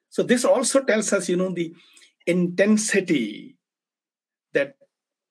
So 0.10 0.24
this 0.24 0.46
also 0.46 0.84
tells 0.84 1.12
us, 1.14 1.30
you 1.30 1.36
know, 1.36 1.50
the 1.50 1.74
intensity 2.26 3.58
that 4.54 4.76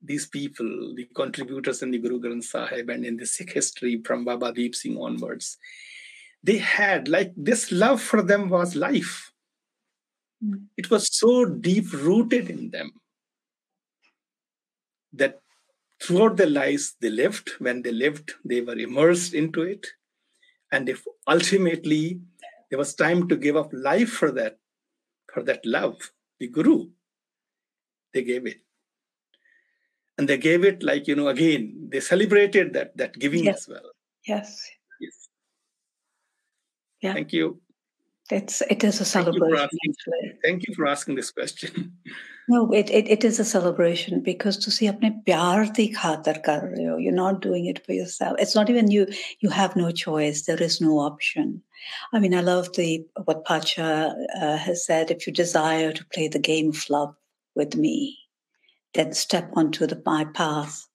these 0.03 0.27
people, 0.27 0.95
the 0.95 1.09
contributors 1.15 1.83
in 1.83 1.91
the 1.91 1.99
Guru 1.99 2.21
Granth 2.21 2.45
Sahib 2.45 2.91
and 2.91 3.05
in 3.05 3.17
the 3.17 3.27
Sikh 3.27 3.53
history 3.53 4.03
from 4.05 4.25
Baba 4.25 4.53
Deep 4.53 4.75
Singh 4.75 4.99
onwards, 4.99 5.59
they 6.43 6.59
had 6.59 7.09
like 7.09 7.33
this 7.37 7.73
love 7.73 8.01
for 8.01 8.23
them 8.23 8.49
was 8.49 8.77
life. 8.77 9.33
Mm. 10.45 10.67
It 10.77 10.91
was 10.91 11.17
so 11.17 11.45
deep 11.47 11.93
rooted 11.93 12.51
in 12.51 12.71
them 12.71 12.93
that 15.19 15.41
throughout 16.03 16.37
their 16.37 16.51
lives 16.51 16.95
they 17.01 17.11
lived. 17.11 17.51
When 17.59 17.83
they 17.83 17.93
lived, 17.93 18.35
they 18.45 18.61
were 18.61 18.79
immersed 18.79 19.35
into 19.35 19.63
it. 19.63 19.87
And 20.73 20.89
if 20.89 21.05
ultimately 21.27 22.21
there 22.71 22.79
was 22.79 22.95
time 22.95 23.29
to 23.29 23.37
give 23.37 23.57
up 23.57 23.71
life 23.73 24.11
for 24.11 24.31
that, 24.33 24.59
for 25.33 25.43
that 25.45 25.65
love, 25.65 26.13
the 26.41 26.49
Guru, 26.49 26.91
they 28.13 28.23
gave 28.23 28.47
it. 28.47 28.61
And 30.19 30.29
they 30.29 30.39
gave 30.39 30.65
it 30.65 30.83
like, 30.83 31.07
you 31.07 31.15
know, 31.15 31.29
again, 31.29 31.89
they 31.93 32.01
celebrated 32.01 32.73
that 32.73 32.97
that 32.97 33.15
giving 33.19 33.45
Yes. 33.45 33.59
as 33.59 33.69
well. 33.69 33.91
Yes. 34.27 34.71
Yes. 35.01 35.29
Yeah. 37.01 37.13
Thank 37.13 37.33
you. 37.33 37.61
It's 38.31 38.61
it 38.63 38.83
is 38.83 39.01
a 39.01 39.05
celebration. 39.05 39.57
Thank 39.57 39.85
you 39.85 39.95
for 40.05 40.17
asking. 40.17 40.39
Thank 40.43 40.69
you 40.69 40.75
for 40.75 40.87
asking 40.87 41.15
this 41.17 41.31
question. 41.31 41.93
No, 42.49 42.71
it, 42.71 42.89
it, 42.91 43.09
it 43.09 43.25
is 43.25 43.41
a 43.41 43.45
celebration 43.45 44.21
because 44.21 44.57
to 44.59 44.71
see 44.71 44.87
apne 44.87 45.25
pyar 45.25 45.75
di 45.75 45.93
khatar 45.93 46.45
kar 46.45 46.61
rahe 46.61 46.89
ho. 46.89 46.97
You're 46.97 47.13
not 47.13 47.43
doing 47.43 47.67
it 47.67 47.85
for 47.85 47.93
yourself. 47.93 48.37
It's 48.39 48.55
not 48.55 48.71
even 48.71 48.89
you. 48.89 49.09
You 49.41 49.51
have 49.51 49.75
no 49.75 49.91
choice. 49.91 50.43
There 50.43 50.63
is 50.63 50.81
no 50.81 51.01
option. 51.01 51.61
I 52.13 52.21
mean, 52.21 52.37
I 52.37 52.43
love 52.43 52.73
the 52.75 53.05
what 53.25 53.45
Patshah 53.45 54.15
uh, 54.41 54.57
has 54.59 54.87
said. 54.87 55.11
If 55.11 55.27
you 55.27 55.33
desire 55.33 55.93
to 55.93 56.05
play 56.15 56.29
the 56.29 56.39
game 56.39 56.69
of 56.69 56.89
love 56.89 57.17
with 57.57 57.75
me, 57.75 58.17
then 58.95 59.13
step 59.13 59.51
onto 59.55 59.89
the 59.89 60.01
my 60.07 60.25
path 60.25 60.87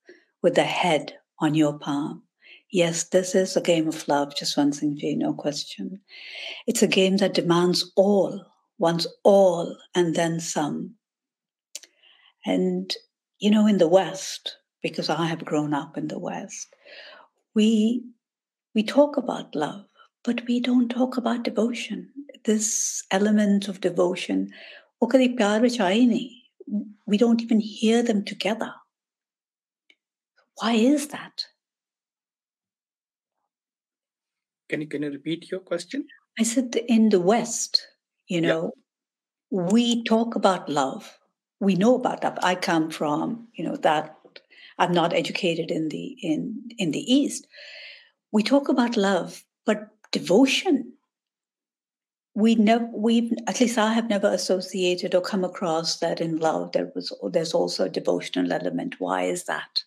with 0.42 0.56
the 0.56 0.64
head 0.64 1.18
on 1.40 1.54
your 1.54 1.78
palm. 1.78 2.24
Yes, 2.72 3.04
this 3.04 3.36
is 3.36 3.58
a 3.58 3.62
game 3.62 3.90
of 3.90 4.08
love, 4.08 4.34
just 4.36 4.56
one 4.56 4.72
thing 4.72 4.98
for 4.98 5.06
you, 5.06 5.18
no 5.18 5.34
question. 5.34 6.00
It's 6.66 6.82
a 6.82 6.88
game 6.88 7.18
that 7.18 7.34
demands 7.34 7.92
all, 7.98 8.46
wants 8.78 9.08
all, 9.24 9.76
and 9.94 10.16
then 10.16 10.40
some. 10.40 10.96
And, 12.46 12.96
you 13.40 13.52
know, 13.52 13.68
in 13.68 13.78
the 13.78 13.90
West, 13.90 14.56
because 14.82 15.10
I 15.10 15.26
have 15.26 15.44
grown 15.44 15.74
up 15.74 15.98
in 15.98 16.08
the 16.08 16.18
West, 16.18 16.74
we 17.54 18.06
we 18.74 18.84
talk 18.84 19.18
about 19.18 19.54
love, 19.54 19.86
but 20.24 20.48
we 20.48 20.62
don't 20.62 20.88
talk 20.88 21.18
about 21.18 21.44
devotion. 21.44 22.10
This 22.46 23.04
element 23.12 23.68
of 23.68 23.82
devotion, 23.82 24.50
we 25.02 25.08
don't 27.18 27.42
even 27.42 27.60
hear 27.60 28.02
them 28.02 28.24
together. 28.24 28.74
Why 30.56 30.72
is 30.74 31.10
that? 31.10 31.48
Can 34.72 34.80
you 34.82 34.88
can 34.88 35.04
you 35.04 35.12
repeat 35.12 35.52
your 35.52 35.60
question? 35.60 36.08
I 36.40 36.44
said 36.44 36.76
in 36.88 37.10
the 37.10 37.20
West, 37.20 37.86
you 38.28 38.40
Yeah. 38.42 38.48
know, 38.48 38.72
we 39.52 40.04
talk 40.04 40.36
about 40.36 40.70
love. 40.70 41.20
We 41.60 41.76
know 41.76 41.96
about 41.96 42.22
that. 42.22 42.40
I 42.42 42.56
come 42.56 42.90
from, 42.90 43.50
you 43.54 43.66
know, 43.66 43.76
that 43.76 44.16
I'm 44.80 44.94
not 44.94 45.14
educated 45.14 45.72
in 45.72 45.90
the 45.90 46.06
in 46.22 46.72
in 46.78 46.92
the 46.92 47.04
East. 47.14 47.48
We 48.32 48.44
talk 48.44 48.70
about 48.70 48.96
love, 48.96 49.44
but 49.66 49.90
devotion. 50.12 50.94
We 52.34 52.56
never 52.56 52.88
we 52.94 53.34
at 53.48 53.60
least 53.60 53.78
I 53.78 53.94
have 53.94 54.10
never 54.10 54.32
associated 54.32 55.14
or 55.14 55.22
come 55.22 55.44
across 55.44 56.00
that 56.00 56.22
in 56.22 56.38
love 56.38 56.72
there 56.72 56.90
was 56.96 57.12
there's 57.34 57.54
also 57.54 57.86
a 57.86 57.96
devotional 58.00 58.54
element. 58.54 58.96
Why 59.00 59.24
is 59.24 59.44
that? 59.52 59.84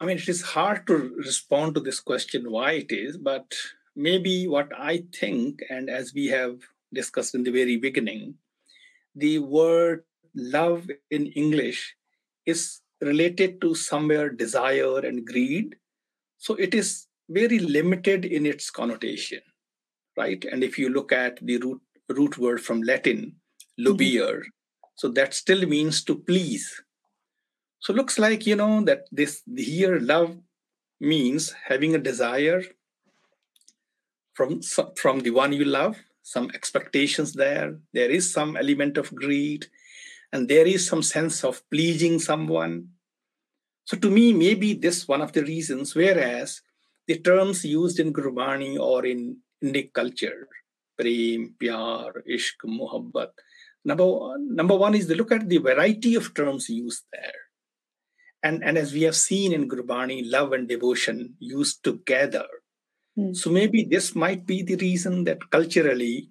I 0.00 0.04
mean, 0.04 0.18
it 0.18 0.28
is 0.28 0.42
hard 0.42 0.86
to 0.88 1.14
respond 1.16 1.74
to 1.74 1.80
this 1.80 2.00
question 2.00 2.50
why 2.50 2.72
it 2.72 2.92
is, 2.92 3.16
but 3.16 3.54
maybe 3.94 4.46
what 4.46 4.70
I 4.78 5.04
think, 5.12 5.60
and 5.70 5.88
as 5.88 6.12
we 6.14 6.26
have 6.26 6.58
discussed 6.92 7.34
in 7.34 7.44
the 7.44 7.50
very 7.50 7.78
beginning, 7.78 8.34
the 9.14 9.38
word 9.38 10.04
love 10.34 10.90
in 11.10 11.26
English 11.28 11.94
is 12.44 12.80
related 13.00 13.60
to 13.62 13.74
somewhere 13.74 14.28
desire 14.28 14.98
and 14.98 15.26
greed. 15.26 15.76
So 16.36 16.54
it 16.54 16.74
is 16.74 17.06
very 17.30 17.58
limited 17.58 18.26
in 18.26 18.44
its 18.44 18.70
connotation, 18.70 19.40
right? 20.16 20.44
And 20.44 20.62
if 20.62 20.78
you 20.78 20.90
look 20.90 21.10
at 21.10 21.38
the 21.40 21.56
root, 21.56 21.80
root 22.10 22.36
word 22.36 22.60
from 22.60 22.82
Latin, 22.82 23.36
mm-hmm. 23.80 23.86
lubere, 23.86 24.42
so 24.94 25.08
that 25.08 25.34
still 25.34 25.66
means 25.66 26.04
to 26.04 26.16
please. 26.16 26.82
So 27.80 27.92
looks 27.92 28.18
like 28.18 28.46
you 28.46 28.56
know 28.56 28.82
that 28.84 29.06
this 29.12 29.42
here 29.56 30.00
love 30.00 30.36
means 31.00 31.52
having 31.68 31.94
a 31.94 31.98
desire 31.98 32.62
from 34.34 34.60
from 34.96 35.20
the 35.20 35.30
one 35.30 35.52
you 35.52 35.64
love 35.64 35.96
some 36.22 36.50
expectations 36.54 37.32
there 37.32 37.78
there 37.92 38.10
is 38.10 38.32
some 38.32 38.56
element 38.56 38.98
of 38.98 39.14
greed 39.14 39.66
and 40.32 40.48
there 40.48 40.66
is 40.66 40.86
some 40.86 41.02
sense 41.02 41.44
of 41.44 41.62
pleasing 41.70 42.18
someone. 42.18 42.88
So 43.84 43.96
to 43.96 44.10
me 44.10 44.32
maybe 44.32 44.74
this 44.74 45.06
one 45.06 45.22
of 45.22 45.32
the 45.32 45.42
reasons 45.42 45.94
whereas 45.94 46.62
the 47.06 47.18
terms 47.18 47.64
used 47.64 48.00
in 48.00 48.12
gurbani 48.12 48.78
or 48.78 49.06
in 49.06 49.38
indic 49.62 49.92
culture 49.92 50.48
prem 50.98 51.54
pyar 51.60 52.22
ishq 52.36 52.58
muhabbat 52.66 53.30
number 53.84 54.06
number 54.60 54.76
one 54.76 54.94
is 54.94 55.06
to 55.06 55.14
look 55.14 55.30
at 55.30 55.48
the 55.48 55.58
variety 55.58 56.14
of 56.16 56.34
terms 56.34 56.68
used 56.68 57.04
there 57.12 57.45
and 58.46 58.64
and 58.64 58.78
as 58.84 58.92
we 58.96 59.02
have 59.08 59.18
seen 59.22 59.52
in 59.58 59.68
gurbani 59.72 60.20
love 60.36 60.52
and 60.58 60.68
devotion 60.74 61.34
used 61.54 61.82
together 61.88 62.46
Mm. 63.18 63.36
So 63.36 63.50
maybe 63.50 63.84
this 63.84 64.14
might 64.14 64.46
be 64.46 64.62
the 64.62 64.76
reason 64.76 65.24
that 65.24 65.50
culturally, 65.50 66.28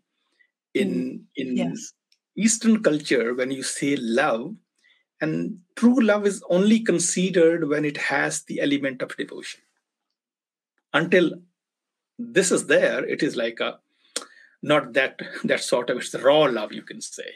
in 0.73 0.89
mm. 0.89 1.21
in 1.35 1.57
yes. 1.57 1.93
Eastern 2.37 2.83
culture, 2.83 3.33
when 3.33 3.51
you 3.51 3.63
say 3.63 3.95
love, 3.95 4.55
and 5.21 5.59
true 5.75 5.99
love 6.01 6.25
is 6.25 6.43
only 6.49 6.81
considered 6.81 7.67
when 7.67 7.85
it 7.85 7.97
has 7.97 8.43
the 8.43 8.59
element 8.61 9.01
of 9.01 9.15
devotion. 9.15 9.61
Until 10.93 11.31
this 12.19 12.51
is 12.51 12.67
there, 12.67 13.03
it 13.05 13.23
is 13.23 13.35
like 13.35 13.59
a 13.59 13.79
not 14.61 14.93
that 14.93 15.21
that 15.43 15.61
sort 15.61 15.89
of 15.89 15.97
it's 15.97 16.13
raw 16.15 16.43
love, 16.43 16.71
you 16.71 16.83
can 16.83 17.01
say, 17.01 17.31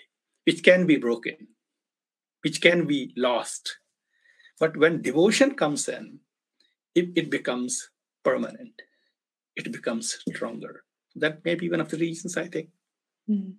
which 0.46 0.64
can 0.64 0.86
be 0.86 0.98
broken, 0.98 1.48
which 2.42 2.62
can 2.62 2.86
be 2.86 3.14
lost. 3.18 3.78
But 4.60 4.78
when 4.78 5.02
devotion 5.02 5.56
comes 5.56 5.88
in, 5.88 6.20
it, 6.96 7.10
it 7.16 7.30
becomes 7.30 7.90
permanent 8.24 8.74
it 9.66 9.72
becomes 9.72 10.18
stronger. 10.30 10.84
That 11.16 11.44
may 11.44 11.56
be 11.56 11.70
one 11.70 11.82
of 11.82 11.90
the 11.90 11.98
reasons 11.98 12.38
I 12.38 12.48
think. 12.48 12.70
Mm. 13.30 13.56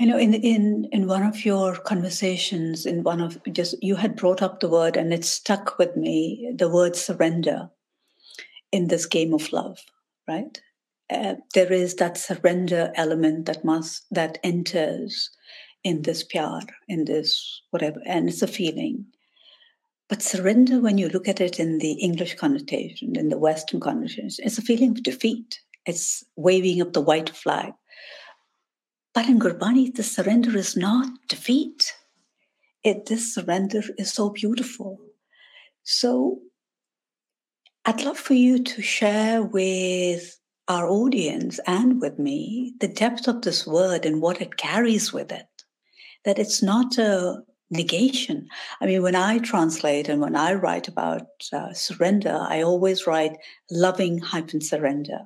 I 0.00 0.04
know 0.04 0.18
in 0.18 0.34
in 0.34 0.88
in 0.90 1.06
one 1.06 1.22
of 1.22 1.44
your 1.44 1.76
conversations, 1.76 2.86
in 2.86 3.02
one 3.02 3.20
of 3.20 3.38
just 3.52 3.76
you 3.82 3.96
had 3.96 4.16
brought 4.16 4.42
up 4.42 4.60
the 4.60 4.68
word, 4.68 4.96
and 4.96 5.12
it 5.12 5.24
stuck 5.24 5.78
with 5.78 5.96
me. 5.96 6.52
The 6.56 6.68
word 6.68 6.96
surrender 6.96 7.70
in 8.72 8.88
this 8.88 9.06
game 9.06 9.34
of 9.34 9.52
love, 9.52 9.78
right? 10.26 10.60
Uh, 11.10 11.34
there 11.54 11.72
is 11.72 11.96
that 11.96 12.16
surrender 12.16 12.90
element 12.96 13.46
that 13.46 13.64
must 13.64 14.06
that 14.10 14.38
enters 14.42 15.30
in 15.84 16.02
this 16.02 16.24
pyar, 16.24 16.62
in 16.88 17.04
this 17.04 17.62
whatever, 17.70 18.00
and 18.06 18.28
it's 18.28 18.42
a 18.42 18.46
feeling. 18.46 19.06
But 20.12 20.20
surrender, 20.20 20.78
when 20.78 20.98
you 20.98 21.08
look 21.08 21.26
at 21.26 21.40
it 21.40 21.58
in 21.58 21.78
the 21.78 21.92
English 21.92 22.34
connotation, 22.34 23.16
in 23.16 23.30
the 23.30 23.38
Western 23.38 23.80
connotation, 23.80 24.44
it's 24.44 24.58
a 24.58 24.60
feeling 24.60 24.90
of 24.90 25.02
defeat. 25.02 25.62
It's 25.86 26.22
waving 26.36 26.82
up 26.82 26.92
the 26.92 27.00
white 27.00 27.30
flag. 27.30 27.72
But 29.14 29.26
in 29.26 29.38
Gurbani, 29.38 29.94
the 29.94 30.02
surrender 30.02 30.54
is 30.54 30.76
not 30.76 31.08
defeat. 31.28 31.94
It, 32.84 33.06
this 33.06 33.34
surrender 33.34 33.80
is 33.96 34.12
so 34.12 34.28
beautiful. 34.28 34.98
So 35.82 36.40
I'd 37.86 38.04
love 38.04 38.18
for 38.18 38.34
you 38.34 38.62
to 38.62 38.82
share 38.82 39.42
with 39.42 40.38
our 40.68 40.86
audience 40.86 41.58
and 41.66 42.02
with 42.02 42.18
me 42.18 42.74
the 42.80 42.88
depth 42.88 43.28
of 43.28 43.40
this 43.40 43.66
word 43.66 44.04
and 44.04 44.20
what 44.20 44.42
it 44.42 44.58
carries 44.58 45.10
with 45.10 45.32
it. 45.32 45.48
That 46.26 46.38
it's 46.38 46.62
not 46.62 46.98
a 46.98 47.44
negation. 47.72 48.46
I 48.80 48.86
mean, 48.86 49.02
when 49.02 49.16
I 49.16 49.38
translate 49.38 50.08
and 50.08 50.20
when 50.20 50.36
I 50.36 50.54
write 50.54 50.88
about 50.88 51.26
uh, 51.52 51.72
surrender, 51.72 52.38
I 52.48 52.62
always 52.62 53.06
write 53.06 53.36
loving 53.70 54.18
hyphen 54.18 54.60
surrender 54.60 55.20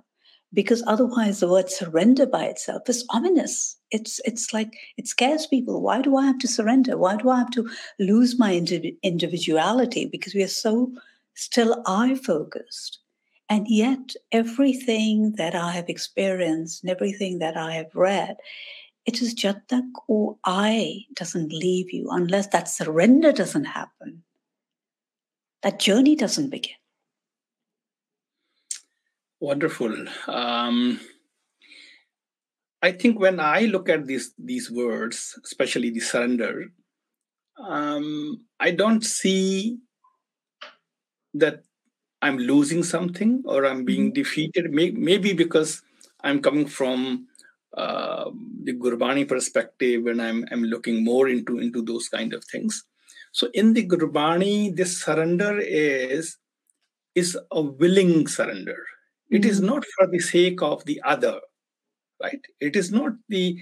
because 0.55 0.83
otherwise 0.87 1.41
the 1.41 1.49
word 1.49 1.71
surrender 1.71 2.25
by 2.27 2.45
itself 2.45 2.89
is 2.89 3.05
ominous. 3.11 3.77
It's 3.91 4.21
it's 4.25 4.53
like 4.55 4.73
it 4.97 5.07
scares 5.09 5.47
people. 5.47 5.83
Why 5.83 6.01
do 6.01 6.17
I 6.17 6.27
have 6.27 6.39
to 6.39 6.49
surrender? 6.49 6.97
Why 6.97 7.17
do 7.17 7.29
I 7.29 7.39
have 7.39 7.51
to 7.53 7.69
lose 7.99 8.39
my 8.39 8.55
individuality? 9.03 10.07
Because 10.07 10.35
we 10.35 10.43
are 10.43 10.49
so 10.49 10.93
still 11.35 11.83
I 11.87 12.15
focused. 12.15 13.01
And 13.49 13.69
yet, 13.69 14.15
everything 14.33 15.35
that 15.37 15.55
I 15.55 15.73
have 15.73 15.89
experienced 15.89 16.83
and 16.83 16.91
everything 16.91 17.39
that 17.39 17.57
I 17.57 17.75
have 17.75 17.95
read 17.95 18.37
it 19.07 19.23
is 19.23 19.35
Jatak 19.35 19.89
or 20.09 20.37
I 20.45 21.05
doesn't 21.15 21.53
leave 21.53 21.93
you 21.93 22.09
unless 22.11 22.49
that 22.49 22.69
surrender 22.69 23.33
doesn't 23.33 23.65
happen. 23.65 24.25
That 25.63 25.79
journey 25.79 26.17
doesn't 26.17 26.51
begin. 26.51 26.75
Wonderful. 29.41 29.95
Um, 30.27 31.01
I 32.83 32.93
think 32.93 33.21
when 33.21 33.39
I 33.39 33.63
look 33.63 33.89
at 33.89 34.07
these 34.07 34.33
these 34.39 34.71
words, 34.71 35.39
especially 35.45 35.91
the 35.91 36.01
surrender, 36.01 36.67
um, 37.59 38.45
I 38.59 38.71
don't 38.71 39.05
see 39.05 39.79
that 41.35 41.63
I'm 42.23 42.39
losing 42.39 42.83
something 42.83 43.43
or 43.47 43.67
I'm 43.67 43.85
being 43.85 44.07
mm-hmm. 44.07 44.21
defeated. 44.21 44.71
Maybe 44.73 45.33
because 45.33 45.83
I'm 46.25 46.41
coming 46.41 46.67
from 46.67 47.29
uh, 47.77 48.31
the 48.65 48.73
Gurbani 48.73 49.29
perspective, 49.29 50.07
and 50.07 50.21
I'm 50.21 50.45
I'm 50.51 50.65
looking 50.65 51.05
more 51.05 51.29
into 51.29 51.59
into 51.59 51.83
those 51.83 52.09
kind 52.09 52.33
of 52.33 52.43
things. 52.45 52.85
So 53.33 53.49
in 53.53 53.75
the 53.75 53.87
Gurbani, 53.87 54.75
this 54.75 55.03
surrender 55.03 55.59
is 55.59 56.39
is 57.15 57.39
a 57.51 57.61
willing 57.61 58.27
surrender. 58.27 58.83
It 59.31 59.43
mm-hmm. 59.43 59.51
is 59.51 59.61
not 59.61 59.85
for 59.97 60.07
the 60.07 60.21
sake 60.21 60.63
of 60.63 60.85
the 60.85 61.03
other, 61.05 61.41
right? 62.23 62.41
It 62.61 62.77
is 62.77 62.93
not 62.93 63.13
the 63.29 63.59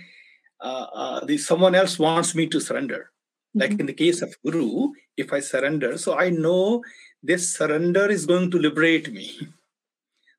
uh, 0.60 0.86
uh, 0.94 1.24
the 1.24 1.38
someone 1.38 1.74
else 1.74 1.98
wants 1.98 2.34
me 2.34 2.46
to 2.48 2.60
surrender. 2.60 3.10
Mm-hmm. 3.56 3.60
Like 3.60 3.80
in 3.80 3.86
the 3.86 3.94
case 3.94 4.22
of 4.22 4.34
Guru, 4.44 4.90
if 5.16 5.32
I 5.32 5.40
surrender, 5.40 5.98
so 5.98 6.16
I 6.16 6.30
know 6.30 6.82
this 7.22 7.54
surrender 7.56 8.10
is 8.10 8.26
going 8.26 8.50
to 8.52 8.58
liberate 8.58 9.12
me. 9.12 9.30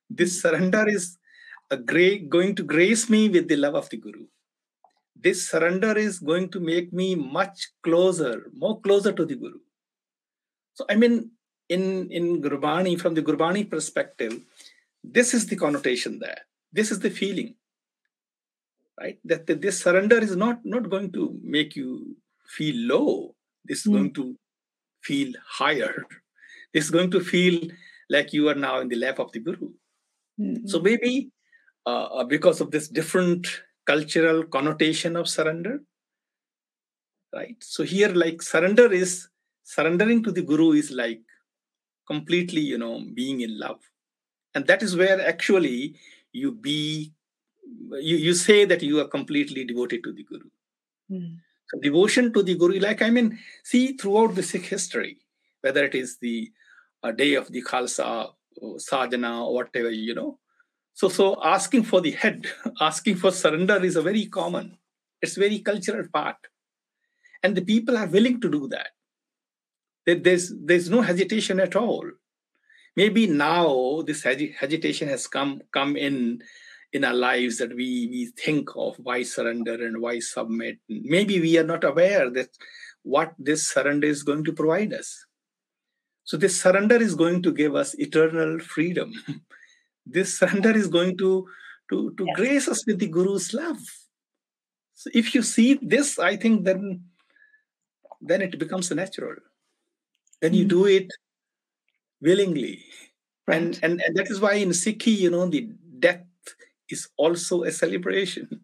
This 0.08 0.40
surrender 0.40 0.88
is 0.88 1.18
great, 1.74 2.30
going 2.30 2.54
to 2.54 2.62
grace 2.62 3.10
me 3.10 3.28
with 3.28 3.48
the 3.48 3.56
love 3.56 3.74
of 3.74 3.88
the 3.90 3.96
Guru. 3.96 4.26
This 5.16 5.48
surrender 5.48 5.98
is 5.98 6.20
going 6.20 6.50
to 6.50 6.60
make 6.60 6.92
me 6.92 7.16
much 7.16 7.68
closer, 7.82 8.50
more 8.54 8.80
closer 8.80 9.12
to 9.12 9.24
the 9.24 9.34
Guru. 9.34 9.58
So, 10.74 10.84
I 10.88 10.94
mean, 10.94 11.30
in, 11.68 12.08
in 12.12 12.42
Gurbani, 12.42 13.00
from 13.00 13.14
the 13.14 13.22
Gurbani 13.22 13.68
perspective, 13.68 14.40
this 15.02 15.34
is 15.34 15.46
the 15.46 15.56
connotation 15.56 16.20
there. 16.20 16.42
This 16.72 16.90
is 16.90 17.00
the 17.00 17.10
feeling, 17.10 17.54
right? 19.00 19.18
That, 19.24 19.46
that 19.46 19.62
this 19.62 19.82
surrender 19.82 20.18
is 20.18 20.36
not, 20.36 20.60
not 20.64 20.90
going 20.90 21.10
to 21.12 21.36
make 21.42 21.74
you 21.74 22.16
feel 22.46 22.76
low. 22.76 23.34
This 23.64 23.80
is 23.80 23.86
mm. 23.86 23.94
going 23.94 24.12
to 24.14 24.36
feel 25.02 25.32
higher. 25.48 26.04
This 26.72 26.84
is 26.84 26.90
going 26.90 27.10
to 27.12 27.20
feel 27.20 27.68
like 28.10 28.32
you 28.32 28.48
are 28.48 28.54
now 28.54 28.80
in 28.80 28.88
the 28.88 28.96
lap 28.96 29.18
of 29.18 29.32
the 29.32 29.40
Guru. 29.40 29.70
Mm-hmm. 30.38 30.66
So 30.66 30.80
maybe 30.80 31.30
uh, 31.86 32.06
uh, 32.18 32.24
because 32.24 32.60
of 32.60 32.70
this 32.70 32.88
different 32.88 33.46
cultural 33.86 34.44
connotation 34.44 35.16
of 35.16 35.28
surrender 35.28 35.80
right? 37.34 37.56
So 37.60 37.82
here 37.84 38.08
like 38.08 38.42
surrender 38.42 38.92
is 38.92 39.28
surrendering 39.64 40.22
to 40.24 40.32
the 40.32 40.42
guru 40.42 40.72
is 40.72 40.90
like 40.90 41.20
completely 42.06 42.60
you 42.60 42.78
know 42.78 43.04
being 43.14 43.40
in 43.40 43.58
love. 43.58 43.80
And 44.54 44.66
that 44.66 44.82
is 44.82 44.96
where 44.96 45.20
actually 45.26 45.96
you 46.32 46.52
be 46.52 47.12
you, 47.90 48.16
you 48.16 48.34
say 48.34 48.64
that 48.64 48.82
you 48.82 49.00
are 49.00 49.08
completely 49.08 49.64
devoted 49.64 50.02
to 50.04 50.12
the 50.12 50.24
guru. 50.24 50.48
Mm. 51.10 51.36
so 51.68 51.78
devotion 51.80 52.32
to 52.32 52.42
the 52.42 52.56
guru 52.56 52.80
like 52.80 53.00
i 53.00 53.08
mean 53.08 53.38
see 53.62 53.92
throughout 53.92 54.34
the 54.34 54.42
sikh 54.42 54.64
history 54.64 55.18
whether 55.60 55.84
it 55.84 55.94
is 55.94 56.18
the 56.18 56.50
uh, 57.04 57.12
day 57.12 57.34
of 57.34 57.46
the 57.52 57.62
khalsa 57.62 58.32
sadhana 58.78 59.44
or 59.44 59.54
whatever 59.54 59.88
you 59.88 60.16
know 60.16 60.36
so, 60.96 61.10
so 61.10 61.38
asking 61.44 61.82
for 61.82 62.00
the 62.00 62.12
head, 62.12 62.46
asking 62.80 63.16
for 63.16 63.30
surrender 63.30 63.84
is 63.84 63.96
a 63.96 64.02
very 64.02 64.24
common. 64.24 64.78
It's 65.20 65.36
very 65.36 65.58
cultural 65.58 66.06
part, 66.10 66.36
and 67.42 67.54
the 67.54 67.60
people 67.60 67.98
are 67.98 68.06
willing 68.06 68.40
to 68.40 68.50
do 68.50 68.66
that. 68.68 68.88
There's 70.06 70.54
there's 70.58 70.88
no 70.88 71.02
hesitation 71.02 71.60
at 71.60 71.76
all. 71.76 72.10
Maybe 72.96 73.26
now 73.26 74.04
this 74.06 74.22
hesitation 74.22 75.08
has 75.08 75.26
come 75.26 75.60
come 75.70 75.98
in 75.98 76.40
in 76.94 77.04
our 77.04 77.12
lives 77.12 77.58
that 77.58 77.76
we 77.76 78.08
we 78.10 78.32
think 78.42 78.70
of 78.74 78.96
why 78.96 79.22
surrender 79.22 79.74
and 79.74 80.00
why 80.00 80.20
submit. 80.20 80.78
Maybe 80.88 81.40
we 81.40 81.58
are 81.58 81.70
not 81.72 81.84
aware 81.84 82.30
that 82.30 82.48
what 83.02 83.34
this 83.38 83.68
surrender 83.68 84.06
is 84.06 84.22
going 84.22 84.44
to 84.44 84.52
provide 84.54 84.94
us. 84.94 85.26
So 86.24 86.38
this 86.38 86.58
surrender 86.58 86.96
is 86.96 87.14
going 87.14 87.42
to 87.42 87.52
give 87.52 87.74
us 87.74 87.94
eternal 87.98 88.60
freedom. 88.60 89.12
this 90.06 90.38
surrender 90.38 90.76
is 90.76 90.86
going 90.86 91.16
to 91.18 91.46
to 91.90 92.12
to 92.18 92.24
yes. 92.26 92.36
grace 92.36 92.68
us 92.68 92.86
with 92.86 92.98
the 92.98 93.08
guru's 93.08 93.52
love 93.54 93.82
so 94.94 95.10
if 95.14 95.34
you 95.34 95.42
see 95.42 95.78
this 95.82 96.18
i 96.18 96.36
think 96.36 96.64
then 96.64 97.02
then 98.20 98.40
it 98.42 98.58
becomes 98.58 98.90
natural 98.90 99.36
then 100.40 100.54
you 100.54 100.64
mm-hmm. 100.64 100.78
do 100.78 100.86
it 100.86 101.08
willingly 102.20 102.84
right. 103.46 103.56
and, 103.56 103.80
and 103.82 104.00
and 104.02 104.16
that 104.16 104.30
is 104.30 104.40
why 104.40 104.54
in 104.54 104.70
sikhi 104.70 105.16
you 105.24 105.30
know 105.30 105.46
the 105.46 105.68
death 105.98 106.26
is 106.88 107.08
also 107.16 107.62
a 107.62 107.72
celebration. 107.72 108.60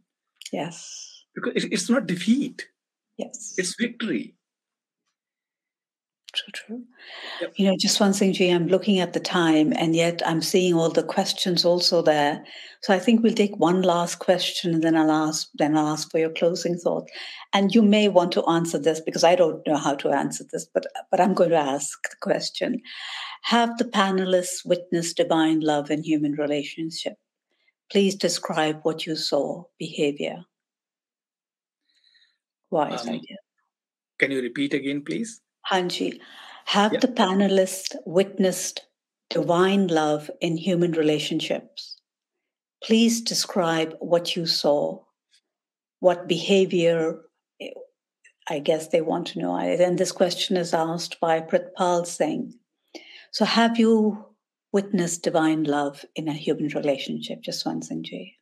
Yes. 0.53 1.25
Because 1.35 1.65
it's 1.65 1.89
not 1.89 2.07
defeat. 2.07 2.69
Yes. 3.17 3.55
It's 3.57 3.75
victory. 3.79 4.35
True, 6.33 6.53
true. 6.53 6.83
Yep. 7.43 7.53
You 7.57 7.67
know, 7.67 7.77
Jaswant 7.77 8.33
Ji, 8.33 8.49
I'm 8.49 8.67
looking 8.67 9.01
at 9.01 9.13
the 9.13 9.21
time 9.21 9.75
and 9.77 9.95
yet 9.95 10.23
I'm 10.25 10.41
seeing 10.41 10.73
all 10.73 10.89
the 10.89 11.03
questions 11.03 11.63
also 11.63 12.01
there. 12.01 12.43
So 12.81 12.95
I 12.95 12.99
think 12.99 13.23
we'll 13.23 13.35
take 13.35 13.55
one 13.59 13.83
last 13.83 14.19
question 14.19 14.73
and 14.73 14.83
then 14.83 14.97
I'll 14.97 15.11
ask 15.11 15.51
then 15.55 15.77
I'll 15.77 15.89
ask 15.89 16.11
for 16.11 16.19
your 16.19 16.31
closing 16.31 16.79
thought. 16.79 17.07
And 17.53 17.75
you 17.75 17.83
may 17.83 18.09
want 18.09 18.33
to 18.33 18.47
answer 18.47 18.79
this 18.79 18.99
because 18.99 19.25
I 19.25 19.35
don't 19.35 19.67
know 19.67 19.77
how 19.77 19.95
to 19.97 20.09
answer 20.09 20.45
this, 20.51 20.67
but 20.73 20.87
but 21.11 21.21
I'm 21.21 21.35
going 21.35 21.51
to 21.51 21.57
ask 21.57 22.03
the 22.09 22.17
question. 22.23 22.81
Have 23.43 23.77
the 23.77 23.85
panelists 23.85 24.65
witnessed 24.65 25.19
divine 25.19 25.61
love 25.61 25.91
in 25.91 26.03
human 26.03 26.33
relationship? 26.33 27.15
Please 27.91 28.15
describe 28.15 28.81
what 28.85 29.05
you 29.05 29.17
saw, 29.17 29.65
behavior. 29.79 30.47
Wise 32.71 33.07
Um, 33.07 33.17
idea. 33.17 33.37
Can 34.19 34.31
you 34.31 34.41
repeat 34.41 34.73
again, 34.73 35.05
please? 35.05 35.42
Hanji, 35.71 36.21
have 36.67 36.93
Yeah. 36.95 37.01
the 37.01 37.09
panelists 37.09 37.97
witnessed 38.05 38.87
divine 39.31 39.87
love 39.89 40.31
in 40.41 40.57
human 40.57 40.93
relationships? 40.93 41.97
Please 42.83 43.21
describe 43.21 43.97
what 44.01 44.35
you 44.37 44.47
saw, 44.47 45.05
what 46.01 46.27
behavior, 46.29 47.23
eh, 47.61 47.71
I 48.49 48.59
guess 48.59 48.89
they 48.89 49.01
want 49.01 49.29
to 49.29 49.39
know. 49.39 49.57
And 49.57 49.99
this 49.99 50.13
question 50.13 50.57
is 50.57 50.75
asked 50.75 51.21
by 51.21 51.41
Pritpal 51.41 52.07
Singh. 52.07 52.59
So, 53.31 53.45
have 53.45 53.79
you 53.79 54.27
witnessed 54.73 55.23
divine 55.23 55.65
love 55.65 56.05
in 56.17 56.29
a 56.29 56.33
human 56.33 56.69
relationship? 56.69 57.43
Jaswant 57.43 57.85
Singh 57.85 58.03
Ji. 58.03 58.37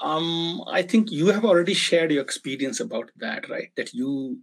Um, 0.00 0.62
I 0.66 0.82
think 0.82 1.10
you 1.10 1.26
have 1.28 1.44
already 1.44 1.74
shared 1.74 2.12
your 2.12 2.22
experience 2.22 2.80
about 2.80 3.10
that, 3.16 3.48
right? 3.48 3.70
That 3.76 3.94
you 3.94 4.40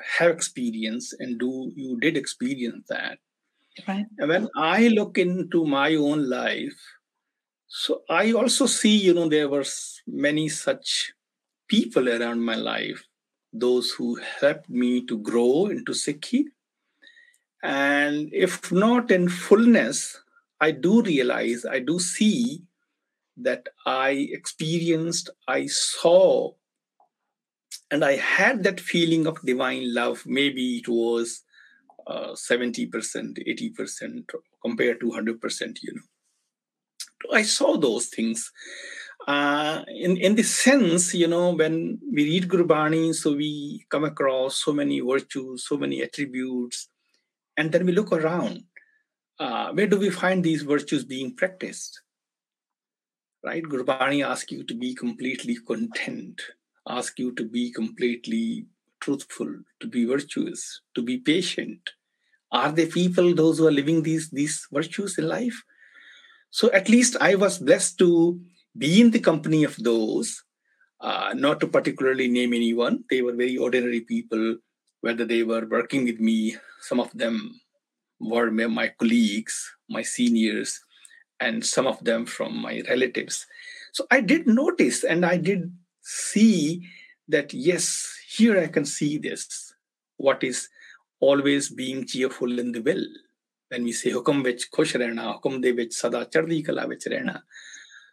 have 0.00 0.30
experience 0.30 1.12
and 1.18 1.38
do 1.38 1.70
you 1.74 1.98
did 2.00 2.16
experience 2.16 2.86
that. 2.88 3.18
Right. 3.86 4.06
And 4.18 4.28
when 4.28 4.48
I 4.56 4.88
look 4.88 5.18
into 5.18 5.64
my 5.64 5.94
own 5.94 6.28
life, 6.28 6.78
so 7.68 8.02
I 8.10 8.32
also 8.32 8.66
see, 8.66 8.96
you 8.98 9.14
know, 9.14 9.28
there 9.28 9.48
were 9.48 9.64
many 10.06 10.48
such 10.48 11.12
people 11.68 12.08
around 12.08 12.44
my 12.44 12.54
life, 12.54 13.02
those 13.52 13.90
who 13.92 14.20
helped 14.40 14.68
me 14.68 15.06
to 15.06 15.16
grow 15.18 15.66
into 15.66 15.92
Sikhi. 15.92 16.44
And 17.62 18.28
if 18.32 18.70
not 18.70 19.10
in 19.10 19.28
fullness, 19.28 20.20
I 20.60 20.72
do 20.72 21.00
realize, 21.02 21.64
I 21.64 21.78
do 21.78 21.98
see 21.98 22.62
that 23.38 23.68
I 23.86 24.28
experienced, 24.32 25.30
I 25.48 25.66
saw, 25.66 26.52
and 27.92 28.02
I 28.02 28.16
had 28.16 28.62
that 28.62 28.80
feeling 28.80 29.26
of 29.26 29.42
divine 29.42 29.94
love. 29.94 30.24
Maybe 30.24 30.78
it 30.78 30.88
was 30.88 31.42
uh, 32.06 32.32
70%, 32.32 32.88
80% 32.90 34.24
compared 34.64 34.98
to 35.00 35.10
100%, 35.10 35.78
you 35.82 35.94
know. 35.94 37.36
I 37.36 37.42
saw 37.42 37.76
those 37.76 38.06
things. 38.06 38.50
Uh, 39.28 39.82
in, 39.88 40.16
in 40.16 40.34
the 40.36 40.42
sense, 40.42 41.14
you 41.14 41.28
know, 41.28 41.50
when 41.50 42.00
we 42.10 42.24
read 42.24 42.48
Gurbani, 42.48 43.14
so 43.14 43.36
we 43.36 43.84
come 43.90 44.04
across 44.04 44.64
so 44.64 44.72
many 44.72 45.00
virtues, 45.00 45.68
so 45.68 45.76
many 45.76 46.02
attributes, 46.02 46.88
and 47.58 47.70
then 47.70 47.84
we 47.84 47.92
look 47.92 48.10
around. 48.10 48.64
Uh, 49.38 49.70
where 49.72 49.86
do 49.86 49.98
we 49.98 50.08
find 50.08 50.42
these 50.42 50.62
virtues 50.62 51.04
being 51.04 51.36
practiced? 51.36 52.00
Right? 53.44 53.62
Gurbani 53.62 54.26
asks 54.26 54.50
you 54.50 54.64
to 54.64 54.74
be 54.74 54.94
completely 54.94 55.56
content, 55.56 56.40
ask 56.88 57.18
you 57.18 57.32
to 57.34 57.44
be 57.44 57.70
completely 57.70 58.66
truthful, 59.00 59.52
to 59.80 59.86
be 59.86 60.04
virtuous, 60.04 60.80
to 60.94 61.02
be 61.02 61.18
patient. 61.18 61.90
Are 62.50 62.70
there 62.70 62.86
people, 62.86 63.34
those 63.34 63.58
who 63.58 63.66
are 63.66 63.72
living 63.72 64.02
these, 64.02 64.30
these 64.30 64.66
virtues 64.70 65.18
in 65.18 65.28
life? 65.28 65.62
So 66.50 66.70
at 66.72 66.88
least 66.88 67.16
I 67.20 67.34
was 67.34 67.58
blessed 67.58 67.98
to 67.98 68.40
be 68.76 69.00
in 69.00 69.10
the 69.10 69.20
company 69.20 69.64
of 69.64 69.76
those, 69.76 70.42
uh, 71.00 71.34
not 71.34 71.60
to 71.60 71.66
particularly 71.66 72.28
name 72.28 72.52
anyone. 72.52 73.04
They 73.10 73.22
were 73.22 73.34
very 73.34 73.56
ordinary 73.56 74.00
people, 74.00 74.56
whether 75.00 75.24
they 75.24 75.42
were 75.42 75.66
working 75.66 76.04
with 76.04 76.20
me, 76.20 76.56
some 76.80 77.00
of 77.00 77.10
them 77.12 77.60
were 78.20 78.50
my 78.50 78.88
colleagues, 78.88 79.70
my 79.88 80.02
seniors, 80.02 80.80
and 81.40 81.64
some 81.64 81.86
of 81.86 82.02
them 82.04 82.26
from 82.26 82.56
my 82.56 82.82
relatives. 82.88 83.46
So 83.92 84.06
I 84.10 84.20
did 84.20 84.46
notice 84.46 85.04
and 85.04 85.26
I 85.26 85.36
did 85.36 85.72
see 86.02 86.86
that, 87.28 87.54
yes, 87.54 88.12
here 88.28 88.58
I 88.58 88.66
can 88.66 88.84
see 88.84 89.18
this, 89.18 89.72
what 90.16 90.42
is 90.44 90.68
always 91.20 91.70
being 91.70 92.06
cheerful 92.06 92.58
in 92.58 92.72
the 92.72 92.80
will. 92.80 93.04
When 93.68 93.84
we 93.84 93.92
say 93.92 94.10
hukum 94.10 94.44
vich 94.44 94.70
khush 94.70 94.98
rehna, 95.00 95.40
hukum 95.40 95.62
de 95.62 95.70
vich 95.72 95.94
sada 95.94 96.26
chardi 96.26 96.62
kala 96.62 96.86
vich 96.86 97.04
rehna. 97.06 97.42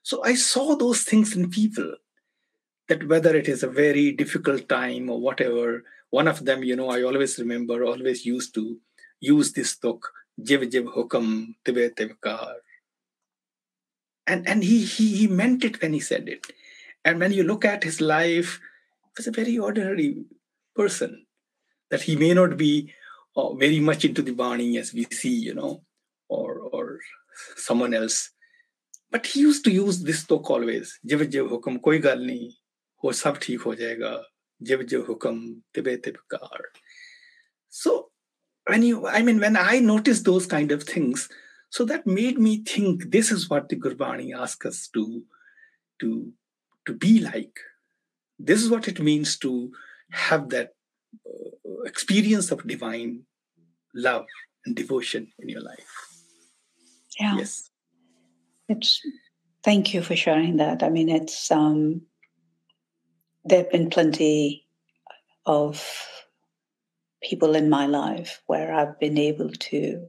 So 0.03 0.23
I 0.23 0.35
saw 0.35 0.75
those 0.75 1.03
things 1.03 1.35
in 1.35 1.49
people 1.49 1.95
that 2.87 3.07
whether 3.07 3.35
it 3.35 3.47
is 3.47 3.63
a 3.63 3.67
very 3.67 4.11
difficult 4.11 4.69
time 4.69 5.09
or 5.09 5.19
whatever, 5.19 5.83
one 6.11 6.27
of 6.27 6.45
them, 6.45 6.63
you 6.63 6.75
know, 6.75 6.89
I 6.89 7.03
always 7.03 7.37
remember, 7.37 7.83
always 7.83 8.25
used 8.25 8.53
to 8.55 8.79
use 9.19 9.51
this 9.53 9.77
tuk, 9.77 10.07
jiv 10.39 10.71
jiv 10.71 10.93
hukam 10.95 11.55
tibe 11.65 11.93
tibkar. 11.95 12.53
And, 14.25 14.47
and 14.47 14.63
he, 14.63 14.85
he, 14.85 15.17
he 15.17 15.27
meant 15.27 15.63
it 15.63 15.81
when 15.81 15.93
he 15.93 15.99
said 15.99 16.29
it. 16.29 16.45
And 17.05 17.19
when 17.19 17.31
you 17.31 17.43
look 17.43 17.65
at 17.65 17.83
his 17.83 18.01
life, 18.01 18.59
he 19.03 19.09
was 19.17 19.27
a 19.27 19.31
very 19.31 19.57
ordinary 19.57 20.25
person. 20.75 21.25
That 21.91 22.03
he 22.03 22.15
may 22.15 22.33
not 22.33 22.57
be 22.57 22.93
uh, 23.35 23.53
very 23.53 23.79
much 23.79 24.05
into 24.05 24.21
the 24.21 24.31
Bani 24.31 24.77
as 24.77 24.93
we 24.93 25.05
see, 25.11 25.33
you 25.33 25.53
know, 25.53 25.81
or 26.27 26.59
or 26.59 26.99
someone 27.55 27.93
else. 27.93 28.29
But 29.11 29.25
he 29.25 29.39
used 29.39 29.63
to 29.65 29.71
use 29.71 30.03
this 30.03 30.25
tuk 30.25 30.49
always. 30.49 30.99
Jiv 31.07 31.31
jiv 31.31 31.49
hukam 31.49 31.81
koi 31.81 31.99
gal 31.99 32.17
nahi, 32.17 32.53
wo 33.01 33.11
sab 33.11 33.39
theek 33.39 33.61
ho 33.61 33.75
jayega. 33.75 34.21
Jiv 34.63 34.87
jiv 34.87 35.07
hukam 35.07 35.61
tibe 35.73 35.97
tibkar. 35.97 36.61
So 37.69 38.09
when 38.67 38.83
you, 38.83 39.07
I 39.07 39.21
mean, 39.23 39.39
when 39.39 39.57
I 39.57 39.79
noticed 39.79 40.25
those 40.25 40.45
kind 40.45 40.71
of 40.71 40.83
things, 40.83 41.27
so 41.69 41.85
that 41.85 42.05
made 42.05 42.37
me 42.37 42.63
think 42.63 43.11
this 43.11 43.31
is 43.31 43.49
what 43.49 43.69
the 43.69 43.75
Gurbani 43.75 44.35
asks 44.35 44.65
us 44.65 44.87
to, 44.93 45.23
to, 46.01 46.31
to 46.89 46.95
be 46.95 47.19
like. 47.19 47.59
This 48.39 48.63
is 48.63 48.69
what 48.69 48.87
it 48.87 48.99
means 48.99 49.37
to 49.39 49.71
have 50.11 50.49
that 50.49 50.69
uh, 51.25 51.83
experience 51.85 52.51
of 52.51 52.67
divine 52.67 53.25
love 53.93 54.25
and 54.65 54.75
devotion 54.75 55.27
in 55.37 55.49
your 55.49 55.61
life. 55.61 55.91
Yeah. 57.19 57.37
Yes. 57.37 57.69
It's 58.67 59.01
thank 59.63 59.93
you 59.93 60.01
for 60.01 60.15
sharing 60.15 60.57
that. 60.57 60.81
I 60.81 60.89
mean, 60.89 61.09
it's 61.09 61.51
um, 61.51 62.01
there 63.43 63.63
have 63.63 63.71
been 63.71 63.89
plenty 63.89 64.65
of 65.45 65.85
people 67.21 67.55
in 67.55 67.69
my 67.69 67.85
life 67.85 68.41
where 68.47 68.73
I've 68.73 68.99
been 68.99 69.17
able 69.17 69.51
to 69.51 70.07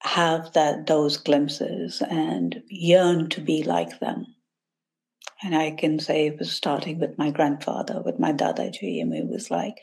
have 0.00 0.52
that 0.52 0.86
those 0.86 1.16
glimpses 1.16 2.02
and 2.02 2.62
yearn 2.68 3.28
to 3.30 3.40
be 3.40 3.62
like 3.62 4.00
them. 4.00 4.26
And 5.42 5.54
I 5.54 5.70
can 5.70 6.00
say 6.00 6.26
it 6.26 6.38
was 6.38 6.50
starting 6.50 6.98
with 6.98 7.16
my 7.16 7.30
grandfather, 7.30 8.02
with 8.04 8.18
my 8.18 8.32
Dadaji, 8.32 9.00
and 9.00 9.14
it 9.14 9.28
was 9.28 9.50
like 9.50 9.76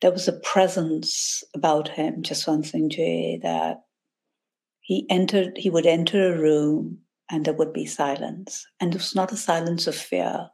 there 0.00 0.10
was 0.10 0.26
a 0.26 0.40
presence 0.40 1.44
about 1.54 1.88
him, 1.88 2.22
Jaswant 2.22 2.66
Singh 2.66 2.90
Ji, 2.90 3.38
that 3.42 3.82
he 4.80 5.06
entered, 5.08 5.56
he 5.56 5.70
would 5.70 5.86
enter 5.86 6.32
a 6.32 6.38
room 6.38 6.98
and 7.30 7.44
there 7.44 7.54
would 7.54 7.72
be 7.72 7.86
silence. 7.86 8.66
And 8.80 8.94
it 8.94 8.98
was 8.98 9.14
not 9.14 9.32
a 9.32 9.36
silence 9.36 9.86
of 9.86 9.94
fear. 9.94 10.48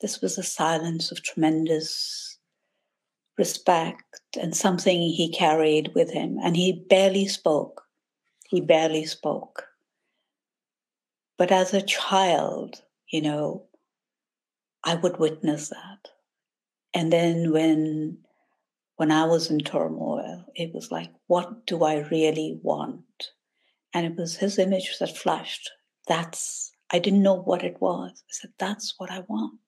This 0.00 0.20
was 0.20 0.38
a 0.38 0.42
silence 0.42 1.10
of 1.10 1.22
tremendous 1.22 2.38
respect 3.36 4.20
and 4.40 4.56
something 4.56 5.00
he 5.00 5.30
carried 5.32 5.90
with 5.94 6.12
him. 6.12 6.38
And 6.42 6.56
he 6.56 6.84
barely 6.88 7.26
spoke. 7.26 7.82
He 8.48 8.60
barely 8.60 9.04
spoke. 9.04 9.64
But 11.36 11.50
as 11.50 11.74
a 11.74 11.82
child, 11.82 12.82
you 13.10 13.22
know, 13.22 13.66
I 14.84 14.94
would 14.94 15.18
witness 15.18 15.68
that. 15.68 16.08
And 16.94 17.12
then 17.12 17.52
when 17.52 18.18
when 18.96 19.12
I 19.12 19.24
was 19.26 19.50
in 19.50 19.60
turmoil, 19.60 20.44
it 20.54 20.72
was 20.74 20.90
like, 20.92 21.10
what 21.28 21.66
do 21.66 21.84
I 21.84 21.98
really 22.10 22.58
want? 22.62 23.04
And 23.94 24.06
it 24.06 24.16
was 24.16 24.36
his 24.36 24.58
image 24.58 24.98
that 25.00 25.16
flashed. 25.16 25.70
That's 26.08 26.72
I 26.92 26.98
didn't 27.00 27.22
know 27.22 27.36
what 27.42 27.64
it 27.64 27.80
was. 27.80 28.12
I 28.12 28.32
said, 28.32 28.52
that's 28.58 28.94
what 28.98 29.10
I 29.10 29.20
want, 29.28 29.60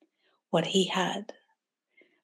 what 0.51 0.67
he 0.67 0.87
had. 0.89 1.33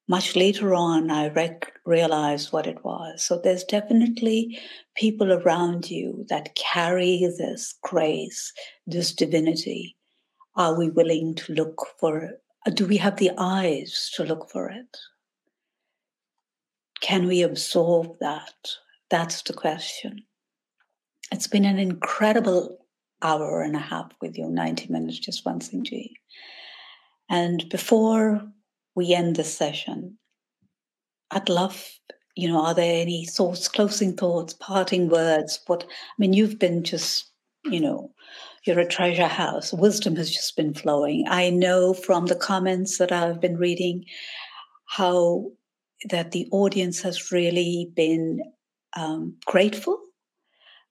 much 0.08 0.36
later 0.36 0.74
on, 0.74 1.10
I 1.10 1.28
rec- 1.28 1.72
realized 1.86 2.52
what 2.52 2.66
it 2.66 2.84
was. 2.84 3.22
So 3.24 3.38
there's 3.42 3.64
definitely 3.64 4.58
people 4.96 5.32
around 5.32 5.90
you 5.90 6.26
that 6.28 6.54
carry 6.54 7.20
this 7.38 7.74
grace, 7.82 8.52
this 8.86 9.12
divinity. 9.14 9.93
Are 10.56 10.78
we 10.78 10.90
willing 10.90 11.34
to 11.36 11.52
look 11.52 11.86
for 11.98 12.18
it? 12.18 12.76
Do 12.76 12.86
we 12.86 12.96
have 12.98 13.16
the 13.16 13.32
eyes 13.36 14.10
to 14.14 14.24
look 14.24 14.50
for 14.50 14.68
it? 14.70 14.96
Can 17.00 17.26
we 17.26 17.42
absorb 17.42 18.18
that? 18.20 18.54
That's 19.10 19.42
the 19.42 19.52
question. 19.52 20.24
It's 21.32 21.46
been 21.46 21.64
an 21.64 21.78
incredible 21.78 22.78
hour 23.20 23.62
and 23.62 23.74
a 23.74 23.80
half 23.80 24.12
with 24.20 24.38
you, 24.38 24.48
90 24.48 24.92
minutes, 24.92 25.20
Jaswant 25.20 25.82
Ji. 25.82 26.16
And 27.28 27.68
before 27.68 28.46
we 28.94 29.12
end 29.12 29.36
this 29.36 29.52
session, 29.52 30.18
I'd 31.30 31.48
love, 31.48 31.98
you 32.36 32.48
know, 32.48 32.64
are 32.64 32.74
there 32.74 33.02
any 33.02 33.26
thoughts, 33.26 33.66
closing 33.66 34.16
thoughts, 34.16 34.54
parting 34.54 35.08
words? 35.08 35.60
What, 35.66 35.84
I 35.84 36.14
mean, 36.18 36.32
you've 36.32 36.58
been 36.58 36.84
just, 36.84 37.30
you 37.64 37.80
know, 37.80 38.12
you're 38.66 38.80
a 38.80 38.88
treasure 38.88 39.26
house. 39.26 39.72
Wisdom 39.72 40.16
has 40.16 40.30
just 40.30 40.56
been 40.56 40.74
flowing. 40.74 41.24
I 41.28 41.50
know 41.50 41.94
from 41.94 42.26
the 42.26 42.36
comments 42.36 42.98
that 42.98 43.12
I've 43.12 43.40
been 43.40 43.56
reading 43.56 44.04
how 44.86 45.50
that 46.08 46.32
the 46.32 46.48
audience 46.50 47.02
has 47.02 47.32
really 47.32 47.90
been 47.94 48.40
um, 48.96 49.36
grateful 49.46 49.98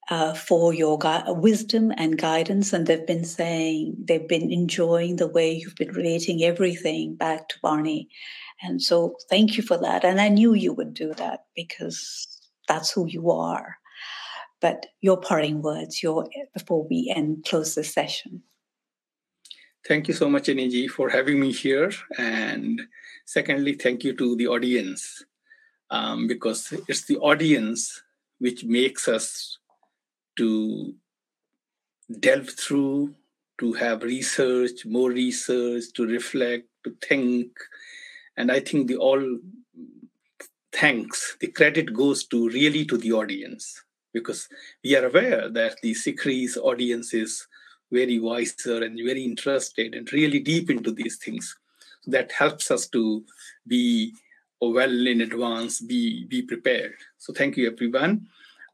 uh, 0.10 0.34
for 0.34 0.74
your 0.74 1.00
wisdom 1.28 1.92
and 1.98 2.18
guidance. 2.18 2.74
And 2.74 2.86
they've 2.86 3.08
been 3.08 3.26
saying 3.26 3.96
they've 4.04 4.28
been 4.28 4.52
enjoying 4.52 5.16
the 5.16 5.28
way 5.28 5.54
you've 5.54 5.76
been 5.76 5.94
relating 5.94 6.44
everything 6.44 7.16
back 7.16 7.50
to 7.50 7.56
Bani. 7.62 8.10
And 8.62 8.82
so 8.82 9.16
thank 9.30 9.58
you 9.58 9.64
for 9.64 9.78
that. 9.78 10.04
And 10.04 10.22
I 10.22 10.30
knew 10.30 10.54
you 10.54 10.74
would 10.74 10.94
do 10.94 11.14
that 11.16 11.46
because 11.56 12.28
that's 12.68 12.92
who 12.92 13.08
you 13.08 13.32
are. 13.32 13.78
But 14.64 14.86
your 15.02 15.18
parting 15.18 15.62
words, 15.62 16.02
your 16.02 16.30
before 16.54 16.88
we 16.90 17.12
end 17.14 17.44
close 17.44 17.76
the 17.76 17.84
session. 17.84 18.44
Thank 19.86 20.08
you 20.08 20.14
so 20.14 20.30
much, 20.30 20.44
Inniji, 20.44 20.90
for 20.90 21.10
having 21.10 21.38
me 21.38 21.52
here. 21.52 21.92
And 22.18 22.82
secondly, 23.26 23.74
thank 23.74 24.06
you 24.06 24.16
to 24.16 24.38
the 24.38 24.48
audience 24.48 25.26
um, 25.90 26.28
because 26.28 26.74
it's 26.88 27.04
the 27.04 27.18
audience 27.18 28.04
which 28.40 28.64
makes 28.64 29.10
us 29.10 29.58
to 30.38 30.96
delve 32.22 32.52
through, 32.52 33.14
to 33.60 33.74
have 33.74 34.04
research, 34.04 34.86
more 34.86 35.10
research, 35.10 35.92
to 35.96 36.06
reflect, 36.06 36.70
to 36.86 36.96
think. 37.06 37.52
And 38.38 38.50
I 38.50 38.62
think 38.62 38.88
the 38.88 38.96
all 38.96 39.40
thanks, 40.72 41.36
the 41.42 41.48
credit 41.48 41.94
goes 41.94 42.24
to 42.28 42.48
really 42.48 42.86
to 42.86 42.98
the 42.98 43.12
audience 43.12 43.84
because 44.14 44.48
we 44.84 44.96
are 44.96 45.06
aware 45.06 45.50
that 45.50 45.78
the 45.82 45.94
SikhRI's 45.94 46.58
audience 46.58 47.14
is 47.14 47.48
very 47.92 48.20
wiser 48.20 48.84
and 48.84 48.98
very 48.98 49.24
interested 49.24 49.94
and 49.94 50.12
really 50.14 50.40
deep 50.40 50.70
into 50.70 50.92
these 50.92 51.18
things. 51.18 51.56
So 52.02 52.12
that 52.12 52.32
helps 52.32 52.72
us 52.72 52.88
to 52.90 53.24
be 53.68 54.14
well 54.62 55.08
in 55.08 55.22
advance, 55.22 55.82
be 55.82 56.26
be 56.26 56.42
prepared. 56.42 56.96
So 57.18 57.34
thank 57.34 57.58
you 57.58 57.70
everyone 57.70 58.28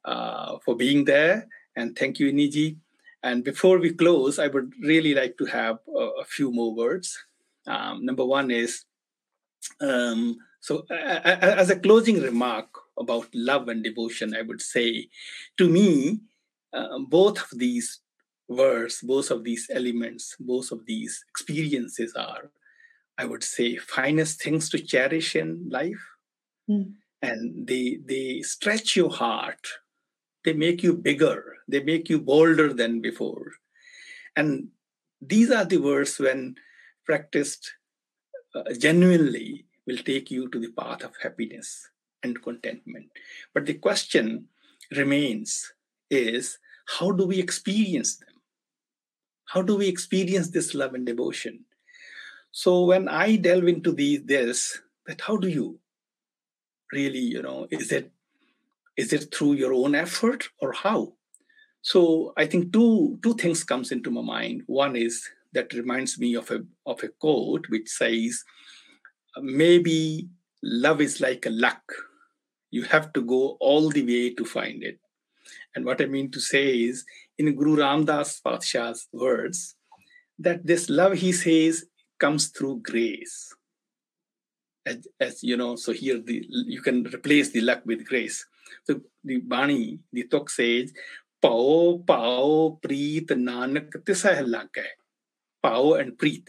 uh, 0.06 0.58
for 0.64 0.76
being 0.76 1.06
there. 1.06 1.48
And 1.76 1.98
thank 1.98 2.20
you, 2.20 2.32
Inniji. 2.32 2.78
And 3.24 3.44
before 3.44 3.80
we 3.80 3.94
close, 3.94 4.40
I 4.40 4.48
would 4.48 4.74
really 4.82 5.14
like 5.14 5.38
to 5.38 5.46
have 5.46 5.80
a, 5.88 6.06
a 6.22 6.26
few 6.26 6.52
more 6.52 6.74
words. 6.74 7.18
Um, 7.68 8.06
number 8.06 8.26
one 8.26 8.52
is 8.52 8.86
um, 9.82 10.38
so, 10.62 10.86
uh, 10.90 10.94
as 10.94 11.70
a 11.70 11.80
closing 11.80 12.22
remark 12.22 12.68
about 13.00 13.28
love 13.34 13.70
and 13.70 13.84
devotion, 13.84 14.36
I 14.36 14.42
would 14.42 14.62
say 14.62 15.08
to 15.58 15.70
me, 15.70 16.20
uh, 16.74 17.00
both 17.00 17.40
of 17.40 17.58
these 17.58 18.02
words, 18.48 19.02
both 19.02 19.32
of 19.32 19.44
these 19.44 19.70
elements, 19.74 20.36
both 20.40 20.72
of 20.72 20.86
these 20.86 21.24
experiences 21.30 22.14
are, 22.16 22.52
I 23.18 23.26
would 23.26 23.44
say, 23.44 23.78
finest 23.78 24.42
things 24.42 24.70
to 24.70 24.80
cherish 24.80 25.36
in 25.36 25.70
life. 25.70 26.04
Mm. 26.70 26.94
And 27.22 27.68
they, 27.68 28.00
they 28.06 28.42
stretch 28.42 28.96
your 28.96 29.10
heart 29.10 29.68
they 30.46 30.54
make 30.54 30.84
you 30.84 30.94
bigger, 30.94 31.58
they 31.68 31.84
make 31.84 32.10
you 32.10 32.20
bolder 32.20 32.74
than 32.74 33.02
before. 33.02 33.54
And 34.36 34.70
these 35.22 35.52
are 35.52 35.66
the 35.66 35.78
words 35.78 36.18
when 36.20 36.56
practiced 37.06 37.74
uh, 38.56 38.64
genuinely 38.78 39.66
will 39.86 39.98
take 39.98 40.32
you 40.32 40.50
to 40.50 40.60
the 40.60 40.72
path 40.72 41.04
of 41.04 41.14
happiness 41.22 41.90
and 42.24 42.42
contentment. 42.42 43.08
But 43.54 43.66
the 43.66 43.76
question 43.76 44.46
remains 44.96 45.72
is 46.10 46.58
how 46.98 47.12
do 47.12 47.26
we 47.26 47.40
experience 47.40 48.18
them? 48.18 48.30
How 49.46 49.62
do 49.62 49.76
we 49.78 49.88
experience 49.88 50.50
this 50.50 50.74
love 50.74 50.94
and 50.94 51.06
devotion? 51.06 51.66
So 52.52 52.86
when 52.86 53.08
I 53.08 53.36
delve 53.36 53.68
into 53.68 53.92
these, 53.92 54.24
this, 54.24 54.82
that 55.06 55.22
how 55.22 55.38
do 55.38 55.48
you 55.48 55.80
really, 56.92 57.20
you 57.20 57.42
know, 57.42 57.68
is 57.70 57.92
it 57.92 58.12
is 58.98 59.14
it 59.14 59.34
through 59.34 59.54
your 59.54 59.74
own 59.74 59.96
effort 59.96 60.50
or 60.60 60.74
how? 60.74 61.14
So 61.82 62.34
I 62.38 62.46
think 62.46 62.74
two 62.74 63.20
two 63.24 63.36
things 63.36 63.64
comes 63.64 63.92
into 63.92 64.12
my 64.12 64.22
mind. 64.22 64.64
One 64.66 64.96
is 64.96 65.24
that 65.54 65.74
reminds 65.74 66.20
me 66.20 66.36
of 66.36 66.50
a 66.52 66.62
of 66.86 67.02
a 67.04 67.08
quote 67.08 67.70
which 67.70 67.88
says, 67.90 68.44
maybe 69.42 70.28
love 70.64 71.02
is 71.02 71.22
like 71.22 71.46
a 71.46 71.50
luck. 71.50 71.82
You 72.72 72.84
have 72.84 73.14
to 73.14 73.22
go 73.22 73.58
all 73.60 73.90
the 73.90 74.06
way 74.06 74.34
to 74.34 74.46
find 74.46 74.84
it. 74.84 75.00
And 75.76 75.86
what 75.86 76.02
I 76.02 76.06
mean 76.06 76.32
to 76.32 76.40
say 76.40 76.82
is, 76.82 77.06
in 77.38 77.56
Guru 77.56 77.78
Ramdas 77.78 78.42
Patshah's 78.42 79.08
words, 79.12 79.76
that 80.38 80.66
this 80.66 80.90
love, 80.90 81.14
he 81.14 81.32
says, 81.32 81.86
comes 82.20 82.50
through 82.50 82.82
grace. 82.82 83.54
As, 84.86 85.08
as 85.20 85.44
you 85.44 85.58
know, 85.58 85.76
so 85.76 85.92
here 85.92 86.20
the 86.20 86.46
you 86.50 86.82
can 86.82 87.04
replace 87.04 87.50
the 87.52 87.62
luck 87.62 87.82
with 87.86 88.06
grace. 88.06 88.46
So 88.86 89.02
the 89.24 89.38
Bani, 89.38 90.00
the 90.12 90.24
Tuk 90.24 90.50
says, 90.50 90.94
Pao, 91.42 92.04
Pao, 92.06 92.80
Preet, 92.82 93.28
Nanak, 93.28 93.92
Tisa 94.04 94.46
lag 94.48 94.70
hai. 94.76 94.84
Pao 95.62 95.94
and 95.94 96.18
Preet. 96.18 96.48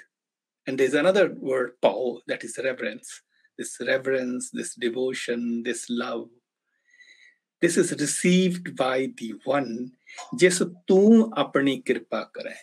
And 0.66 0.78
there's 0.78 0.94
another 0.94 1.32
word, 1.32 1.72
Pao, 1.80 2.20
that 2.26 2.44
is 2.44 2.58
reverence 2.62 3.22
This 3.59 3.77
reverence, 3.79 4.51
this 4.51 4.75
devotion, 4.75 5.63
this 5.63 5.85
love. 5.89 6.27
This 7.61 7.77
is 7.77 7.91
received 7.93 8.75
by 8.75 9.09
the 9.17 9.33
one, 9.43 9.91
जिस 10.37 10.61
तू 10.89 11.31
apni 11.37 11.83
kirpa 11.83 12.27
kare, 12.35 12.55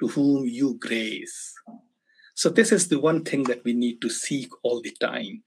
to 0.00 0.08
whom 0.08 0.46
you 0.46 0.78
grace. 0.80 1.54
So 2.34 2.48
this 2.48 2.72
is 2.72 2.88
the 2.88 2.98
one 2.98 3.22
thing 3.22 3.44
that 3.44 3.62
we 3.64 3.74
need 3.74 4.00
to 4.00 4.08
seek 4.10 4.48
all 4.62 4.80
the 4.80 4.96
time 5.00 5.42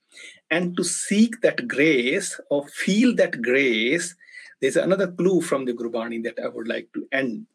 and 0.49 0.75
to 0.77 0.83
seek 0.83 1.41
that 1.41 1.67
grace 1.67 2.39
or 2.49 2.67
feel 2.67 3.15
that 3.15 3.41
grace 3.41 4.15
there's 4.61 4.77
another 4.77 5.11
clue 5.11 5.41
from 5.41 5.65
the 5.65 5.73
gurbani 5.73 6.23
that 6.23 6.39
i 6.43 6.47
would 6.47 6.67
like 6.67 6.87
to 6.93 7.07
end 7.11 7.45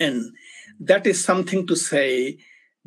and 0.00 0.32
that 0.80 1.06
is 1.06 1.24
something 1.24 1.66
to 1.66 1.76
say 1.76 2.38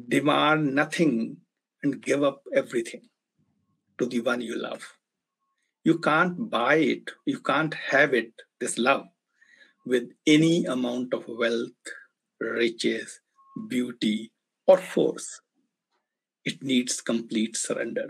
demand 0.07 0.73
nothing 0.75 1.37
and 1.83 2.01
give 2.01 2.23
up 2.23 2.41
everything 2.53 3.01
to 4.02 4.08
the 4.14 4.20
one 4.30 4.44
you 4.48 4.58
love 4.66 4.88
you 5.90 5.96
can't 6.08 6.38
buy 6.56 6.74
it 6.94 7.14
you 7.32 7.40
can't 7.50 7.74
have 7.92 8.14
it 8.22 8.46
this 8.64 8.76
love 8.88 9.06
with 9.92 10.10
any 10.26 10.56
amount 10.76 11.14
of 11.18 11.24
wealth 11.44 11.94
riches 12.58 13.20
beauty 13.74 14.18
or 14.66 14.78
force 14.94 15.28
it 16.44 16.62
needs 16.72 17.00
complete 17.12 17.56
surrender 17.56 18.08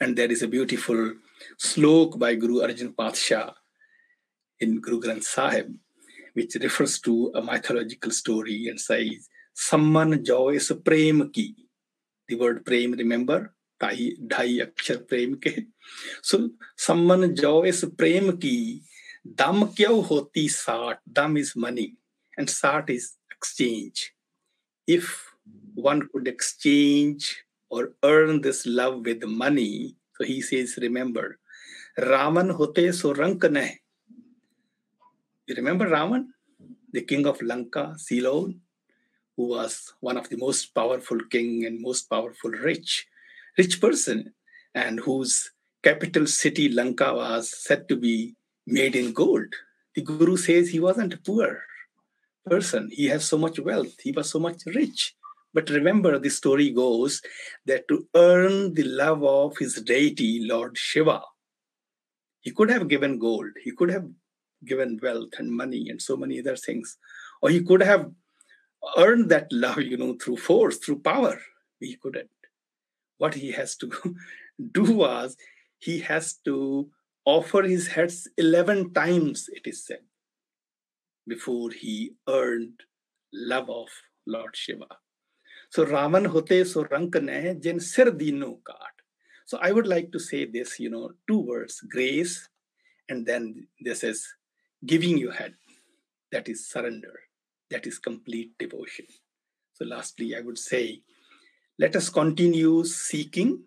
and 0.00 0.16
there 0.16 0.30
is 0.30 0.42
a 0.42 0.48
beautiful 0.48 1.14
slok 1.58 2.18
by 2.18 2.34
Guru 2.34 2.60
Arjan 2.62 2.94
Patshah 2.94 3.54
in 4.60 4.80
Guru 4.80 5.00
Granth 5.00 5.24
Sahib, 5.24 5.74
which 6.34 6.56
refers 6.56 7.00
to 7.00 7.32
a 7.34 7.42
mythological 7.42 8.10
story 8.10 8.68
and 8.68 8.80
says, 8.80 9.28
Samman 9.56 10.24
joy 10.24 10.58
prem 10.84 11.30
ki. 11.30 11.54
The 12.28 12.36
word 12.36 12.64
prem, 12.64 12.92
remember? 12.92 13.54
Dhai 13.80 14.66
akshar 14.66 15.06
prem 15.08 15.38
ke. 15.40 15.66
So, 16.22 16.50
Samman 16.76 17.36
joy 17.36 17.72
prem 17.96 18.38
ki. 18.38 18.82
Dam 19.34 19.68
kyau 19.74 20.04
hoti 20.04 20.48
sart. 20.48 20.98
Dam 21.10 21.36
is 21.36 21.54
money 21.56 21.96
and 22.36 22.48
sart 22.48 22.90
is 22.90 23.16
exchange. 23.30 24.12
If 24.86 25.28
one 25.74 26.08
could 26.12 26.26
exchange 26.26 27.44
or 27.70 27.92
earn 28.02 28.40
this 28.40 28.66
love 28.66 29.04
with 29.04 29.22
money. 29.24 29.96
So 30.16 30.24
he 30.24 30.40
says, 30.40 30.78
remember, 30.80 31.38
Ravan 31.98 32.50
hote 32.52 32.94
so 32.94 33.12
rank 33.12 33.42
nahi. 33.42 33.76
You 35.46 35.54
remember 35.54 35.86
Ravan, 35.86 36.26
the 36.92 37.02
king 37.02 37.26
of 37.26 37.40
Lanka, 37.42 37.94
Ceylon, 37.96 38.60
who 39.36 39.48
was 39.48 39.94
one 40.00 40.16
of 40.16 40.28
the 40.28 40.36
most 40.36 40.74
powerful 40.74 41.18
king 41.30 41.64
and 41.64 41.80
most 41.80 42.10
powerful 42.10 42.50
rich, 42.50 43.06
rich 43.58 43.80
person. 43.80 44.32
and 44.74 45.00
whose 45.00 45.50
capital 45.82 46.26
city 46.26 46.68
Lanka 46.68 47.12
was 47.14 47.52
said 47.64 47.88
to 47.88 47.96
be 47.96 48.36
made 48.66 48.94
in 48.94 49.12
gold. 49.12 49.52
The 49.94 50.02
Guru 50.02 50.36
says 50.36 50.68
he 50.68 50.80
wasn't 50.80 51.14
a 51.14 51.18
poor 51.18 51.62
person. 52.46 52.88
He 52.92 53.06
has 53.06 53.24
so 53.24 53.38
much 53.38 53.58
wealth. 53.58 53.94
He 54.00 54.12
was 54.12 54.30
so 54.30 54.38
much 54.38 54.62
rich. 54.66 55.14
But 55.54 55.70
remember, 55.70 56.18
the 56.18 56.30
story 56.30 56.70
goes 56.70 57.22
that 57.66 57.88
to 57.88 58.06
earn 58.14 58.74
the 58.74 58.84
love 58.84 59.24
of 59.24 59.56
his 59.56 59.82
deity, 59.82 60.46
Lord 60.46 60.76
Shiva, 60.76 61.22
he 62.40 62.50
could 62.52 62.70
have 62.70 62.88
given 62.88 63.18
gold, 63.18 63.50
he 63.64 63.72
could 63.72 63.90
have 63.90 64.06
given 64.64 65.00
wealth 65.02 65.30
and 65.38 65.50
money 65.50 65.88
and 65.88 66.00
so 66.00 66.16
many 66.16 66.38
other 66.38 66.56
things, 66.56 66.98
or 67.42 67.48
he 67.50 67.62
could 67.64 67.82
have 67.82 68.10
earned 68.96 69.30
that 69.30 69.50
love, 69.50 69.80
you 69.80 69.96
know, 69.96 70.14
through 70.14 70.36
force, 70.36 70.76
through 70.78 71.00
power. 71.00 71.40
He 71.80 71.96
couldn't. 71.96 72.30
What 73.18 73.34
he 73.34 73.52
has 73.52 73.76
to 73.76 73.90
do 74.72 74.84
was 74.94 75.36
he 75.78 76.00
has 76.00 76.34
to 76.44 76.90
offer 77.24 77.62
his 77.62 77.88
heads 77.88 78.28
11 78.38 78.94
times, 78.94 79.48
it 79.52 79.66
is 79.66 79.84
said, 79.84 80.00
before 81.26 81.70
he 81.70 82.14
earned 82.28 82.80
love 83.32 83.68
of 83.68 83.88
Lord 84.26 84.56
Shiva. 84.56 84.86
So 85.70 85.84
Ravan 85.84 86.26
hote 86.26 86.66
so 86.66 86.86
rank 86.90 87.20
ne 87.20 87.54
jin 87.54 87.80
sir 87.80 88.10
dino 88.10 88.60
kaat. 88.66 88.96
So 89.44 89.58
I 89.60 89.72
would 89.72 89.86
like 89.86 90.10
to 90.12 90.18
say 90.18 90.44
this, 90.46 90.80
you 90.80 90.90
know, 90.90 91.12
two 91.26 91.40
words, 91.40 91.80
grace, 91.80 92.48
and 93.08 93.26
then 93.26 93.66
this 93.80 94.02
is 94.04 94.26
giving 94.84 95.18
your 95.18 95.32
head. 95.32 95.54
That 96.32 96.48
is 96.48 96.68
surrender. 96.68 97.14
That 97.70 97.86
is 97.86 97.98
complete 97.98 98.52
devotion. 98.58 99.06
So 99.74 99.84
lastly, 99.84 100.34
I 100.36 100.40
would 100.40 100.58
say, 100.58 101.02
let 101.78 101.94
us 101.94 102.08
continue 102.08 102.84
seeking 102.84 103.62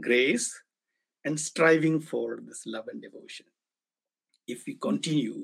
grace 0.00 0.62
and 1.24 1.38
striving 1.38 2.00
for 2.00 2.40
this 2.46 2.62
love 2.66 2.84
and 2.88 3.02
devotion. 3.02 3.46
If 4.46 4.64
we 4.66 4.74
continue 4.74 5.42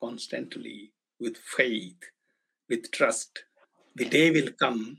constantly 0.00 0.92
with 1.18 1.36
faith, 1.36 1.98
with 2.68 2.90
trust, 2.92 3.44
the 3.96 4.04
day 4.04 4.30
will 4.30 4.52
come 4.60 4.98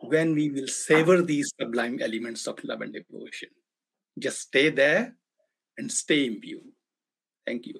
when 0.00 0.34
we 0.34 0.50
will 0.50 0.66
savor 0.66 1.22
these 1.22 1.52
sublime 1.60 2.00
elements 2.02 2.46
of 2.46 2.62
love 2.64 2.80
and 2.80 2.92
devotion. 2.92 3.50
Just 4.18 4.40
stay 4.40 4.70
there 4.70 5.14
and 5.78 5.90
stay 5.90 6.26
in 6.26 6.40
view. 6.40 6.62
Thank 7.46 7.66
you. 7.66 7.74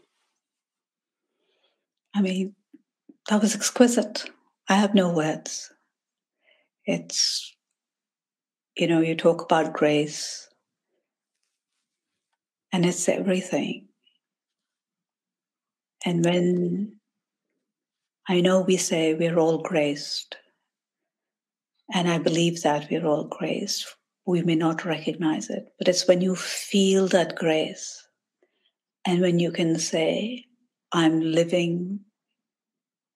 I 2.15 2.23
mean, 2.23 2.55
that 3.29 3.43
was 3.43 3.55
exquisite. 3.55 4.31
I 4.69 4.75
have 4.75 4.95
no 4.95 5.13
words. 5.13 5.73
It's, 6.85 7.56
you 8.77 8.87
know, 8.87 9.01
you 9.01 9.15
talk 9.15 9.43
about 9.43 9.73
grace, 9.73 10.49
and 12.73 12.85
it's 12.85 13.09
everything. 13.09 13.89
And 16.05 16.25
when 16.25 16.99
I 18.29 18.41
know 18.41 18.61
we 18.61 18.77
say 18.77 19.15
we're 19.15 19.39
all 19.39 19.59
graced, 19.63 20.37
and 21.93 22.09
I 22.09 22.19
believe 22.19 22.63
that 22.63 22.89
we're 22.91 23.07
all 23.07 23.25
graced. 23.25 23.87
We 24.27 24.43
may 24.43 24.57
not 24.57 24.85
recognize 24.85 25.51
it, 25.51 25.73
but 25.79 25.89
it's 25.89 26.09
when 26.09 26.21
you 26.21 26.35
feel 26.35 27.07
that 27.09 27.37
grace 27.37 28.07
and 29.07 29.21
when 29.21 29.39
you 29.39 29.53
can 29.53 29.79
say, 29.79 30.45
I'm 30.93 31.21
living 31.21 32.01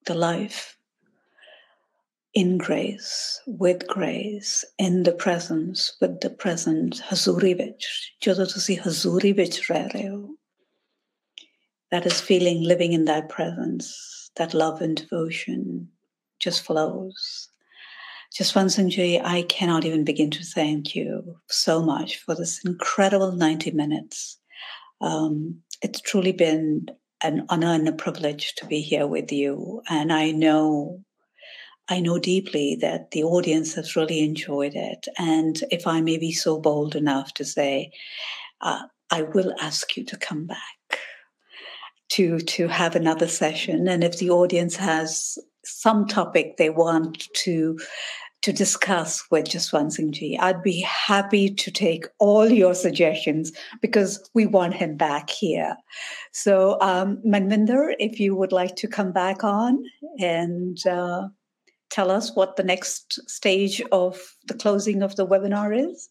the 0.07 0.15
life 0.15 0.77
in 2.34 2.58
grace, 2.58 3.42
with 3.48 3.88
grace, 3.88 4.66
in 4.78 5.04
the 5.04 5.14
presence, 5.14 5.96
with 6.02 6.20
the 6.22 6.30
present, 6.30 7.02
Hazuri 7.10 7.54
vich. 7.62 7.86
ਜਦੋਂ 8.26 8.46
ਤੁਸੀਂ 8.54 8.78
Hazuri 8.86 9.34
vich 9.42 9.60
that 11.92 12.06
is 12.06 12.20
feeling 12.20 12.62
living 12.64 12.94
in 12.94 13.06
that 13.06 13.30
presence, 13.30 14.32
that 14.36 14.54
love 14.54 14.82
and 14.82 14.98
devotion 14.98 15.88
just 16.40 16.62
flows. 16.64 17.50
Jaswant 18.34 18.72
Singh 18.72 18.90
Ji, 18.90 19.20
I 19.20 19.44
cannot 19.44 19.86
even 19.86 20.04
begin 20.04 20.30
to 20.32 20.44
thank 20.44 20.94
you 20.94 21.38
so 21.48 21.82
much 21.82 22.18
for 22.18 22.36
this 22.36 22.66
incredible 22.66 23.32
90 23.32 23.72
minutes. 23.72 24.38
Um, 25.00 25.62
it's 25.82 26.02
truly 26.02 26.34
been 26.34 26.88
an 27.24 27.46
honor 27.48 27.74
and 27.74 27.88
a 27.88 27.94
privilege 27.94 28.56
to 28.56 28.66
be 28.66 28.82
here 28.82 29.08
with 29.08 29.32
you. 29.32 29.82
And 29.90 30.12
I 30.12 30.32
know, 30.32 31.02
I 31.91 32.01
know 32.01 32.19
deeply 32.19 32.77
that 32.81 33.11
the 33.11 33.25
audience 33.25 33.75
has 33.75 33.97
really 33.97 34.21
enjoyed 34.21 34.75
it. 34.75 35.09
And 35.19 35.63
if 35.71 35.87
I 35.87 36.01
may 36.01 36.19
be 36.19 36.33
so 36.33 36.59
bold 36.61 36.95
enough 36.95 37.35
to 37.35 37.45
say, 37.45 37.91
uh, 38.61 38.83
I 39.11 39.23
will 39.23 39.53
ask 39.61 39.97
you 39.97 40.05
to 40.05 40.17
come 40.17 40.47
back 40.47 41.01
to 42.11 42.39
to 42.39 42.69
have 42.69 42.95
another 42.95 43.27
session. 43.27 43.89
And 43.89 44.05
if 44.05 44.19
the 44.19 44.31
audience 44.31 44.77
has 44.77 45.37
some 45.65 46.07
topic 46.07 46.57
they 46.57 46.71
want 46.71 47.29
to 47.35 47.79
to 48.43 48.53
discuss 48.53 49.23
with 49.31 49.45
Jaswant 49.45 49.93
Singh 49.93 50.13
Ji. 50.13 50.39
I'd 50.39 50.63
be 50.63 50.81
happy 50.81 51.53
to 51.55 51.71
take 51.71 52.07
all 52.19 52.49
your 52.49 52.75
suggestions 52.75 53.53
because 53.83 54.31
we 54.33 54.47
want 54.47 54.73
him 54.73 54.97
back 54.97 55.29
here. 55.29 55.77
So, 56.33 56.81
um, 56.81 57.19
Manvinder, 57.27 57.93
if 57.99 58.19
you 58.19 58.35
would 58.35 58.53
like 58.53 58.77
to 58.77 58.89
come 58.89 59.13
back 59.13 59.45
on 59.45 59.85
and 60.19 60.79
uh, 60.87 61.29
tell 61.91 62.11
us 62.11 62.35
what 62.35 62.57
the 62.57 62.63
next 62.63 63.29
stage 63.29 63.83
of 63.93 64.37
the 64.47 64.55
closing 64.55 65.03
of 65.03 65.17
the 65.17 65.27
webinar 65.27 65.77
is. 65.77 66.09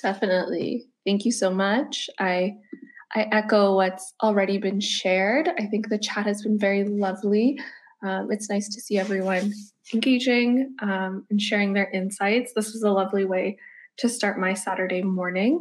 Definitely. 0.00 0.86
Thank 1.06 1.24
you 1.24 1.32
so 1.32 1.50
much. 1.50 2.08
I 2.18 2.54
I 3.14 3.28
echo 3.30 3.74
what's 3.76 4.14
already 4.22 4.56
been 4.56 4.80
shared. 4.80 5.50
I 5.58 5.66
think 5.66 5.88
the 5.88 5.98
chat 5.98 6.26
has 6.26 6.42
been 6.42 6.58
very 6.58 6.84
lovely. 6.84 7.58
Um, 8.02 8.28
it's 8.30 8.48
nice 8.48 8.68
to 8.74 8.80
see 8.80 8.98
everyone 8.98 9.52
engaging 9.92 10.74
um, 10.80 11.26
and 11.30 11.40
sharing 11.40 11.74
their 11.74 11.90
insights. 11.90 12.52
This 12.54 12.72
was 12.72 12.82
a 12.82 12.90
lovely 12.90 13.24
way 13.24 13.58
to 13.98 14.08
start 14.08 14.40
my 14.40 14.54
Saturday 14.54 15.02
morning. 15.02 15.60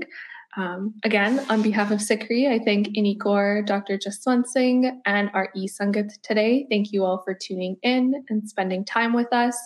Um, 0.57 0.95
again, 1.05 1.39
on 1.49 1.61
behalf 1.61 1.91
of 1.91 1.99
SikhRI, 1.99 2.51
I 2.51 2.59
thank 2.63 2.89
Inni 2.89 3.17
Kaur, 3.17 3.65
Dr. 3.65 3.97
Jaswant 3.97 4.45
Singh, 4.47 5.01
and 5.05 5.31
our 5.33 5.49
e-Sangat 5.55 6.21
today. 6.23 6.67
Thank 6.69 6.91
you 6.91 7.05
all 7.05 7.21
for 7.23 7.33
tuning 7.33 7.77
in 7.83 8.25
and 8.27 8.47
spending 8.49 8.83
time 8.83 9.13
with 9.13 9.31
us. 9.31 9.57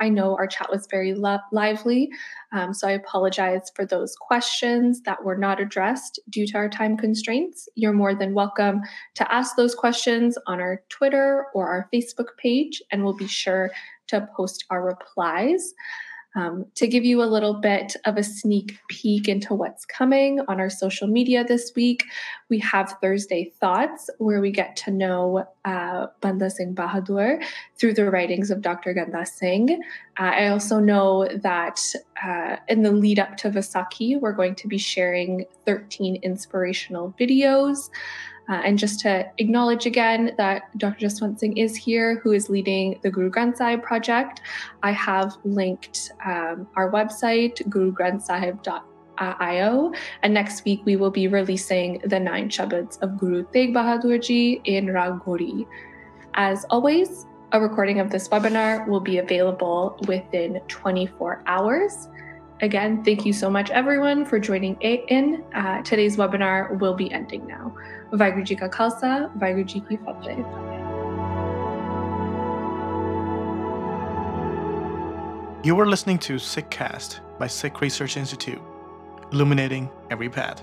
I 0.00 0.10
know 0.10 0.36
our 0.36 0.46
chat 0.46 0.70
was 0.70 0.86
very 0.90 1.14
lo- 1.14 1.38
lively, 1.50 2.10
um, 2.52 2.74
so 2.74 2.86
I 2.86 2.92
apologize 2.92 3.72
for 3.74 3.86
those 3.86 4.14
questions 4.16 5.00
that 5.02 5.24
were 5.24 5.38
not 5.38 5.60
addressed 5.60 6.20
due 6.28 6.46
to 6.48 6.58
our 6.58 6.68
time 6.68 6.98
constraints. 6.98 7.66
You're 7.74 7.94
more 7.94 8.14
than 8.14 8.34
welcome 8.34 8.82
to 9.14 9.32
ask 9.32 9.56
those 9.56 9.74
questions 9.74 10.36
on 10.46 10.60
our 10.60 10.82
Twitter 10.90 11.46
or 11.54 11.68
our 11.68 11.88
Facebook 11.92 12.36
page, 12.36 12.82
and 12.92 13.02
we'll 13.02 13.16
be 13.16 13.26
sure 13.26 13.70
to 14.08 14.28
post 14.36 14.66
our 14.68 14.84
replies. 14.84 15.72
Um, 16.36 16.66
to 16.74 16.88
give 16.88 17.04
you 17.04 17.22
a 17.22 17.26
little 17.26 17.54
bit 17.54 17.94
of 18.04 18.16
a 18.16 18.22
sneak 18.24 18.78
peek 18.88 19.28
into 19.28 19.54
what's 19.54 19.84
coming 19.84 20.40
on 20.48 20.58
our 20.58 20.70
social 20.70 21.06
media 21.06 21.44
this 21.44 21.72
week, 21.76 22.04
we 22.48 22.58
have 22.58 22.96
Thursday 23.00 23.52
Thoughts, 23.60 24.10
where 24.18 24.40
we 24.40 24.50
get 24.50 24.74
to 24.76 24.90
know 24.90 25.46
uh, 25.64 26.08
Banda 26.20 26.50
Singh 26.50 26.74
Bahadur 26.74 27.42
through 27.78 27.94
the 27.94 28.10
writings 28.10 28.50
of 28.50 28.62
Dr. 28.62 28.92
Ganda 28.94 29.24
Singh. 29.24 29.80
Uh, 30.18 30.22
I 30.22 30.48
also 30.48 30.80
know 30.80 31.28
that 31.42 31.80
uh, 32.22 32.56
in 32.68 32.82
the 32.82 32.92
lead 32.92 33.18
up 33.18 33.36
to 33.38 33.50
Vaisakhi, 33.50 34.20
we're 34.20 34.32
going 34.32 34.56
to 34.56 34.68
be 34.68 34.78
sharing 34.78 35.46
13 35.66 36.16
inspirational 36.16 37.14
videos. 37.18 37.90
Uh, 38.48 38.62
and 38.64 38.78
just 38.78 39.00
to 39.00 39.28
acknowledge 39.38 39.86
again 39.86 40.32
that 40.36 40.76
Dr. 40.78 41.06
Jaswant 41.06 41.38
Singh 41.38 41.56
is 41.56 41.74
here, 41.74 42.20
who 42.22 42.32
is 42.32 42.50
leading 42.50 43.00
the 43.02 43.10
Guru 43.10 43.30
Granth 43.30 43.56
Sahib 43.56 43.82
project. 43.82 44.42
I 44.82 44.90
have 44.92 45.38
linked 45.44 46.12
um, 46.24 46.68
our 46.76 46.92
website, 46.92 47.66
gurugranthsahib.io, 47.68 49.92
and 50.22 50.34
next 50.34 50.64
week 50.64 50.82
we 50.84 50.96
will 50.96 51.10
be 51.10 51.26
releasing 51.28 52.02
the 52.04 52.20
nine 52.20 52.50
Shabads 52.50 53.00
of 53.00 53.16
Guru 53.18 53.44
Tegh 53.44 53.72
Bahadur 53.72 54.22
Ji 54.22 54.60
in 54.64 54.92
Rag 54.92 55.20
Gauri. 55.24 55.66
As 56.34 56.66
always, 56.68 57.24
a 57.52 57.60
recording 57.60 58.00
of 58.00 58.10
this 58.10 58.28
webinar 58.28 58.86
will 58.88 59.00
be 59.00 59.18
available 59.18 59.96
within 60.08 60.60
24 60.66 61.44
hours. 61.46 62.08
Again, 62.60 63.02
thank 63.04 63.26
you 63.26 63.32
so 63.32 63.50
much, 63.50 63.70
everyone, 63.70 64.24
for 64.24 64.38
joining 64.38 64.76
in. 64.80 65.44
Uh, 65.54 65.82
today's 65.82 66.16
webinar 66.16 66.78
will 66.78 66.94
be 66.94 67.12
ending 67.12 67.46
now. 67.46 67.74
You 75.64 75.74
were 75.74 75.86
listening 75.86 76.18
to 76.20 76.38
Sikh 76.38 76.70
Cast 76.70 77.22
by 77.40 77.48
Sikh 77.48 77.80
Research 77.80 78.16
Institute, 78.16 78.60
illuminating 79.32 79.90
every 80.10 80.28
path. 80.28 80.62